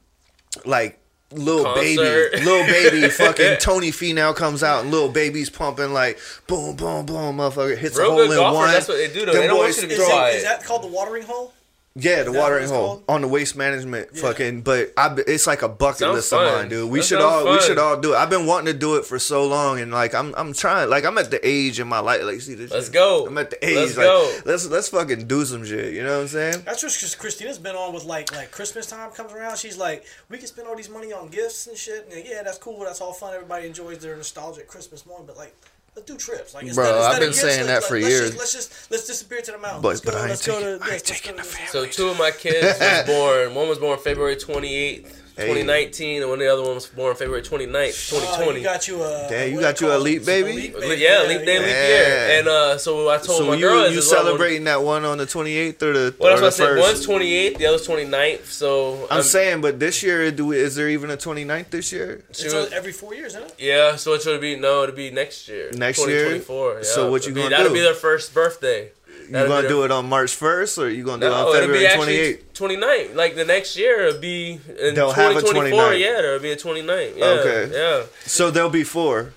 like 0.64 0.98
little 1.32 1.64
Concert. 1.64 2.32
baby, 2.32 2.44
Lil 2.44 2.66
Baby, 2.66 3.08
fucking 3.10 3.56
Tony 3.60 3.90
Finau 3.92 4.34
comes 4.34 4.62
out 4.62 4.82
and 4.82 4.90
Lil 4.90 5.10
Baby's 5.10 5.48
pumping 5.48 5.92
like 5.92 6.18
boom, 6.46 6.76
boom, 6.76 7.06
boom, 7.06 7.36
motherfucker 7.38 7.76
hits 7.78 7.96
Real 7.96 8.12
a 8.12 8.16
good 8.16 8.22
hole 8.26 8.32
in 8.32 8.36
golfers, 8.38 8.56
one. 8.56 8.72
that's 8.72 8.88
what 8.88 8.96
they 8.96 9.06
do, 9.12 9.20
though. 9.26 9.32
Them 9.32 9.40
They 9.42 9.46
don't 9.46 9.58
want 9.58 9.68
boys 9.68 9.76
you 9.76 9.82
to 9.82 9.88
be 9.88 9.94
Is, 9.94 9.98
throw- 10.00 10.08
quiet. 10.08 10.36
is 10.36 10.42
that 10.44 10.64
called 10.64 10.82
the 10.82 10.88
watering 10.88 11.22
hole? 11.22 11.52
Yeah, 11.96 12.22
the 12.22 12.32
watering 12.32 12.68
hole 12.68 12.86
called? 12.86 13.04
on 13.08 13.20
the 13.22 13.28
waste 13.28 13.56
management 13.56 14.10
Yeah. 14.14 14.22
fucking. 14.22 14.62
But 14.62 14.92
I, 14.96 15.14
it's 15.26 15.46
like 15.46 15.62
a 15.62 15.68
bucket 15.68 15.98
Sounds 15.98 16.14
list 16.14 16.32
of 16.32 16.38
fun. 16.38 16.52
mine, 16.52 16.68
dude. 16.68 16.90
We 16.90 17.00
That 17.00 17.06
should 17.06 17.20
sounds 17.20 17.46
all 17.46 17.52
we 17.52 17.60
should 17.60 17.78
all 17.78 18.00
do 18.00 18.14
it. 18.14 18.16
I've 18.16 18.30
been 18.30 18.46
wanting 18.46 18.72
to 18.72 18.78
do 18.78 18.96
it 18.96 19.04
for 19.04 19.18
so 19.18 19.46
long, 19.46 19.80
and 19.80 19.90
like 19.92 20.14
I'm 20.14 20.32
I'm 20.36 20.52
trying. 20.52 20.88
Like 20.88 21.04
I'm 21.04 21.18
at 21.18 21.30
the 21.30 21.40
age 21.46 21.80
in 21.80 21.88
my 21.88 21.98
life. 21.98 22.22
Like 22.22 22.40
see 22.40 22.54
this. 22.54 22.70
Let's 22.70 22.86
shit? 22.86 22.94
go. 22.94 23.26
I'm 23.26 23.36
at 23.38 23.50
the 23.50 23.66
age. 23.68 23.76
Let's 23.76 23.96
like, 23.96 24.06
go. 24.06 24.38
Let's 24.44 24.66
let's 24.66 24.88
fucking 24.88 25.26
do 25.26 25.44
some 25.44 25.64
shit. 25.64 25.92
You 25.94 26.04
know 26.04 26.16
what 26.16 26.22
I'm 26.22 26.28
saying? 26.28 26.62
That's 26.64 26.80
just 26.80 26.98
because 27.00 27.14
Christina's 27.16 27.58
been 27.58 27.74
on 27.76 27.92
with 27.92 28.04
like 28.04 28.32
like 28.34 28.50
Christmas 28.52 28.86
time 28.86 29.10
comes 29.10 29.32
around. 29.32 29.58
She's 29.58 29.76
like, 29.76 30.04
we 30.28 30.38
can 30.38 30.46
spend 30.46 30.68
all 30.68 30.76
these 30.76 30.88
money 30.90 31.12
on 31.12 31.28
gifts 31.28 31.66
and 31.66 31.76
shit. 31.76 32.08
And 32.12 32.24
yeah, 32.24 32.42
that's 32.44 32.58
cool. 32.58 32.78
That's 32.84 33.00
all 33.00 33.12
fun. 33.12 33.34
Everybody 33.34 33.66
enjoys 33.66 33.98
their 33.98 34.16
nostalgic 34.16 34.68
Christmas 34.68 35.04
morning. 35.06 35.26
But 35.26 35.36
like, 35.36 35.54
let's 35.96 36.06
do 36.06 36.16
trips. 36.16 36.54
Like, 36.54 36.72
Bro, 36.74 36.84
instead, 36.86 36.94
I've 37.02 37.18
been 37.20 37.28
of 37.30 37.34
gifts, 37.34 37.40
saying 37.40 37.66
let's- 37.66 37.82
that 37.84 37.88
for 37.88 37.94
let's 37.98 38.08
years. 38.08 38.20
Just, 38.30 38.38
let's 38.38 38.52
just 38.52 38.90
let's 38.90 39.06
disappear 39.06 39.40
to 39.40 39.52
the 39.52 39.58
mountains. 39.58 39.82
But- 39.82 39.88
let's 39.88 40.00
but 40.02 40.14
I 40.14 40.20
ain't 40.20 40.28
let's 40.30 40.46
go 40.46 40.60
to 40.60 40.66
I 40.66 40.70
ain't 40.72 40.80
this, 40.82 40.90
let's 40.90 41.02
taking 41.10 41.32
go 41.36 41.42
the 41.42 41.48
to 41.48 41.56
this. 41.56 41.70
So 41.70 41.86
two 41.86 42.08
of 42.08 42.18
my 42.18 42.30
kids 42.30 42.78
was 42.80 43.06
born. 43.06 43.54
One 43.54 43.68
was 43.68 43.78
born 43.78 43.98
February 43.98 44.36
twenty 44.36 44.74
eighth. 44.74 45.16
Hey. 45.40 45.46
2019, 45.46 46.22
and 46.22 46.30
when 46.30 46.38
the 46.40 46.48
other 46.52 46.62
one 46.62 46.74
was 46.74 46.86
born 46.86 47.14
February 47.16 47.42
29th, 47.42 48.12
Oh, 48.12 48.20
2020. 48.20 48.58
you 48.58 48.64
got 48.64 48.88
you 48.88 49.02
a. 49.02 49.26
Damn, 49.28 49.52
you 49.52 49.60
got 49.60 49.74
it 49.74 49.80
you 49.80 49.86
a 49.88 49.90
called? 49.90 50.02
leap 50.02 50.24
baby? 50.26 50.52
Leap 50.52 50.98
yeah, 50.98 51.22
leap 51.26 51.44
day, 51.46 51.58
leap 51.58 51.68
Yeah. 51.68 51.88
year. 51.88 52.38
And 52.40 52.48
uh, 52.48 52.78
so 52.78 53.08
I 53.08 53.16
told 53.18 53.38
So 53.38 53.46
my 53.46 53.54
you 53.54 53.60
girl, 53.66 53.78
you 53.82 53.84
is 53.86 53.94
this 53.96 54.10
celebrating 54.10 54.64
that 54.64 54.82
one 54.82 55.04
on 55.04 55.18
the 55.18 55.26
28th 55.26 55.82
or 55.82 55.92
the, 55.92 56.14
Well, 56.18 56.36
or 56.36 56.40
that's 56.40 56.56
the 56.58 56.64
what 56.64 56.72
I 56.72 56.80
said. 56.82 56.84
first? 56.94 57.08
One's 57.08 57.22
28th, 57.22 57.58
the 57.58 57.66
other's 57.66 57.86
29th. 57.86 58.46
So 58.46 59.06
I'm 59.10 59.22
saying, 59.22 59.60
but 59.60 59.78
this 59.80 60.02
year, 60.02 60.30
do 60.30 60.46
we, 60.46 60.58
is 60.58 60.74
there 60.76 60.88
even 60.88 61.10
a 61.10 61.16
29th 61.16 61.70
this 61.70 61.92
year? 61.92 62.22
It's 62.30 62.40
She 62.40 62.46
was- 62.54 62.72
every 62.72 62.92
four 62.92 63.14
years, 63.14 63.34
isn't 63.34 63.44
it? 63.48 63.54
Yeah, 63.58 63.96
so 63.96 64.14
it 64.14 64.22
should 64.22 64.40
be 64.40 64.56
no, 64.56 64.82
it'll 64.82 64.94
be 64.94 65.10
next 65.10 65.48
year. 65.48 65.70
Next 65.72 65.98
year? 66.06 66.24
2024. 66.40 66.74
Yeah. 66.78 66.82
So 66.82 67.10
what 67.10 67.24
you 67.26 67.32
It'll 67.32 67.34
be- 67.34 67.40
gonna 67.42 67.56
do? 67.56 67.62
That'll 67.62 67.72
be 67.74 67.80
their 67.80 67.94
first 67.94 68.34
birthday. 68.34 68.90
You 69.30 69.34
That'll 69.34 69.48
gonna 69.48 69.68
do 69.68 69.84
it 69.84 69.92
on 69.92 70.08
March 70.08 70.36
1st 70.36 70.78
or 70.82 70.88
you 70.88 71.04
gonna 71.04 71.20
do 71.20 71.26
it 71.28 71.30
No, 71.30 71.50
on 71.50 71.56
it'll 71.56 71.68
be 71.68 71.84
February 71.84 71.86
actually 71.86 72.42
28th? 72.52 73.10
29th. 73.12 73.14
Like 73.14 73.36
the 73.36 73.44
next 73.44 73.76
year, 73.76 74.08
it'll 74.08 74.20
be 74.20 74.58
in 74.76 74.94
They'll 74.96 75.12
have 75.12 75.36
a 75.36 75.40
2024. 75.40 75.78
29th. 75.80 76.00
Yeah, 76.00 76.12
there'll 76.20 76.40
be 76.40 76.50
a 76.50 76.56
29th. 76.56 77.16
Yeah, 77.16 77.24
Okay. 77.26 77.70
Yeah. 77.72 78.02
So 78.26 78.50
there'll 78.50 78.70
be 78.70 78.82
four. 78.82 79.34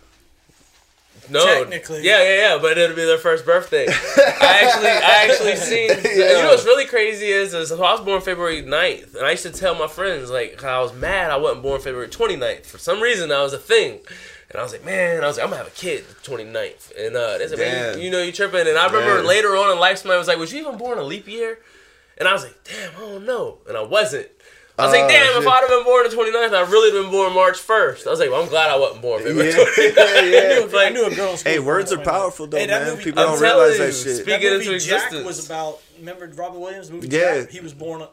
No. 1.30 1.46
Technically. 1.46 2.02
Yeah, 2.04 2.24
yeah, 2.24 2.36
yeah. 2.56 2.58
But 2.60 2.80
it'll 2.80 2.96
be 2.96 3.06
their 3.06 3.20
first 3.20 3.46
birthday. 3.46 3.86
I 3.88 4.62
actually, 4.66 4.88
I 4.88 5.28
actually 5.30 5.56
seen. 5.58 5.90
You 6.18 6.26
know 6.42 6.48
what's 6.50 6.66
really 6.66 6.86
crazy 6.86 7.28
is, 7.28 7.54
is 7.54 7.70
so 7.70 7.84
I 7.84 7.92
was 7.92 8.02
born 8.02 8.20
February 8.22 8.64
9th, 8.64 9.16
and 9.16 9.26
I 9.28 9.32
used 9.32 9.44
to 9.44 9.52
tell 9.52 9.76
my 9.76 9.88
friends 9.88 10.32
like 10.32 10.64
I 10.64 10.82
was 10.82 10.92
mad 10.94 11.30
I 11.30 11.38
wasn't 11.38 11.62
born 11.62 11.80
February 11.80 12.10
29th. 12.10 12.66
For 12.66 12.80
some 12.80 13.00
reason, 13.00 13.30
that 13.30 13.42
was 13.42 13.54
a 13.54 13.60
thing. 13.60 14.00
And 14.54 14.60
I 14.60 14.64
was 14.64 14.72
like, 14.72 14.86
man, 14.86 15.24
I 15.24 15.28
was 15.28 15.38
like, 15.38 15.44
I'm 15.46 15.50
gonna 15.50 15.64
have 15.64 15.72
a 15.74 15.76
kid 15.76 16.06
the 16.08 16.14
29th. 16.32 16.92
And 17.08 17.16
uh, 17.16 17.38
they 17.40 17.48
said, 17.48 17.58
man, 17.58 17.98
you, 17.98 18.06
you 18.06 18.12
know, 18.12 18.22
you 18.22 18.32
tripping. 18.32 18.68
And 18.68 18.78
I 18.78 18.86
remember 18.86 19.18
Damn. 19.18 19.26
later 19.26 19.50
on 19.58 19.72
in 19.72 19.80
life, 19.80 19.98
somebody 19.98 20.20
was 20.20 20.28
like, 20.28 20.38
was 20.38 20.54
you 20.54 20.60
even 20.62 20.78
born 20.78 21.00
a 21.00 21.04
leap 21.04 21.28
year? 21.28 21.58
And 22.20 22.28
I 22.28 22.34
was 22.34 22.44
like, 22.44 22.56
damn, 22.64 22.92
I 22.96 23.00
don't 23.00 23.26
know. 23.26 23.58
And 23.68 23.76
I 23.76 23.82
wasn't. 23.82 24.28
I 24.78 24.86
was 24.86 24.94
Oh, 24.96 25.00
like, 25.00 25.10
damn, 25.10 25.42
if. 25.42 25.48
I'd 25.48 25.60
have 25.62 25.70
been 25.70 25.84
born 25.84 26.04
the 26.10 26.16
29th, 26.16 26.54
I'd 26.54 26.70
really 26.72 26.92
been 27.02 27.12
born 27.12 27.34
March 27.34 27.58
1st. 27.58 28.06
I 28.08 28.10
was 28.12 28.20
like, 28.20 28.30
well, 28.32 28.44
I'm 28.44 28.50
glad 28.50 28.70
I 28.72 28.76
wasn't 28.78 29.02
born 29.02 29.22
February 29.24 29.50
Yeah, 29.50 29.56
29th. 29.58 29.78
yeah, 29.78 29.94
I 30.04 30.22
yeah. 30.26 30.66
knew, 30.66 30.78
I 30.80 30.90
knew 30.90 31.06
a 31.08 31.16
girl. 31.16 31.38
Hey, 31.38 31.58
words 31.60 31.92
are 31.92 31.96
born 31.98 32.06
like 32.06 32.06
that. 32.06 32.12
powerful 32.20 32.48
though, 32.48 32.58
Hey, 32.60 32.68
man. 32.68 32.90
movie- 32.92 33.04
People 33.06 33.24
I'm 33.24 33.30
don't 33.34 33.42
realize 33.42 33.78
you, 33.80 33.86
that 33.86 33.92
shit. 33.94 34.16
speak- 34.18 34.26
That 34.26 34.40
Speak 34.40 34.52
movie 34.52 34.74
into 34.76 34.86
Jack 34.86 35.12
was 35.26 35.46
about. 35.46 35.80
Remember 36.00 36.28
Robin 36.36 36.60
Williams 36.62 36.92
movie? 36.92 37.08
Yeah. 37.08 37.42
Jack? 37.42 37.50
He 37.50 37.60
was 37.60 37.74
born. 37.74 38.04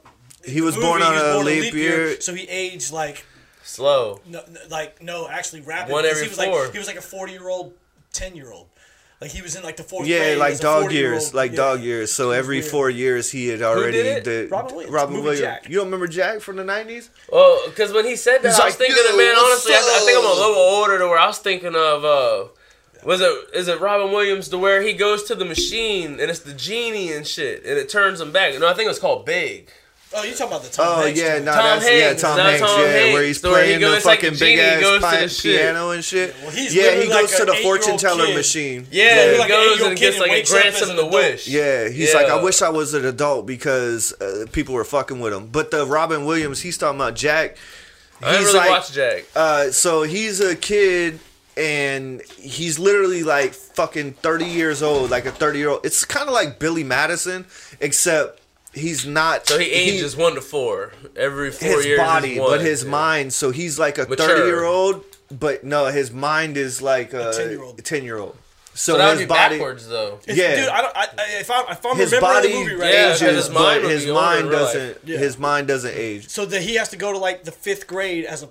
He 0.45 0.61
was 0.63 0.75
movie, 0.77 0.87
born 0.87 1.03
on 1.03 1.13
he 1.13 1.19
was 1.19 1.23
a 1.23 1.33
born 1.35 1.47
leap 1.47 1.75
year. 1.75 2.21
so 2.21 2.35
he 2.35 2.45
aged 2.49 2.93
like 2.93 3.25
Slow. 3.71 4.21
no, 4.27 4.43
no, 4.51 4.61
like 4.69 5.03
no, 5.03 5.29
actually 5.29 5.61
rapid. 5.61 5.93
One 5.93 6.05
every 6.05 6.23
he 6.25 6.29
was 6.29 6.37
four. 6.39 6.65
Like, 6.65 6.73
he 6.73 6.79
was 6.79 6.87
like 6.89 6.97
a 6.97 7.03
forty 7.03 7.33
year 7.33 7.49
old, 7.49 7.73
ten 8.13 8.35
year 8.35 8.53
old. 8.53 8.67
Like 9.21 9.31
he 9.31 9.43
was 9.43 9.55
in 9.55 9.63
like 9.63 9.77
the 9.77 9.83
fourth 9.83 10.07
Yeah, 10.09 10.19
grade 10.19 10.39
like 10.39 10.59
dog 10.61 10.91
years, 10.93 11.35
like 11.35 11.51
Yeah. 11.53 11.57
dog 11.59 11.81
years. 11.83 12.11
So 12.11 12.31
every 12.31 12.61
weird. 12.61 12.71
four 12.71 12.89
years, 12.91 13.31
he 13.31 13.49
had 13.49 13.61
already 13.63 14.03
did 14.03 14.07
it? 14.19 14.25
did 14.25 14.51
Robin 14.51 14.75
Williams. 14.75 14.95
Robin 14.95 15.15
Movie 15.15 15.25
Williams. 15.25 15.41
Jack. 15.45 15.69
You 15.69 15.77
don't 15.77 15.85
remember 15.85 16.09
Jack 16.09 16.41
from 16.41 16.57
the 16.57 16.65
nineties? 16.65 17.11
Well, 17.31 17.61
because 17.67 17.93
when 17.93 18.07
he 18.07 18.17
said 18.17 18.39
that, 18.39 18.49
He's 18.49 18.59
I 18.59 18.65
was 18.65 18.79
like, 18.81 18.89
thinking 18.89 19.05
of 19.11 19.17
man. 19.19 19.35
what's 19.37 19.67
Honestly, 19.67 19.75
I, 19.75 19.99
I 20.01 20.05
think 20.07 20.19
I'm 20.19 20.25
a 20.25 20.29
little 20.35 20.57
older 20.57 20.99
to 20.99 21.07
where 21.07 21.19
I 21.19 21.27
was 21.27 21.39
thinking 21.39 21.75
of. 21.77 22.05
uh 22.05 22.49
was 23.05 23.21
it 23.21 23.31
is 23.55 23.69
it 23.69 23.81
Robin 23.81 24.11
Williams 24.11 24.49
to 24.49 24.59
where 24.59 24.83
he 24.83 24.93
goes 24.95 25.23
to 25.25 25.35
the 25.35 25.45
machine 25.45 26.13
and 26.21 26.31
it's 26.31 26.41
the 26.41 26.53
genie 26.55 27.13
and 27.13 27.27
shit 27.27 27.65
and 27.65 27.79
it 27.79 27.89
turns 27.91 28.21
him 28.21 28.33
back? 28.33 28.59
No, 28.59 28.69
I 28.69 28.75
think 28.75 28.87
it 28.87 28.89
was 28.89 28.99
called 28.99 29.25
Big. 29.27 29.71
Oh, 30.13 30.25
you 30.25 30.33
talking 30.35 30.47
about 30.49 30.65
the 30.65 30.71
Tom 30.71 30.87
Oh 30.89 31.03
Hanks 31.05 31.21
yeah, 31.21 31.33
joint. 31.35 31.45
no, 31.45 31.53
Tom 31.53 31.63
that's 31.63 31.87
Hanks, 31.87 32.01
yeah, 32.01 32.29
Tom 32.29 32.37
not 32.37 32.47
Hanks, 32.47 32.61
Tom 32.67 32.81
yeah, 32.81 32.87
Hanks, 32.89 33.15
where 33.15 33.23
he's 33.23 33.41
the 33.43 33.49
where 33.51 33.61
he 33.63 33.67
playing 33.69 33.81
the 33.81 33.87
goes 33.87 34.05
like 34.05 34.21
fucking 34.23 34.39
big 34.41 34.59
ass 34.59 35.01
pi- 35.01 35.21
the 35.23 35.29
shit. 35.29 35.61
piano 35.61 35.91
and 35.91 36.05
shit. 36.05 36.35
Well, 36.43 36.51
he's 36.51 36.75
yeah, 36.75 36.83
he 36.83 36.89
literally 36.89 37.07
goes 37.07 37.31
like 37.33 37.39
to 37.39 37.45
the 37.47 37.55
fortune 37.63 37.97
teller 37.97 38.27
kid. 38.27 38.35
machine. 38.37 38.87
Yeah, 38.91 39.05
Yeah, 39.05 39.33
he 39.33 39.39
like 39.39 39.43
an 39.43 39.49
goes 39.51 39.71
eight-year-old 39.71 39.91
and 39.91 39.99
kid 39.99 40.05
gets 40.05 40.17
and 40.17 40.21
like 40.31 40.33
it 40.43 40.47
grants 40.49 40.83
as 40.83 40.89
him 40.91 40.97
the 40.97 41.07
wish. 41.07 41.47
Yeah, 41.49 41.89
he's 41.91 42.13
like, 42.13 42.27
I 42.27 42.43
wish 42.43 42.61
I 42.61 42.71
was 42.71 42.93
an 42.95 43.05
adult 43.05 43.47
because 43.47 44.13
uh, 44.21 44.47
people 44.51 44.75
were 44.75 44.85
fucking 44.85 45.21
with 45.21 45.33
him. 45.33 45.47
But 45.47 45.71
the 45.71 45.87
Robin 45.87 46.25
Williams, 46.25 46.61
he's 46.61 46.77
talking 46.77 46.99
about 46.99 47.15
Jack. 47.15 47.57
I 48.21 48.33
didn't 48.33 48.47
really 48.47 48.59
like, 48.59 48.71
watch 48.71 48.93
Jack. 48.93 49.25
uh, 49.37 49.71
so 49.71 50.03
he's 50.03 50.41
a 50.41 50.57
kid 50.57 51.21
and 51.57 52.21
he's 52.37 52.79
literally 52.81 53.23
like 53.23 53.55
fucking 53.55 54.15
30 54.15 54.45
years 54.45 54.83
old, 54.83 55.11
like 55.11 55.25
a 55.27 55.31
30 55.31 55.59
year 55.61 55.69
old. 55.69 55.87
It's 55.87 56.05
kind 56.05 56.27
of 56.29 56.35
like 56.35 56.59
Billy 56.59 56.83
Madison, 56.85 57.47
except 57.81 58.40
he's 58.73 59.07
not. 59.07 59.47
So 59.49 59.59
he 59.59 59.71
ages 59.71 60.17
one 60.17 60.35
to 60.35 60.41
four 60.41 60.93
every 61.17 61.51
four 61.51 61.69
his 61.77 61.87
years. 61.87 61.99
body, 62.01 62.35
is 62.35 62.41
one. 62.41 62.51
but 62.51 62.61
his 62.61 62.85
Yeah. 62.85 62.91
mind. 62.91 63.33
So 63.33 63.51
he's 63.51 63.79
like 63.79 63.99
a 63.99 64.07
Mature. 64.09 64.27
30 64.29 64.47
year 64.47 64.65
old, 64.65 65.05
but 65.31 65.65
no, 65.65 65.87
his 65.87 66.11
mind 66.13 66.57
is 66.57 66.81
like 66.83 67.13
a 67.13 67.33
10-year-old. 67.37 67.85
10 67.85 68.05
year 68.05 68.19
old. 68.19 68.37
So 68.73 68.93
So, 68.93 68.99
that 68.99 69.07
would 69.09 69.13
his 69.13 69.21
be 69.23 69.27
body. 69.27 69.57
backwards 69.57 69.89
though. 69.89 70.21
It's- 70.27 70.37
Yeah. 70.39 70.57
dude. 70.61 70.69
I 70.69 70.81
don't. 70.83 70.97
I, 70.97 71.01
I, 71.19 71.41
if 71.41 71.51
I'm 71.51 71.65
if 71.71 71.85
I'm 71.85 71.97
His 71.97 72.13
remembering 72.13 72.21
body 72.43 72.49
the 72.53 72.59
movie 72.61 72.75
right, 72.77 72.95
Yeah, 72.95 73.03
now, 73.03 73.09
'cause 73.11 73.23
ages, 73.23 73.37
his 73.37 73.49
but 73.49 73.55
mind 73.55 73.83
would 73.83 73.91
his 73.93 74.07
mind 74.07 74.41
in 74.41 74.49
real 74.49 74.63
life. 74.63 74.73
doesn't. 74.73 74.99
Yeah. 75.05 75.19
His 75.19 75.39
mind 75.39 75.67
doesn't 75.69 75.95
age. 75.97 76.29
so 76.29 76.47
that 76.47 76.63
he 76.63 76.77
has 76.77 76.89
to 76.91 76.97
go 76.97 77.13
to 77.13 77.19
like 77.19 77.45
the 77.45 77.51
fifth 77.53 77.87
grade 77.89 78.25
as 78.25 78.43
a 78.45 78.49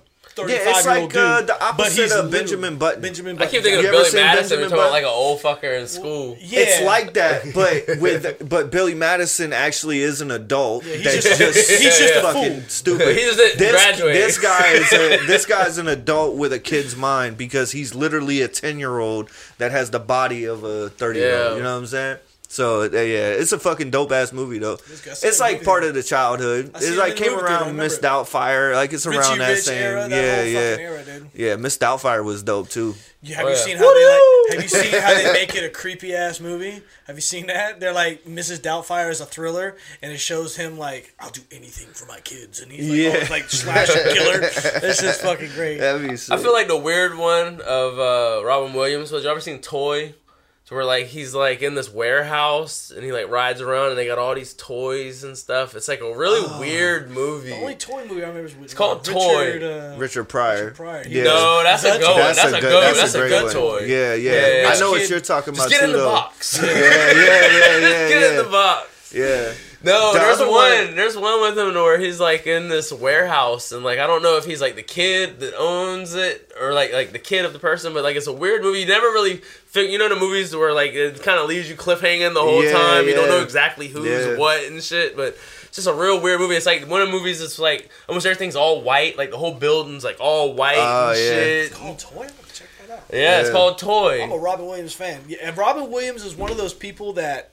Yeah, 0.48 0.56
it's 0.70 0.84
year 0.84 0.94
like 0.94 1.02
old 1.02 1.16
uh, 1.16 1.38
dude. 1.40 1.48
the 1.48 1.52
but 1.52 1.62
opposite 1.62 2.02
he's 2.02 2.12
of 2.12 2.30
Benjamin 2.30 2.76
Button. 2.78 3.02
Benjamin 3.02 3.36
Button. 3.36 3.48
I 3.48 3.50
keep 3.50 3.62
thinking 3.62 3.80
You 3.82 3.88
of 3.88 3.94
ever 3.94 3.96
Billy 3.98 4.10
seen 4.10 4.20
Madison. 4.20 4.60
Benjamin 4.60 4.60
We're 4.64 4.68
talking 4.68 4.78
about 4.80 4.92
like 4.92 5.02
an 5.02 5.08
old 5.08 5.40
fucker 5.40 5.80
in 5.80 5.86
school. 5.86 6.36
Yeah. 6.40 6.60
It's 6.60 6.82
like 6.84 7.14
that, 7.14 7.42
but 7.54 8.00
with 8.00 8.48
but 8.48 8.70
Billy 8.70 8.94
Madison 8.94 9.52
actually 9.52 10.00
is 10.00 10.20
an 10.20 10.30
adult 10.30 10.84
he's 10.84 11.02
that's 11.04 11.22
just- 11.24 11.38
just, 11.38 11.70
he's 11.82 11.98
just 11.98 12.14
a 12.14 12.22
fucking 12.22 12.52
fool. 12.60 12.68
stupid. 12.68 13.16
He 13.16 13.22
just 13.24 13.38
didn't 13.38 13.58
this, 13.58 13.70
graduate. 13.72 14.14
This 14.14 14.38
guy 14.38 14.66
is 14.72 14.92
a, 14.92 15.26
this 15.26 15.46
guy's 15.46 15.78
an 15.78 15.88
adult 15.88 16.36
with 16.36 16.52
a 16.52 16.58
kid's 16.58 16.96
mind 16.96 17.36
because 17.36 17.72
he's 17.72 17.94
literally 17.94 18.40
a 18.42 18.48
ten 18.48 18.78
year 18.78 18.98
old 18.98 19.30
that 19.58 19.70
has 19.70 19.90
the 19.90 19.98
body 20.00 20.44
of 20.44 20.64
a 20.64 20.88
30 20.90 21.18
year 21.18 21.36
old. 21.42 21.56
You 21.58 21.62
know 21.62 21.72
what 21.74 21.78
I'm 21.80 21.86
saying? 21.86 22.18
So 22.52 22.82
yeah, 22.82 23.30
it's 23.30 23.52
a 23.52 23.60
fucking 23.60 23.90
dope 23.90 24.10
ass 24.10 24.32
movie 24.32 24.58
though. 24.58 24.76
It's 24.90 25.38
like 25.38 25.58
movie. 25.58 25.64
part 25.64 25.84
of 25.84 25.94
the 25.94 26.02
childhood. 26.02 26.72
It's 26.74 26.84
it 26.88 26.98
like 26.98 27.14
came 27.14 27.28
movie 27.30 27.42
theater, 27.42 27.46
I 27.46 27.50
around 27.52 27.60
remember 27.68 27.82
Miss. 27.84 27.98
Doubtfire. 28.00 28.74
Like 28.74 28.92
it's 28.92 29.06
around 29.06 29.18
Richie 29.18 29.38
that 29.38 29.48
Rich 29.50 29.60
same. 29.60 29.80
era, 29.82 30.08
that 30.08 30.10
yeah, 30.10 30.42
yeah, 30.42 30.76
era, 30.82 31.04
dude. 31.04 31.30
yeah. 31.32 31.54
Miss 31.54 31.78
Doubtfire 31.78 32.24
was 32.24 32.42
dope 32.42 32.68
too. 32.68 32.96
You, 33.22 33.36
have 33.36 33.44
Oh, 33.44 33.48
you 33.50 33.54
yeah. 33.54 33.60
seen 33.62 33.76
how 33.76 33.94
they 33.94 34.04
like? 34.06 34.54
Have 34.54 34.62
you 34.64 34.68
seen 34.68 35.00
how 35.00 35.14
they 35.14 35.32
make 35.32 35.54
it 35.54 35.62
a 35.62 35.68
creepy 35.80 36.12
ass 36.12 36.40
movie? 36.40 36.82
Have 37.06 37.14
you 37.16 37.20
seen 37.22 37.46
that? 37.46 37.78
They're 37.78 37.92
like 37.92 38.24
Mrs. 38.24 38.58
Doubtfire 38.58 39.10
is 39.12 39.20
a 39.20 39.26
thriller, 39.26 39.76
and 40.02 40.10
it 40.10 40.18
shows 40.18 40.56
him 40.56 40.76
like 40.76 41.14
I'll 41.20 41.30
do 41.30 41.42
anything 41.52 41.86
for 41.92 42.06
my 42.06 42.18
kids, 42.18 42.58
and 42.60 42.72
he's 42.72 42.88
like, 42.90 42.98
Yeah. 42.98 43.08
always, 43.10 43.30
like 43.30 43.48
slasher 43.50 44.12
killer. 44.12 44.40
This 44.80 45.02
is 45.04 45.18
fucking 45.18 45.50
great. 45.54 45.78
That'd 45.78 46.08
be 46.08 46.16
sick. 46.16 46.34
I 46.36 46.42
feel 46.42 46.52
like 46.52 46.66
the 46.66 46.76
weird 46.78 47.16
one 47.16 47.60
of 47.60 47.98
uh, 48.00 48.44
Robin 48.44 48.72
Williams 48.72 49.12
was 49.12 49.22
you 49.22 49.30
ever 49.30 49.40
seen 49.40 49.60
Toy? 49.60 50.14
To 50.70 50.76
where 50.76 50.84
like 50.84 51.06
he's 51.06 51.34
like 51.34 51.62
in 51.62 51.74
this 51.74 51.92
warehouse 51.92 52.92
and 52.94 53.04
he 53.04 53.10
like 53.10 53.28
rides 53.28 53.60
around 53.60 53.88
and 53.88 53.98
they 53.98 54.06
got 54.06 54.18
all 54.18 54.36
these 54.36 54.54
toys 54.54 55.24
and 55.24 55.36
stuff. 55.36 55.74
It's 55.74 55.88
like 55.88 56.00
a 56.00 56.16
really 56.16 56.40
weird 56.60 57.10
movie. 57.10 57.50
The 57.50 57.56
only 57.56 57.74
toy 57.74 58.06
movie 58.06 58.22
I 58.22 58.28
remember 58.28 58.46
is 58.46 58.54
with 58.54 58.76
called 58.76 58.98
Richard, 59.08 59.60
Toy. 59.60 59.66
Uh, 59.66 59.96
Richard 59.98 60.24
Pryor. 60.26 60.62
Richard 60.66 60.76
Pryor. 60.76 61.04
Yeah. 61.08 61.24
No, 61.24 61.62
that's 61.64 61.82
a 61.82 61.98
good 61.98 62.02
one. 62.06 62.16
That's, 62.18 62.42
That's, 62.42 62.52
a 62.54 62.56
a 62.56 62.60
good. 62.60 62.70
good. 62.70 62.82
That's, 62.84 62.98
That's 63.00 63.14
a 63.14 63.18
a 63.18 63.20
great 63.20 63.30
good 63.30 63.44
one. 63.46 63.52
toy. 63.52 63.78
Yeah, 63.86 64.14
yeah. 64.14 64.30
Yeah, 64.30 64.66
I 64.68 64.70
rich 64.70 64.80
know 64.80 64.90
what 64.92 65.10
you're 65.10 65.18
talking 65.20 65.54
about. 65.54 65.70
Just 65.70 65.80
about 65.80 65.80
get 65.80 65.80
too, 65.80 65.86
in 65.86 65.92
the 65.92 65.98
though. 65.98 66.12
box. 66.12 66.58
Yeah, 66.62 66.66
yeah, 66.70 66.76
yeah, 66.76 67.14
yeah, 67.18 68.08
Get 68.08 68.20
yeah. 68.22 68.30
in 68.30 68.36
the 68.36 68.50
box. 68.50 69.12
Yeah. 69.12 69.52
No, 69.82 70.12
The 70.12 70.18
there's 70.18 70.38
one, 70.40 70.48
one- 70.50 70.94
There's 70.96 71.16
one 71.16 71.40
with 71.40 71.58
him 71.58 71.72
where 71.74 71.98
he's 71.98 72.20
like 72.20 72.46
in 72.46 72.68
this 72.68 72.92
warehouse 72.92 73.72
and 73.72 73.82
like 73.82 73.98
I 73.98 74.06
don't 74.06 74.22
know 74.22 74.36
if 74.36 74.44
he's 74.44 74.60
like 74.60 74.76
the 74.76 74.82
kid 74.82 75.40
that 75.40 75.54
owns 75.58 76.14
it 76.14 76.52
or 76.60 76.74
like 76.74 76.92
like 76.92 77.12
the 77.12 77.18
kid 77.18 77.44
of 77.46 77.52
the 77.54 77.58
person, 77.58 77.94
but 77.94 78.02
like 78.02 78.14
it's 78.16 78.26
a 78.26 78.32
weird 78.32 78.62
movie. 78.62 78.80
You 78.80 78.86
never 78.86 79.06
really 79.06 79.36
fig- 79.36 79.90
you 79.90 79.96
know 79.98 80.08
the 80.10 80.16
movies 80.16 80.54
where 80.54 80.74
like 80.74 80.92
it 80.92 81.22
kind 81.22 81.38
of 81.40 81.48
leaves 81.48 81.68
you 81.70 81.76
cliffhanging 81.76 82.34
the 82.34 82.42
whole 82.42 82.62
Yeah, 82.62 82.72
time. 82.72 83.06
You 83.06 83.14
don't 83.14 83.28
know 83.30 83.42
exactly 83.42 83.88
who's 83.88 84.04
Yeah. 84.26 84.36
what 84.36 84.62
and 84.64 84.82
shit, 84.82 85.16
but. 85.16 85.36
It's 85.70 85.76
just 85.76 85.86
a 85.86 85.94
real 85.94 86.20
weird 86.20 86.40
movie. 86.40 86.56
It's 86.56 86.66
like 86.66 86.88
one 86.88 87.00
of 87.00 87.06
the 87.06 87.12
movies. 87.12 87.40
It's 87.40 87.56
like 87.56 87.88
almost 88.08 88.26
everything's 88.26 88.56
all 88.56 88.82
white. 88.82 89.16
Like 89.16 89.30
the 89.30 89.38
whole 89.38 89.54
building's 89.54 90.02
like 90.02 90.16
all 90.18 90.52
white 90.54 90.74
Oh, 90.76 91.10
and 91.10 91.16
yeah. 91.16 91.24
shit. 91.24 91.66
It's 91.66 91.76
called 91.76 91.98
Toy. 92.00 92.26
Check 92.52 92.66
that 92.88 92.90
out. 92.98 93.04
Yeah, 93.12 93.38
it's 93.40 93.50
called 93.50 93.78
Toy. 93.78 94.20
I'm 94.20 94.32
a 94.32 94.36
Robin 94.36 94.66
Williams 94.66 94.94
fan. 94.94 95.20
Yeah, 95.28 95.38
and 95.42 95.56
Robin 95.56 95.88
Williams 95.88 96.24
is 96.24 96.34
one 96.34 96.50
of 96.50 96.56
those 96.56 96.74
people 96.74 97.12
that 97.12 97.50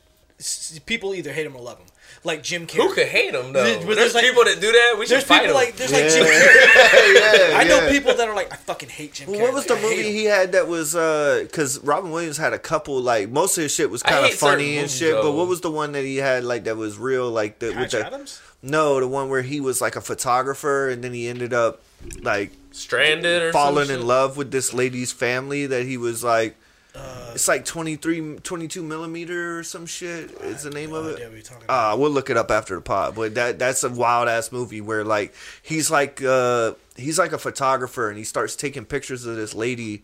people 0.87 1.13
either 1.13 1.31
hate 1.31 1.45
him 1.45 1.55
or 1.55 1.61
love 1.61 1.77
him. 1.77 1.85
Like 2.23 2.43
Jim 2.43 2.67
Carrey. 2.67 2.87
Who 2.87 2.93
could 2.93 3.07
hate 3.07 3.33
him 3.33 3.53
though? 3.53 3.63
But 3.63 3.85
there's, 3.85 3.95
there's, 3.95 4.13
like- 4.15 4.23
people 4.25 4.43
that 4.45 4.59
do 4.59 4.71
that. 4.71 4.95
We 4.99 5.05
should 5.05 5.13
There's 5.15 5.23
fight 5.23 5.41
people 5.43 5.55
them. 5.59 5.65
like 5.65 5.75
there's 5.77 5.91
like 5.91 6.03
Jim 6.09 6.25
Carrey. 6.25 7.13
yeah, 7.51 7.57
I 7.57 7.63
know 7.67 7.89
people 7.89 8.13
that 8.15 8.27
are 8.27 8.35
like 8.35 8.51
I 8.51 8.55
fucking 8.57 8.89
hate 8.89 9.13
Jim 9.13 9.29
Carrey. 9.29 9.41
What 9.41 9.53
was 9.53 9.65
the 9.65 9.75
I 9.77 9.81
movie 9.81 10.03
he 10.11 10.25
had 10.25 10.51
that 10.53 10.67
was 10.67 10.95
uh 10.95 11.39
because 11.43 11.79
Robin 11.79 12.11
Williams 12.11 12.37
had 12.37 12.53
a 12.53 12.59
couple 12.59 12.99
like 13.01 13.29
most 13.29 13.57
of 13.57 13.63
his 13.63 13.73
shit 13.73 13.89
was 13.89 14.03
kind 14.03 14.25
of 14.25 14.33
funny 14.33 14.71
and 14.77 14.83
movies, 14.83 14.97
shit. 14.97 15.13
But 15.13 15.31
what 15.33 15.47
was 15.47 15.61
the 15.61 15.71
one 15.71 15.91
that 15.93 16.03
he 16.03 16.17
had 16.17 16.43
like 16.43 16.63
that 16.65 16.75
was 16.77 16.97
real 16.97 17.29
like 17.29 17.59
the 17.59 17.67
with 17.67 17.75
Patch 17.75 17.91
the 17.91 18.05
Adams? 18.05 18.41
no 18.61 18.99
the 18.99 19.07
one 19.07 19.29
where 19.29 19.43
he 19.43 19.61
was 19.61 19.79
like 19.81 19.95
a 19.95 20.01
photographer 20.01 20.89
and 20.89 21.03
then 21.03 21.13
he 21.13 21.27
ended 21.27 21.53
up 21.53 21.81
like 22.21 22.51
Stranded 22.71 23.41
or 23.43 23.51
falling 23.53 23.89
in 23.89 23.97
shit? 23.97 24.01
love 24.01 24.37
with 24.37 24.51
this 24.51 24.73
lady's 24.73 25.11
family 25.11 25.65
that 25.67 25.83
he 25.85 25.97
was 25.97 26.23
like. 26.23 26.55
Uh, 26.97 27.31
It's 27.35 27.47
like 27.47 27.65
23, 27.65 28.37
22 28.43 28.81
millimeter 28.83 29.59
or 29.59 29.63
some 29.63 29.85
shit. 29.85 30.31
Is 30.41 30.63
the 30.63 30.69
name 30.71 30.93
of 30.93 31.05
it? 31.05 31.15
idea 31.15 31.25
what 31.27 31.33
you're 31.33 31.41
talking 31.43 31.63
about. 31.65 31.93
Uh, 31.93 31.97
we'll 31.97 32.11
look 32.11 32.29
it 32.29 32.37
up 32.37 32.49
after 32.51 32.75
the 32.75 32.81
pod. 32.81 33.15
But 33.15 33.35
that 33.35 33.59
that's 33.59 33.83
a 33.83 33.89
wild 33.89 34.27
ass 34.27 34.51
movie 34.51 34.81
where 34.81 35.03
like 35.03 35.33
he's 35.61 35.91
like 35.91 36.21
uh 36.23 36.73
he's 36.95 37.19
like 37.19 37.33
a 37.33 37.37
photographer 37.37 38.09
and 38.09 38.17
he 38.17 38.23
starts 38.23 38.55
taking 38.55 38.85
pictures 38.85 39.25
of 39.25 39.35
this 39.35 39.53
lady 39.53 40.03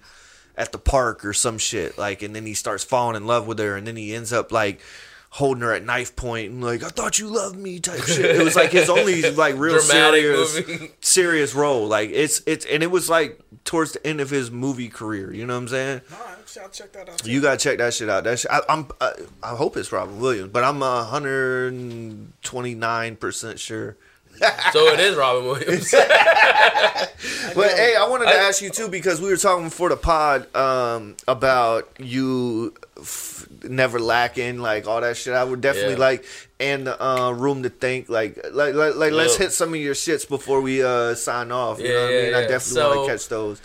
at 0.56 0.72
the 0.72 0.78
park 0.78 1.26
or 1.26 1.34
some 1.34 1.58
shit 1.58 1.98
like 1.98 2.22
and 2.22 2.36
then 2.36 2.46
he 2.46 2.54
starts 2.54 2.84
falling 2.84 3.16
in 3.16 3.26
love 3.26 3.48
with 3.48 3.58
her 3.58 3.76
and 3.76 3.88
then 3.88 3.96
he 3.96 4.14
ends 4.14 4.32
up 4.32 4.52
like 4.52 4.80
holding 5.34 5.64
her 5.64 5.74
at 5.74 5.84
knife 5.84 6.16
point 6.16 6.52
and 6.52 6.64
like 6.64 6.84
I 6.84 6.90
thought 6.90 7.18
you 7.18 7.28
loved 7.28 7.58
me 7.58 7.80
type 7.80 8.04
shit. 8.04 8.36
It 8.36 8.44
was 8.44 8.56
like 8.56 8.72
his 8.72 8.88
only 8.88 9.24
like 9.32 9.58
real 9.58 9.80
serious 9.82 10.56
movie. 10.68 10.92
serious 11.02 11.56
role. 11.56 11.88
Like 11.88 12.12
it's 12.12 12.44
it's 12.46 12.66
and 12.66 12.84
it 12.84 12.92
was 12.92 13.10
like 13.10 13.40
towards 13.64 13.94
the 13.94 14.06
end 14.06 14.22
of 14.22 14.30
his 14.30 14.52
movie 14.52 14.90
career. 14.90 15.34
You 15.34 15.48
know 15.48 15.54
what 15.56 15.62
I'm 15.64 15.68
saying? 15.70 16.02
All 16.12 16.20
right, 16.20 16.38
I'll 16.62 16.70
check 16.70 16.92
that 16.94 17.10
out. 17.10 17.26
You 17.26 17.42
gotta 17.42 17.58
check 17.58 17.80
that 17.80 17.96
shit 17.96 18.10
out. 18.10 18.26
That 18.26 18.38
shit, 18.40 18.52
I, 18.52 18.62
I'm 18.70 18.88
I, 19.02 19.14
I 19.42 19.56
hope 19.56 19.76
it's 19.76 19.92
Robin 19.92 20.20
Williams, 20.20 20.52
but 20.52 20.64
I'm 20.64 20.84
a 20.84 21.04
hundred 21.04 22.28
twenty 22.44 22.76
nine 22.76 23.16
percent 23.16 23.60
sure. 23.60 23.98
So 24.72 24.88
it 24.94 25.00
is 25.00 25.16
Robin 25.16 25.46
Williams. 25.46 25.94
But 27.56 27.72
hey, 27.72 27.96
I 27.96 28.08
wanted 28.08 28.26
to 28.26 28.36
ask 28.36 28.62
you 28.62 28.70
too 28.70 28.88
because 28.88 29.22
we 29.22 29.30
were 29.30 29.38
talking 29.38 29.66
before 29.66 29.90
the 29.90 29.96
pod 29.98 30.54
um, 30.56 31.16
about 31.28 31.88
you 32.00 32.74
f- 33.00 33.33
never 33.64 34.00
lacking, 34.00 34.60
like 34.60 34.88
all 34.88 35.02
that 35.02 35.18
shit. 35.18 35.34
I 35.34 35.44
would 35.44 35.62
definitely 35.62 35.94
Yeah. 35.94 36.00
like 36.00 36.26
and 36.60 36.88
uh, 36.88 37.34
room 37.36 37.64
to 37.64 37.70
think, 37.70 38.10
like 38.10 38.38
like 38.52 38.74
like, 38.74 38.96
like 38.96 39.12
let's 39.12 39.36
hit 39.38 39.52
some 39.52 39.74
of 39.74 39.80
your 39.80 39.96
shits 39.96 40.28
before 40.28 40.62
we 40.62 40.84
uh, 40.84 41.16
sign 41.16 41.52
off. 41.52 41.80
You 41.80 41.90
know 41.90 41.94
Yeah, 41.94 42.00
what 42.02 42.10
I 42.10 42.14
yeah, 42.18 42.24
mean? 42.26 42.34
I 42.36 42.42
yeah. 42.42 42.48
definitely 42.48 42.98
want 42.98 43.08
to 43.08 43.14
catch 43.14 43.28
those. 43.30 43.62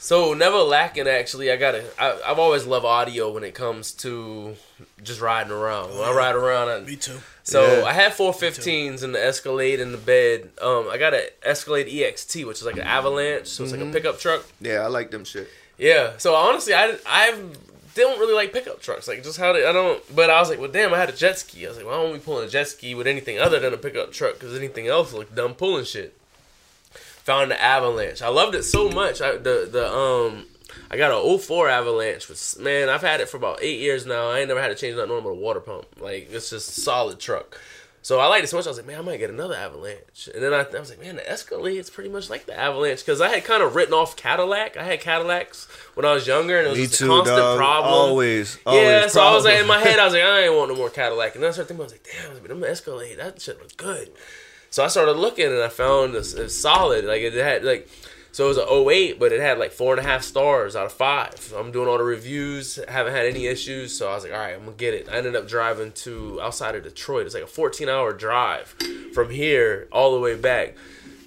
So 0.00 0.32
never 0.32 0.58
lacking. 0.58 1.08
Actually, 1.08 1.50
I 1.50 1.56
gotta. 1.56 1.82
I, 1.98 2.18
I've 2.24 2.38
always 2.38 2.64
loved 2.66 2.86
audio 2.86 3.32
when 3.32 3.42
it 3.42 3.54
comes 3.54 3.92
to 3.94 4.54
just 5.02 5.20
riding 5.20 5.50
around. 5.52 5.90
When 5.90 6.08
I 6.08 6.12
ride 6.12 6.36
around, 6.36 6.68
I, 6.68 6.80
Me 6.86 6.94
too. 6.94 7.18
so 7.42 7.78
Yeah. 7.80 7.84
I 7.84 7.92
had 7.92 8.12
415s 8.12 9.02
in 9.02 9.10
the 9.10 9.22
Escalade 9.24 9.80
in 9.80 9.90
the 9.90 9.98
bed. 9.98 10.50
Um, 10.62 10.88
I 10.88 10.98
got 10.98 11.14
an 11.14 11.24
Escalade 11.42 11.88
EXT, 11.88 12.46
which 12.46 12.58
is 12.58 12.64
like 12.64 12.76
an 12.76 12.82
Avalanche, 12.82 13.48
so 13.48 13.64
it's 13.64 13.72
Mm-hmm. 13.72 13.82
like 13.82 13.90
a 13.90 13.92
pickup 13.92 14.20
truck. 14.20 14.46
Yeah, 14.60 14.80
I 14.82 14.86
like 14.86 15.10
them 15.10 15.24
shit. 15.24 15.48
Yeah. 15.78 16.12
So 16.18 16.32
honestly, 16.36 16.74
I 16.74 16.96
I 17.98 18.02
don't 18.02 18.18
really 18.18 18.34
like 18.34 18.52
pickup 18.52 18.80
trucks. 18.80 19.08
Like 19.08 19.22
just 19.22 19.38
how 19.38 19.52
to, 19.52 19.68
I 19.68 19.72
don't. 19.72 20.02
But 20.14 20.30
I 20.30 20.40
was 20.40 20.48
like, 20.48 20.60
well, 20.60 20.70
damn, 20.70 20.94
I 20.94 20.98
had 20.98 21.08
a 21.08 21.16
jet 21.16 21.38
ski. 21.38 21.66
I 21.66 21.68
was 21.68 21.78
like, 21.78 21.86
why 21.86 21.92
don't 21.92 22.12
we 22.12 22.18
pulling 22.18 22.46
a 22.46 22.50
jet 22.50 22.68
ski 22.68 22.94
with 22.94 23.06
anything 23.06 23.38
other 23.38 23.60
than 23.60 23.74
a 23.74 23.76
pickup 23.76 24.12
truck? 24.12 24.34
Because 24.34 24.56
anything 24.56 24.86
else 24.86 25.12
looked 25.12 25.34
dumb 25.34 25.54
pulling 25.54 25.84
shit. 25.84 26.16
Found 26.92 27.50
the 27.50 27.60
Avalanche. 27.60 28.22
I 28.22 28.28
loved 28.28 28.54
it 28.54 28.62
so 28.62 28.88
much. 28.88 29.20
I 29.20 29.36
the 29.36 29.68
the 29.70 29.92
um. 29.92 30.46
I 30.90 30.96
got 30.96 31.10
an 31.10 31.38
04 31.38 31.68
Avalanche, 31.68 32.28
which 32.28 32.56
man, 32.58 32.88
I've 32.88 33.02
had 33.02 33.20
it 33.20 33.28
for 33.28 33.36
about 33.36 33.58
eight 33.62 33.80
years 33.80 34.06
now. 34.06 34.30
I 34.30 34.38
ain't 34.38 34.48
never 34.48 34.60
had 34.60 34.68
to 34.68 34.74
change 34.74 34.96
nothing 34.96 35.22
but 35.22 35.36
water 35.36 35.60
pump. 35.60 35.86
Like 36.00 36.28
it's 36.30 36.50
just 36.50 36.82
solid 36.82 37.18
truck. 37.18 37.58
So 38.08 38.20
I 38.20 38.26
liked 38.26 38.42
it 38.42 38.46
so 38.46 38.56
much. 38.56 38.64
I 38.64 38.70
was 38.70 38.78
like, 38.78 38.86
man, 38.86 39.00
I 39.00 39.02
might 39.02 39.18
get 39.18 39.28
another 39.28 39.54
Avalanche. 39.54 40.30
And 40.34 40.42
then 40.42 40.54
I, 40.54 40.60
I 40.60 40.80
was 40.80 40.88
like, 40.88 40.98
man, 40.98 41.16
the 41.16 41.20
Escalade's 41.20 41.90
pretty 41.90 42.08
much 42.08 42.30
like 42.30 42.46
the 42.46 42.58
Avalanche 42.58 43.00
because 43.00 43.20
I 43.20 43.28
had 43.28 43.44
kind 43.44 43.62
of 43.62 43.74
written 43.74 43.92
off 43.92 44.16
Cadillac. 44.16 44.78
I 44.78 44.84
had 44.84 45.02
Cadillacs 45.02 45.68
when 45.92 46.06
I 46.06 46.14
was 46.14 46.26
younger, 46.26 46.56
and 46.56 46.68
it 46.68 46.70
was 46.70 46.78
Me 46.78 46.86
just 46.86 47.00
too, 47.00 47.12
a 47.12 47.16
constant 47.16 47.36
dog. 47.36 47.58
problem. 47.58 47.92
Always, 47.92 48.56
always. 48.64 48.82
yeah, 48.82 49.08
so 49.08 49.20
I 49.20 49.34
was 49.34 49.44
like 49.44 49.60
in 49.60 49.66
my 49.66 49.80
head, 49.80 49.98
I 49.98 50.06
was 50.06 50.14
like, 50.14 50.22
I 50.24 50.44
ain't 50.44 50.54
want 50.56 50.70
no 50.70 50.76
more 50.76 50.88
Cadillac. 50.88 51.34
And 51.34 51.44
then 51.44 51.50
I 51.50 51.52
started 51.52 51.68
thinking, 51.68 51.82
I 51.82 51.84
was 51.84 51.92
like, 51.92 52.06
damn, 52.10 52.22
but 52.22 52.28
I 52.28 52.32
was 52.32 52.40
like, 52.40 52.48
them 52.48 52.64
Escalade, 52.64 53.16
that 53.18 53.42
shit 53.42 53.58
looks 53.58 53.74
good. 53.74 54.10
So 54.70 54.82
I 54.82 54.88
started 54.88 55.12
looking, 55.12 55.44
and 55.44 55.62
I 55.62 55.68
found 55.68 56.14
it's 56.14 56.56
solid. 56.56 57.04
Like 57.04 57.20
it 57.20 57.34
had 57.34 57.62
like. 57.62 57.90
So 58.32 58.44
it 58.44 58.48
was 58.48 58.58
an 58.58 58.66
08, 58.68 59.18
but 59.18 59.32
it 59.32 59.40
had 59.40 59.58
like 59.58 59.72
four 59.72 59.94
and 59.94 60.04
a 60.04 60.08
half 60.08 60.22
stars 60.22 60.76
out 60.76 60.86
of 60.86 60.92
five. 60.92 61.36
So 61.38 61.58
I'm 61.58 61.72
doing 61.72 61.88
all 61.88 61.98
the 61.98 62.04
reviews, 62.04 62.78
haven't 62.88 63.14
had 63.14 63.26
any 63.26 63.46
issues. 63.46 63.96
So 63.96 64.08
I 64.08 64.14
was 64.14 64.24
like, 64.24 64.32
all 64.32 64.38
right, 64.38 64.54
I'm 64.54 64.64
gonna 64.64 64.76
get 64.76 64.94
it. 64.94 65.08
I 65.08 65.16
ended 65.16 65.34
up 65.34 65.48
driving 65.48 65.92
to 65.92 66.40
outside 66.40 66.74
of 66.74 66.84
Detroit. 66.84 67.26
It's 67.26 67.34
like 67.34 67.44
a 67.44 67.48
14 67.48 67.88
hour 67.88 68.12
drive 68.12 68.76
from 69.14 69.30
here 69.30 69.88
all 69.90 70.14
the 70.14 70.20
way 70.20 70.36
back. 70.36 70.76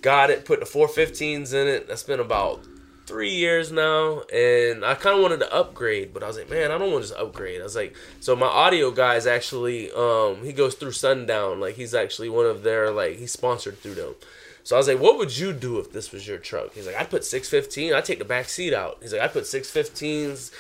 Got 0.02 0.30
it, 0.30 0.46
put 0.46 0.60
the 0.60 0.66
415s 0.66 1.54
in 1.54 1.68
it. 1.68 1.88
That's 1.88 2.04
been 2.04 2.20
about 2.20 2.66
three 3.06 3.34
years 3.34 3.72
now, 3.72 4.22
and 4.34 4.86
I 4.86 4.96
kind 4.96 5.18
of 5.18 5.22
wanted 5.22 5.42
to 5.42 5.54
upgrade, 5.54 6.14
but 6.14 6.24
I 6.24 6.28
was 6.28 6.38
like, 6.38 6.50
man, 6.50 6.72
I 6.72 6.78
don't 6.78 6.92
want 6.92 7.04
to 7.04 7.10
just 7.10 7.20
upgrade. 7.20 7.60
I 7.60 7.64
was 7.66 7.76
like, 7.76 7.94
so 8.22 8.38
my 8.38 8.48
audio 8.48 8.90
guy 8.90 9.16
is 9.16 9.28
actually, 9.28 9.92
um, 9.92 10.44
he 10.46 10.54
goes 10.54 10.76
through 10.76 10.94
Sundown, 10.94 11.60
like 11.60 11.76
he's 11.76 11.94
actually 11.94 12.30
one 12.30 12.46
of 12.46 12.64
their, 12.64 12.90
like 12.90 13.18
he's 13.18 13.32
sponsored 13.32 13.78
through 13.80 13.96
them. 13.96 14.16
So 14.64 14.76
I 14.76 14.80
was 14.80 14.88
like, 14.88 15.00
what 15.00 15.18
would 15.18 15.38
you 15.38 15.54
do 15.54 15.80
if 15.80 15.92
this 15.92 16.12
was 16.12 16.28
your 16.28 16.38
truck? 16.38 16.74
He's 16.74 16.86
like, 16.86 16.96
I'd 16.96 17.10
put 17.10 17.26
615, 17.26 17.94
I'd 17.94 18.06
take 18.06 18.20
the 18.20 18.26
back 18.26 18.48
seat 18.50 18.74
out. 18.74 18.98
He's 19.02 19.14
like, 19.14 19.22
I'd 19.22 19.34
put 19.34 19.44
615s, 19.44 20.52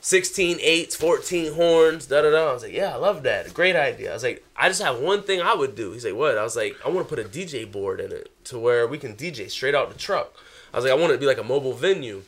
16 0.00 0.58
eights, 0.60 0.96
14 0.96 1.52
horns, 1.52 2.06
da 2.06 2.22
da 2.22 2.30
da. 2.30 2.50
I 2.50 2.52
was 2.52 2.62
like, 2.62 2.72
yeah, 2.72 2.92
I 2.92 2.96
love 2.96 3.22
that. 3.22 3.52
Great 3.54 3.76
idea. 3.76 4.10
I 4.10 4.14
was 4.14 4.22
like, 4.22 4.44
I 4.56 4.68
just 4.68 4.82
have 4.82 4.98
one 4.98 5.22
thing 5.22 5.40
I 5.40 5.54
would 5.54 5.76
do. 5.76 5.92
He's 5.92 6.04
like, 6.04 6.14
what? 6.14 6.36
I 6.38 6.42
was 6.42 6.56
like, 6.56 6.76
I 6.84 6.88
want 6.88 7.08
to 7.08 7.14
put 7.14 7.24
a 7.24 7.28
DJ 7.28 7.70
board 7.70 8.00
in 8.00 8.10
it 8.10 8.30
to 8.46 8.58
where 8.58 8.86
we 8.86 8.98
can 8.98 9.14
DJ 9.14 9.50
straight 9.50 9.74
out 9.74 9.92
the 9.92 9.98
truck. 9.98 10.34
I 10.72 10.78
was 10.78 10.84
like, 10.84 10.92
I 10.92 10.96
want 10.96 11.12
it 11.12 11.16
to 11.16 11.20
be 11.20 11.26
like 11.26 11.38
a 11.38 11.44
mobile 11.44 11.74
venue. 11.74 12.22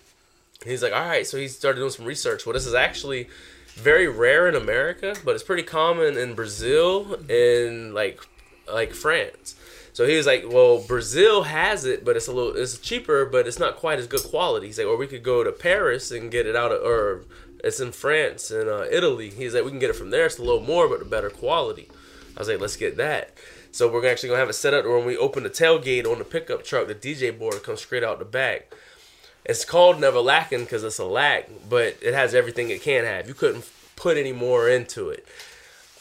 He's 0.65 0.83
like, 0.83 0.93
all 0.93 1.07
right. 1.07 1.27
So 1.27 1.37
he 1.37 1.49
started 1.49 1.81
doing 1.81 1.91
some 1.91 2.05
research. 2.05 2.47
Well, 2.47 2.53
this 2.53 2.67
is 2.67 2.75
actually 2.75 3.29
very 3.75 4.07
rare 4.07 4.49
in 4.49 4.55
America, 4.55 5.17
but 5.25 5.35
it's 5.35 5.43
pretty 5.43 5.63
common 5.63 6.17
in 6.17 6.35
Brazil 6.35 7.19
and 7.29 7.93
like 7.93 8.21
like 8.73 8.93
France. 8.95 9.57
So 9.95 10.07
he 10.07 10.17
was 10.17 10.27
like, 10.27 10.45
well, 10.47 10.81
Brazil 10.81 11.45
has 11.45 11.85
it, 11.85 12.05
but 12.05 12.17
it's 12.17 12.27
a 12.27 12.33
little 12.33 12.57
it's 12.57 12.79
cheaper, 12.79 13.25
but 13.25 13.47
it's 13.47 13.61
not 13.61 13.77
quite 13.77 14.01
as 14.01 14.09
good 14.09 14.25
quality. 14.25 14.67
He's 14.67 14.77
like, 14.77 14.89
or 14.89 14.97
we 14.97 15.07
could 15.07 15.23
go 15.23 15.45
to 15.45 15.53
Paris 15.53 16.11
and 16.11 16.33
get 16.33 16.47
it 16.47 16.57
out 16.57 16.73
of, 16.73 16.83
or 16.83 17.25
it's 17.63 17.79
in 17.79 17.93
France 17.93 18.51
and 18.51 18.69
uh, 18.69 18.87
Italy. 18.91 19.31
He's 19.31 19.55
like, 19.55 19.65
we 19.65 19.71
can 19.71 19.79
get 19.79 19.91
it 19.91 19.97
from 19.97 20.11
there. 20.11 20.27
It's 20.27 20.37
a 20.37 20.43
little 20.43 20.61
more, 20.61 20.89
but 20.89 21.01
a 21.01 21.05
better 21.05 21.31
quality. 21.31 21.89
I 22.37 22.41
was 22.41 22.49
like, 22.49 22.59
let's 22.59 22.77
get 22.77 22.97
that. 22.97 23.35
So 23.71 23.89
we're 23.89 24.05
actually 24.11 24.31
gonna 24.31 24.41
have 24.41 24.51
it 24.51 24.55
set 24.55 24.75
up 24.75 24.85
when 24.85 25.07
we 25.07 25.17
open 25.17 25.45
the 25.45 25.51
tailgate 25.51 26.11
on 26.11 26.19
the 26.19 26.25
pickup 26.25 26.65
truck, 26.65 26.89
the 26.89 26.95
DJ 26.97 27.37
board 27.37 27.63
comes 27.63 27.81
straight 27.81 28.03
out 28.03 28.19
the 28.19 28.25
back. 28.25 28.75
It's 29.45 29.65
called 29.65 30.01
Never 30.01 30.19
Lacking 30.19 30.65
because 30.65 30.83
it's 30.83 30.99
a 30.99 31.05
lack, 31.05 31.49
but 31.69 31.99
it 32.03 32.15
has 32.15 32.35
everything 32.35 32.71
it 32.71 32.83
can 32.83 33.05
have. 33.05 33.29
You 33.29 33.35
couldn't 33.35 33.71
put 33.95 34.17
any 34.17 34.33
more 34.33 34.69
into 34.69 35.11
it. 35.11 35.25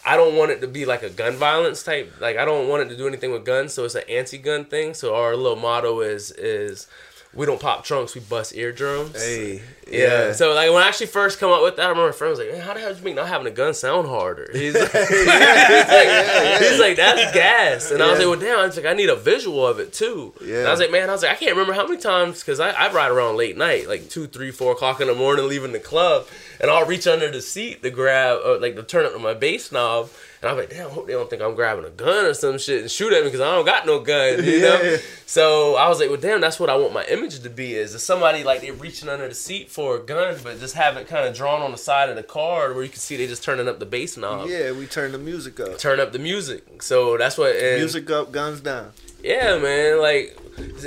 I 0.06 0.18
don't 0.18 0.36
want 0.36 0.52
it 0.52 0.62
to 0.62 0.68
be 0.68 0.86
like 0.86 1.04
a 1.04 1.10
gun 1.10 1.36
violence 1.36 1.84
type. 1.84 2.14
Like 2.20 2.38
I 2.38 2.46
don't 2.46 2.68
want 2.68 2.84
it 2.84 2.90
to 2.90 2.98
do 2.98 3.08
anything 3.08 3.32
with 3.32 3.46
guns, 3.46 3.74
so 3.74 3.86
it's 3.86 3.96
an 3.96 4.04
anti-gun 4.10 4.66
thing. 4.66 4.94
So 4.94 5.16
our 5.16 5.36
little 5.36 5.56
motto 5.56 6.02
is 6.02 6.32
is 6.32 6.88
we 7.36 7.46
don't 7.46 7.60
pop 7.60 7.84
trunks, 7.84 8.14
we 8.16 8.22
bust 8.22 8.56
eardrums. 8.56 9.16
Hey, 9.22 9.62
Yeah. 9.90 10.28
yeah. 10.28 10.32
So 10.34 10.54
like 10.54 10.72
when 10.72 10.84
I 10.84 10.88
actually 10.88 11.08
first 11.08 11.40
come 11.40 11.52
up 11.52 11.62
with 11.64 11.76
that, 11.78 11.86
I 11.86 11.90
remember 11.90 12.10
my 12.10 12.16
friend 12.16 12.30
was 12.30 12.40
like, 12.40 12.52
"Man, 12.52 12.62
"How 12.62 12.74
the 12.74 12.80
hell 12.80 12.90
did 12.90 13.00
you 13.00 13.06
make 13.06 13.16
not 13.16 13.28
having 13.28 13.48
a 13.48 13.52
gun 13.52 13.74
sound 13.74 14.08
harder?" 14.08 14.50
He's 14.54 14.74
like, 14.80 14.92
he's, 14.92 15.26
like 15.28 16.62
he's 16.62 16.80
like, 16.80 16.96
"That's 16.98 17.34
gas," 17.34 17.92
and 17.92 18.02
I 18.02 18.10
was 18.12 18.20
like, 18.20 18.28
"Well, 18.28 18.40
damn." 18.40 18.60
I 18.60 18.66
was 18.68 18.78
like, 18.78 18.86
"I 18.86 18.94
need 18.94 19.10
a 19.10 19.16
visual 19.16 19.66
of 19.68 19.80
it 19.80 19.94
too." 19.94 20.34
Yeah. 20.44 20.60
And 20.60 20.68
I 20.68 20.72
was 20.72 20.80
like, 20.80 20.92
"Man," 20.92 21.10
I 21.10 21.14
was 21.14 21.24
like, 21.24 21.32
"I 21.32 21.36
can't 21.36 21.52
remember 21.52 21.74
how 21.74 21.88
many 21.88 22.00
times 22.00 22.40
because 22.42 22.60
I, 22.60 22.70
I 22.72 22.92
ride 22.94 23.12
around 23.12 23.36
late 23.38 23.58
night, 23.58 23.88
like 23.88 24.10
two, 24.10 24.28
three, 24.28 24.52
four 24.52 24.72
o'clock 24.74 25.02
in 25.02 25.08
the 25.08 25.16
morning, 25.16 25.48
leaving 25.48 25.72
the 25.74 25.80
club, 25.80 26.28
and 26.62 26.70
I'll 26.70 26.86
reach 26.86 27.08
under 27.08 27.32
the 27.32 27.42
seat 27.42 27.82
to 27.84 27.90
grab, 27.90 28.40
or 28.46 28.60
like 28.60 28.76
to 28.76 28.84
turn 28.84 29.06
up 29.06 29.14
to 29.14 29.20
my 29.20 29.34
bass 29.34 29.72
knob." 29.72 30.10
And 30.44 30.52
I'm 30.52 30.58
like, 30.58 30.70
damn, 30.72 30.88
I 30.88 30.90
hope 30.90 31.08
they 31.08 31.14
don't 31.14 31.30
think 31.30 31.42
I'm 31.42 31.56
grabbing 31.56 31.86
a 31.86 31.90
gun 31.90 32.26
or 32.26 32.34
some 32.34 32.58
shit 32.58 32.82
and 32.82 32.92
shoot 32.92 33.14
at 33.14 33.22
me 33.24 33.30
because 33.30 33.40
I 33.40 33.56
don't 33.56 33.64
got 33.66 33.86
no 33.86 34.02
gun, 34.02 34.44
you 34.44 34.60
know? 34.60 34.98
So 35.26 35.76
I 35.78 35.88
was 35.88 36.02
like, 36.02 36.10
well, 36.10 36.20
damn, 36.20 36.42
that's 36.42 36.60
what 36.60 36.70
I 36.70 36.76
want 36.76 36.92
my 36.94 37.06
image 37.06 37.40
to 37.40 37.50
be 37.50 37.76
is, 37.76 37.96
is 37.96 38.04
somebody 38.04 38.44
like 38.44 38.60
they're 38.60 38.74
reaching 38.74 39.08
under 39.08 39.28
the 39.30 39.34
seat 39.36 39.72
for 39.72 39.96
a 39.96 40.00
gun, 40.04 40.38
but 40.44 40.60
just 40.60 40.76
have 40.76 40.98
it 40.98 41.08
kind 41.08 41.26
of 41.26 41.34
drawn 41.34 41.62
on 41.62 41.72
the 41.72 41.78
side 41.78 42.10
of 42.10 42.18
the 42.18 42.24
car 42.24 42.74
where 42.74 42.84
you 42.84 42.90
can 42.90 43.00
see 43.00 43.16
they 43.16 43.26
just 43.26 43.42
turning 43.42 43.70
up 43.70 43.80
the 43.80 43.86
bass 43.86 44.18
knob. 44.18 44.50
Yeah, 44.50 44.74
we 44.74 44.86
turn 44.86 45.14
the 45.14 45.18
music 45.18 45.62
up. 45.62 45.78
Turn 45.78 46.02
up 46.02 46.12
the 46.12 46.20
music. 46.20 46.84
So 46.84 47.18
that's 47.18 47.38
what. 47.38 47.56
And 47.56 47.78
Music 47.80 48.10
up, 48.10 48.34
guns 48.34 48.60
down. 48.60 48.92
yeah, 49.24 49.58
man. 49.58 50.02
Like, 50.02 50.38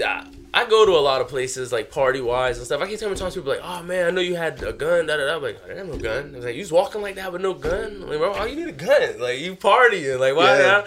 I, 0.05 0.27
I 0.57 0.65
go 0.65 0.87
to 0.87 0.93
a 0.93 1.05
lot 1.05 1.21
of 1.21 1.29
places, 1.29 1.71
like 1.71 1.91
party 1.91 2.23
wise 2.23 2.57
and 2.57 2.65
stuff. 2.65 2.81
I 2.81 2.87
keep 2.87 2.99
telling 2.99 3.15
talk 3.15 3.31
to 3.31 3.41
people 3.41 3.53
like, 3.53 3.61
"Oh 3.63 3.83
man, 3.83 4.07
I 4.07 4.11
know 4.11 4.23
you 4.23 4.37
had 4.37 4.63
a 4.63 4.73
gun." 4.73 5.05
Da 5.05 5.19
da 5.19 5.27
da. 5.27 5.37
I'm 5.37 5.43
like, 5.43 5.61
I 5.69 5.75
got 5.75 5.87
no 5.87 5.99
gun. 5.99 6.33
I 6.33 6.37
was 6.37 6.47
like, 6.47 6.55
you 6.55 6.63
was 6.63 6.73
walking 6.73 7.03
like 7.03 7.17
that 7.17 7.31
with 7.31 7.43
no 7.43 7.53
gun. 7.53 8.01
I'm 8.03 8.09
like, 8.09 8.19
bro, 8.19 8.31
why 8.31 8.47
you 8.47 8.57
need 8.57 8.69
a 8.69 8.73
gun? 8.73 9.21
Like, 9.21 9.39
you 9.39 9.55
partying? 9.55 10.19
Like, 10.19 10.35
why? 10.35 10.59
Yeah. 10.59 10.87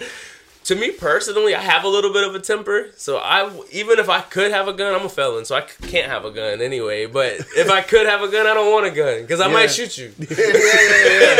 To 0.70 0.76
me 0.76 0.92
personally, 0.92 1.56
I 1.56 1.62
have 1.62 1.84
a 1.84 1.88
little 1.88 2.14
bit 2.14 2.24
of 2.28 2.36
a 2.36 2.40
temper, 2.40 2.90
so 2.96 3.18
I 3.18 3.50
even 3.72 3.98
if 3.98 4.08
I 4.08 4.22
could 4.22 4.52
have 4.52 4.68
a 4.68 4.74
gun, 4.74 4.94
I'm 4.94 5.04
a 5.04 5.10
felon, 5.10 5.44
so 5.44 5.56
I 5.56 5.62
can't 5.62 6.06
have 6.06 6.26
a 6.26 6.30
gun 6.30 6.62
anyway. 6.62 7.08
But 7.08 7.40
if 7.58 7.72
I 7.72 7.82
could 7.82 8.06
have 8.06 8.22
a 8.22 8.28
gun, 8.28 8.46
I 8.46 8.54
don't 8.54 8.72
want 8.72 8.86
a 8.86 8.92
gun 8.92 9.22
because 9.24 9.40
I 9.42 9.48
Yeah. 9.48 9.54
might 9.54 9.72
shoot 9.72 9.98
you. 9.98 10.14
yeah, 10.20 10.28
yeah, 10.30 11.40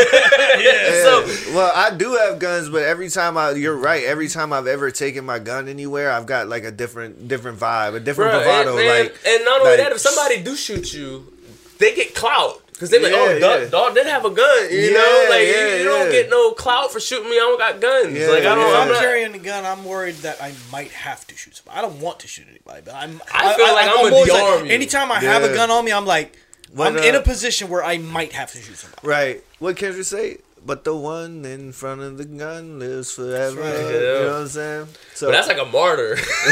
yeah. 0.58 0.58
yeah. 0.58 1.02
So 1.04 1.54
well, 1.54 1.70
I 1.72 1.94
do 1.96 2.14
have 2.16 2.40
guns, 2.40 2.68
but 2.70 2.82
every 2.82 3.08
time 3.08 3.38
I, 3.38 3.52
you're 3.52 3.76
right. 3.76 4.02
Every 4.02 4.26
time 4.26 4.52
I've 4.52 4.66
ever 4.66 4.90
taken 4.90 5.24
my 5.24 5.38
gun 5.38 5.68
anywhere, 5.68 6.10
I've 6.10 6.26
got 6.26 6.48
like 6.48 6.64
a 6.64 6.72
different, 6.72 7.28
different 7.28 7.60
vibe, 7.60 7.94
a 7.94 8.00
different 8.00 8.32
Bruh, 8.32 8.42
bravado. 8.42 8.76
and, 8.78 8.84
man, 8.84 9.02
like, 9.04 9.16
and 9.24 9.44
not 9.44 9.60
only 9.60 9.70
like- 9.76 9.80
that, 9.80 9.92
if 9.92 10.00
somebody 10.00 10.42
do 10.42 10.56
shoot 10.56 10.92
you, 10.92 11.32
they 11.78 11.94
get 11.94 12.16
clout 12.16 12.60
because 12.80 12.88
they 12.88 12.96
be 12.98 13.04
like, 13.04 13.12
Yeah, 13.12 13.18
"Oh, 13.36 13.38
dog, 13.38 13.60
yeah. 13.60 13.68
dog 13.68 13.94
did 13.94 14.06
have 14.06 14.24
a 14.24 14.30
gun," 14.30 14.70
you 14.72 14.78
Yeah, 14.78 14.90
know. 14.92 15.26
Like 15.28 15.42
you, 15.42 15.52
yeah, 15.52 15.76
you 15.76 15.84
don't 15.84 16.10
get 16.10 16.30
no 16.30 16.52
clout 16.52 16.90
for 16.90 16.98
shooting 16.98 17.28
me. 17.28 17.36
I 17.36 17.40
don't 17.40 17.58
got 17.58 17.78
guns. 17.78 18.16
Yeah, 18.16 18.28
like 18.28 18.38
I 18.44 18.54
don't. 18.54 18.58
Yeah. 18.60 18.74
I'm, 18.76 18.82
I'm 18.82 18.88
not, 18.88 19.00
carrying 19.00 19.34
a 19.34 19.38
gun, 19.38 19.66
I'm 19.66 19.84
worried 19.84 20.14
that 20.16 20.40
I 20.42 20.54
might 20.72 20.90
have 20.92 21.26
to 21.26 21.36
shoot 21.36 21.56
somebody. 21.56 21.76
I 21.78 21.82
don't 21.82 22.00
want 22.00 22.20
to 22.20 22.26
shoot 22.26 22.46
anybody, 22.48 22.80
but 22.82 22.94
I'm. 22.94 23.20
I 23.34 23.52
feel 23.54 23.66
like 23.74 23.86
I'm 23.88 23.96
gonna 24.02 24.14
always 24.16 24.32
like- 24.32 24.70
Anytime 24.70 25.12
I 25.12 25.20
have 25.20 25.42
a 25.42 25.52
gun 25.54 25.70
on 25.70 25.84
me, 25.84 25.92
I'm 25.92 26.06
like, 26.06 26.38
When, 26.72 26.96
I'm 26.96 27.04
in 27.04 27.14
uh, 27.14 27.18
a 27.18 27.22
position 27.22 27.68
where 27.68 27.84
I 27.84 27.98
might 27.98 28.32
have 28.32 28.50
to 28.52 28.58
shoot 28.58 28.76
somebody. 28.78 29.06
right? 29.06 29.44
What 29.58 29.76
Kendrick 29.76 30.06
say? 30.06 30.38
But 30.64 30.84
the 30.84 30.94
one 30.94 31.44
in 31.46 31.72
front 31.72 32.02
of 32.02 32.18
the 32.18 32.24
gun 32.26 32.78
lives 32.78 33.12
forever. 33.12 33.60
right. 33.60 33.78
You 33.78 34.00
know 34.00 34.24
what 34.26 34.40
I'm 34.42 34.48
saying? 34.48 34.86
So 35.14 35.26
but 35.28 35.32
that's 35.32 35.48
like 35.48 35.58
a 35.58 35.64
martyr. 35.64 36.16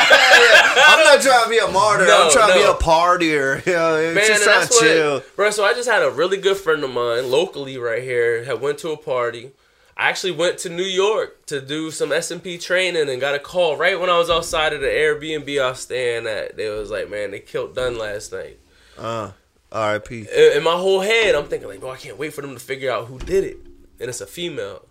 I'm 0.00 1.04
not 1.04 1.20
trying 1.22 1.44
to 1.44 1.50
be 1.50 1.58
a 1.58 1.68
martyr. 1.68 2.04
No, 2.06 2.24
I'm 2.26 2.30
trying 2.32 2.52
to 2.52 2.58
be 2.58 2.62
a 2.62 2.74
partier. 2.74 3.64
You 3.66 3.72
know, 3.72 4.14
Man, 4.14 4.26
just 4.26 4.44
trying 4.44 4.66
to 4.66 4.74
chill. 4.78 5.22
bro. 5.36 5.50
So 5.50 5.64
I 5.64 5.72
just 5.74 5.88
had 5.88 6.02
a 6.02 6.10
really 6.10 6.36
good 6.36 6.56
friend 6.56 6.84
of 6.84 6.90
mine 6.92 7.30
locally 7.30 7.78
right 7.78 8.02
here. 8.02 8.44
Had 8.44 8.60
went 8.60 8.78
to 8.78 8.90
a 8.90 8.96
party. 8.96 9.52
I 9.96 10.08
actually 10.08 10.32
went 10.32 10.58
to 10.58 10.68
New 10.68 10.82
York 10.82 11.46
to 11.46 11.60
do 11.60 11.90
some 11.92 12.10
SMP 12.10 12.60
training 12.60 13.08
and 13.08 13.20
got 13.20 13.34
a 13.36 13.38
call 13.38 13.76
right 13.76 13.98
when 13.98 14.10
I 14.10 14.18
was 14.18 14.28
outside 14.28 14.72
of 14.72 14.80
the 14.80 14.88
Airbnb 14.88 15.62
I 15.62 15.70
was 15.70 15.80
staying 15.80 16.26
at. 16.26 16.56
They 16.56 16.68
was 16.68 16.90
like, 16.90 17.08
man, 17.08 17.30
they 17.30 17.38
killed 17.38 17.76
Dunn 17.76 17.96
last 17.96 18.32
night. 18.32 18.58
Uh, 18.98 19.30
R.I.P. 19.74 20.26
In 20.54 20.62
my 20.62 20.72
whole 20.76 21.00
head, 21.00 21.34
I'm 21.34 21.46
thinking 21.46 21.68
like, 21.68 21.80
bro, 21.80 21.90
I 21.90 21.96
can't 21.96 22.16
wait 22.18 22.32
for 22.32 22.42
them 22.42 22.54
to 22.54 22.60
figure 22.60 22.90
out 22.90 23.06
who 23.08 23.18
did 23.18 23.44
it, 23.44 23.58
and 24.00 24.08
it's 24.08 24.20
a 24.20 24.26
female. 24.26 24.86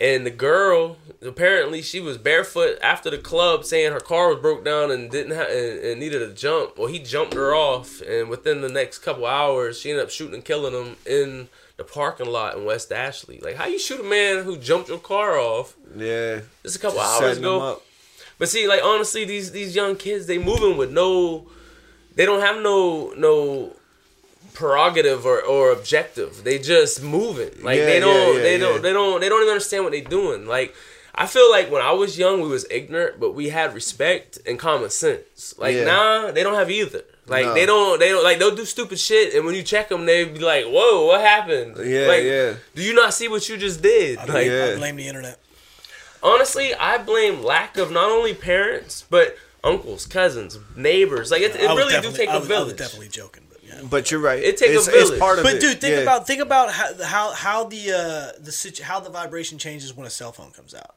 And 0.00 0.24
the 0.26 0.30
girl, 0.30 0.96
apparently, 1.24 1.82
she 1.82 2.00
was 2.00 2.16
barefoot 2.18 2.78
after 2.82 3.10
the 3.10 3.18
club, 3.18 3.64
saying 3.64 3.92
her 3.92 4.00
car 4.00 4.30
was 4.30 4.40
broke 4.40 4.64
down 4.64 4.90
and 4.90 5.10
didn't 5.10 5.36
ha- 5.36 5.46
and, 5.50 5.78
and 5.80 6.00
needed 6.00 6.22
a 6.22 6.32
jump. 6.32 6.78
Well, 6.78 6.88
he 6.88 6.98
jumped 6.98 7.34
her 7.34 7.54
off, 7.54 8.00
and 8.00 8.28
within 8.30 8.62
the 8.62 8.68
next 8.70 8.98
couple 9.00 9.26
hours, 9.26 9.78
she 9.78 9.90
ended 9.90 10.04
up 10.04 10.10
shooting 10.10 10.34
and 10.34 10.44
killing 10.44 10.72
him 10.72 10.96
in 11.06 11.48
the 11.76 11.84
parking 11.84 12.26
lot 12.26 12.56
in 12.56 12.64
West 12.64 12.90
Ashley. 12.90 13.38
Like, 13.40 13.56
how 13.56 13.66
you 13.66 13.78
shoot 13.78 14.00
a 14.00 14.02
man 14.02 14.44
who 14.44 14.56
jumped 14.56 14.88
your 14.88 14.98
car 14.98 15.38
off 15.38 15.74
Yeah. 15.94 16.40
just 16.62 16.76
a 16.76 16.78
couple 16.78 16.98
Just 16.98 17.22
hours 17.22 17.38
ago? 17.38 17.80
But 18.38 18.48
see, 18.48 18.66
like 18.66 18.82
honestly, 18.82 19.24
these 19.24 19.52
these 19.52 19.76
young 19.76 19.94
kids, 19.94 20.26
they 20.26 20.38
moving 20.38 20.76
with 20.76 20.90
no, 20.90 21.46
they 22.16 22.24
don't 22.24 22.40
have 22.40 22.60
no 22.62 23.12
no 23.16 23.76
prerogative 24.54 25.24
or, 25.26 25.40
or 25.42 25.72
objective. 25.72 26.44
They 26.44 26.58
just 26.58 27.02
moving. 27.02 27.50
Like 27.62 27.78
Yeah, 27.78 27.86
they 27.86 28.00
don't 28.00 28.36
yeah, 28.36 28.42
they 28.42 28.52
yeah, 28.52 28.58
don't 28.58 28.82
they 28.82 28.92
don't 28.92 29.20
they 29.20 29.28
don't 29.28 29.40
even 29.42 29.52
understand 29.52 29.84
what 29.84 29.92
they're 29.92 30.02
doing. 30.02 30.46
Like 30.46 30.74
I 31.14 31.26
feel 31.26 31.50
like 31.50 31.70
when 31.70 31.82
I 31.82 31.92
was 31.92 32.18
young, 32.18 32.40
we 32.40 32.48
was 32.48 32.64
ignorant, 32.70 33.20
but 33.20 33.32
we 33.34 33.50
had 33.50 33.74
respect 33.74 34.38
and 34.46 34.58
common 34.58 34.90
sense. 34.90 35.54
Like 35.58 35.74
Yeah. 35.76 35.84
now, 35.84 36.30
they 36.30 36.42
don't 36.42 36.54
have 36.54 36.70
either. 36.70 37.04
Like 37.26 37.46
No. 37.46 37.54
they 37.54 37.66
don't 37.66 37.98
they 38.00 38.08
don't 38.08 38.24
like 38.24 38.38
they'll 38.38 38.54
do 38.56 38.64
stupid 38.64 38.98
shit, 38.98 39.34
and 39.34 39.44
when 39.46 39.54
you 39.54 39.62
check 39.62 39.88
them, 39.88 40.06
they 40.06 40.24
be 40.24 40.40
like, 40.40 40.64
"Whoa, 40.66 41.06
what 41.06 41.20
happened?" 41.20 41.76
Yeah, 41.78 42.06
like, 42.06 42.24
yeah. 42.24 42.54
Do 42.74 42.82
you 42.82 42.94
not 42.94 43.14
see 43.14 43.28
what 43.28 43.48
you 43.48 43.56
just 43.56 43.80
did? 43.82 44.18
I, 44.18 44.24
Like, 44.24 44.46
Yeah. 44.46 44.72
I 44.74 44.76
blame 44.76 44.96
the 44.96 45.06
internet. 45.06 45.38
honestly, 46.22 46.74
I 46.74 46.98
blame 46.98 47.42
lack 47.42 47.76
of 47.78 47.90
not 47.90 48.10
only 48.10 48.34
parents 48.34 49.04
but 49.08 49.36
uncles, 49.64 50.06
cousins, 50.06 50.58
neighbors. 50.76 51.30
Like 51.30 51.42
it, 51.42 51.54
it 51.54 51.68
really 51.68 52.00
do 52.00 52.10
take 52.12 52.28
I 52.28 52.36
a 52.36 52.40
was, 52.40 52.48
I 52.50 52.54
was 52.54 52.58
village. 52.64 52.76
definitely 52.78 53.08
joking, 53.08 53.44
but 53.84 54.10
you're 54.10 54.20
right. 54.20 54.42
It 54.42 54.56
takes 54.56 54.72
a 54.72 54.74
it's, 54.76 54.86
village. 54.88 55.10
It's 55.10 55.18
part 55.18 55.38
of 55.38 55.44
But 55.44 55.54
it. 55.56 55.60
dude, 55.60 55.80
think 55.80 55.94
yeah. 55.96 56.02
about 56.02 56.26
think 56.26 56.40
about 56.40 56.70
how 56.72 57.02
how, 57.04 57.32
how 57.32 57.64
the 57.64 57.92
uh, 57.92 58.40
the 58.42 58.52
situ- 58.52 58.82
how 58.82 59.00
the 59.00 59.10
vibration 59.10 59.58
changes 59.58 59.94
when 59.94 60.06
a 60.06 60.10
cell 60.10 60.32
phone 60.32 60.50
comes 60.50 60.74
out. 60.74 60.94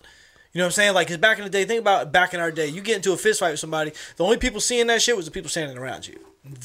You 0.53 0.59
know 0.59 0.65
what 0.65 0.69
I'm 0.69 0.71
saying? 0.73 0.93
Like, 0.93 1.07
'cause 1.09 1.17
back 1.17 1.37
in 1.37 1.43
the 1.43 1.49
day, 1.49 1.65
think 1.65 1.81
about 1.81 2.11
back 2.13 2.33
in 2.33 2.39
our 2.39 2.51
day. 2.51 2.67
You 2.67 2.81
get 2.81 2.95
into 2.95 3.11
a 3.11 3.17
fist 3.17 3.41
fight 3.41 3.51
with 3.51 3.59
somebody, 3.59 3.91
the 4.15 4.23
only 4.23 4.37
people 4.37 4.61
seeing 4.61 4.87
that 4.87 5.01
shit 5.01 5.15
was 5.17 5.25
the 5.25 5.31
people 5.31 5.49
standing 5.49 5.77
around 5.77 6.07
you. 6.07 6.17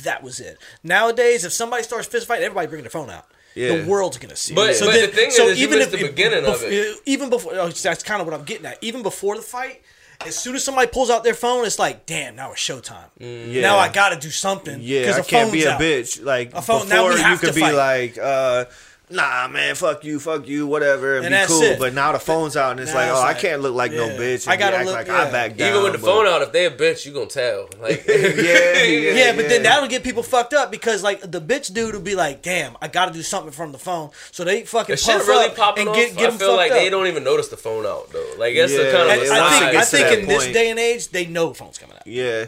That 0.04 0.22
was 0.22 0.38
it. 0.40 0.58
Nowadays, 0.84 1.44
if 1.44 1.52
somebody 1.52 1.82
starts 1.82 2.06
fist 2.06 2.26
fighting, 2.28 2.44
everybody 2.44 2.66
bringing 2.68 2.84
their 2.84 2.90
phone 2.90 3.10
out. 3.10 3.26
Yeah. 3.56 3.78
The 3.78 3.86
world's 3.88 4.16
gonna 4.18 4.36
see. 4.36 4.54
But- 4.54 4.70
it. 4.70 4.80
but 4.80 4.92
the 4.92 5.06
thing 5.08 5.30
is, 5.30 5.58
you 5.60 5.68
missed 5.68 5.90
the 5.90 5.96
beginning 6.06 6.44
of 6.44 6.60
bef- 6.60 6.96
Even 7.04 7.30
before, 7.30 7.52
oh, 7.54 7.68
that's 7.68 8.02
kind 8.04 8.20
of 8.20 8.28
what 8.28 8.34
I'm 8.38 8.44
getting 8.44 8.66
at. 8.66 8.78
Even 8.80 9.02
before 9.02 9.34
the 9.34 9.42
fight, 9.42 9.82
as 10.26 10.36
soon 10.36 10.54
as 10.54 10.64
somebody 10.64 10.86
pulls 10.88 11.10
out 11.10 11.24
their 11.24 11.34
phone, 11.34 11.64
it's 11.64 11.78
like, 11.78 12.06
damn, 12.06 12.36
now 12.36 12.52
it's 12.52 12.60
showtime. 12.60 13.08
Yeah. 13.18 13.62
Now 13.62 13.78
I 13.78 13.88
got 13.88 14.10
to 14.10 14.16
do 14.18 14.30
something. 14.30 14.78
Yeah, 14.80 15.14
I 15.16 15.22
can't 15.22 15.52
be 15.52 15.62
a 15.64 15.72
out. 15.72 15.80
bitch. 15.80 16.22
Like 16.22 16.54
A 16.54 16.62
phone- 16.62 16.88
now 16.88 17.04
we 17.08 17.14
before, 17.16 17.30
you 17.30 17.38
could 17.38 17.48
to 17.48 17.54
be 17.54 17.60
fight. 17.60 17.74
like, 17.74 18.18
uh, 18.18 18.64
"Nah, 19.10 19.48
man, 19.48 19.74
fuck 19.74 20.04
you, 20.04 20.20
fuck 20.20 20.46
you, 20.48 20.66
whatever," 20.66 21.16
and, 21.16 21.26
And 21.26 21.32
be 21.32 21.36
that's 21.36 21.50
cool. 21.52 21.62
it. 21.62 21.78
But 21.78 21.94
now 21.94 22.12
the 22.12 22.18
phone's 22.18 22.56
out, 22.56 22.70
and 22.72 22.80
it's 22.80 22.92
Now 22.92 22.98
like, 22.98 23.08
it's 23.10 23.18
"Oh, 23.18 23.20
like, 23.22 23.36
I 23.36 23.40
can't 23.40 23.62
look 23.62 23.74
like 23.74 23.92
no 23.92 24.06
yeah. 24.06 24.16
bitch." 24.16 24.48
I 24.48 24.56
gotta 24.56 24.76
act 24.76 24.86
look- 24.86 24.94
like 24.94 25.06
yeah. 25.08 25.22
I 25.22 25.30
back 25.30 25.56
down. 25.56 25.68
Even 25.70 25.82
with 25.82 25.92
the 25.92 25.98
but- 25.98 26.06
phone 26.06 26.26
out, 26.26 26.42
if 26.42 26.52
they 26.52 26.66
a 26.66 26.70
bitch, 26.70 27.04
you 27.06 27.12
gonna 27.12 27.26
tell. 27.26 27.68
Like, 27.80 28.04
yeah, 28.06 28.14
yeah, 28.24 28.82
Yeah, 29.20 29.32
but 29.36 29.48
then 29.48 29.62
that'll 29.64 29.88
get 29.88 30.02
people 30.04 30.22
fucked 30.22 30.54
up 30.54 30.70
because 30.70 31.02
like 31.02 31.20
the 31.28 31.40
bitch 31.40 31.72
dude 31.72 31.94
will 31.94 32.00
be 32.02 32.14
like, 32.14 32.42
"Damn, 32.42 32.76
I 32.80 32.88
got 32.88 33.06
to 33.06 33.12
do 33.12 33.22
something 33.22 33.52
from 33.52 33.72
the 33.72 33.78
phone," 33.78 34.10
so 34.32 34.44
they 34.44 34.64
fucking 34.64 34.94
the 34.96 35.02
puff 35.02 35.26
really 35.28 35.46
up 35.46 35.56
popping 35.56 35.80
and 35.82 35.90
off. 35.90 35.96
get 35.96 36.16
get 36.16 36.32
I 36.32 36.36
feel 36.36 36.54
like 36.56 36.70
up. 36.72 36.78
they 36.78 36.90
don't 36.90 37.06
even 37.06 37.24
notice 37.24 37.48
the 37.48 37.56
phone 37.56 37.86
out 37.86 38.12
though. 38.12 38.32
Like 38.38 38.54
that's 38.56 38.72
the 38.72 38.90
kind 38.92 39.10
of 39.20 39.26
it- 39.26 39.30
I 39.32 39.58
think 39.60 39.74
I 39.76 39.84
think 39.84 40.18
in 40.20 40.28
this 40.28 40.46
day 40.52 40.70
and 40.70 40.78
age 40.78 41.08
they 41.08 41.26
know 41.26 41.52
phone's 41.54 41.78
coming 41.78 41.96
out. 41.96 42.06
yeah. 42.06 42.46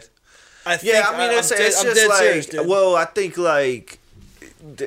I 0.65 0.77
think, 0.77 0.95
Yeah, 0.95 1.09
I 1.09 1.19
mean, 1.19 1.37
it's, 1.37 1.51
I'm 1.51 1.59
it's 1.61 1.75
dead- 1.75 1.81
I'm 1.89 1.95
just 1.95 1.97
dead 2.03 2.09
like, 2.09 2.19
serious, 2.21 2.47
dude. 2.47 2.67
well, 2.69 2.95
I 2.95 3.05
think 3.05 3.37
like, 3.37 3.87
th- 3.89 3.99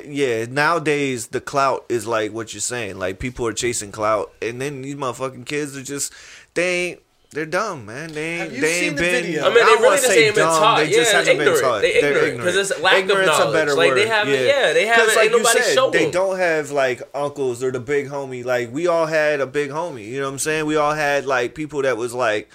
yeah, 0.04 0.46
nowadays 0.48 1.28
the 1.28 1.40
clout 1.40 1.84
is 1.88 2.06
like 2.06 2.32
what 2.32 2.54
you're 2.54 2.60
saying. 2.60 2.98
Like 2.98 3.18
people 3.18 3.46
are 3.46 3.52
chasing 3.52 3.92
clout, 3.92 4.32
and 4.40 4.60
then 4.60 4.82
these 4.82 4.94
motherfucking 4.94 5.46
kids 5.46 5.76
are 5.76 5.82
just 5.82 6.12
they 6.54 6.74
ain't. 6.90 7.00
They're 7.32 7.44
dumb, 7.44 7.84
man. 7.86 8.12
They 8.12 8.34
ain't. 8.36 8.42
Have 8.44 8.52
you 8.54 8.60
They 8.62 8.72
seen 8.72 8.84
ain't 8.90 8.96
the 8.96 9.02
been. 9.02 9.22
video? 9.24 9.42
I 9.42 9.44
mean, 9.46 9.54
they 9.54 9.60
don't 9.60 9.68
really 9.74 9.82
wanna 9.84 9.96
just 9.96 10.06
say 10.08 10.26
ain't 10.26 10.34
been 10.36 10.44
dumb, 10.46 10.58
taught. 10.62 10.78
They 10.78 10.90
just 10.90 11.12
Yeah, 11.12 11.18
haven't 11.18 11.38
been 11.38 11.60
taught. 11.60 11.82
They 11.82 12.00
They're 12.00 12.16
ignorant, 12.28 12.40
'cause 12.40 12.56
it's 12.56 12.80
lack 12.80 13.02
of 13.02 13.08
knowledge. 13.08 13.48
a 13.48 13.52
better 13.52 13.74
Like, 13.74 13.88
word. 13.90 13.98
they 13.98 14.06
haven't- 14.06 14.32
yeah, 14.32 14.72
they 14.72 14.86
'Cause 14.86 14.96
haven't- 14.96 15.16
Like 15.16 15.24
ain't 15.24 15.32
you 15.32 15.38
nobody 15.42 15.60
said, 15.62 15.74
show 15.74 15.90
they 15.90 16.02
them. 16.04 16.10
don't 16.12 16.38
have 16.38 16.70
like 16.70 17.02
uncles 17.14 17.62
or 17.62 17.72
the 17.72 17.80
big 17.80 18.08
homie. 18.08 18.44
Like 18.44 18.72
we 18.72 18.86
all 18.86 19.06
had 19.06 19.40
a 19.40 19.46
big 19.46 19.70
homie. 19.70 20.06
You 20.06 20.20
know 20.20 20.26
what 20.28 20.32
I'm 20.34 20.38
saying? 20.38 20.64
We 20.66 20.76
all 20.76 20.94
had 20.94 21.26
like 21.26 21.54
people 21.54 21.82
that 21.82 21.96
was 21.98 22.14
like 22.14 22.48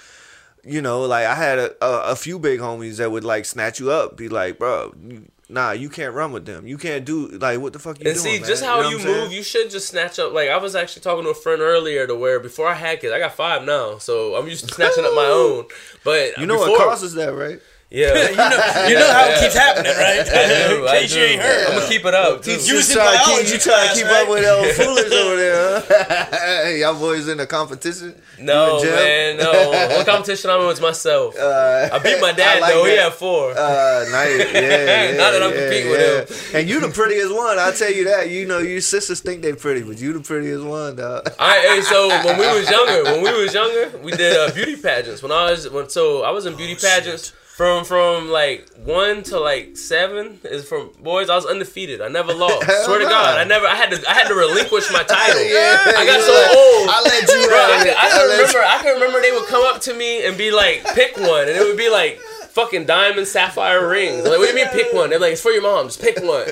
you 0.64 0.82
know, 0.82 1.02
like 1.02 1.26
I 1.26 1.36
had 1.36 1.60
a, 1.60 1.86
a, 1.86 2.12
a 2.12 2.16
few 2.16 2.40
big 2.40 2.60
homies 2.60 2.98
that 2.98 3.12
would 3.12 3.24
like 3.24 3.46
snatch 3.46 3.80
you 3.80 3.92
up, 3.92 4.16
be 4.16 4.30
like, 4.30 4.58
bro, 4.58 4.94
you, 5.08 5.24
nah, 5.52 5.72
you 5.72 5.90
can't 5.90 6.14
run 6.14 6.32
with 6.32 6.46
them. 6.46 6.66
You 6.66 6.78
can't 6.78 7.06
do 7.06 7.28
like 7.28 7.60
what 7.60 7.74
the 7.74 7.80
fuck 7.80 8.00
you 8.00 8.10
And 8.10 8.16
doing? 8.16 8.36
see, 8.36 8.40
man? 8.40 8.48
just 8.50 8.64
how 8.64 8.82
know 8.82 8.90
you, 8.90 8.96
I'm 8.98 9.02
saying? 9.04 9.18
move, 9.26 9.34
you 9.34 9.44
should 9.44 9.70
just 9.70 9.88
snatch 9.90 10.18
up. 10.20 10.34
Like 10.34 10.50
I 10.50 10.58
was 10.58 10.76
actually 10.76 11.02
talking 11.04 11.24
to 11.26 11.30
a 11.32 11.36
friend 11.36 11.62
earlier, 11.62 12.08
to 12.08 12.16
where 12.16 12.40
before 12.40 12.68
I 12.68 12.74
had 12.74 13.00
kids, 13.02 13.14
I 13.14 13.20
got 13.20 13.34
five 13.34 13.64
now, 13.64 13.98
so 13.98 14.36
I'm 14.36 14.48
used 14.48 14.68
to 14.68 14.74
snatching 14.74 15.06
up 15.06 15.14
my 15.14 15.26
own. 15.26 15.66
But 16.04 16.38
You 16.38 16.46
know 16.48 16.56
before, 16.58 16.72
what 16.72 16.88
causes 16.90 17.14
that, 17.16 17.34
right? 17.34 17.60
Yeah, 17.94 18.30
you 18.30 18.36
know, 18.38 18.88
you 18.88 18.96
know 18.96 19.12
how 19.12 19.28
it 19.28 19.40
keeps 19.42 19.54
happening, 19.54 19.92
right? 19.92 20.22
I 20.26 20.68
do, 20.70 20.82
In 20.84 20.88
I 20.88 21.00
case 21.02 21.12
do. 21.14 21.20
you 21.20 21.26
ain't 21.26 21.42
heard. 21.42 21.68
I'm 21.68 21.76
gonna 21.80 21.90
keep 21.90 22.06
it 22.06 22.14
up. 22.14 22.42
Too. 22.42 22.52
You 22.52 22.58
You 22.60 22.76
was 22.76 22.90
trying 22.94 23.12
to 23.12 23.18
keep, 23.20 23.28
biology 23.28 23.52
you 23.52 23.60
trying 23.60 23.60
to 23.60 23.84
class, 23.84 23.98
keep 23.98 24.06
right? 24.08 24.24
up 24.24 24.30
with 24.30 24.46
old 24.48 24.72
foolish 24.80 25.12
over 25.12 25.36
there, 25.36 25.84
huh? 25.86 26.70
Y'all 26.70 26.98
boys 26.98 27.28
in 27.28 27.42
a 27.42 27.46
competition? 27.46 28.16
No 28.40 28.78
You 28.78 28.78
in 28.78 28.84
jail? 28.86 28.96
man, 28.96 29.38
no. 29.38 29.96
One 29.98 30.06
competition 30.06 30.50
I'm 30.52 30.62
in 30.62 30.68
was 30.68 30.80
myself. 30.80 31.38
Uh, 31.38 31.90
I 31.92 32.00
beat 32.00 32.22
my 32.22 32.32
dad 32.32 32.62
like 32.62 32.72
though. 32.74 32.86
He 32.86 32.96
had 32.96 33.12
four. 33.12 33.52
Uh, 33.52 34.06
nice. 34.10 34.40
Yeah, 34.40 35.12
yeah, 35.12 35.18
Not 35.18 35.32
that 35.32 35.44
I'm 35.44 35.52
yeah, 35.52 35.60
competing 35.60 35.92
yeah. 35.92 35.98
with 36.22 36.50
him. 36.54 36.60
And 36.62 36.70
you 36.70 36.80
the 36.80 36.88
prettiest 36.90 37.36
one. 37.36 37.60
I 37.60 37.72
tell 37.72 37.92
you 37.92 38.06
that. 38.06 38.30
You 38.30 38.46
know, 38.46 38.60
your 38.60 38.80
sisters 38.80 39.20
think 39.20 39.42
they 39.42 39.52
pretty, 39.52 39.84
but 39.84 40.00
you 40.00 40.14
the 40.14 40.22
prettiest 40.22 40.64
one, 40.64 40.96
dog. 40.96 41.28
I 41.38 41.60
hey, 41.76 41.82
so 41.82 42.08
when 42.26 42.40
we 42.40 42.48
was 42.48 42.70
younger, 42.70 43.04
when 43.04 43.22
we 43.22 43.44
was 43.44 43.54
younger, 43.54 43.98
we 43.98 44.12
did 44.14 44.38
uh, 44.38 44.54
beauty 44.54 44.78
pageants. 44.78 45.22
When 45.22 45.34
I 45.34 45.52
was 45.52 45.70
when 45.70 45.90
so 45.90 46.24
I 46.24 46.32
was 46.32 46.46
in 46.46 46.56
beauty 46.56 46.78
Oh, 46.80 46.88
pageants 46.88 47.34
from 47.62 47.86
from 47.86 48.32
like 48.32 48.68
one 48.86 49.22
to 49.22 49.40
like 49.40 49.78
seven 49.78 50.40
is 50.46 50.68
from 50.68 50.90
boys. 51.04 51.30
I 51.30 51.36
was 51.36 51.46
undefeated. 51.46 52.02
I 52.02 52.08
never 52.08 52.34
lost. 52.34 52.66
Swear 52.86 52.98
to. 52.98 53.06
God, 53.06 53.38
I 53.38 53.44
never. 53.44 53.68
I 53.68 53.76
had 53.76 53.92
to 53.92 54.10
I 54.10 54.16
had 54.16 54.28
to 54.30 54.34
relinquish 54.34 54.92
my 54.92 55.04
title. 55.08 55.44
Yeah, 55.44 55.78
I 55.96 56.04
got 56.04 56.22
so 56.22 56.34
like, 56.34 56.58
old. 56.58 56.90
I 56.90 57.02
let 57.06 57.22
you 57.22 57.48
Bro, 57.48 57.58
I 57.62 57.84
can. 57.86 57.94
I 57.96 58.10
can 58.10 58.18
I 58.18 58.26
let 58.26 58.38
remember. 58.40 58.60
I 58.66 58.78
can 58.82 58.94
remember 58.96 59.22
they 59.22 59.32
would 59.32 59.46
come 59.46 59.64
up 59.64 59.80
to 59.82 59.94
me 59.94 60.26
and 60.26 60.36
be 60.40 60.50
like, 60.50 60.84
"Pick 60.96 61.18
one," 61.18 61.42
and 61.42 61.52
it 61.52 61.62
would 61.62 61.78
be 61.78 61.90
like 61.90 62.20
fucking 62.52 62.86
diamond 62.86 63.28
sapphire 63.28 63.88
rings. 63.88 64.24
Like, 64.24 64.38
what 64.38 64.42
do 64.42 64.48
you 64.48 64.56
mean 64.56 64.68
pick 64.68 64.92
one? 64.94 65.10
They're 65.10 65.20
like, 65.20 65.34
it's 65.34 65.42
for 65.42 65.52
your 65.52 65.62
mom. 65.62 65.88
Just 65.88 66.02
pick 66.02 66.18
one. 66.18 66.44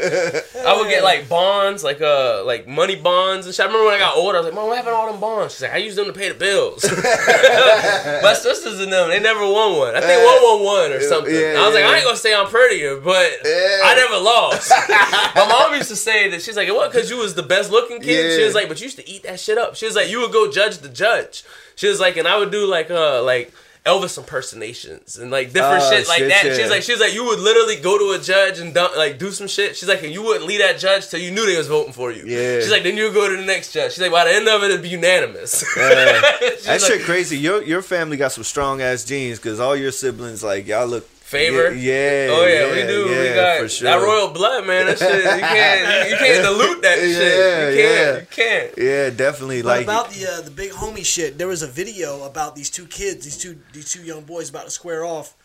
I 0.66 0.76
would 0.78 0.90
get 0.90 1.04
like 1.04 1.28
bonds, 1.30 1.84
like 1.84 2.02
uh, 2.02 2.44
like 2.46 2.68
money 2.68 2.96
bonds 2.96 3.46
and 3.46 3.54
shit. 3.54 3.64
I 3.64 3.68
remember 3.68 3.86
when 3.86 3.96
I 3.96 4.00
got 4.00 4.16
older, 4.16 4.38
I 4.38 4.42
was 4.42 4.46
like, 4.48 4.56
Mom, 4.56 4.68
what 4.68 4.78
happened 4.78 4.94
to 4.94 4.98
all 4.98 5.12
them 5.12 5.20
bonds? 5.22 5.54
She's 5.54 5.62
like, 5.64 5.74
I 5.74 5.78
used 5.78 5.98
them 5.98 6.06
to 6.06 6.14
pay 6.14 6.30
the 6.30 6.36
bills. 6.36 6.84
My 8.24 8.34
sisters 8.34 8.80
and 8.80 8.92
them, 8.92 9.10
they 9.10 9.20
never 9.20 9.42
won 9.42 9.78
one. 9.78 9.96
I 9.96 10.02
think 10.02 10.24
one 10.26 10.42
won 10.44 10.64
one 10.64 10.92
or 10.92 11.02
something. 11.02 11.34
yeah, 11.34 11.56
I 11.58 11.66
was 11.66 11.74
like, 11.76 11.84
yeah. 11.84 11.90
I 11.90 11.96
ain't 11.96 12.06
gonna 12.06 12.18
say 12.18 12.34
I'm 12.34 12.48
prettier, 12.48 12.98
but 13.00 13.30
Yeah. 13.46 13.82
I 13.84 13.96
never 13.96 14.18
lost. 14.24 14.72
My 15.36 15.48
mom 15.48 15.76
used 15.76 15.90
to 15.90 15.96
say 15.96 16.30
that 16.32 16.42
she's 16.42 16.56
like, 16.58 16.70
what? 16.70 16.92
Because 16.92 17.10
you 17.10 17.18
was 17.18 17.36
the 17.36 17.44
best 17.44 17.72
looking 17.72 18.00
kid. 18.02 18.38
She 18.38 18.44
was 18.46 18.56
like, 18.56 18.68
but 18.68 18.80
you 18.80 18.86
used 18.86 18.98
to 18.98 19.08
eat 19.10 19.24
that 19.24 19.40
shit 19.40 19.58
up. 19.58 19.76
She 19.76 19.86
was 19.86 19.96
like, 19.96 20.10
you 20.10 20.20
would 20.22 20.32
go 20.32 20.52
judge 20.52 20.78
the 20.80 20.90
judge. 20.90 21.44
She 21.76 21.88
was 21.88 22.00
like, 22.00 22.18
and 22.18 22.28
I 22.28 22.38
would 22.38 22.52
do 22.52 22.66
like 22.66 22.90
uh 22.92 23.22
like. 23.24 23.52
Elvis 23.86 24.18
impersonations 24.18 25.18
and 25.18 25.32
like 25.32 25.54
different 25.54 25.82
Oh, 25.84 25.90
shit 25.92 26.08
like 26.08 26.20
shit, 26.20 26.30
that. 26.30 26.46
yeah. 26.46 26.54
She's 26.56 26.70
like, 26.70 26.84
she's 26.84 27.00
like, 27.00 27.14
you 27.14 27.24
would 27.26 27.40
literally 27.40 27.78
go 27.78 27.98
to 27.98 28.20
a 28.20 28.24
judge 28.24 28.60
and 28.60 28.74
dump, 28.74 28.96
like 28.98 29.18
do 29.18 29.32
some 29.32 29.48
shit. 29.48 29.76
She's 29.78 29.88
like, 29.88 30.04
and 30.04 30.12
you 30.14 30.22
wouldn't 30.22 30.46
leave 30.46 30.60
that 30.60 30.78
judge 30.80 31.08
till 31.08 31.20
you 31.20 31.32
knew 31.32 31.46
they 31.46 31.58
was 31.58 31.68
voting 31.68 31.94
for 31.94 32.12
you. 32.12 32.24
Yeah. 32.26 32.60
She's 32.60 32.72
like, 32.72 32.84
then 32.84 32.98
you 32.98 33.12
go 33.14 33.30
to 33.30 33.36
the 33.38 33.46
next 33.46 33.72
judge. 33.72 33.94
She's 33.94 34.02
like, 34.02 34.12
by 34.12 34.26
the 34.26 34.34
end 34.34 34.48
of 34.48 34.62
it, 34.64 34.72
it'd 34.72 34.82
be 34.84 34.90
unanimous. 34.90 35.64
Yeah. 35.78 36.22
That 36.40 36.66
like, 36.68 36.82
shit 36.82 37.02
crazy. 37.04 37.38
Your 37.38 37.64
your 37.64 37.82
family 37.82 38.18
got 38.18 38.32
some 38.32 38.44
strong 38.44 38.82
ass 38.82 39.06
genes 39.06 39.40
because 39.40 39.60
all 39.60 39.76
your 39.76 39.92
siblings 39.92 40.44
like 40.44 40.68
y'all 40.68 40.86
look 40.88 41.08
Favor? 41.30 41.72
Yeah, 41.76 42.26
yeah 42.26 42.32
Oh 42.34 42.46
yeah, 42.48 42.72
we 42.74 42.88
do. 42.92 43.10
Yeah, 43.10 43.22
we 43.22 43.36
got 43.36 43.60
for 43.62 43.70
sure. 43.70 43.86
that 43.88 44.04
royal 44.04 44.30
blood, 44.30 44.66
man. 44.66 44.88
That 44.88 44.98
shit, 44.98 45.24
you 45.24 45.30
can't, 45.40 46.08
you, 46.10 46.12
you 46.12 46.18
can't 46.26 46.44
dilute 46.44 46.82
that 46.82 46.98
Yeah, 46.98 47.06
shit. 47.14 47.74
You 47.78 47.84
can't, 47.84 48.00
yeah. 48.00 48.20
you 48.20 48.28
can't. 48.32 48.78
Yeah, 48.78 49.10
definitely. 49.12 49.62
But 49.62 49.68
like 49.68 49.84
about 49.84 50.10
the 50.10 50.26
uh, 50.26 50.42
the 50.42 50.50
big 50.50 50.72
homie 50.72 51.06
shit, 51.06 51.38
there 51.38 51.48
was 51.48 51.62
a 51.62 51.68
video 51.68 52.24
about 52.24 52.56
these 52.56 52.72
two 52.72 52.88
kids, 52.88 53.26
these 53.26 53.38
two 53.38 53.60
these 53.74 53.92
two 53.92 54.02
young 54.02 54.24
boys 54.24 54.50
about 54.50 54.66
to 54.66 54.72
square 54.72 55.06
off, 55.06 55.36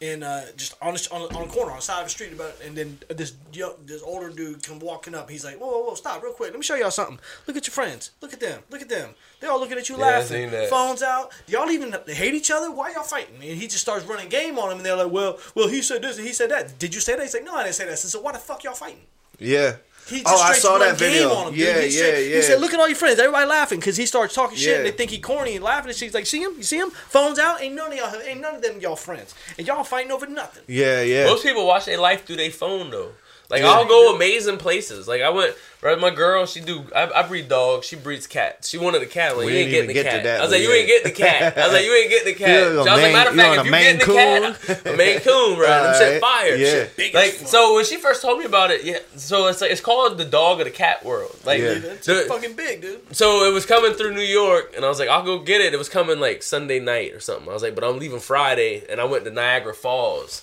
and 0.00 0.22
uh, 0.22 0.42
just 0.56 0.74
on 0.82 0.94
a, 0.94 1.14
on, 1.14 1.34
on 1.36 1.48
corner 1.48 1.70
on 1.70 1.78
the 1.78 1.82
side 1.82 2.00
of 2.00 2.06
the 2.06 2.10
street. 2.10 2.32
About 2.32 2.54
and 2.64 2.76
then 2.76 2.98
this 3.08 3.34
young, 3.52 3.74
this 3.84 4.02
older 4.02 4.30
dude 4.30 4.62
come 4.62 4.78
walking 4.78 5.14
up. 5.14 5.30
He's 5.30 5.44
like, 5.44 5.58
whoa, 5.58 5.68
whoa, 5.68 5.84
whoa, 5.84 5.94
stop, 5.94 6.22
real 6.22 6.32
quick. 6.32 6.50
Let 6.50 6.58
me 6.58 6.64
show 6.64 6.74
y'all 6.74 6.90
something. 6.90 7.18
Look 7.46 7.56
at 7.56 7.66
your 7.66 7.72
friends. 7.72 8.10
Look 8.20 8.32
at 8.32 8.40
them. 8.40 8.62
Look 8.70 8.82
at 8.82 8.88
them. 8.88 9.10
They 9.40 9.46
all 9.46 9.58
looking 9.60 9.78
at 9.78 9.88
you 9.88 9.96
Yeah, 9.96 10.06
laughing. 10.06 10.50
Phones 10.68 11.02
out. 11.02 11.32
Y'all 11.46 11.70
even 11.70 11.94
hate 12.06 12.34
each 12.34 12.50
other? 12.50 12.70
Why 12.70 12.92
y'all 12.92 13.02
fighting? 13.02 13.36
And 13.36 13.44
he 13.44 13.66
just 13.66 13.80
starts 13.80 14.04
running 14.04 14.28
game 14.28 14.58
on 14.58 14.70
him. 14.70 14.78
And 14.78 14.86
they're 14.86 14.96
like, 14.96 15.12
well, 15.12 15.38
well, 15.54 15.68
he 15.68 15.82
said 15.82 16.02
this 16.02 16.18
and 16.18 16.26
he 16.26 16.32
said 16.32 16.50
that. 16.50 16.78
Did 16.78 16.94
you 16.94 17.00
say 17.00 17.16
that? 17.16 17.22
He's 17.22 17.34
like, 17.34 17.44
no, 17.44 17.54
I 17.54 17.64
didn't 17.64 17.74
say 17.76 17.86
that. 17.86 17.98
Said, 17.98 18.10
so 18.10 18.20
why 18.20 18.32
the 18.32 18.38
fuck 18.38 18.64
y'all 18.64 18.74
fighting? 18.74 19.00
yeah, 19.38 19.76
He 20.08 20.22
oh, 20.24 20.30
just 20.30 20.44
Oh, 20.44 20.46
I 20.46 20.52
saw 20.54 20.78
that 20.78 20.96
video. 20.98 21.32
on 21.34 21.48
him, 21.48 21.54
dude. 21.54 21.58
Yeah, 21.66 21.80
He 21.80 21.90
straight- 21.90 22.28
yeah, 22.28 22.36
He 22.36 22.42
said, 22.42 22.60
"Look 22.60 22.72
at 22.72 22.78
all 22.78 22.86
your 22.86 22.96
friends. 22.96 23.18
Everybody 23.18 23.46
laughing 23.46 23.80
because 23.80 23.96
he 23.96 24.06
starts 24.06 24.34
talking 24.34 24.56
shit 24.56 24.68
Yeah. 24.68 24.76
and 24.76 24.86
they 24.86 24.92
think 24.92 25.10
he 25.10 25.18
corny 25.18 25.56
and 25.56 25.64
laughing." 25.64 25.88
And 25.90 25.96
she's 25.98 26.14
like, 26.14 26.26
"See 26.26 26.40
him? 26.42 26.52
You 26.56 26.62
see 26.62 26.78
him? 26.78 26.90
Phones 26.90 27.38
out. 27.38 27.60
Ain't 27.60 27.74
none 27.74 27.90
of 27.92 27.98
y'all. 27.98 28.14
Ain't 28.22 28.40
none 28.40 28.54
of 28.56 28.62
them 28.62 28.78
y'all 28.80 28.94
friends. 28.96 29.34
And 29.58 29.66
y'all 29.66 29.82
fighting 29.84 30.12
over 30.12 30.26
nothing." 30.26 30.62
Yeah, 30.68 31.02
yeah. 31.02 31.24
Most 31.24 31.42
people 31.42 31.66
watch 31.66 31.86
their 31.86 31.98
life 31.98 32.24
through 32.24 32.36
their 32.36 32.50
phone 32.52 32.90
though. 32.90 33.10
Like 33.48 33.62
Yeah. 33.62 33.70
I'll 33.70 33.86
go 33.86 34.14
amazing 34.14 34.56
places. 34.58 35.06
Like 35.06 35.22
I 35.22 35.30
went, 35.30 35.54
right? 35.80 35.98
My 35.98 36.10
girl, 36.10 36.46
she 36.46 36.60
do. 36.60 36.84
I, 36.94 37.08
I 37.14 37.22
breed 37.22 37.48
dogs. 37.48 37.86
She 37.86 37.94
breeds 37.94 38.26
cats. 38.26 38.68
She 38.68 38.76
wanted 38.76 39.02
a 39.02 39.06
cat. 39.06 39.36
Like 39.36 39.46
you 39.48 39.52
ain't 39.54 39.70
getting 39.70 39.86
the 39.86 39.94
get 39.94 40.06
cat. 40.06 40.24
that 40.24 40.40
I 40.40 40.42
was 40.42 40.50
like, 40.52 40.62
you 40.62 40.72
ain't 40.72 40.88
getting 40.88 41.12
the 41.12 41.16
cat. 41.16 41.56
I 41.56 41.64
was 41.64 41.72
like, 41.72 41.84
you 41.84 41.94
ain't 41.94 42.10
getting 42.10 42.32
the 42.34 42.38
cat. 42.44 42.62
I 42.72 42.74
was 42.76 42.86
like, 42.86 43.12
matter 43.12 43.30
of 43.30 43.36
fact, 43.36 43.58
if 43.60 43.64
you 43.66 43.70
getting 43.70 43.98
the 43.98 44.04
cat, 44.04 44.86
a 44.94 44.96
Maine 44.96 45.20
Coon, 45.20 45.56
bro, 45.56 45.66
them 45.66 45.94
shit 45.96 46.20
fire. 46.20 46.56
yeah. 46.56 46.86
Shit. 46.96 47.14
Like 47.14 47.30
so, 47.30 47.74
when 47.76 47.84
she 47.84 47.98
first 47.98 48.20
told 48.20 48.38
me 48.40 48.46
about 48.46 48.70
it, 48.72 48.82
yeah. 48.84 48.98
So 49.14 49.46
it's 49.46 49.60
like 49.60 49.70
it's 49.70 49.80
called 49.80 50.18
the 50.18 50.24
dog 50.24 50.58
of 50.60 50.64
the 50.66 50.72
cat 50.72 51.04
world. 51.04 51.36
Like 51.44 51.60
Yeah. 51.60 51.74
The- 51.74 52.24
fucking 52.28 52.54
big, 52.56 52.82
dude. 52.82 53.16
so 53.16 53.44
it 53.48 53.52
was 53.54 53.64
coming 53.64 53.92
through 53.92 54.14
New 54.14 54.20
York, 54.22 54.72
and 54.74 54.84
I 54.84 54.88
was 54.88 54.98
like, 54.98 55.08
I'll 55.08 55.22
go 55.24 55.38
get 55.38 55.60
it. 55.60 55.72
It 55.72 55.76
was 55.76 55.88
coming 55.88 56.18
like 56.18 56.42
Sunday 56.42 56.80
night 56.80 57.12
or 57.14 57.20
something. 57.20 57.48
I 57.48 57.52
was 57.52 57.62
like, 57.62 57.76
but 57.76 57.84
I'm 57.84 57.98
leaving 58.00 58.18
Friday, 58.18 58.82
and 58.90 59.00
I 59.00 59.04
went 59.04 59.24
to 59.24 59.30
Niagara 59.30 59.72
Falls. 59.74 60.42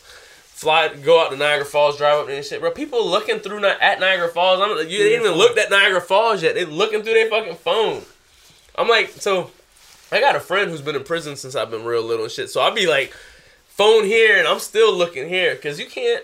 Fly, 0.63 0.93
go 0.95 1.23
out 1.23 1.31
to 1.31 1.37
Niagara 1.37 1.65
Falls, 1.65 1.97
drive 1.97 2.19
up 2.19 2.27
there 2.27 2.37
and 2.37 2.45
shit, 2.45 2.59
bro. 2.59 2.71
People 2.71 3.07
looking 3.07 3.39
through 3.39 3.63
at 3.65 3.99
Niagara 3.99 4.29
Falls. 4.29 4.59
I'm, 4.61 4.89
you 4.89 5.03
ain't 5.03 5.21
even 5.21 5.33
looked 5.33 5.57
at 5.57 5.69
Niagara 5.69 6.01
Falls 6.01 6.41
yet. 6.41 6.55
They 6.55 6.65
looking 6.65 7.03
through 7.03 7.13
their 7.13 7.29
fucking 7.29 7.55
phone. 7.55 8.03
I'm 8.75 8.87
like, 8.87 9.09
so 9.09 9.51
I 10.11 10.19
got 10.19 10.35
a 10.35 10.39
friend 10.39 10.71
who's 10.71 10.81
been 10.81 10.95
in 10.95 11.03
prison 11.03 11.35
since 11.35 11.55
I've 11.55 11.69
been 11.69 11.83
real 11.83 12.03
little 12.03 12.25
and 12.25 12.31
shit. 12.31 12.49
So 12.49 12.61
I'll 12.61 12.73
be 12.73 12.87
like, 12.87 13.13
phone 13.67 14.05
here, 14.05 14.37
and 14.37 14.47
I'm 14.47 14.59
still 14.59 14.93
looking 14.93 15.27
here 15.27 15.55
because 15.55 15.79
you 15.79 15.85
can't. 15.85 16.23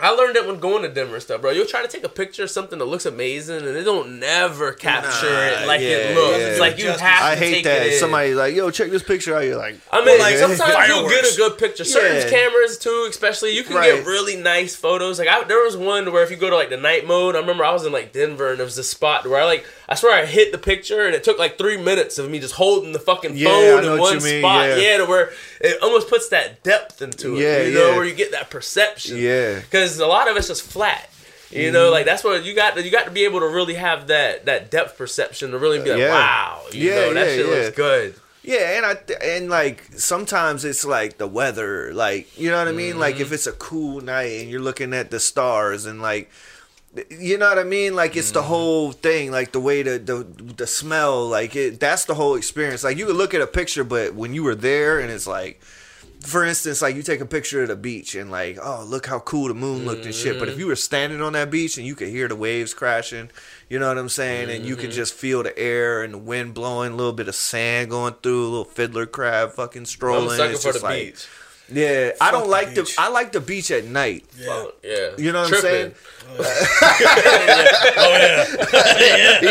I 0.00 0.10
learned 0.10 0.36
it 0.36 0.46
when 0.46 0.60
going 0.60 0.82
to 0.82 0.88
Denver 0.88 1.14
and 1.14 1.22
stuff, 1.24 1.40
bro. 1.40 1.50
You'll 1.50 1.66
try 1.66 1.82
to 1.82 1.88
take 1.88 2.04
a 2.04 2.08
picture 2.08 2.44
of 2.44 2.50
something 2.50 2.78
that 2.78 2.84
looks 2.84 3.04
amazing, 3.04 3.56
and 3.66 3.76
it 3.76 3.82
don't 3.82 4.20
never 4.20 4.72
capture 4.72 5.28
Nah, 5.28 5.62
it 5.62 5.66
like 5.66 5.80
yeah, 5.80 5.88
it 5.88 6.14
looks. 6.14 6.38
yeah. 6.38 6.44
It's 6.46 6.60
like 6.60 6.78
you 6.78 6.84
Justice. 6.84 7.00
have 7.02 7.22
I 7.24 7.34
to 7.34 7.40
hate 7.40 7.54
take 7.54 7.64
that. 7.64 7.86
it. 7.88 7.98
Somebody 7.98 8.32
like, 8.34 8.54
yo, 8.54 8.70
check 8.70 8.90
this 8.92 9.02
picture 9.02 9.34
out. 9.34 9.40
You're 9.42 9.56
like, 9.56 9.74
I 9.90 10.04
mean, 10.04 10.20
like 10.20 10.36
okay. 10.36 10.54
sometimes 10.54 10.88
you'll 10.88 11.08
get 11.08 11.24
a 11.24 11.36
good 11.36 11.58
picture. 11.58 11.82
Certain 11.82 12.18
Yeah. 12.18 12.30
cameras 12.30 12.78
too, 12.78 13.06
especially 13.10 13.56
you 13.56 13.64
can 13.64 13.74
Right. 13.74 13.96
get 13.96 14.06
really 14.06 14.36
nice 14.36 14.76
photos. 14.76 15.18
Like 15.18 15.26
I, 15.26 15.42
there 15.44 15.64
was 15.64 15.76
one 15.76 16.12
where 16.12 16.22
if 16.22 16.30
you 16.30 16.36
go 16.36 16.48
to 16.48 16.54
like 16.54 16.70
the 16.70 16.76
night 16.76 17.04
mode, 17.04 17.34
I 17.34 17.40
remember 17.40 17.64
I 17.64 17.72
was 17.72 17.84
in 17.84 17.90
like 17.92 18.12
Denver 18.12 18.50
and 18.50 18.58
there 18.60 18.64
was 18.66 18.76
this 18.76 18.88
spot 18.88 19.26
where 19.26 19.40
I 19.40 19.46
like 19.46 19.66
I 19.88 19.96
swear 19.96 20.14
I 20.14 20.26
hit 20.26 20.52
the 20.52 20.58
picture 20.58 21.06
and 21.06 21.14
it 21.14 21.24
took 21.24 21.40
like 21.40 21.58
three 21.58 21.76
minutes 21.76 22.18
of 22.18 22.30
me 22.30 22.38
just 22.38 22.54
holding 22.54 22.92
the 22.92 23.00
fucking 23.00 23.36
Yeah, 23.36 23.48
I 23.48 23.50
phone 23.50 23.82
know 23.82 23.94
in 23.94 24.00
what 24.00 24.12
one 24.12 24.14
you 24.20 24.24
mean, 24.24 24.42
spot. 24.42 24.68
yeah. 24.68 24.76
Yeah. 24.76 24.96
to 24.98 25.06
where 25.06 25.32
it 25.60 25.82
almost 25.82 26.08
puts 26.08 26.28
that 26.28 26.62
depth 26.62 27.02
into 27.02 27.34
it. 27.36 27.40
Yeah, 27.42 27.62
you 27.62 27.74
know, 27.74 27.88
yeah. 27.90 27.96
where 27.96 28.04
you 28.04 28.14
get 28.14 28.30
that 28.30 28.48
perception. 28.48 29.16
Yeah. 29.16 29.58
because 29.58 29.87
a 29.98 30.06
lot 30.06 30.28
of 30.28 30.36
it's 30.36 30.48
just 30.48 30.62
flat. 30.62 31.08
You 31.50 31.72
know, 31.72 31.84
mm-hmm. 31.84 31.92
like 31.92 32.04
that's 32.04 32.22
what 32.22 32.44
you 32.44 32.54
got. 32.54 32.74
To, 32.74 32.82
you 32.82 32.90
got 32.90 33.06
to 33.06 33.10
be 33.10 33.24
able 33.24 33.40
to 33.40 33.48
really 33.48 33.74
have 33.74 34.08
that 34.08 34.44
that 34.44 34.70
depth 34.70 34.98
perception 34.98 35.52
to 35.52 35.58
really 35.58 35.82
be 35.82 35.90
like, 35.90 35.98
Yeah. 35.98 36.10
wow, 36.10 36.62
you 36.72 36.90
Yeah, 36.90 36.94
know, 36.94 37.14
that 37.14 37.26
yeah, 37.26 37.36
shit 37.36 37.46
yeah. 37.46 37.52
looks 37.52 37.76
good. 37.76 38.14
Yeah, 38.42 38.76
and 38.76 38.86
I 38.86 38.94
th- 38.94 39.18
and 39.22 39.50
like 39.50 39.84
sometimes 39.96 40.64
it's 40.64 40.84
like 40.84 41.18
the 41.18 41.26
weather, 41.26 41.92
like 41.94 42.38
you 42.38 42.50
know 42.50 42.58
what 42.58 42.68
I 42.68 42.72
mean. 42.72 42.98
Like 42.98 43.16
if 43.16 43.26
mm-hmm. 43.26 43.34
it's 43.34 43.46
a 43.46 43.52
cool 43.52 44.00
night 44.02 44.40
and 44.40 44.50
you're 44.50 44.60
looking 44.60 44.92
at 44.92 45.10
the 45.10 45.20
stars 45.20 45.86
and 45.86 46.02
like, 46.02 46.30
you 47.10 47.38
know 47.38 47.48
what 47.48 47.58
I 47.58 47.64
mean. 47.64 47.96
Like 47.96 48.14
it's 48.16 48.30
the 48.30 48.40
mm-hmm. 48.40 48.48
whole 48.48 48.92
thing, 48.92 49.30
like 49.30 49.52
the 49.52 49.60
way 49.60 49.82
the 49.82 49.98
the 49.98 50.52
the 50.54 50.66
smell, 50.66 51.28
like 51.28 51.56
it. 51.56 51.80
That's 51.80 52.04
the 52.04 52.14
whole 52.14 52.34
experience. 52.34 52.84
Like 52.84 52.98
you 52.98 53.06
could 53.06 53.16
look 53.16 53.32
at 53.32 53.40
a 53.40 53.46
picture, 53.46 53.84
but 53.84 54.14
when 54.14 54.34
you 54.34 54.42
were 54.42 54.54
there 54.54 54.98
and 55.00 55.10
it's 55.10 55.26
like. 55.26 55.60
For 56.20 56.44
instance, 56.44 56.82
like 56.82 56.96
you 56.96 57.02
take 57.02 57.20
a 57.20 57.26
picture 57.26 57.62
of 57.62 57.68
the 57.68 57.76
beach 57.76 58.14
and 58.14 58.30
like, 58.30 58.58
oh, 58.60 58.84
look 58.84 59.06
how 59.06 59.20
cool 59.20 59.48
the 59.48 59.54
moon 59.54 59.84
looked 59.84 60.04
and 60.04 60.14
shit. 60.14 60.38
But 60.38 60.48
if 60.48 60.54
mm-hmm. 60.54 60.60
you 60.60 60.66
were 60.66 60.76
standing 60.76 61.22
on 61.22 61.32
that 61.34 61.50
beach 61.50 61.78
and 61.78 61.86
you 61.86 61.94
could 61.94 62.08
hear 62.08 62.26
the 62.26 62.34
waves 62.34 62.74
crashing, 62.74 63.30
you 63.68 63.78
know 63.78 63.88
what 63.88 63.98
I'm 63.98 64.08
saying, 64.08 64.50
and 64.50 64.66
you 64.66 64.74
could 64.74 64.90
mm-hmm. 64.90 64.96
just 64.96 65.14
feel 65.14 65.42
the 65.44 65.56
air 65.56 66.02
and 66.02 66.14
the 66.14 66.18
wind 66.18 66.54
blowing, 66.54 66.92
a 66.92 66.96
little 66.96 67.12
bit 67.12 67.28
of 67.28 67.34
sand 67.36 67.90
going 67.90 68.14
through, 68.22 68.42
a 68.42 68.48
little 68.48 68.64
fiddler 68.64 69.06
crab 69.06 69.52
fucking 69.52 69.82
I'm 69.82 69.86
strolling. 69.86 70.32
a 70.32 70.36
sucker 70.36 70.50
It's 70.50 70.62
for 70.62 70.68
just 70.70 70.80
the 70.80 70.86
like, 70.86 71.04
beach. 71.04 71.28
Yeah, 71.70 72.12
I 72.20 72.30
don't 72.30 72.48
like 72.48 72.74
the 72.74 72.82
beach. 72.82 72.96
I 72.98 73.08
like 73.08 73.32
the 73.32 73.40
beach 73.40 73.70
at 73.70 73.84
night. 73.84 74.24
Yeah. 74.38 74.66
Yeah, 74.82 75.10
You 75.18 75.32
know 75.32 75.42
what 75.42 75.48
Tripping. 75.48 75.68
I'm 75.68 75.94
saying? 75.94 75.94
Oh 76.30 78.18
yeah. 78.20 78.44
yeah, 79.42 79.48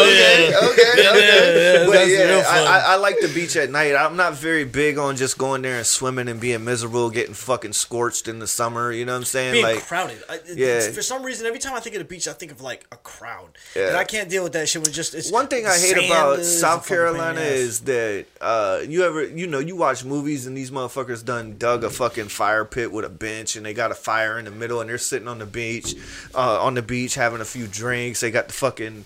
okay, 0.00 0.58
okay, 0.68 1.08
okay. 1.10 1.80
yeah, 1.80 1.86
but 1.86 2.08
yeah, 2.08 2.44
I. 2.48 2.64
I, 2.64 2.78
I 2.94 2.96
like 2.96 3.16
the 3.20 3.28
beach 3.28 3.56
at 3.56 3.70
night. 3.70 3.94
I'm 3.94 4.16
not 4.16 4.34
very 4.34 4.64
big 4.64 4.98
on 4.98 5.16
just 5.16 5.38
going 5.38 5.62
there 5.62 5.76
and 5.76 5.86
swimming 5.86 6.28
and 6.28 6.40
being 6.40 6.64
miserable, 6.64 7.10
getting 7.10 7.34
fucking 7.34 7.72
scorched 7.72 8.26
in 8.28 8.38
the 8.38 8.46
summer. 8.46 8.90
You 8.92 9.04
know 9.04 9.12
what 9.12 9.18
I'm 9.18 9.24
saying? 9.24 9.52
being 9.54 9.64
like, 9.64 9.86
crowded. 9.86 10.22
I, 10.28 10.40
Yeah. 10.54 10.80
For 10.90 11.02
some 11.02 11.22
reason, 11.22 11.46
every 11.46 11.58
time 11.60 11.74
I 11.74 11.80
think 11.80 11.94
of 11.96 12.00
the 12.00 12.04
beach, 12.08 12.26
I 12.28 12.32
think 12.32 12.52
of 12.52 12.60
like 12.60 12.86
a 12.92 12.96
crowd, 12.96 13.50
Yeah. 13.76 13.88
and 13.88 13.96
I 13.96 14.04
can't 14.04 14.28
deal 14.28 14.42
with 14.42 14.52
that 14.54 14.68
shit. 14.68 14.82
With 14.82 14.92
just 14.92 15.14
it's, 15.14 15.30
One 15.30 15.48
thing 15.48 15.66
I 15.66 15.76
hate 15.76 16.06
about 16.06 16.40
South 16.42 16.86
fucking 16.86 16.96
pain 16.96 17.06
in 17.06 17.12
the 17.12 17.18
Carolina 17.18 17.40
is 17.40 17.80
that 17.80 18.26
uh, 18.40 18.80
you 18.86 19.04
ever 19.04 19.24
you 19.24 19.46
know 19.46 19.58
you 19.58 19.76
watch 19.76 20.04
movies 20.04 20.46
and 20.46 20.56
these 20.56 20.70
motherfuckers 20.70 21.24
done 21.24 21.53
dug 21.58 21.84
a 21.84 21.90
fucking 21.90 22.28
fire 22.28 22.64
pit 22.64 22.92
with 22.92 23.04
a 23.04 23.10
bench 23.10 23.56
and 23.56 23.64
they 23.64 23.74
got 23.74 23.90
a 23.90 23.94
fire 23.94 24.38
in 24.38 24.44
the 24.44 24.50
middle 24.50 24.80
and 24.80 24.90
they're 24.90 24.98
sitting 24.98 25.28
on 25.28 25.38
the 25.38 25.46
beach 25.46 25.94
uh, 26.34 26.62
on 26.62 26.74
the 26.74 26.82
beach 26.82 27.14
having 27.14 27.40
a 27.40 27.44
few 27.44 27.66
drinks. 27.66 28.20
They 28.20 28.30
got 28.30 28.48
the 28.48 28.54
fucking 28.54 29.04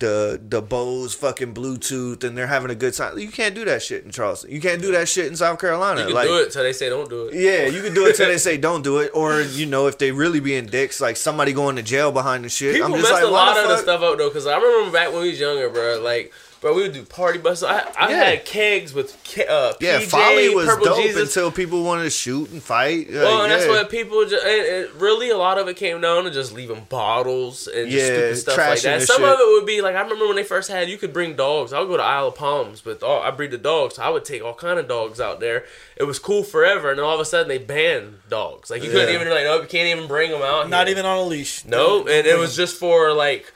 the 0.00 0.40
the 0.42 0.60
Bose 0.60 1.14
fucking 1.14 1.54
Bluetooth 1.54 2.24
and 2.24 2.36
they're 2.36 2.46
having 2.46 2.70
a 2.70 2.74
good 2.74 2.94
time. 2.94 3.18
You 3.18 3.28
can't 3.28 3.54
do 3.54 3.64
that 3.66 3.82
shit 3.82 4.04
in 4.04 4.10
Charleston. 4.10 4.50
You 4.50 4.60
can't 4.60 4.82
do 4.82 4.90
that 4.92 5.08
shit 5.08 5.26
in 5.26 5.36
South 5.36 5.60
Carolina. 5.60 6.00
You 6.00 6.06
can 6.06 6.14
like, 6.14 6.28
do 6.28 6.38
it 6.38 6.50
till 6.50 6.62
they 6.62 6.72
say 6.72 6.88
don't 6.88 7.08
do 7.08 7.26
it. 7.26 7.34
Yeah, 7.34 7.66
you 7.66 7.82
can 7.82 7.94
do 7.94 8.06
it 8.06 8.16
till 8.16 8.26
they 8.26 8.38
say 8.48 8.56
don't 8.56 8.82
do 8.82 8.98
it, 8.98 9.10
or 9.14 9.40
you 9.42 9.66
know 9.66 9.86
if 9.86 9.98
they 9.98 10.10
really 10.10 10.40
being 10.40 10.66
dicks, 10.66 11.00
like 11.00 11.16
somebody 11.16 11.52
going 11.52 11.76
to 11.76 11.82
jail 11.82 12.10
behind 12.10 12.44
the 12.44 12.48
shit. 12.48 12.74
People 12.74 12.94
I'm 12.94 13.00
just 13.00 13.12
like, 13.12 13.22
a 13.22 13.26
lot 13.26 13.56
of 13.56 13.68
the 13.68 13.76
stuff 13.76 14.02
up 14.02 14.18
though, 14.18 14.28
because 14.28 14.46
I 14.46 14.56
remember 14.56 14.90
back 14.90 15.12
when 15.12 15.22
we 15.22 15.30
was 15.30 15.40
younger, 15.40 15.68
bro. 15.68 16.00
Like, 16.02 16.32
bro, 16.60 16.74
we 16.74 16.82
would 16.82 16.92
do 16.92 17.04
party 17.04 17.38
buses. 17.38 17.64
I, 17.64 17.80
I 17.98 18.10
Yeah. 18.10 18.24
had 18.30 18.44
kegs 18.44 18.92
with 18.92 19.16
ke- 19.24 19.48
uh, 19.48 19.72
Yeah, 19.80 19.98
Folly 20.00 20.54
was 20.54 20.66
Purple 20.66 20.84
dope 20.86 21.02
Jesus. 21.02 21.28
until 21.34 21.50
people 21.50 21.82
wanted 21.82 22.04
to 22.04 22.10
shoot 22.10 22.50
and 22.50 22.62
fight. 22.62 23.08
well, 23.10 23.34
Like, 23.34 23.42
and 23.44 23.52
that's 23.52 23.66
what 23.66 23.88
people 23.90 24.24
just. 24.26 24.44
And, 24.44 24.66
and 24.86 25.00
really, 25.00 25.30
a 25.30 25.36
lot 25.38 25.58
of 25.58 25.68
it 25.68 25.76
came 25.76 26.00
down 26.00 26.24
to 26.24 26.30
just 26.30 26.52
leaving 26.52 26.86
bottles 26.88 27.66
and 27.66 27.90
just 27.90 28.06
Yeah, 28.06 28.14
stupid 28.14 28.36
stuff 28.38 28.56
like 28.58 28.80
that. 28.82 29.02
Some 29.02 29.16
shit. 29.22 29.28
of 29.28 29.40
it 29.40 29.46
would 29.46 29.66
be 29.66 29.80
like 29.80 29.96
I 29.96 30.00
remember 30.02 30.26
when 30.26 30.36
they 30.36 30.44
first 30.44 30.70
had. 30.70 30.88
You 30.88 30.98
could 30.98 31.12
bring 31.12 31.34
dogs. 31.36 31.72
I 31.72 31.80
would 31.80 31.88
go 31.88 31.96
to 31.96 32.02
Isle 32.02 32.28
of 32.28 32.34
Palms, 32.36 32.80
but 32.80 33.02
all, 33.02 33.22
I 33.22 33.30
breed 33.30 33.50
the 33.52 33.58
dogs, 33.58 33.94
so 33.96 34.02
I 34.02 34.10
would 34.10 34.24
take 34.24 34.42
all 34.44 34.54
kind 34.54 34.78
of 34.78 34.86
dogs 34.88 35.20
out 35.20 35.40
there. 35.40 35.64
It 35.96 36.04
was 36.04 36.18
cool 36.18 36.42
forever, 36.42 36.90
and 36.90 36.98
then 36.98 37.04
all 37.06 37.14
of 37.14 37.20
a 37.20 37.24
sudden 37.24 37.48
they 37.48 37.58
banned 37.58 38.18
dogs. 38.28 38.70
Like 38.70 38.82
you 38.82 38.90
couldn't 38.90 39.08
Yeah. 39.08 39.14
even 39.20 39.28
like, 39.30 39.44
nope, 39.44 39.62
you 39.62 39.68
can't 39.68 39.88
even 39.96 40.06
bring 40.08 40.30
them 40.30 40.42
out. 40.42 40.68
Not 40.68 40.86
here. 40.86 40.92
even 40.96 41.06
on 41.06 41.18
a 41.18 41.22
leash. 41.24 41.64
No, 41.64 42.00
and 42.06 42.26
it 42.26 42.38
was 42.38 42.56
just 42.56 42.76
for 42.76 43.12
like 43.12 43.52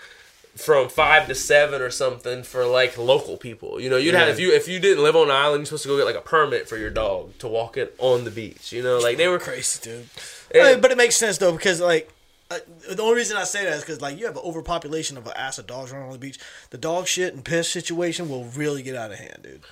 from 0.57 0.88
five 0.88 1.26
to 1.26 1.34
seven 1.34 1.82
or 1.82 1.90
something 1.90 2.42
for 2.42 2.64
like 2.64 2.96
local 2.96 3.36
people. 3.36 3.80
You 3.80 3.90
know, 3.90 3.96
you'd 3.96 4.14
have 4.14 4.28
if 4.28 4.38
you 4.38 4.52
if 4.52 4.68
you 4.68 4.78
didn't 4.78 5.02
live 5.02 5.16
on 5.16 5.28
an 5.30 5.36
island, 5.36 5.61
you're 5.61 5.66
supposed 5.66 5.82
to 5.84 5.88
go 5.88 5.96
get 5.96 6.07
like 6.07 6.14
a 6.16 6.20
permit 6.20 6.68
for 6.68 6.76
your 6.76 6.90
dog 6.90 7.36
to 7.38 7.48
walk 7.48 7.76
it 7.76 7.94
on 7.98 8.24
the 8.24 8.30
beach. 8.30 8.72
You 8.72 8.82
know, 8.82 8.98
like 8.98 9.16
they 9.16 9.28
were 9.28 9.38
crazy, 9.38 9.80
dude. 9.82 10.09
I 10.55 10.72
mean, 10.72 10.80
but 10.80 10.90
it 10.90 10.96
makes 10.96 11.16
sense 11.16 11.38
though 11.38 11.52
because 11.52 11.80
like. 11.80 12.11
Uh, 12.50 12.59
the 12.90 13.02
only 13.02 13.16
reason 13.16 13.38
I 13.38 13.44
say 13.44 13.64
that 13.64 13.72
is 13.72 13.80
because 13.80 14.02
like 14.02 14.18
you 14.18 14.26
have 14.26 14.36
an 14.36 14.42
overpopulation 14.44 15.16
of 15.16 15.26
an 15.26 15.32
ass 15.34 15.59
of 15.59 15.66
dogs 15.66 15.90
running 15.90 16.09
on 16.09 16.12
the 16.12 16.18
beach. 16.18 16.38
The 16.68 16.76
dog 16.76 17.07
shit 17.07 17.32
and 17.32 17.42
piss 17.42 17.70
situation 17.70 18.28
will 18.28 18.44
really 18.44 18.82
get 18.82 18.94
out 18.94 19.11
of 19.11 19.18
hand, 19.18 19.38
dude. 19.42 19.62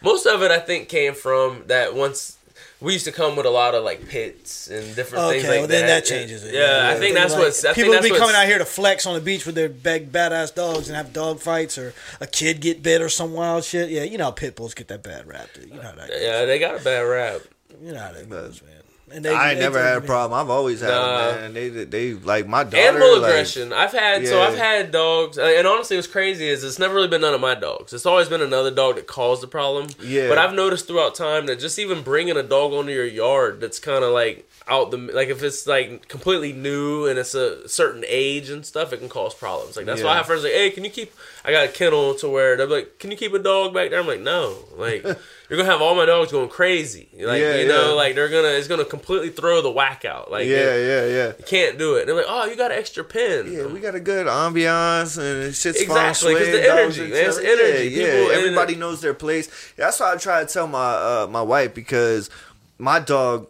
most 0.00 0.26
of 0.26 0.40
it 0.40 0.52
I 0.52 0.60
think 0.60 0.88
came 0.88 1.14
from 1.14 1.64
that 1.66 1.96
once 1.96 2.38
we 2.80 2.94
used 2.94 3.04
to 3.04 3.12
come 3.12 3.36
with 3.36 3.46
a 3.46 3.50
lot 3.50 3.74
of 3.74 3.84
like 3.84 4.08
pits 4.08 4.68
and 4.68 4.94
different 4.96 5.24
Okay, 5.24 5.38
things 5.38 5.48
like 5.48 5.58
well 5.58 5.68
then 5.68 5.86
that. 5.86 6.04
that 6.04 6.04
changes 6.04 6.44
it. 6.44 6.54
Yeah, 6.54 6.90
I 6.94 6.98
think 6.98 7.14
that's 7.14 7.32
like, 7.34 7.42
what's 7.42 7.64
I 7.64 7.74
people 7.74 7.92
think 7.92 8.04
be 8.04 8.08
that's 8.10 8.20
coming 8.20 8.36
out 8.36 8.46
here 8.46 8.58
to 8.58 8.64
flex 8.64 9.06
on 9.06 9.14
the 9.14 9.20
beach 9.20 9.44
with 9.44 9.54
their 9.54 9.68
big 9.68 10.10
badass 10.10 10.54
dogs 10.54 10.88
and 10.88 10.96
have 10.96 11.12
dog 11.12 11.40
fights 11.40 11.76
or 11.76 11.92
a 12.20 12.26
kid 12.26 12.60
get 12.60 12.82
bit 12.82 13.02
or 13.02 13.08
some 13.08 13.32
wild 13.32 13.64
shit. 13.64 13.90
Yeah, 13.90 14.04
you 14.04 14.18
know 14.18 14.24
how 14.24 14.30
pit 14.30 14.56
bulls 14.56 14.74
get 14.74 14.88
that 14.88 15.02
bad 15.02 15.26
rap, 15.26 15.48
dude. 15.54 15.68
You 15.68 15.74
know 15.74 15.82
how 15.82 15.92
that. 15.92 16.08
Goes. 16.08 16.22
Yeah, 16.22 16.44
they 16.44 16.58
got 16.58 16.80
a 16.80 16.84
bad 16.84 17.00
rap. 17.00 17.42
You 17.82 17.92
know 17.92 17.98
how 18.00 18.12
that 18.12 18.28
goes, 18.28 18.62
man. 18.62 18.79
And 19.12 19.24
they, 19.24 19.34
I 19.34 19.50
ain't 19.50 19.58
they- 19.58 19.64
never 19.64 19.82
had 19.82 19.96
a 19.96 20.00
problem. 20.02 20.38
I've 20.40 20.50
always 20.50 20.80
had 20.80 20.90
Nah. 20.90 21.30
them, 21.32 21.40
man. 21.40 21.54
They 21.54 21.68
they 21.84 22.12
like 22.14 22.46
my 22.46 22.62
daughter. 22.64 22.76
Animal 22.76 23.18
like, 23.20 23.30
aggression. 23.30 23.72
I've 23.72 23.92
had 23.92 24.26
so 24.28 24.40
I've 24.40 24.56
had 24.56 24.92
dogs, 24.92 25.36
uh, 25.38 25.42
and 25.42 25.66
honestly, 25.66 25.96
what's 25.96 26.06
crazy 26.06 26.46
is 26.48 26.62
it's 26.62 26.78
never 26.78 26.94
really 26.94 27.08
been 27.08 27.20
none 27.22 27.34
of 27.34 27.40
my 27.40 27.54
dogs. 27.56 27.92
It's 27.92 28.06
always 28.06 28.28
been 28.28 28.40
another 28.40 28.70
dog 28.70 28.94
that 28.96 29.06
caused 29.08 29.42
the 29.42 29.48
problem. 29.48 29.88
Yeah. 30.00 30.28
But 30.28 30.38
I've 30.38 30.54
noticed 30.54 30.86
throughout 30.86 31.14
time 31.16 31.46
that 31.46 31.58
just 31.58 31.78
even 31.78 32.02
bringing 32.02 32.36
a 32.36 32.42
dog 32.44 32.72
onto 32.72 32.92
your 32.92 33.04
yard 33.04 33.60
that's 33.60 33.78
kind 33.80 34.04
of 34.04 34.12
like 34.12 34.48
out 34.68 34.92
the 34.92 34.98
like 34.98 35.28
if 35.28 35.42
it's 35.42 35.66
like 35.66 36.06
completely 36.06 36.52
new 36.52 37.06
and 37.06 37.18
it's 37.18 37.34
a 37.34 37.68
certain 37.68 38.04
age 38.06 38.48
and 38.50 38.64
stuff, 38.64 38.92
it 38.92 38.98
can 38.98 39.08
cause 39.08 39.34
problems. 39.34 39.76
Like 39.76 39.86
that's 39.86 40.02
why 40.02 40.10
I 40.10 40.12
Yeah. 40.12 40.16
have 40.18 40.26
friends 40.26 40.44
like, 40.44 40.52
hey, 40.52 40.70
can 40.70 40.84
you 40.84 40.90
keep? 40.90 41.12
I 41.44 41.52
got 41.52 41.64
a 41.64 41.68
kennel 41.68 42.14
to 42.16 42.28
where 42.28 42.56
they're 42.56 42.66
like, 42.66 42.98
can 42.98 43.10
you 43.10 43.16
keep 43.16 43.32
a 43.32 43.38
dog 43.38 43.72
back 43.74 43.90
there? 43.90 43.98
I'm 44.00 44.06
like, 44.06 44.20
no, 44.20 44.56
like. 44.76 45.04
You're 45.50 45.56
gonna 45.58 45.72
have 45.72 45.82
all 45.82 45.96
my 45.96 46.06
dogs 46.06 46.30
going 46.30 46.48
crazy, 46.48 47.08
like 47.12 47.40
Yeah, 47.40 47.56
you 47.56 47.66
know, 47.66 47.88
yeah. 47.88 47.94
like 47.94 48.14
they're 48.14 48.28
gonna, 48.28 48.50
it's 48.50 48.68
gonna 48.68 48.84
completely 48.84 49.30
throw 49.30 49.60
the 49.60 49.68
whack 49.72 50.04
out. 50.04 50.30
Like, 50.30 50.46
Yeah, 50.46 50.76
yeah, 50.76 51.06
yeah. 51.06 51.26
you 51.36 51.44
can't 51.44 51.76
do 51.76 51.96
it. 51.96 52.02
And 52.02 52.08
they're 52.08 52.14
like, 52.14 52.26
oh, 52.28 52.44
you 52.44 52.54
got 52.54 52.70
an 52.70 52.78
extra 52.78 53.02
pin. 53.02 53.52
Yeah, 53.52 53.66
we 53.66 53.80
got 53.80 53.96
a 53.96 53.98
good 54.00 54.28
ambiance 54.28 55.18
and 55.18 55.52
shit's 55.52 55.80
Exactly, 55.80 56.34
'cause 56.34 56.42
fun. 56.44 56.52
the 56.52 56.70
energy, 56.72 57.00
and 57.02 57.10
man, 57.10 57.24
it's 57.26 57.38
energy. 57.38 57.88
Yeah, 57.88 58.04
People- 58.04 58.18
yeah. 58.20 58.22
and- 58.22 58.32
Everybody 58.32 58.76
knows 58.76 59.00
their 59.00 59.12
place. 59.12 59.72
That's 59.76 59.98
why 59.98 60.12
I 60.12 60.16
try 60.18 60.44
to 60.44 60.52
tell 60.52 60.68
my 60.68 60.92
uh, 60.94 61.26
my 61.28 61.42
wife 61.42 61.74
because 61.74 62.30
my 62.78 63.00
dog 63.00 63.48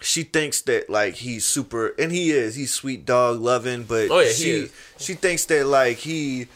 she 0.00 0.24
thinks 0.24 0.62
that 0.62 0.90
like 0.90 1.14
he's 1.14 1.44
super 1.44 1.94
and 2.00 2.10
he 2.10 2.32
is 2.32 2.56
he's 2.56 2.74
sweet 2.74 3.06
dog 3.06 3.40
loving 3.40 3.84
but 3.84 4.10
Oh, 4.10 4.18
yeah, 4.18 4.32
she 4.32 4.70
she 4.98 5.14
thinks 5.14 5.44
that 5.44 5.66
like 5.66 5.98
he 5.98 6.48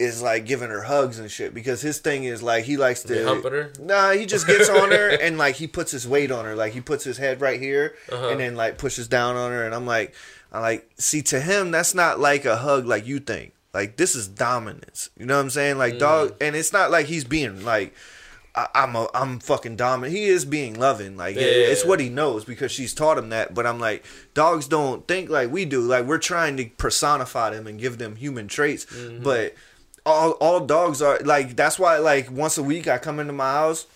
is 0.00 0.22
like 0.22 0.46
giving 0.46 0.70
her 0.70 0.80
hugs 0.82 1.18
and 1.18 1.30
shit 1.30 1.52
because 1.54 1.82
his 1.82 1.98
thing 1.98 2.24
is 2.24 2.42
like 2.42 2.64
he 2.64 2.76
likes 2.76 3.02
to 3.04 3.24
humping 3.24 3.52
her? 3.52 3.72
Nah, 3.78 4.12
he 4.12 4.24
just 4.26 4.46
gets 4.46 4.68
on 4.68 4.90
her 4.90 5.10
and 5.20 5.36
like 5.38 5.56
he 5.56 5.66
puts 5.66 5.92
his 5.92 6.08
weight 6.08 6.30
on 6.30 6.44
her. 6.46 6.56
Like 6.56 6.72
he 6.72 6.80
puts 6.80 7.04
his 7.04 7.18
head 7.18 7.40
right 7.40 7.60
here 7.60 7.94
Uh-huh. 8.10 8.28
and 8.30 8.40
then 8.40 8.56
like 8.56 8.78
pushes 8.78 9.06
down 9.08 9.36
on 9.36 9.50
her 9.52 9.62
and 9.64 9.74
I'm 9.74 9.86
like 9.86 10.14
I 10.50 10.58
like 10.60 10.90
see 10.98 11.22
to 11.22 11.38
him 11.40 11.70
that's 11.70 11.94
not 11.94 12.18
like 12.18 12.44
a 12.46 12.56
hug 12.56 12.86
like 12.86 13.06
you 13.06 13.20
think. 13.20 13.52
Like 13.74 13.96
this 13.98 14.14
is 14.16 14.26
dominance. 14.26 15.10
You 15.16 15.26
know 15.26 15.36
what 15.36 15.42
I'm 15.42 15.50
saying? 15.50 15.78
Like 15.78 15.94
Mm. 15.94 15.98
dog 16.00 16.34
and 16.40 16.56
it's 16.56 16.72
not 16.72 16.90
like 16.90 17.06
he's 17.06 17.24
being 17.24 17.64
like 17.64 17.94
I, 18.52 18.66
I'm 18.74 18.96
a, 18.96 19.06
I'm 19.14 19.38
fucking 19.38 19.76
dominant. 19.76 20.12
He 20.16 20.24
is 20.24 20.44
being 20.44 20.74
loving. 20.80 21.16
Like 21.16 21.36
it- 21.36 21.42
Yeah. 21.42 21.70
it's 21.72 21.84
what 21.84 22.00
he 22.00 22.08
knows 22.08 22.44
because 22.44 22.72
she's 22.72 22.92
taught 22.94 23.16
him 23.16 23.28
that. 23.28 23.54
But 23.54 23.64
I'm 23.64 23.78
like, 23.78 24.04
dogs 24.34 24.66
don't 24.66 25.06
think 25.06 25.30
like 25.30 25.52
we 25.52 25.64
do. 25.66 25.82
Like 25.82 26.04
we're 26.06 26.18
trying 26.18 26.56
to 26.56 26.64
personify 26.78 27.50
them 27.50 27.68
and 27.68 27.78
give 27.78 27.98
them 27.98 28.16
human 28.16 28.48
traits. 28.48 28.86
Mm-hmm. 28.86 29.22
But 29.22 29.54
all 30.06 30.32
all 30.32 30.60
dogs 30.60 31.02
are 31.02 31.18
like 31.20 31.56
that's 31.56 31.78
why 31.78 31.98
like 31.98 32.30
once 32.30 32.58
a 32.58 32.62
week 32.62 32.88
I 32.88 32.98
come 32.98 33.20
into 33.20 33.32
my 33.32 33.52
house. 33.52 33.86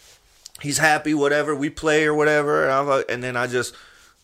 He's 0.61 0.79
happy, 0.79 1.15
whatever 1.15 1.55
we 1.55 1.69
play 1.69 2.05
or 2.05 2.15
whatever, 2.15 2.63
and, 2.63 2.73
I'm 2.73 2.87
like, 2.87 3.07
and 3.09 3.23
then 3.23 3.37
I 3.37 3.49
just 3.49 3.75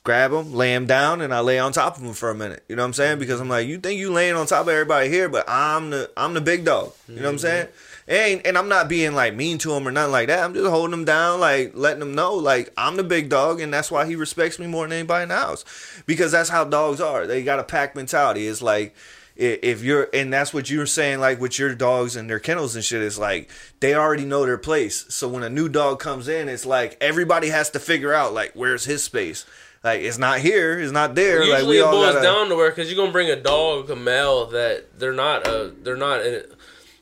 grab 0.04 0.32
him, 0.32 0.54
lay 0.54 0.74
him 0.74 0.86
down, 0.86 1.20
and 1.20 1.34
I 1.34 1.40
lay 1.40 1.58
on 1.58 1.72
top 1.72 1.96
of 1.96 2.02
him 2.02 2.14
for 2.14 2.30
a 2.30 2.34
minute. 2.34 2.64
You 2.68 2.76
know 2.76 2.82
what 2.82 2.86
I'm 2.88 2.92
saying? 2.94 3.18
Because 3.18 3.40
I'm 3.40 3.48
like, 3.48 3.66
you 3.66 3.78
think 3.78 3.98
you 3.98 4.12
laying 4.12 4.36
on 4.36 4.46
top 4.46 4.62
of 4.62 4.68
everybody 4.68 5.08
here, 5.08 5.28
but 5.28 5.44
I'm 5.48 5.90
the 5.90 6.10
I'm 6.16 6.34
the 6.34 6.40
big 6.40 6.64
dog. 6.64 6.92
You 7.08 7.16
know 7.16 7.22
what 7.22 7.28
I'm 7.28 7.34
mm-hmm. 7.34 7.40
saying? 7.40 7.68
And 8.08 8.46
and 8.46 8.58
I'm 8.58 8.68
not 8.68 8.88
being 8.88 9.14
like 9.14 9.34
mean 9.34 9.58
to 9.58 9.72
him 9.72 9.86
or 9.86 9.90
nothing 9.90 10.12
like 10.12 10.28
that. 10.28 10.42
I'm 10.44 10.54
just 10.54 10.68
holding 10.68 10.94
him 10.94 11.04
down, 11.04 11.40
like 11.40 11.72
letting 11.74 12.02
him 12.02 12.14
know, 12.14 12.34
like 12.34 12.72
I'm 12.76 12.96
the 12.96 13.04
big 13.04 13.28
dog, 13.28 13.60
and 13.60 13.72
that's 13.72 13.90
why 13.90 14.06
he 14.06 14.16
respects 14.16 14.58
me 14.58 14.66
more 14.66 14.84
than 14.84 14.92
anybody 14.92 15.24
in 15.24 15.28
the 15.28 15.36
house. 15.36 15.64
Because 16.06 16.32
that's 16.32 16.48
how 16.48 16.64
dogs 16.64 17.00
are. 17.00 17.26
They 17.26 17.42
got 17.42 17.60
a 17.60 17.64
pack 17.64 17.94
mentality. 17.94 18.46
It's 18.46 18.62
like 18.62 18.94
if 19.40 19.82
you're 19.82 20.08
and 20.12 20.32
that's 20.32 20.52
what 20.52 20.68
you're 20.68 20.86
saying 20.86 21.18
like 21.18 21.40
with 21.40 21.58
your 21.58 21.74
dogs 21.74 22.14
and 22.14 22.28
their 22.28 22.38
kennels 22.38 22.74
and 22.76 22.84
shit 22.84 23.00
is 23.00 23.18
like 23.18 23.50
they 23.80 23.94
already 23.94 24.24
know 24.24 24.44
their 24.44 24.58
place. 24.58 25.06
So 25.08 25.28
when 25.28 25.42
a 25.42 25.48
new 25.48 25.68
dog 25.68 25.98
comes 25.98 26.28
in 26.28 26.48
it's 26.48 26.66
like 26.66 26.96
everybody 27.00 27.48
has 27.48 27.70
to 27.70 27.80
figure 27.80 28.12
out 28.12 28.34
like 28.34 28.52
where's 28.52 28.84
his 28.84 29.02
space? 29.02 29.46
Like 29.82 30.02
it's 30.02 30.18
not 30.18 30.40
here 30.40 30.78
it's 30.78 30.92
not 30.92 31.14
there. 31.14 31.38
Usually 31.38 31.62
like 31.62 31.68
we 31.68 31.78
it 31.78 31.82
all 31.82 31.92
boils 31.92 32.14
gotta, 32.14 32.22
down 32.22 32.48
to 32.50 32.56
where 32.56 32.70
because 32.70 32.90
you're 32.90 32.96
gonna 32.96 33.12
bring 33.12 33.30
a 33.30 33.40
dog, 33.40 33.88
a 33.90 33.96
male 33.96 34.46
that 34.46 34.98
they're 34.98 35.12
not 35.12 35.46
a 35.46 35.72
they're 35.82 35.96
not 35.96 36.20
an, 36.20 36.44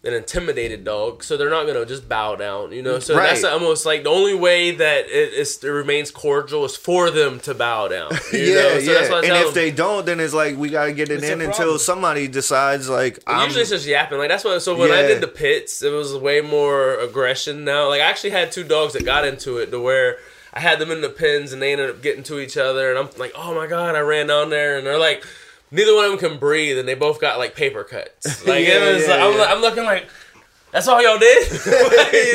an 0.05 0.15
intimidated 0.15 0.85
dog, 0.85 1.25
so 1.25 1.37
they're 1.37 1.51
not 1.51 1.67
gonna 1.67 1.85
just 1.85 2.09
bow 2.09 2.37
down, 2.37 2.71
you 2.71 2.83
know. 2.83 3.01
So 3.01 3.17
that's 3.17 3.43
almost 3.43 3.85
like 3.85 4.05
the 4.05 4.11
only 4.11 4.35
way 4.35 4.71
that 4.71 5.07
it, 5.07 5.35
is, 5.35 5.63
it 5.65 5.69
remains 5.69 6.13
cordial 6.13 6.65
is 6.65 6.77
for 6.77 7.11
them 7.11 7.41
to 7.41 7.55
bow 7.55 7.89
down. 7.89 8.13
You 8.33 8.39
yeah 8.39 8.55
know? 8.55 8.79
So 8.79 8.93
yeah 8.93 8.99
that's 8.99 9.11
what 9.11 9.25
I 9.25 9.29
and 9.29 9.37
if 9.37 9.45
them. 9.47 9.55
they 9.55 9.71
don't 9.71 10.07
then 10.07 10.21
it's 10.21 10.35
like 10.35 10.57
we 10.57 10.69
gotta 10.69 10.93
get 10.93 11.11
it 11.11 11.17
What's 11.17 11.29
in 11.29 11.41
until 11.41 11.79
somebody 11.79 12.29
decides 12.29 12.89
like 12.89 13.19
I'm, 13.27 13.45
Usually 13.45 13.63
it's 13.63 13.71
just 13.71 13.87
yapping. 13.87 14.19
Like 14.19 14.29
that's 14.29 14.45
what. 14.45 14.61
So 14.63 14.77
when 14.77 14.93
I 14.93 15.03
did 15.03 15.21
the 15.21 15.29
pits, 15.29 15.83
it 15.83 15.91
was 15.91 16.15
way 16.15 16.41
more 16.41 16.95
aggression. 16.95 17.65
Now, 17.65 17.89
like 17.89 18.01
I 18.01 18.05
actually 18.05 18.31
had 18.31 18.53
two 18.53 18.65
dogs 18.65 18.93
that 18.93 19.05
got 19.05 19.27
into 19.27 19.59
it 19.59 19.71
to 19.73 19.81
where 19.81 20.19
I 20.53 20.61
had 20.61 20.79
them 20.79 20.91
in 20.91 21.01
the 21.01 21.09
pens 21.09 21.53
and 21.53 21.61
they 21.61 21.73
ended 21.73 21.91
up 21.91 22.03
getting 22.03 22.23
to 22.25 22.39
each 22.39 22.57
other, 22.57 22.91
and 22.91 22.99
I'm 22.99 23.09
like, 23.19 23.33
oh 23.35 23.55
my 23.55 23.67
god, 23.67 23.97
I 23.97 24.01
ran 24.01 24.29
down 24.29 24.51
there, 24.51 24.79
and 24.79 24.87
they're 24.87 24.99
like, 24.99 25.25
neither 25.71 25.95
one 25.95 26.05
of 26.07 26.11
them 26.13 26.31
can 26.31 26.39
breathe, 26.39 26.79
and 26.79 26.89
they 26.89 26.95
both 26.95 27.21
got 27.21 27.39
like 27.39 27.55
paper 27.55 27.85
cuts. 27.85 28.45
Like 28.47 28.67
Yeah, 28.67 28.75
it 28.91 28.95
was. 28.95 29.07
yeah, 29.07 29.15
like, 29.15 29.21
I'm, 29.23 29.39
yeah. 29.39 29.45
I'm 29.55 29.61
looking 29.61 29.85
like. 29.85 30.07
That's 30.71 30.87
all 30.87 31.03
y'all 31.03 31.19
did, 31.19 31.51
you 31.67 31.73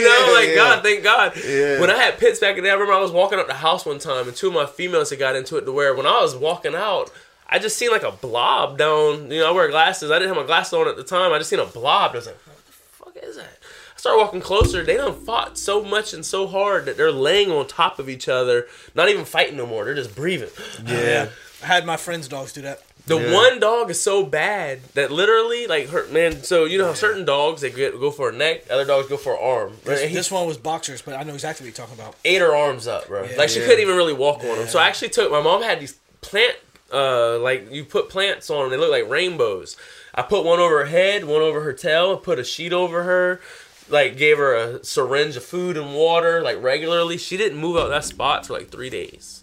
know. 0.04 0.26
Yeah, 0.28 0.34
like 0.34 0.50
yeah. 0.50 0.56
God, 0.56 0.84
thank 0.84 1.04
God. 1.04 1.34
Yeah. 1.46 1.80
When 1.80 1.92
I 1.92 1.96
had 1.98 2.18
pits 2.18 2.40
back 2.40 2.58
in 2.58 2.64
the 2.64 2.68
day, 2.68 2.70
I 2.72 2.74
remember 2.74 2.94
I 2.94 3.00
was 3.00 3.12
walking 3.12 3.38
up 3.38 3.46
the 3.46 3.54
house 3.54 3.86
one 3.86 4.00
time, 4.00 4.28
and 4.28 4.36
two 4.36 4.48
of 4.48 4.54
my 4.56 4.66
females 4.66 5.12
had 5.12 5.20
got 5.20 5.36
into 5.36 5.56
it 5.58 5.66
to 5.66 5.72
where 5.72 5.94
when 5.94 6.08
I 6.08 6.20
was 6.20 6.36
walking 6.36 6.74
out, 6.74 7.12
I 7.48 7.60
just 7.60 7.78
seen 7.78 7.92
like 7.92 8.02
a 8.02 8.12
blob 8.12 8.80
down. 8.80 9.30
You 9.30 9.42
know, 9.42 9.50
I 9.50 9.52
wear 9.52 9.70
glasses. 9.70 10.10
I 10.10 10.16
didn't 10.18 10.30
have 10.34 10.38
my 10.38 10.48
glasses 10.48 10.74
on 10.74 10.88
at 10.88 10.96
the 10.98 11.04
time. 11.04 11.32
I 11.32 11.38
just 11.38 11.52
seen 11.52 11.60
a 11.60 11.66
blob. 11.66 12.14
I 12.14 12.16
was 12.16 12.26
like, 12.26 12.38
what 12.48 12.66
the 12.66 12.72
fuck 12.72 13.18
is 13.22 13.36
that? 13.36 13.60
I 13.96 14.00
started 14.00 14.18
walking 14.20 14.42
closer. 14.42 14.84
They 14.84 14.98
done 14.98 15.14
fought 15.14 15.60
so 15.60 15.84
much 15.84 16.12
and 16.16 16.26
so 16.26 16.48
hard 16.48 16.86
that 16.86 16.98
they're 16.98 17.12
laying 17.12 17.52
on 17.52 17.68
top 17.68 18.00
of 18.00 18.10
each 18.10 18.28
other, 18.28 18.66
not 18.96 19.10
even 19.10 19.26
fighting 19.26 19.58
no 19.58 19.68
more. 19.68 19.86
They're 19.86 19.94
just 19.94 20.16
breathing. 20.16 20.50
yeah 20.88 21.30
I 21.62 21.68
had 21.68 21.86
my 21.86 21.98
friends' 21.98 22.28
dogs 22.28 22.52
do 22.52 22.62
that. 22.64 22.82
The 23.06 23.18
Yeah. 23.20 23.34
one 23.34 23.60
dog 23.60 23.90
is 23.90 24.02
so 24.02 24.24
bad 24.24 24.80
that 24.94 25.12
literally, 25.12 25.68
like, 25.68 25.90
her 25.90 26.06
man. 26.08 26.42
So 26.44 26.64
you 26.64 26.78
know 26.78 26.94
certain 26.94 27.26
dogs 27.26 27.60
they 27.62 27.70
get, 27.70 28.00
go 28.00 28.12
for 28.12 28.30
a 28.30 28.32
neck, 28.32 28.64
other 28.70 28.86
dogs 28.86 29.10
go 29.10 29.18
for 29.18 29.34
an 29.34 29.40
arm. 29.42 29.70
Right? 29.84 29.98
This, 29.98 30.10
He- 30.10 30.16
this 30.16 30.32
one 30.32 30.48
was 30.48 30.58
boxers, 30.58 31.02
but 31.02 31.16
I 31.16 31.24
know 31.24 31.34
exactly 31.34 31.66
what 31.68 31.78
you're 31.78 31.86
talking 31.86 32.00
about. 32.02 32.16
ate 32.24 32.40
her 32.40 32.56
arms 32.56 32.88
up, 32.88 33.08
bro. 33.08 33.24
Yeah. 33.24 33.38
like 33.38 33.50
she 33.50 33.60
couldn't 33.60 33.82
even 33.82 33.98
really 33.98 34.14
walk 34.14 34.40
on 34.46 34.58
them. 34.58 34.68
So 34.70 34.80
I 34.80 34.88
actually 34.88 35.10
took 35.10 35.32
my 35.32 35.42
mom 35.42 35.64
had 35.64 35.82
these 35.82 35.96
plant, 36.22 36.56
uh, 36.94 37.40
like 37.40 37.70
you 37.72 37.84
put 37.84 38.08
plants 38.08 38.50
on 38.50 38.62
them. 38.62 38.70
They 38.72 38.78
look 38.78 38.92
like 38.92 39.10
rainbows. 39.10 39.76
I 40.16 40.22
put 40.22 40.46
one 40.46 40.60
over 40.62 40.80
her 40.80 40.86
head, 40.86 41.26
one 41.26 41.42
over 41.42 41.60
her 41.62 41.74
tail, 41.74 42.16
put 42.16 42.40
a 42.40 42.44
sheet 42.46 42.72
over 42.72 43.04
her. 43.04 43.42
Like 43.90 44.16
gave 44.16 44.38
her 44.38 44.56
a 44.56 44.86
syringe 44.86 45.36
of 45.36 45.44
food 45.44 45.76
and 45.76 45.94
water 45.94 46.42
like 46.42 46.64
regularly. 46.64 47.18
She 47.18 47.36
didn't 47.36 47.58
move 47.58 47.76
out 47.76 47.90
that 47.90 48.06
spot 48.06 48.46
for 48.46 48.54
like 48.54 48.70
three 48.72 48.90
days. 48.90 49.43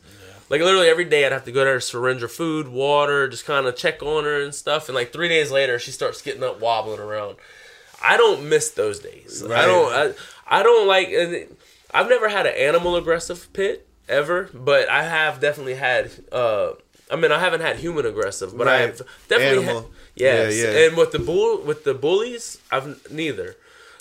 Like 0.51 0.61
literally 0.61 0.89
every 0.89 1.05
day, 1.07 1.25
I'd 1.25 1.33
have 1.33 1.45
to 1.47 1.53
go 1.53 1.65
to 1.65 1.71
her 1.71 1.81
syringe 1.81 2.21
her 2.23 2.29
food, 2.29 2.69
water, 2.69 3.29
just 3.29 3.47
kind 3.47 3.67
of 3.67 3.77
check 3.77 4.03
on 4.03 4.25
her 4.25 4.43
and 4.43 4.55
stuff. 4.55 4.89
And 4.89 4.95
like 4.97 5.13
three 5.13 5.29
days 5.29 5.51
later, 5.51 5.79
she 5.79 5.93
starts 5.93 6.21
getting 6.21 6.43
up, 6.43 6.61
wobbling 6.61 6.99
around. 7.01 7.37
I 8.03 8.17
don't 8.17 8.49
miss 8.49 8.71
those 8.73 8.99
days. 8.99 9.43
I 9.45 9.65
don't. 9.65 9.93
I, 9.93 10.15
I 10.61 10.63
don't 10.63 10.87
like. 10.89 11.09
I've 11.93 12.09
never 12.09 12.29
had 12.29 12.47
an 12.47 12.55
animal 12.57 12.97
aggressive 12.97 13.53
pit 13.53 13.87
ever, 14.09 14.51
but 14.53 14.89
I 14.89 15.05
have 15.05 15.41
definitely 15.41 15.75
had. 15.75 16.11
uh 16.33 16.73
I 17.13 17.17
mean, 17.17 17.33
I 17.33 17.41
haven't 17.41 17.61
had 17.63 17.77
human 17.77 18.07
aggressive, 18.07 18.57
but 18.57 18.69
Right. 18.69 18.83
I've 18.83 19.03
definitely 19.29 19.65
Animal. 19.65 19.83
had. 19.83 19.91
Yes, 20.15 20.55
Yeah, 20.57 20.71
yeah. 20.71 20.87
and 20.87 20.97
with 20.97 21.11
the 21.13 21.19
bull, 21.19 21.59
with 21.61 21.83
the 21.85 21.93
bullies, 21.95 22.59
I've 22.71 23.11
neither. 23.11 23.57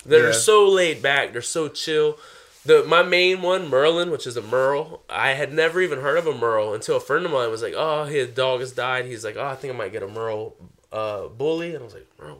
They're 0.06 0.26
Yeah. 0.28 0.32
so 0.32 0.68
laid 0.68 1.02
back. 1.02 1.32
They're 1.32 1.42
so 1.42 1.66
chill. 1.68 2.18
The 2.64 2.84
my 2.84 3.02
main 3.02 3.40
one, 3.42 3.68
Merlin, 3.68 4.10
which 4.10 4.26
is 4.26 4.36
a 4.36 4.42
Merle. 4.42 5.02
I 5.08 5.30
had 5.32 5.52
never 5.52 5.80
even 5.80 6.00
heard 6.00 6.18
of 6.18 6.26
a 6.26 6.34
Merle 6.34 6.74
until 6.74 6.96
a 6.96 7.00
friend 7.00 7.24
of 7.24 7.32
mine 7.32 7.50
was 7.50 7.62
like, 7.62 7.74
"Oh, 7.76 8.04
his 8.04 8.28
dog 8.28 8.60
has 8.60 8.72
died." 8.72 9.06
He's 9.06 9.24
like, 9.24 9.36
"Oh, 9.36 9.46
I 9.46 9.54
think 9.54 9.72
I 9.72 9.76
might 9.76 9.92
get 9.92 10.02
a 10.02 10.08
Merle 10.08 10.56
uh, 10.92 11.28
bully," 11.28 11.70
and 11.74 11.80
I 11.80 11.84
was 11.84 11.94
like, 11.94 12.06
"Merle, 12.20 12.36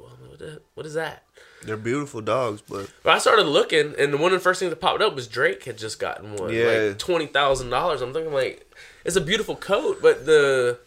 what 0.75 0.87
is 0.87 0.95
that?" 0.95 1.25
they're 1.63 1.77
beautiful 1.77 2.23
dogs 2.23 2.63
but 2.67 2.91
But 3.03 3.13
I 3.13 3.19
started 3.19 3.43
looking, 3.45 3.95
and 3.99 4.15
the 4.15 4.17
one 4.17 4.33
of 4.33 4.39
the 4.39 4.43
first 4.43 4.61
things 4.61 4.71
that 4.71 4.81
popped 4.81 5.03
up 5.03 5.15
was 5.15 5.27
Drake 5.27 5.65
had 5.65 5.77
just 5.77 5.99
gotten 5.99 6.35
one, 6.37 6.53
Yeah. 6.55 6.65
like 6.89 6.99
twenty 6.99 7.27
thousand 7.27 7.69
dollars. 7.71 8.01
I'm 8.01 8.13
thinking 8.15 8.33
like, 8.33 8.71
it's 9.05 9.17
a 9.17 9.21
beautiful 9.21 9.57
coat, 9.57 10.01
but 10.01 10.25
the 10.27 10.79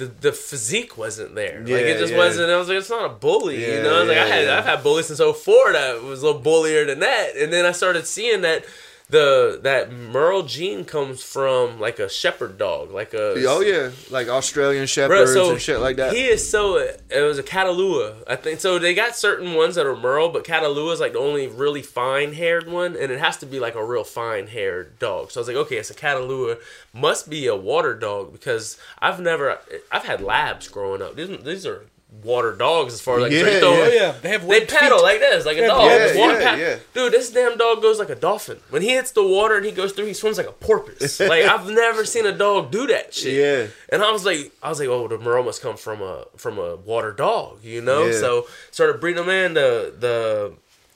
the 0.00 0.06
the 0.06 0.32
physique 0.32 0.96
wasn't 0.96 1.34
there. 1.34 1.60
like 1.60 1.70
it 1.70 1.98
just 1.98 2.12
yeah. 2.12 2.18
wasn't. 2.18 2.50
I 2.50 2.56
was 2.56 2.68
like, 2.68 2.78
it's 2.78 2.90
not 2.90 3.04
a 3.04 3.14
bully, 3.14 3.60
you 3.60 3.82
know. 3.82 3.96
I 3.96 4.00
was 4.00 4.08
like, 4.08 4.18
I 4.18 4.26
had 4.26 4.44
yeah. 4.46 4.58
I've 4.58 4.64
had 4.64 4.82
bullies 4.82 5.06
since 5.06 5.20
04 5.20 5.72
that 5.72 6.02
was 6.02 6.22
a 6.22 6.26
little 6.26 6.40
bullier 6.40 6.86
than 6.86 7.00
that, 7.00 7.36
and 7.36 7.52
then 7.52 7.66
I 7.66 7.72
started 7.72 8.06
seeing 8.06 8.40
that. 8.42 8.64
The 9.10 9.58
that 9.62 9.92
Merle 9.92 10.44
gene 10.44 10.84
comes 10.84 11.22
from 11.22 11.80
like 11.80 11.98
a 11.98 12.08
shepherd 12.08 12.58
dog, 12.58 12.92
like 12.92 13.12
a 13.12 13.34
oh 13.46 13.60
yeah 13.60 13.90
like 14.10 14.28
australian 14.28 14.86
shepherds 14.86 15.32
so 15.32 15.52
and 15.52 15.60
shit 15.60 15.80
like 15.80 15.96
that 15.96 16.12
He 16.12 16.26
is 16.26 16.48
so. 16.48 16.76
It 16.76 17.20
was 17.22 17.38
a 17.38 17.42
Catahoula, 17.42 18.22
I 18.28 18.36
think. 18.36 18.60
So 18.60 18.78
they 18.78 18.94
got 18.94 19.16
certain 19.16 19.54
ones 19.54 19.74
that 19.74 19.84
are 19.84 19.96
Merle, 19.96 20.28
but 20.28 20.44
Catahoula 20.44 20.92
is 20.92 21.00
like 21.00 21.12
the 21.14 21.18
only 21.18 21.48
really 21.48 21.82
fine 21.82 22.34
haired 22.34 22.68
one, 22.70 22.96
and 22.96 23.10
it 23.10 23.18
has 23.18 23.36
to 23.38 23.46
be 23.46 23.58
like 23.58 23.74
a 23.74 23.84
real 23.84 24.04
fine 24.04 24.46
haired 24.46 24.98
dog. 24.98 25.30
So 25.32 25.40
I 25.40 25.42
was 25.42 25.48
like, 25.48 25.56
okay, 25.56 25.76
it's 25.76 25.90
a 25.90 25.94
Catahoula. 25.94 26.58
Must 26.92 27.28
be 27.28 27.46
a 27.46 27.56
water 27.56 27.94
dog 27.94 28.32
because 28.32 28.78
I've 29.00 29.20
never. 29.20 29.58
I've 29.90 30.04
had 30.04 30.20
labs 30.20 30.68
growing 30.68 31.02
up. 31.02 31.16
These, 31.16 31.42
these 31.42 31.66
are 31.66 31.86
water 32.22 32.52
dogs 32.54 32.92
as 32.92 33.00
far 33.00 33.16
as 33.16 33.22
like 33.22 33.32
Yeah, 33.32 33.44
so 33.44 33.60
throw- 33.60 33.72
yeah. 33.72 33.78
Oh 33.84 33.88
yeah, 33.92 34.14
they 34.20 34.28
have 34.30 34.42
They 34.42 34.46
webbed 34.48 34.68
paddle 34.70 34.98
feet. 34.98 35.04
like 35.04 35.20
this, 35.20 35.46
like 35.46 35.56
a 35.58 35.66
dog. 35.66 35.90
yeah, 35.90 36.18
one 36.18 36.30
yeah, 36.30 36.38
pat- 36.42 36.58
yeah. 36.58 36.76
Dude, 36.92 37.12
this 37.12 37.30
damn 37.30 37.56
dog 37.56 37.80
goes 37.80 37.98
like 37.98 38.10
a 38.10 38.14
dolphin. 38.14 38.58
When 38.70 38.82
he 38.82 38.90
hits 38.90 39.12
the 39.12 39.24
water 39.24 39.56
and 39.56 39.64
he 39.64 39.72
goes 39.72 39.92
through, 39.92 40.06
he 40.06 40.12
swims 40.14 40.36
like 40.36 40.46
a 40.48 40.52
porpoise. 40.52 41.18
like 41.34 41.44
I've 41.44 41.68
never 41.70 42.04
seen 42.04 42.26
a 42.26 42.32
dog 42.36 42.70
do 42.70 42.86
that 42.88 43.14
shit. 43.14 43.34
Yeah. 43.34 43.66
And 43.92 44.02
I 44.02 44.10
was 44.12 44.24
like, 44.26 44.52
I 44.62 44.68
was 44.68 44.80
like, 44.80 44.88
oh, 44.88 45.08
the 45.08 45.18
Merle 45.18 45.44
must 45.44 45.62
come 45.62 45.76
from 45.76 46.02
a 46.02 46.24
from 46.36 46.58
a 46.58 46.76
water 46.76 47.12
dog, 47.12 47.64
you 47.64 47.80
know. 47.80 48.06
Yeah. 48.06 48.12
So 48.18 48.46
started 48.70 49.00
breeding 49.00 49.24
them 49.24 49.30
in. 49.34 49.54
The 49.54 49.94
the 49.98 50.52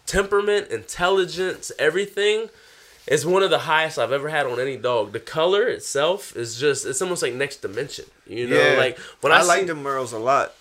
temperament, 0.07 0.69
intelligence, 0.71 1.73
everything 1.79 2.51
is 3.07 3.25
one 3.27 3.43
of 3.43 3.51
the 3.51 3.61
highest 3.61 3.99
I've 3.99 4.13
ever 4.13 4.29
had 4.31 4.47
on 4.47 4.59
any 4.61 4.77
dog. 4.77 5.13
The 5.13 5.21
color 5.21 5.67
itself 5.69 6.35
is 6.37 6.59
just 6.59 6.85
it's 6.87 7.01
almost 7.01 7.23
like 7.23 7.35
next 7.35 7.59
dimension, 7.63 8.07
you 8.27 8.47
know. 8.49 8.57
yeah 8.59 8.77
Like 8.79 8.99
when 9.21 9.33
I, 9.33 9.37
i 9.39 9.41
see- 9.43 9.49
like 9.49 9.67
the 9.67 9.75
merles 9.75 10.13
a 10.13 10.19
lot 10.19 10.53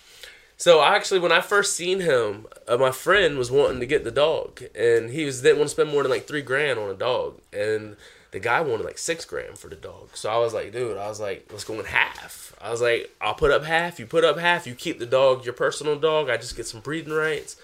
so 0.56 0.80
I 0.80 0.94
actually, 0.94 1.20
when 1.20 1.32
I 1.32 1.40
first 1.40 1.74
seen 1.74 2.00
him, 2.00 2.46
uh, 2.68 2.76
my 2.76 2.90
friend 2.90 3.36
was 3.38 3.50
wanting 3.50 3.80
to 3.80 3.86
get 3.86 4.04
the 4.04 4.10
dog, 4.10 4.62
and 4.74 5.10
he 5.10 5.24
was 5.24 5.42
didn't 5.42 5.58
want 5.58 5.68
to 5.68 5.74
spend 5.74 5.90
more 5.90 6.02
than 6.02 6.10
like 6.10 6.26
three 6.26 6.42
grand 6.42 6.78
on 6.78 6.90
a 6.90 6.94
dog, 6.94 7.40
and 7.52 7.96
the 8.30 8.40
guy 8.40 8.60
wanted 8.60 8.84
like 8.84 8.98
six 8.98 9.24
grand 9.24 9.58
for 9.58 9.68
the 9.68 9.76
dog. 9.76 10.10
So 10.14 10.28
I 10.28 10.38
was 10.38 10.52
like, 10.52 10.72
dude, 10.72 10.96
I 10.96 11.08
was 11.08 11.20
like, 11.20 11.46
let's 11.50 11.64
go 11.64 11.78
in 11.78 11.84
half. 11.84 12.52
I 12.60 12.70
was 12.70 12.80
like, 12.80 13.14
I'll 13.20 13.34
put 13.34 13.50
up 13.50 13.64
half, 13.64 13.98
you 13.98 14.06
put 14.06 14.24
up 14.24 14.38
half, 14.38 14.66
you 14.66 14.74
keep 14.74 14.98
the 14.98 15.06
dog, 15.06 15.44
your 15.44 15.54
personal 15.54 15.98
dog. 15.98 16.28
I 16.28 16.36
just 16.36 16.56
get 16.56 16.66
some 16.66 16.80
breeding 16.80 17.12
rights. 17.12 17.56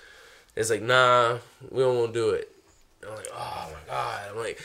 It's 0.55 0.71
like, 0.71 0.83
nah, 0.83 1.39
we 1.71 1.83
don't 1.83 1.97
want 1.97 2.13
to 2.13 2.19
do 2.21 2.31
it. 2.31 2.53
I'm 3.05 3.15
like, 3.15 3.29
oh 3.33 3.71
my 3.73 3.93
god. 3.93 4.21
I'm 4.31 4.37
like, 4.37 4.61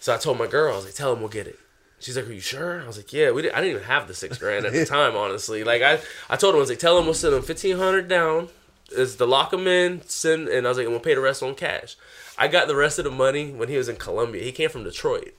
so 0.00 0.14
I 0.14 0.18
told 0.18 0.38
my 0.38 0.46
girl, 0.46 0.72
I 0.72 0.76
was 0.76 0.84
like, 0.84 0.94
tell 0.94 1.12
him 1.12 1.20
we'll 1.20 1.28
get 1.28 1.46
it. 1.46 1.58
She's 2.06 2.14
like, 2.16 2.28
"Are 2.28 2.32
you 2.32 2.40
sure?" 2.40 2.80
I 2.80 2.86
was 2.86 2.98
like, 2.98 3.12
"Yeah." 3.12 3.32
We 3.32 3.42
did, 3.42 3.52
I 3.52 3.56
didn't 3.56 3.70
even 3.78 3.82
have 3.82 4.06
the 4.06 4.14
six 4.14 4.38
grand 4.38 4.64
at 4.64 4.72
the 4.72 4.86
time, 4.96 5.16
honestly. 5.16 5.64
Like 5.64 5.82
I, 5.82 5.98
I 6.30 6.36
told 6.36 6.54
him 6.54 6.58
I 6.58 6.60
was 6.60 6.68
like, 6.68 6.78
"Tell 6.78 6.96
him 6.96 7.04
we'll 7.04 7.14
send 7.14 7.34
him 7.34 7.42
fifteen 7.42 7.78
hundred 7.78 8.06
down, 8.06 8.48
is 8.92 9.16
to 9.16 9.26
lock 9.26 9.52
him 9.52 9.66
in, 9.66 10.02
send," 10.06 10.46
and 10.46 10.68
I 10.68 10.70
was 10.70 10.78
like, 10.78 10.84
"And 10.84 10.92
we'll 10.92 11.00
pay 11.00 11.16
the 11.16 11.20
rest 11.20 11.42
on 11.42 11.56
cash." 11.56 11.96
I 12.38 12.46
got 12.46 12.68
the 12.68 12.76
rest 12.76 13.00
of 13.00 13.06
the 13.06 13.10
money 13.10 13.50
when 13.50 13.68
he 13.68 13.76
was 13.76 13.88
in 13.88 13.96
Columbia. 13.96 14.44
He 14.44 14.52
came 14.52 14.70
from 14.70 14.84
Detroit. 14.84 15.34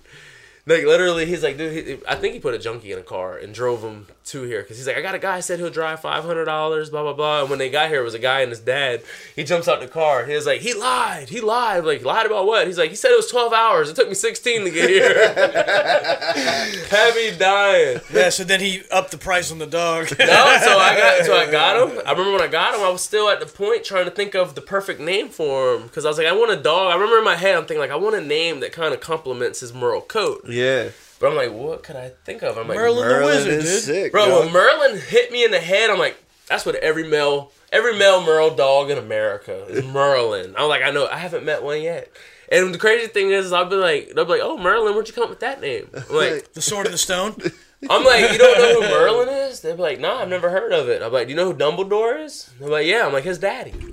Like 0.66 0.84
literally, 0.84 1.26
he's 1.26 1.42
like, 1.42 1.58
dude. 1.58 1.88
He, 1.88 1.98
I 2.06 2.16
think 2.16 2.34
he 2.34 2.42
put 2.42 2.54
a 2.54 2.60
junkie 2.60 2.92
in 2.92 3.00
a 3.00 3.04
car 3.04 3.38
and 3.38 3.54
drove 3.54 3.82
him 3.82 4.08
to 4.28 4.44
here 4.44 4.62
because 4.62 4.78
he's 4.78 4.88
like, 4.88 4.98
I 4.98 5.02
got 5.02 5.14
a 5.16 5.20
guy 5.20 5.42
said 5.42 5.60
he'll 5.60 5.70
drive 5.70 6.00
five 6.00 6.24
hundred 6.24 6.46
dollars, 6.46 6.90
blah 6.90 7.04
blah 7.04 7.14
blah. 7.14 7.42
And 7.42 7.50
when 7.50 7.60
they 7.60 7.70
got 7.70 7.90
here, 7.90 8.00
it 8.02 8.06
was 8.06 8.14
a 8.14 8.20
guy 8.20 8.42
and 8.42 8.50
his 8.50 8.60
dad. 8.62 9.04
He 9.36 9.44
jumps 9.44 9.68
out 9.68 9.80
the 9.82 9.88
car. 9.88 10.26
He 10.26 10.34
was 10.34 10.46
like, 10.46 10.62
he 10.62 10.74
lied. 10.74 11.30
He 11.30 11.42
lied. 11.42 11.84
Like 11.84 12.04
lied 12.04 12.26
about 12.26 12.48
what? 12.48 12.68
He's 12.68 12.78
like, 12.78 12.90
he 12.90 12.96
said 12.96 13.12
it 13.12 13.18
was 13.18 13.30
twelve 13.30 13.54
hours. 13.54 13.90
It 13.90 13.96
took 13.96 14.08
me 14.08 14.16
sixteen 14.16 14.64
to 14.64 14.72
get 14.72 14.90
here. 14.90 15.34
Heavy 16.90 17.18
me 17.32 17.38
dying. 17.38 18.00
Yeah, 18.14 18.30
so 18.30 18.44
then 18.44 18.60
he 18.60 18.84
upped 18.92 19.12
the 19.12 19.18
price 19.18 19.52
on 19.52 19.60
the 19.60 19.68
dog. 19.68 20.08
No, 20.28 20.58
so 20.62 20.78
I 20.78 20.96
got 20.98 21.26
so 21.26 21.36
I 21.36 21.50
got 21.50 21.90
him. 21.90 22.02
I 22.06 22.12
remember 22.12 22.34
when 22.34 22.42
I 22.42 22.48
got 22.48 22.76
him, 22.76 22.82
I 22.82 22.90
was 22.90 23.02
still 23.02 23.30
at 23.30 23.40
the 23.40 23.46
point 23.46 23.84
trying 23.84 24.06
to 24.06 24.12
think 24.12 24.36
of 24.36 24.56
the 24.56 24.62
perfect 24.62 25.00
name 25.00 25.30
for 25.30 25.76
him 25.76 25.84
because 25.84 26.06
I 26.06 26.10
was 26.10 26.18
like, 26.18 26.28
I 26.28 26.34
want 26.34 26.52
a 26.52 26.62
dog. 26.62 26.92
I 26.92 26.96
remember 26.96 27.18
in 27.20 27.24
my 27.24 27.36
head, 27.36 27.56
I'm 27.56 27.62
thinking 27.66 27.80
like, 27.80 27.92
I 27.92 27.96
want 27.96 28.16
a 28.16 28.22
name 28.22 28.60
that 28.60 28.72
kind 28.74 28.94
of 28.94 29.00
complements 29.00 29.62
his 29.62 29.74
Merle 29.74 30.02
coat. 30.02 30.44
Yeah. 30.48 30.90
But 31.20 31.30
I'm 31.32 31.36
like, 31.36 31.52
what 31.52 31.84
could 31.84 31.96
I 31.96 32.12
think 32.26 32.44
of? 32.44 32.58
I'm 32.58 32.68
like, 32.68 32.78
Merlin 32.78 33.08
the 33.08 33.26
Wizard, 33.26 33.54
is 33.54 33.64
dude. 33.66 33.84
sick, 33.96 34.12
bro. 34.12 34.28
dog. 34.28 34.44
When 34.46 34.54
Merlin 34.54 35.00
hit 35.00 35.32
me 35.32 35.44
in 35.44 35.52
the 35.52 35.60
head, 35.60 35.90
I'm 35.90 35.98
like, 35.98 36.16
that's 36.48 36.66
what 36.66 36.76
every 36.76 37.08
male, 37.08 37.52
every 37.72 37.98
male 37.98 38.24
Merle 38.24 38.56
dog 38.56 38.92
in 38.92 38.98
America 38.98 39.66
is 39.68 39.84
Merlin. 39.94 40.54
I'm 40.58 40.70
like, 40.70 40.84
I 40.84 40.92
know, 40.92 41.08
I 41.08 41.18
haven't 41.18 41.44
met 41.44 41.64
one 41.64 41.82
yet. 41.82 42.12
And 42.52 42.74
the 42.74 42.78
crazy 42.78 43.08
thing 43.08 43.32
is, 43.32 43.52
I'll 43.52 43.66
be 43.66 43.76
like, 43.76 44.14
they'll 44.16 44.26
be 44.26 44.32
like, 44.32 44.42
oh 44.44 44.58
Merlin, 44.58 44.94
where'd 44.94 45.08
you 45.08 45.14
come 45.14 45.24
up 45.26 45.30
with 45.30 45.42
that 45.42 45.60
name? 45.60 45.90
I'm 45.94 46.16
like, 46.16 46.52
The 46.54 46.62
Sword 46.62 46.86
of 46.86 46.92
the 46.92 46.98
Stone. 46.98 47.36
I'm 47.90 48.04
like, 48.04 48.32
you 48.32 48.38
don't 48.40 48.58
know 48.58 48.82
who 48.82 48.90
Merlin 48.90 49.30
is? 49.30 49.62
They're 49.62 49.76
like, 49.76 50.00
nah, 50.00 50.22
I've 50.22 50.30
never 50.30 50.50
heard 50.50 50.72
of 50.72 50.90
it. 50.90 51.04
I'm 51.04 51.14
like, 51.14 51.28
do 51.28 51.32
you 51.32 51.38
know 51.38 51.52
who 51.52 51.58
Dumbledore 51.58 52.24
is? 52.26 52.50
They're 52.60 52.70
like, 52.70 52.88
yeah. 52.88 53.06
I'm 53.06 53.14
like, 53.14 53.24
his 53.24 53.38
daddy. 53.38 53.74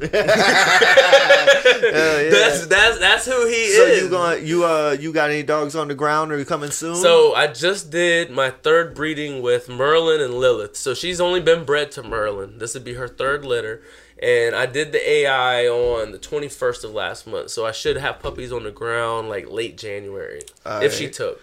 Yeah. 1.85 2.31
That's 2.31 2.67
that's 2.67 2.99
that's 2.99 3.27
who 3.27 3.47
he 3.47 3.69
so 3.73 3.85
is. 3.85 3.99
So 3.99 4.05
you 4.05 4.11
going 4.11 4.47
you 4.47 4.65
uh 4.65 4.97
you 4.99 5.13
got 5.13 5.31
any 5.31 5.43
dogs 5.43 5.77
on 5.77 5.89
the 5.89 5.95
ground 5.95 6.33
Are 6.33 6.39
you 6.39 6.45
coming 6.45 6.71
soon? 6.71 6.97
So 6.97 7.35
I 7.35 7.47
just 7.47 7.91
did 7.91 8.31
my 8.31 8.51
third 8.51 8.95
breeding 8.95 9.43
with 9.43 9.69
Merlin 9.69 10.21
and 10.21 10.35
Lilith. 10.35 10.77
So 10.77 10.95
she's 10.95 11.21
only 11.21 11.41
been 11.41 11.65
bred 11.65 11.91
to 11.93 12.03
Merlin. 12.03 12.59
This 12.59 12.75
would 12.75 12.85
be 12.85 12.95
her 12.95 13.09
third 13.09 13.45
litter. 13.45 13.83
And 14.23 14.55
I 14.55 14.67
did 14.67 14.93
the 14.93 15.11
AI 15.11 15.67
on 15.69 16.13
the 16.13 16.19
21st 16.19 16.85
of 16.85 16.93
last 16.93 17.27
month. 17.27 17.51
So 17.51 17.67
I 17.67 17.73
should 17.73 17.97
have 17.97 18.21
puppies 18.21 18.53
on 18.53 18.65
the 18.65 18.71
ground 18.71 19.29
like 19.29 19.51
late 19.51 19.77
January. 19.77 20.43
if 20.67 20.95
she 20.95 21.09
took. 21.11 21.41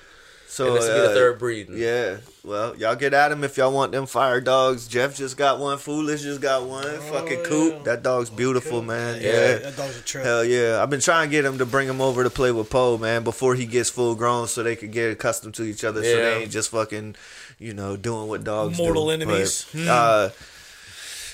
So 0.52 0.68
And 0.68 0.76
this 0.76 0.88
will 0.88 0.95
be 0.95 0.99
the 1.02 1.12
uh, 1.12 1.14
third 1.14 1.39
breeding. 1.39 1.78
Yeah, 1.78 2.18
well, 2.43 2.76
y'all 2.76 2.95
get 2.95 3.14
at 3.14 3.32
him 3.32 3.43
if 3.45 3.56
y'all 3.56 3.72
want 3.72 3.93
them 3.93 4.06
fire 4.06 4.41
dogs. 4.41 4.86
Jeff 4.86 5.16
just 5.16 5.38
got 5.38 5.60
one. 5.60 5.78
Foolish 5.78 6.24
just 6.24 6.41
got 6.41 6.64
one. 6.68 6.84
Fucking 6.84 7.39
yeah. 7.39 7.45
Coop. 7.45 7.84
That 7.86 8.04
dog's 8.04 8.30
beautiful, 8.30 8.82
man. 8.82 9.22
Yeah, 9.22 9.32
Yeah. 9.32 9.58
that 9.60 9.78
dog's 9.78 9.97
a 9.97 10.02
trip. 10.02 10.26
Hell 10.26 10.43
yeah. 10.43 10.84
I've 10.84 10.89
been 10.89 10.99
trying 10.99 11.30
to 11.30 11.32
get 11.32 11.45
him 11.45 11.58
to 11.60 11.66
bring 11.66 11.88
him 11.88 12.02
over 12.02 12.24
to 12.26 12.30
play 12.30 12.52
with 12.52 12.70
Poe, 12.70 12.97
man, 12.97 13.24
before 13.24 13.56
he 13.56 13.66
gets 13.66 13.89
full 13.89 14.14
grown 14.16 14.47
so 14.47 14.62
they 14.62 14.76
could 14.76 14.91
get 14.91 15.12
accustomed 15.12 15.54
to 15.56 15.64
each 15.64 15.84
other 15.86 16.04
so 16.04 16.16
they 16.16 16.41
ain't 16.43 16.52
just 16.52 16.70
fucking, 16.72 17.16
you 17.58 17.74
know, 17.74 17.95
doing 17.95 18.28
what 18.28 18.43
dogs 18.43 18.78
Mortal 18.78 19.06
do. 19.06 19.12
enemies. 19.12 19.66
But, 19.74 19.88
uh, 19.88 20.30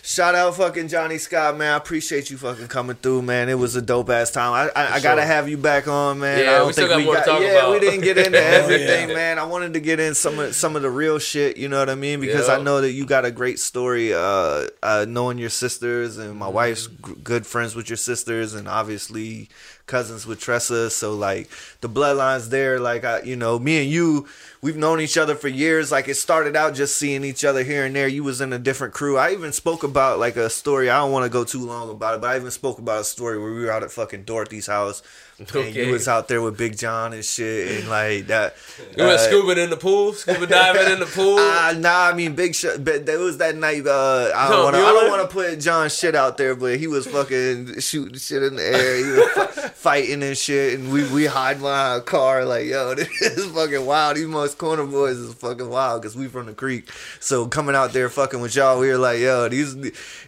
Shout 0.10 0.36
out 0.36 0.56
fucking 0.56 0.88
Johnny 0.88 1.18
Scott, 1.18 1.58
man. 1.58 1.74
I 1.74 1.76
appreciate 1.76 2.30
you 2.30 2.38
fucking 2.38 2.70
coming 2.70 2.96
through, 2.96 3.24
man. 3.24 3.50
It 3.50 3.56
was 3.60 3.76
a 3.76 3.82
dope 3.82 4.10
ass 4.10 4.32
time. 4.32 4.54
I 4.54 4.70
I, 4.74 4.94
I 4.94 5.00
gotta 5.02 5.20
sure. 5.22 5.28
have 5.28 5.50
you 5.50 5.58
back 5.58 5.90
on, 5.90 6.20
man. 6.20 6.40
Yeah, 6.40 6.52
I 6.52 6.58
don't 6.60 6.68
we 6.68 6.72
still 6.74 6.88
think 6.88 6.92
got 6.92 6.98
we 7.00 7.04
more 7.04 7.16
to 7.16 7.20
got. 7.20 7.26
talk 7.26 7.42
yeah, 7.42 7.48
about. 7.60 7.72
we 7.74 7.80
didn't 7.82 8.00
get 8.02 8.18
into 8.18 8.42
everything, 8.42 9.10
yeah. 9.10 9.16
man. 9.16 9.38
I 9.38 9.44
wanted 9.44 9.74
to 9.74 9.82
get 9.82 10.00
in 10.00 10.16
some 10.16 10.40
of 10.40 10.56
some 10.56 10.78
of 10.78 10.82
the 10.82 10.90
real 10.90 11.20
shit. 11.20 11.58
You 11.58 11.68
know 11.68 11.78
what 11.80 11.90
I 11.90 11.96
mean? 11.96 12.22
Because 12.22 12.48
Yeah. 12.48 12.54
I 12.56 12.62
know 12.62 12.80
that 12.80 12.94
you 12.94 13.06
got 13.06 13.26
a 13.26 13.32
great 13.32 13.60
story. 13.60 14.14
Uh, 14.14 14.68
uh, 14.82 15.06
knowing 15.10 15.40
your 15.40 15.50
sisters 15.50 16.18
and 16.18 16.38
my 16.38 16.48
wife's 16.48 16.88
Mm-hmm. 16.88 17.14
g- 17.16 17.20
good 17.26 17.46
friends 17.46 17.76
with 17.76 17.90
your 17.90 17.98
sisters, 17.98 18.54
and 18.54 18.70
obviously 18.70 19.50
cousins 19.88 20.28
with 20.28 20.40
Tressa. 20.40 20.90
So 20.90 21.14
like 21.14 21.50
the 21.82 21.90
bloodlines 21.90 22.50
there. 22.50 22.80
Like 22.80 23.04
I, 23.04 23.22
you 23.22 23.36
know, 23.36 23.58
me 23.58 23.82
and 23.82 23.90
you, 23.90 24.28
we've 24.62 24.78
known 24.78 25.02
each 25.02 25.18
other 25.18 25.34
for 25.34 25.48
years. 25.48 25.92
Like 25.92 26.08
it 26.08 26.16
started 26.16 26.56
out 26.56 26.76
just 26.76 26.98
seeing 26.98 27.24
each 27.24 27.44
other 27.44 27.64
here 27.64 27.86
and 27.86 27.96
there. 27.96 28.08
You 28.08 28.24
was 28.24 28.42
in 28.42 28.54
a 28.54 28.60
different 28.60 28.94
crew. 28.94 29.18
I 29.18 29.32
even 29.32 29.52
spoke 29.52 29.84
about 29.84 30.20
like 30.20 30.36
a 30.36 30.50
story. 30.50 30.90
I 30.90 31.00
don't 31.00 31.12
want 31.12 31.24
to 31.24 31.30
go 31.30 31.44
too 31.44 31.66
long 31.66 31.90
about 31.90 32.16
it, 32.16 32.22
but 32.22 32.30
I 32.30 32.36
even 32.36 32.52
spoke 32.52 32.78
about 32.78 33.02
a 33.02 33.06
story 33.06 33.40
where 33.40 33.52
we 33.52 33.66
were 33.66 33.72
out 33.72 33.84
at 33.84 33.92
fucking 33.92 34.24
Dorothy's 34.24 34.68
house. 34.68 35.02
And 35.54 35.76
you 35.76 35.92
was 35.92 36.08
out 36.08 36.28
there 36.28 36.42
with 36.42 36.58
Big 36.58 36.76
John 36.80 37.14
and 37.14 37.24
shit, 37.24 37.80
and 37.82 37.90
like 37.90 38.26
that. 38.28 38.56
You 38.98 39.04
went 39.04 39.20
uh, 39.20 39.28
scuba 39.28 39.62
in 39.62 39.70
the 39.70 39.78
pool, 39.78 40.14
scuba 40.14 40.48
diving 40.48 40.92
in 40.92 41.00
the 41.00 41.06
pool. 41.06 41.38
Uh, 41.38 41.74
nah, 41.78 42.08
I 42.08 42.14
mean 42.16 42.34
Big 42.34 42.56
Shot. 42.56 42.84
But 42.84 43.06
there 43.06 43.20
was 43.20 43.38
that 43.38 43.56
night. 43.56 43.86
Uh, 43.86 44.32
I 44.36 44.50
don't 44.50 44.64
want 44.64 44.76
to. 44.76 44.82
I 44.82 44.92
don't 44.94 45.10
want 45.12 45.30
to 45.30 45.34
put 45.34 45.60
John 45.60 45.90
shit 45.90 46.16
out 46.16 46.38
there, 46.38 46.56
but 46.56 46.80
he 46.80 46.88
was 46.88 47.06
fucking 47.06 47.80
shooting 47.82 48.18
shit 48.18 48.42
in 48.42 48.56
the 48.56 48.64
air. 48.66 48.96
He 48.98 49.04
was 49.12 49.30
fi- 49.32 49.68
fighting 49.76 50.24
and 50.24 50.36
shit, 50.36 50.80
and 50.80 50.92
we 50.92 51.08
we 51.12 51.28
hide 51.28 51.60
behind 51.60 52.02
a 52.02 52.04
car. 52.04 52.44
Like 52.44 52.66
yo, 52.66 52.96
this 52.96 53.08
is 53.22 53.46
fucking 53.52 53.86
wild. 53.86 54.18
These 54.18 54.26
Moncks 54.26 54.56
Corner 54.56 54.86
boys 54.86 55.18
is 55.18 55.36
fucking 55.36 55.70
wild 55.70 56.02
because 56.02 56.16
we 56.16 56.28
from 56.30 56.48
the 56.48 56.54
creek. 56.56 56.90
So 57.20 57.46
coming 57.46 57.76
out 57.76 57.94
there 57.94 58.10
fucking 58.10 58.42
with 58.42 58.56
y'all, 58.56 58.80
we 58.80 58.88
were 58.90 58.98
like 58.98 59.20
yo, 59.20 59.48
these 59.50 59.76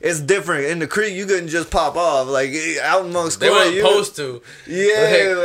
it's 0.01 0.19
different 0.19 0.65
in 0.65 0.77
the 0.77 0.87
creek. 0.87 1.15
You 1.15 1.25
couldn't 1.25 1.49
just 1.49 1.71
pop 1.71 1.95
off 1.95 2.27
like 2.27 2.51
out 2.83 3.05
amongst. 3.05 3.39
They 3.39 3.47
Corner. 3.49 3.63
weren't 3.65 3.75
you- 3.75 3.81
supposed 3.81 4.15
to. 4.17 4.41
yeah, 4.67 4.98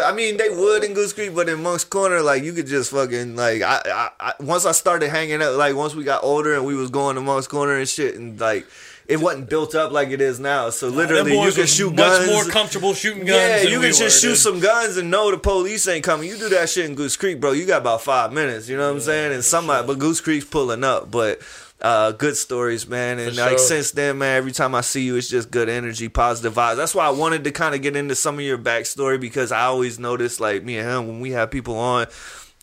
I 0.05 0.13
mean 0.15 0.37
they 0.37 0.51
would 0.51 0.85
in 0.85 0.95
Goose 0.95 1.13
Creek, 1.13 1.35
but 1.35 1.49
in 1.49 1.63
Moncks 1.63 1.85
Corner, 1.85 2.21
like 2.21 2.43
you 2.43 2.53
could 2.53 2.67
just 2.67 2.91
fucking 2.91 3.37
like 3.37 3.63
I, 3.63 3.81
I, 3.85 4.11
I 4.21 4.33
once 4.41 4.67
I 4.67 4.73
started 4.73 5.11
hanging 5.11 5.43
out, 5.43 5.55
like 5.55 5.75
once 5.75 5.95
we 5.95 6.05
got 6.05 6.23
older 6.25 6.55
and 6.55 6.65
we 6.65 6.75
was 6.75 6.91
going 6.91 7.17
to 7.17 7.23
Moncks 7.23 7.47
Corner 7.47 7.77
and 7.77 7.89
shit, 7.89 8.17
and 8.17 8.39
like 8.41 8.67
it 9.07 9.21
wasn't 9.21 9.51
built 9.51 9.75
up 9.75 9.93
like 9.93 10.09
it 10.09 10.21
is 10.21 10.41
now. 10.41 10.71
So 10.71 10.89
literally, 10.89 11.39
you 11.39 11.53
can 11.53 11.67
shoot 11.67 11.91
much 11.91 11.99
guns. 11.99 12.31
more 12.31 12.45
comfortable 12.45 12.95
shooting 12.95 13.27
guns. 13.27 13.39
yeah, 13.39 13.63
you 13.63 13.81
we 13.81 13.87
can 13.87 13.95
just 13.95 14.01
were, 14.01 14.11
shoot 14.11 14.29
dude. 14.29 14.39
some 14.39 14.61
guns 14.61 14.97
and 14.97 15.11
know 15.11 15.31
the 15.31 15.39
police 15.39 15.87
ain't 15.89 16.05
coming. 16.05 16.29
You 16.29 16.39
do 16.39 16.49
that 16.51 16.71
shit 16.71 16.87
in 16.87 16.95
Goose 16.95 17.17
Creek, 17.17 17.41
bro. 17.41 17.53
You 17.53 17.67
got 17.67 17.83
about 17.83 18.03
five 18.03 18.33
minutes. 18.33 18.69
You 18.69 18.77
know 18.77 18.89
what 18.89 18.97
I'm 18.97 19.01
saying? 19.01 19.33
And 19.33 19.45
somebody, 19.45 19.87
but 19.87 19.99
Goose 19.99 20.21
Creek's 20.21 20.47
pulling 20.47 20.85
up, 20.85 21.11
but. 21.11 21.41
Uh, 21.85 22.13
good 22.13 22.35
stories, 22.35 22.89
man, 22.89 23.19
and 23.19 23.37
like 23.37 23.59
since 23.59 23.91
then, 23.91 24.17
man, 24.17 24.39
every 24.39 24.53
time 24.53 24.75
I 24.75 24.81
see 24.81 25.03
you, 25.03 25.17
it's 25.17 25.29
just 25.29 25.51
good 25.51 25.69
energy, 25.69 26.09
positive 26.09 26.55
vibes. 26.55 26.77
That's 26.77 26.95
why 26.95 27.05
I 27.05 27.11
wanted 27.11 27.45
to 27.45 27.51
kind 27.51 27.75
of 27.75 27.83
get 27.83 27.95
into 27.95 28.15
some 28.15 28.37
of 28.37 28.41
your 28.41 28.57
backstory 28.57 29.21
because 29.21 29.53
I 29.53 29.65
always 29.65 29.99
notice, 29.99 30.41
like 30.41 30.65
me 30.65 30.79
and 30.79 30.89
him, 30.89 31.09
when 31.09 31.21
we 31.21 31.33
have 31.33 31.51
people 31.51 31.77
on, 31.77 32.07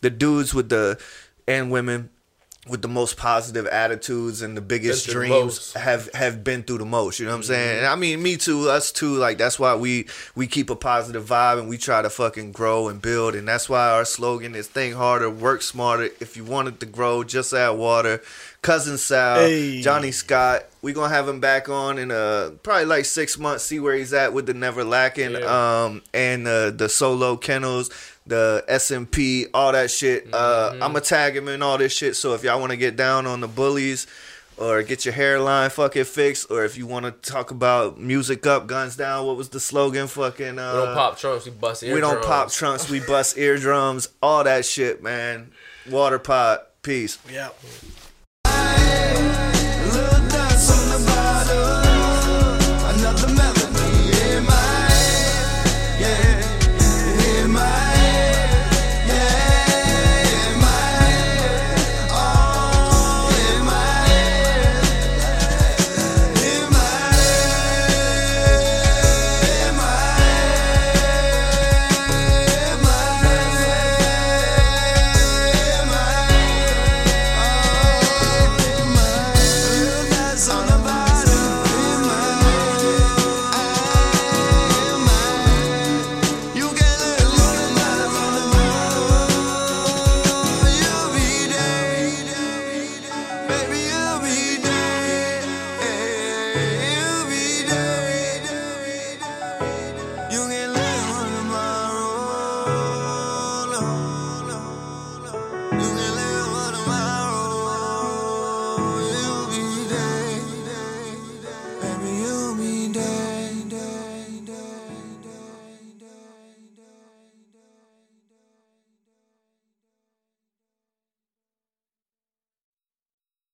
the 0.00 0.10
dudes 0.10 0.52
with 0.52 0.70
the 0.70 1.00
and 1.46 1.70
women 1.70 2.10
with 2.68 2.80
the 2.80 2.86
most 2.88 3.16
positive 3.16 3.66
attitudes 3.66 4.40
and 4.40 4.56
the 4.56 4.60
biggest 4.60 5.06
through 5.10 5.22
the 5.22 5.26
dreams 5.28 5.72
have 5.72 6.08
have 6.14 6.44
been 6.44 6.62
through 6.62 6.78
the 6.78 6.84
most. 6.84 7.18
You 7.18 7.26
know 7.26 7.32
what 7.32 7.38
I'm 7.38 7.42
saying? 7.42 7.78
And 7.78 7.86
I 7.86 7.96
mean, 7.96 8.22
me 8.22 8.36
too, 8.36 8.70
us 8.70 8.92
too. 8.92 9.16
Like 9.16 9.36
that's 9.36 9.58
why 9.58 9.74
we 9.74 10.06
we 10.36 10.46
keep 10.46 10.70
a 10.70 10.76
positive 10.76 11.24
vibe 11.24 11.58
and 11.58 11.68
we 11.68 11.76
try 11.76 12.02
to 12.02 12.08
fucking 12.10 12.52
grow 12.52 12.88
and 12.88 13.02
build. 13.02 13.34
And 13.34 13.48
that's 13.48 13.68
why 13.68 13.90
our 13.90 14.04
slogan 14.04 14.54
is 14.54 14.68
"Think 14.68 14.94
harder, 14.94 15.28
work 15.28 15.62
smarter. 15.62 16.10
If 16.20 16.36
you 16.36 16.44
wanted 16.44 16.78
to 16.80 16.86
grow, 16.86 17.24
just 17.24 17.52
add 17.52 17.70
water." 17.70 18.22
Cousin 18.62 18.96
Sal, 18.96 19.40
Hey. 19.40 19.82
Johnny 19.82 20.12
Scott. 20.12 20.62
We 20.82 20.92
gonna 20.92 21.12
have 21.12 21.26
him 21.28 21.40
back 21.40 21.68
on 21.68 21.98
in 21.98 22.12
uh 22.12 22.50
probably 22.62 22.84
like 22.84 23.06
six 23.06 23.36
months. 23.36 23.64
See 23.64 23.80
where 23.80 23.96
he's 23.96 24.12
at 24.12 24.32
with 24.32 24.46
the 24.46 24.54
Never 24.54 24.84
Lacking, 24.84 25.32
Yeah. 25.32 25.84
um, 25.84 26.02
and 26.14 26.46
uh, 26.46 26.70
the 26.70 26.88
solo 26.88 27.36
kennels, 27.36 27.90
the 28.26 28.64
SMP, 28.68 29.46
all 29.52 29.72
that 29.72 29.90
shit. 29.90 30.28
Uh, 30.32 30.70
Mm-hmm. 30.72 30.82
I'm 30.82 30.92
gonna 30.92 31.00
tag 31.00 31.36
him 31.36 31.48
in 31.48 31.62
all 31.62 31.78
this 31.78 31.92
shit. 31.92 32.16
So 32.16 32.34
if 32.34 32.44
y'all 32.44 32.60
want 32.60 32.70
to 32.70 32.76
get 32.76 32.96
down 32.96 33.26
on 33.26 33.40
the 33.40 33.48
bullies, 33.48 34.06
or 34.58 34.82
get 34.82 35.04
your 35.04 35.14
hairline 35.14 35.70
fucking 35.70 36.04
fixed, 36.04 36.50
or 36.50 36.62
if 36.64 36.76
you 36.76 36.86
want 36.86 37.04
to 37.06 37.10
talk 37.32 37.50
about 37.50 37.98
music 37.98 38.46
up, 38.46 38.66
guns 38.66 38.96
down. 38.96 39.26
What 39.26 39.36
was 39.36 39.48
the 39.48 39.58
slogan? 39.58 40.06
Fucking. 40.06 40.58
Uh, 40.58 40.72
We 40.72 40.84
don't 40.84 40.94
pop 40.94 41.18
trunks, 41.18 41.44
we 41.46 41.50
bust 41.52 41.82
eardrums. 41.82 41.94
we 41.94 42.00
don't 42.14 42.24
pop 42.24 42.50
trunks. 42.52 42.88
We 42.90 43.00
bust 43.00 43.38
eardrums. 43.38 44.08
All 44.22 44.44
that 44.44 44.64
shit, 44.64 45.02
man. 45.02 45.50
Water 45.90 46.18
pot. 46.18 46.68
Peace. 46.82 47.18
Yeah. 47.32 47.48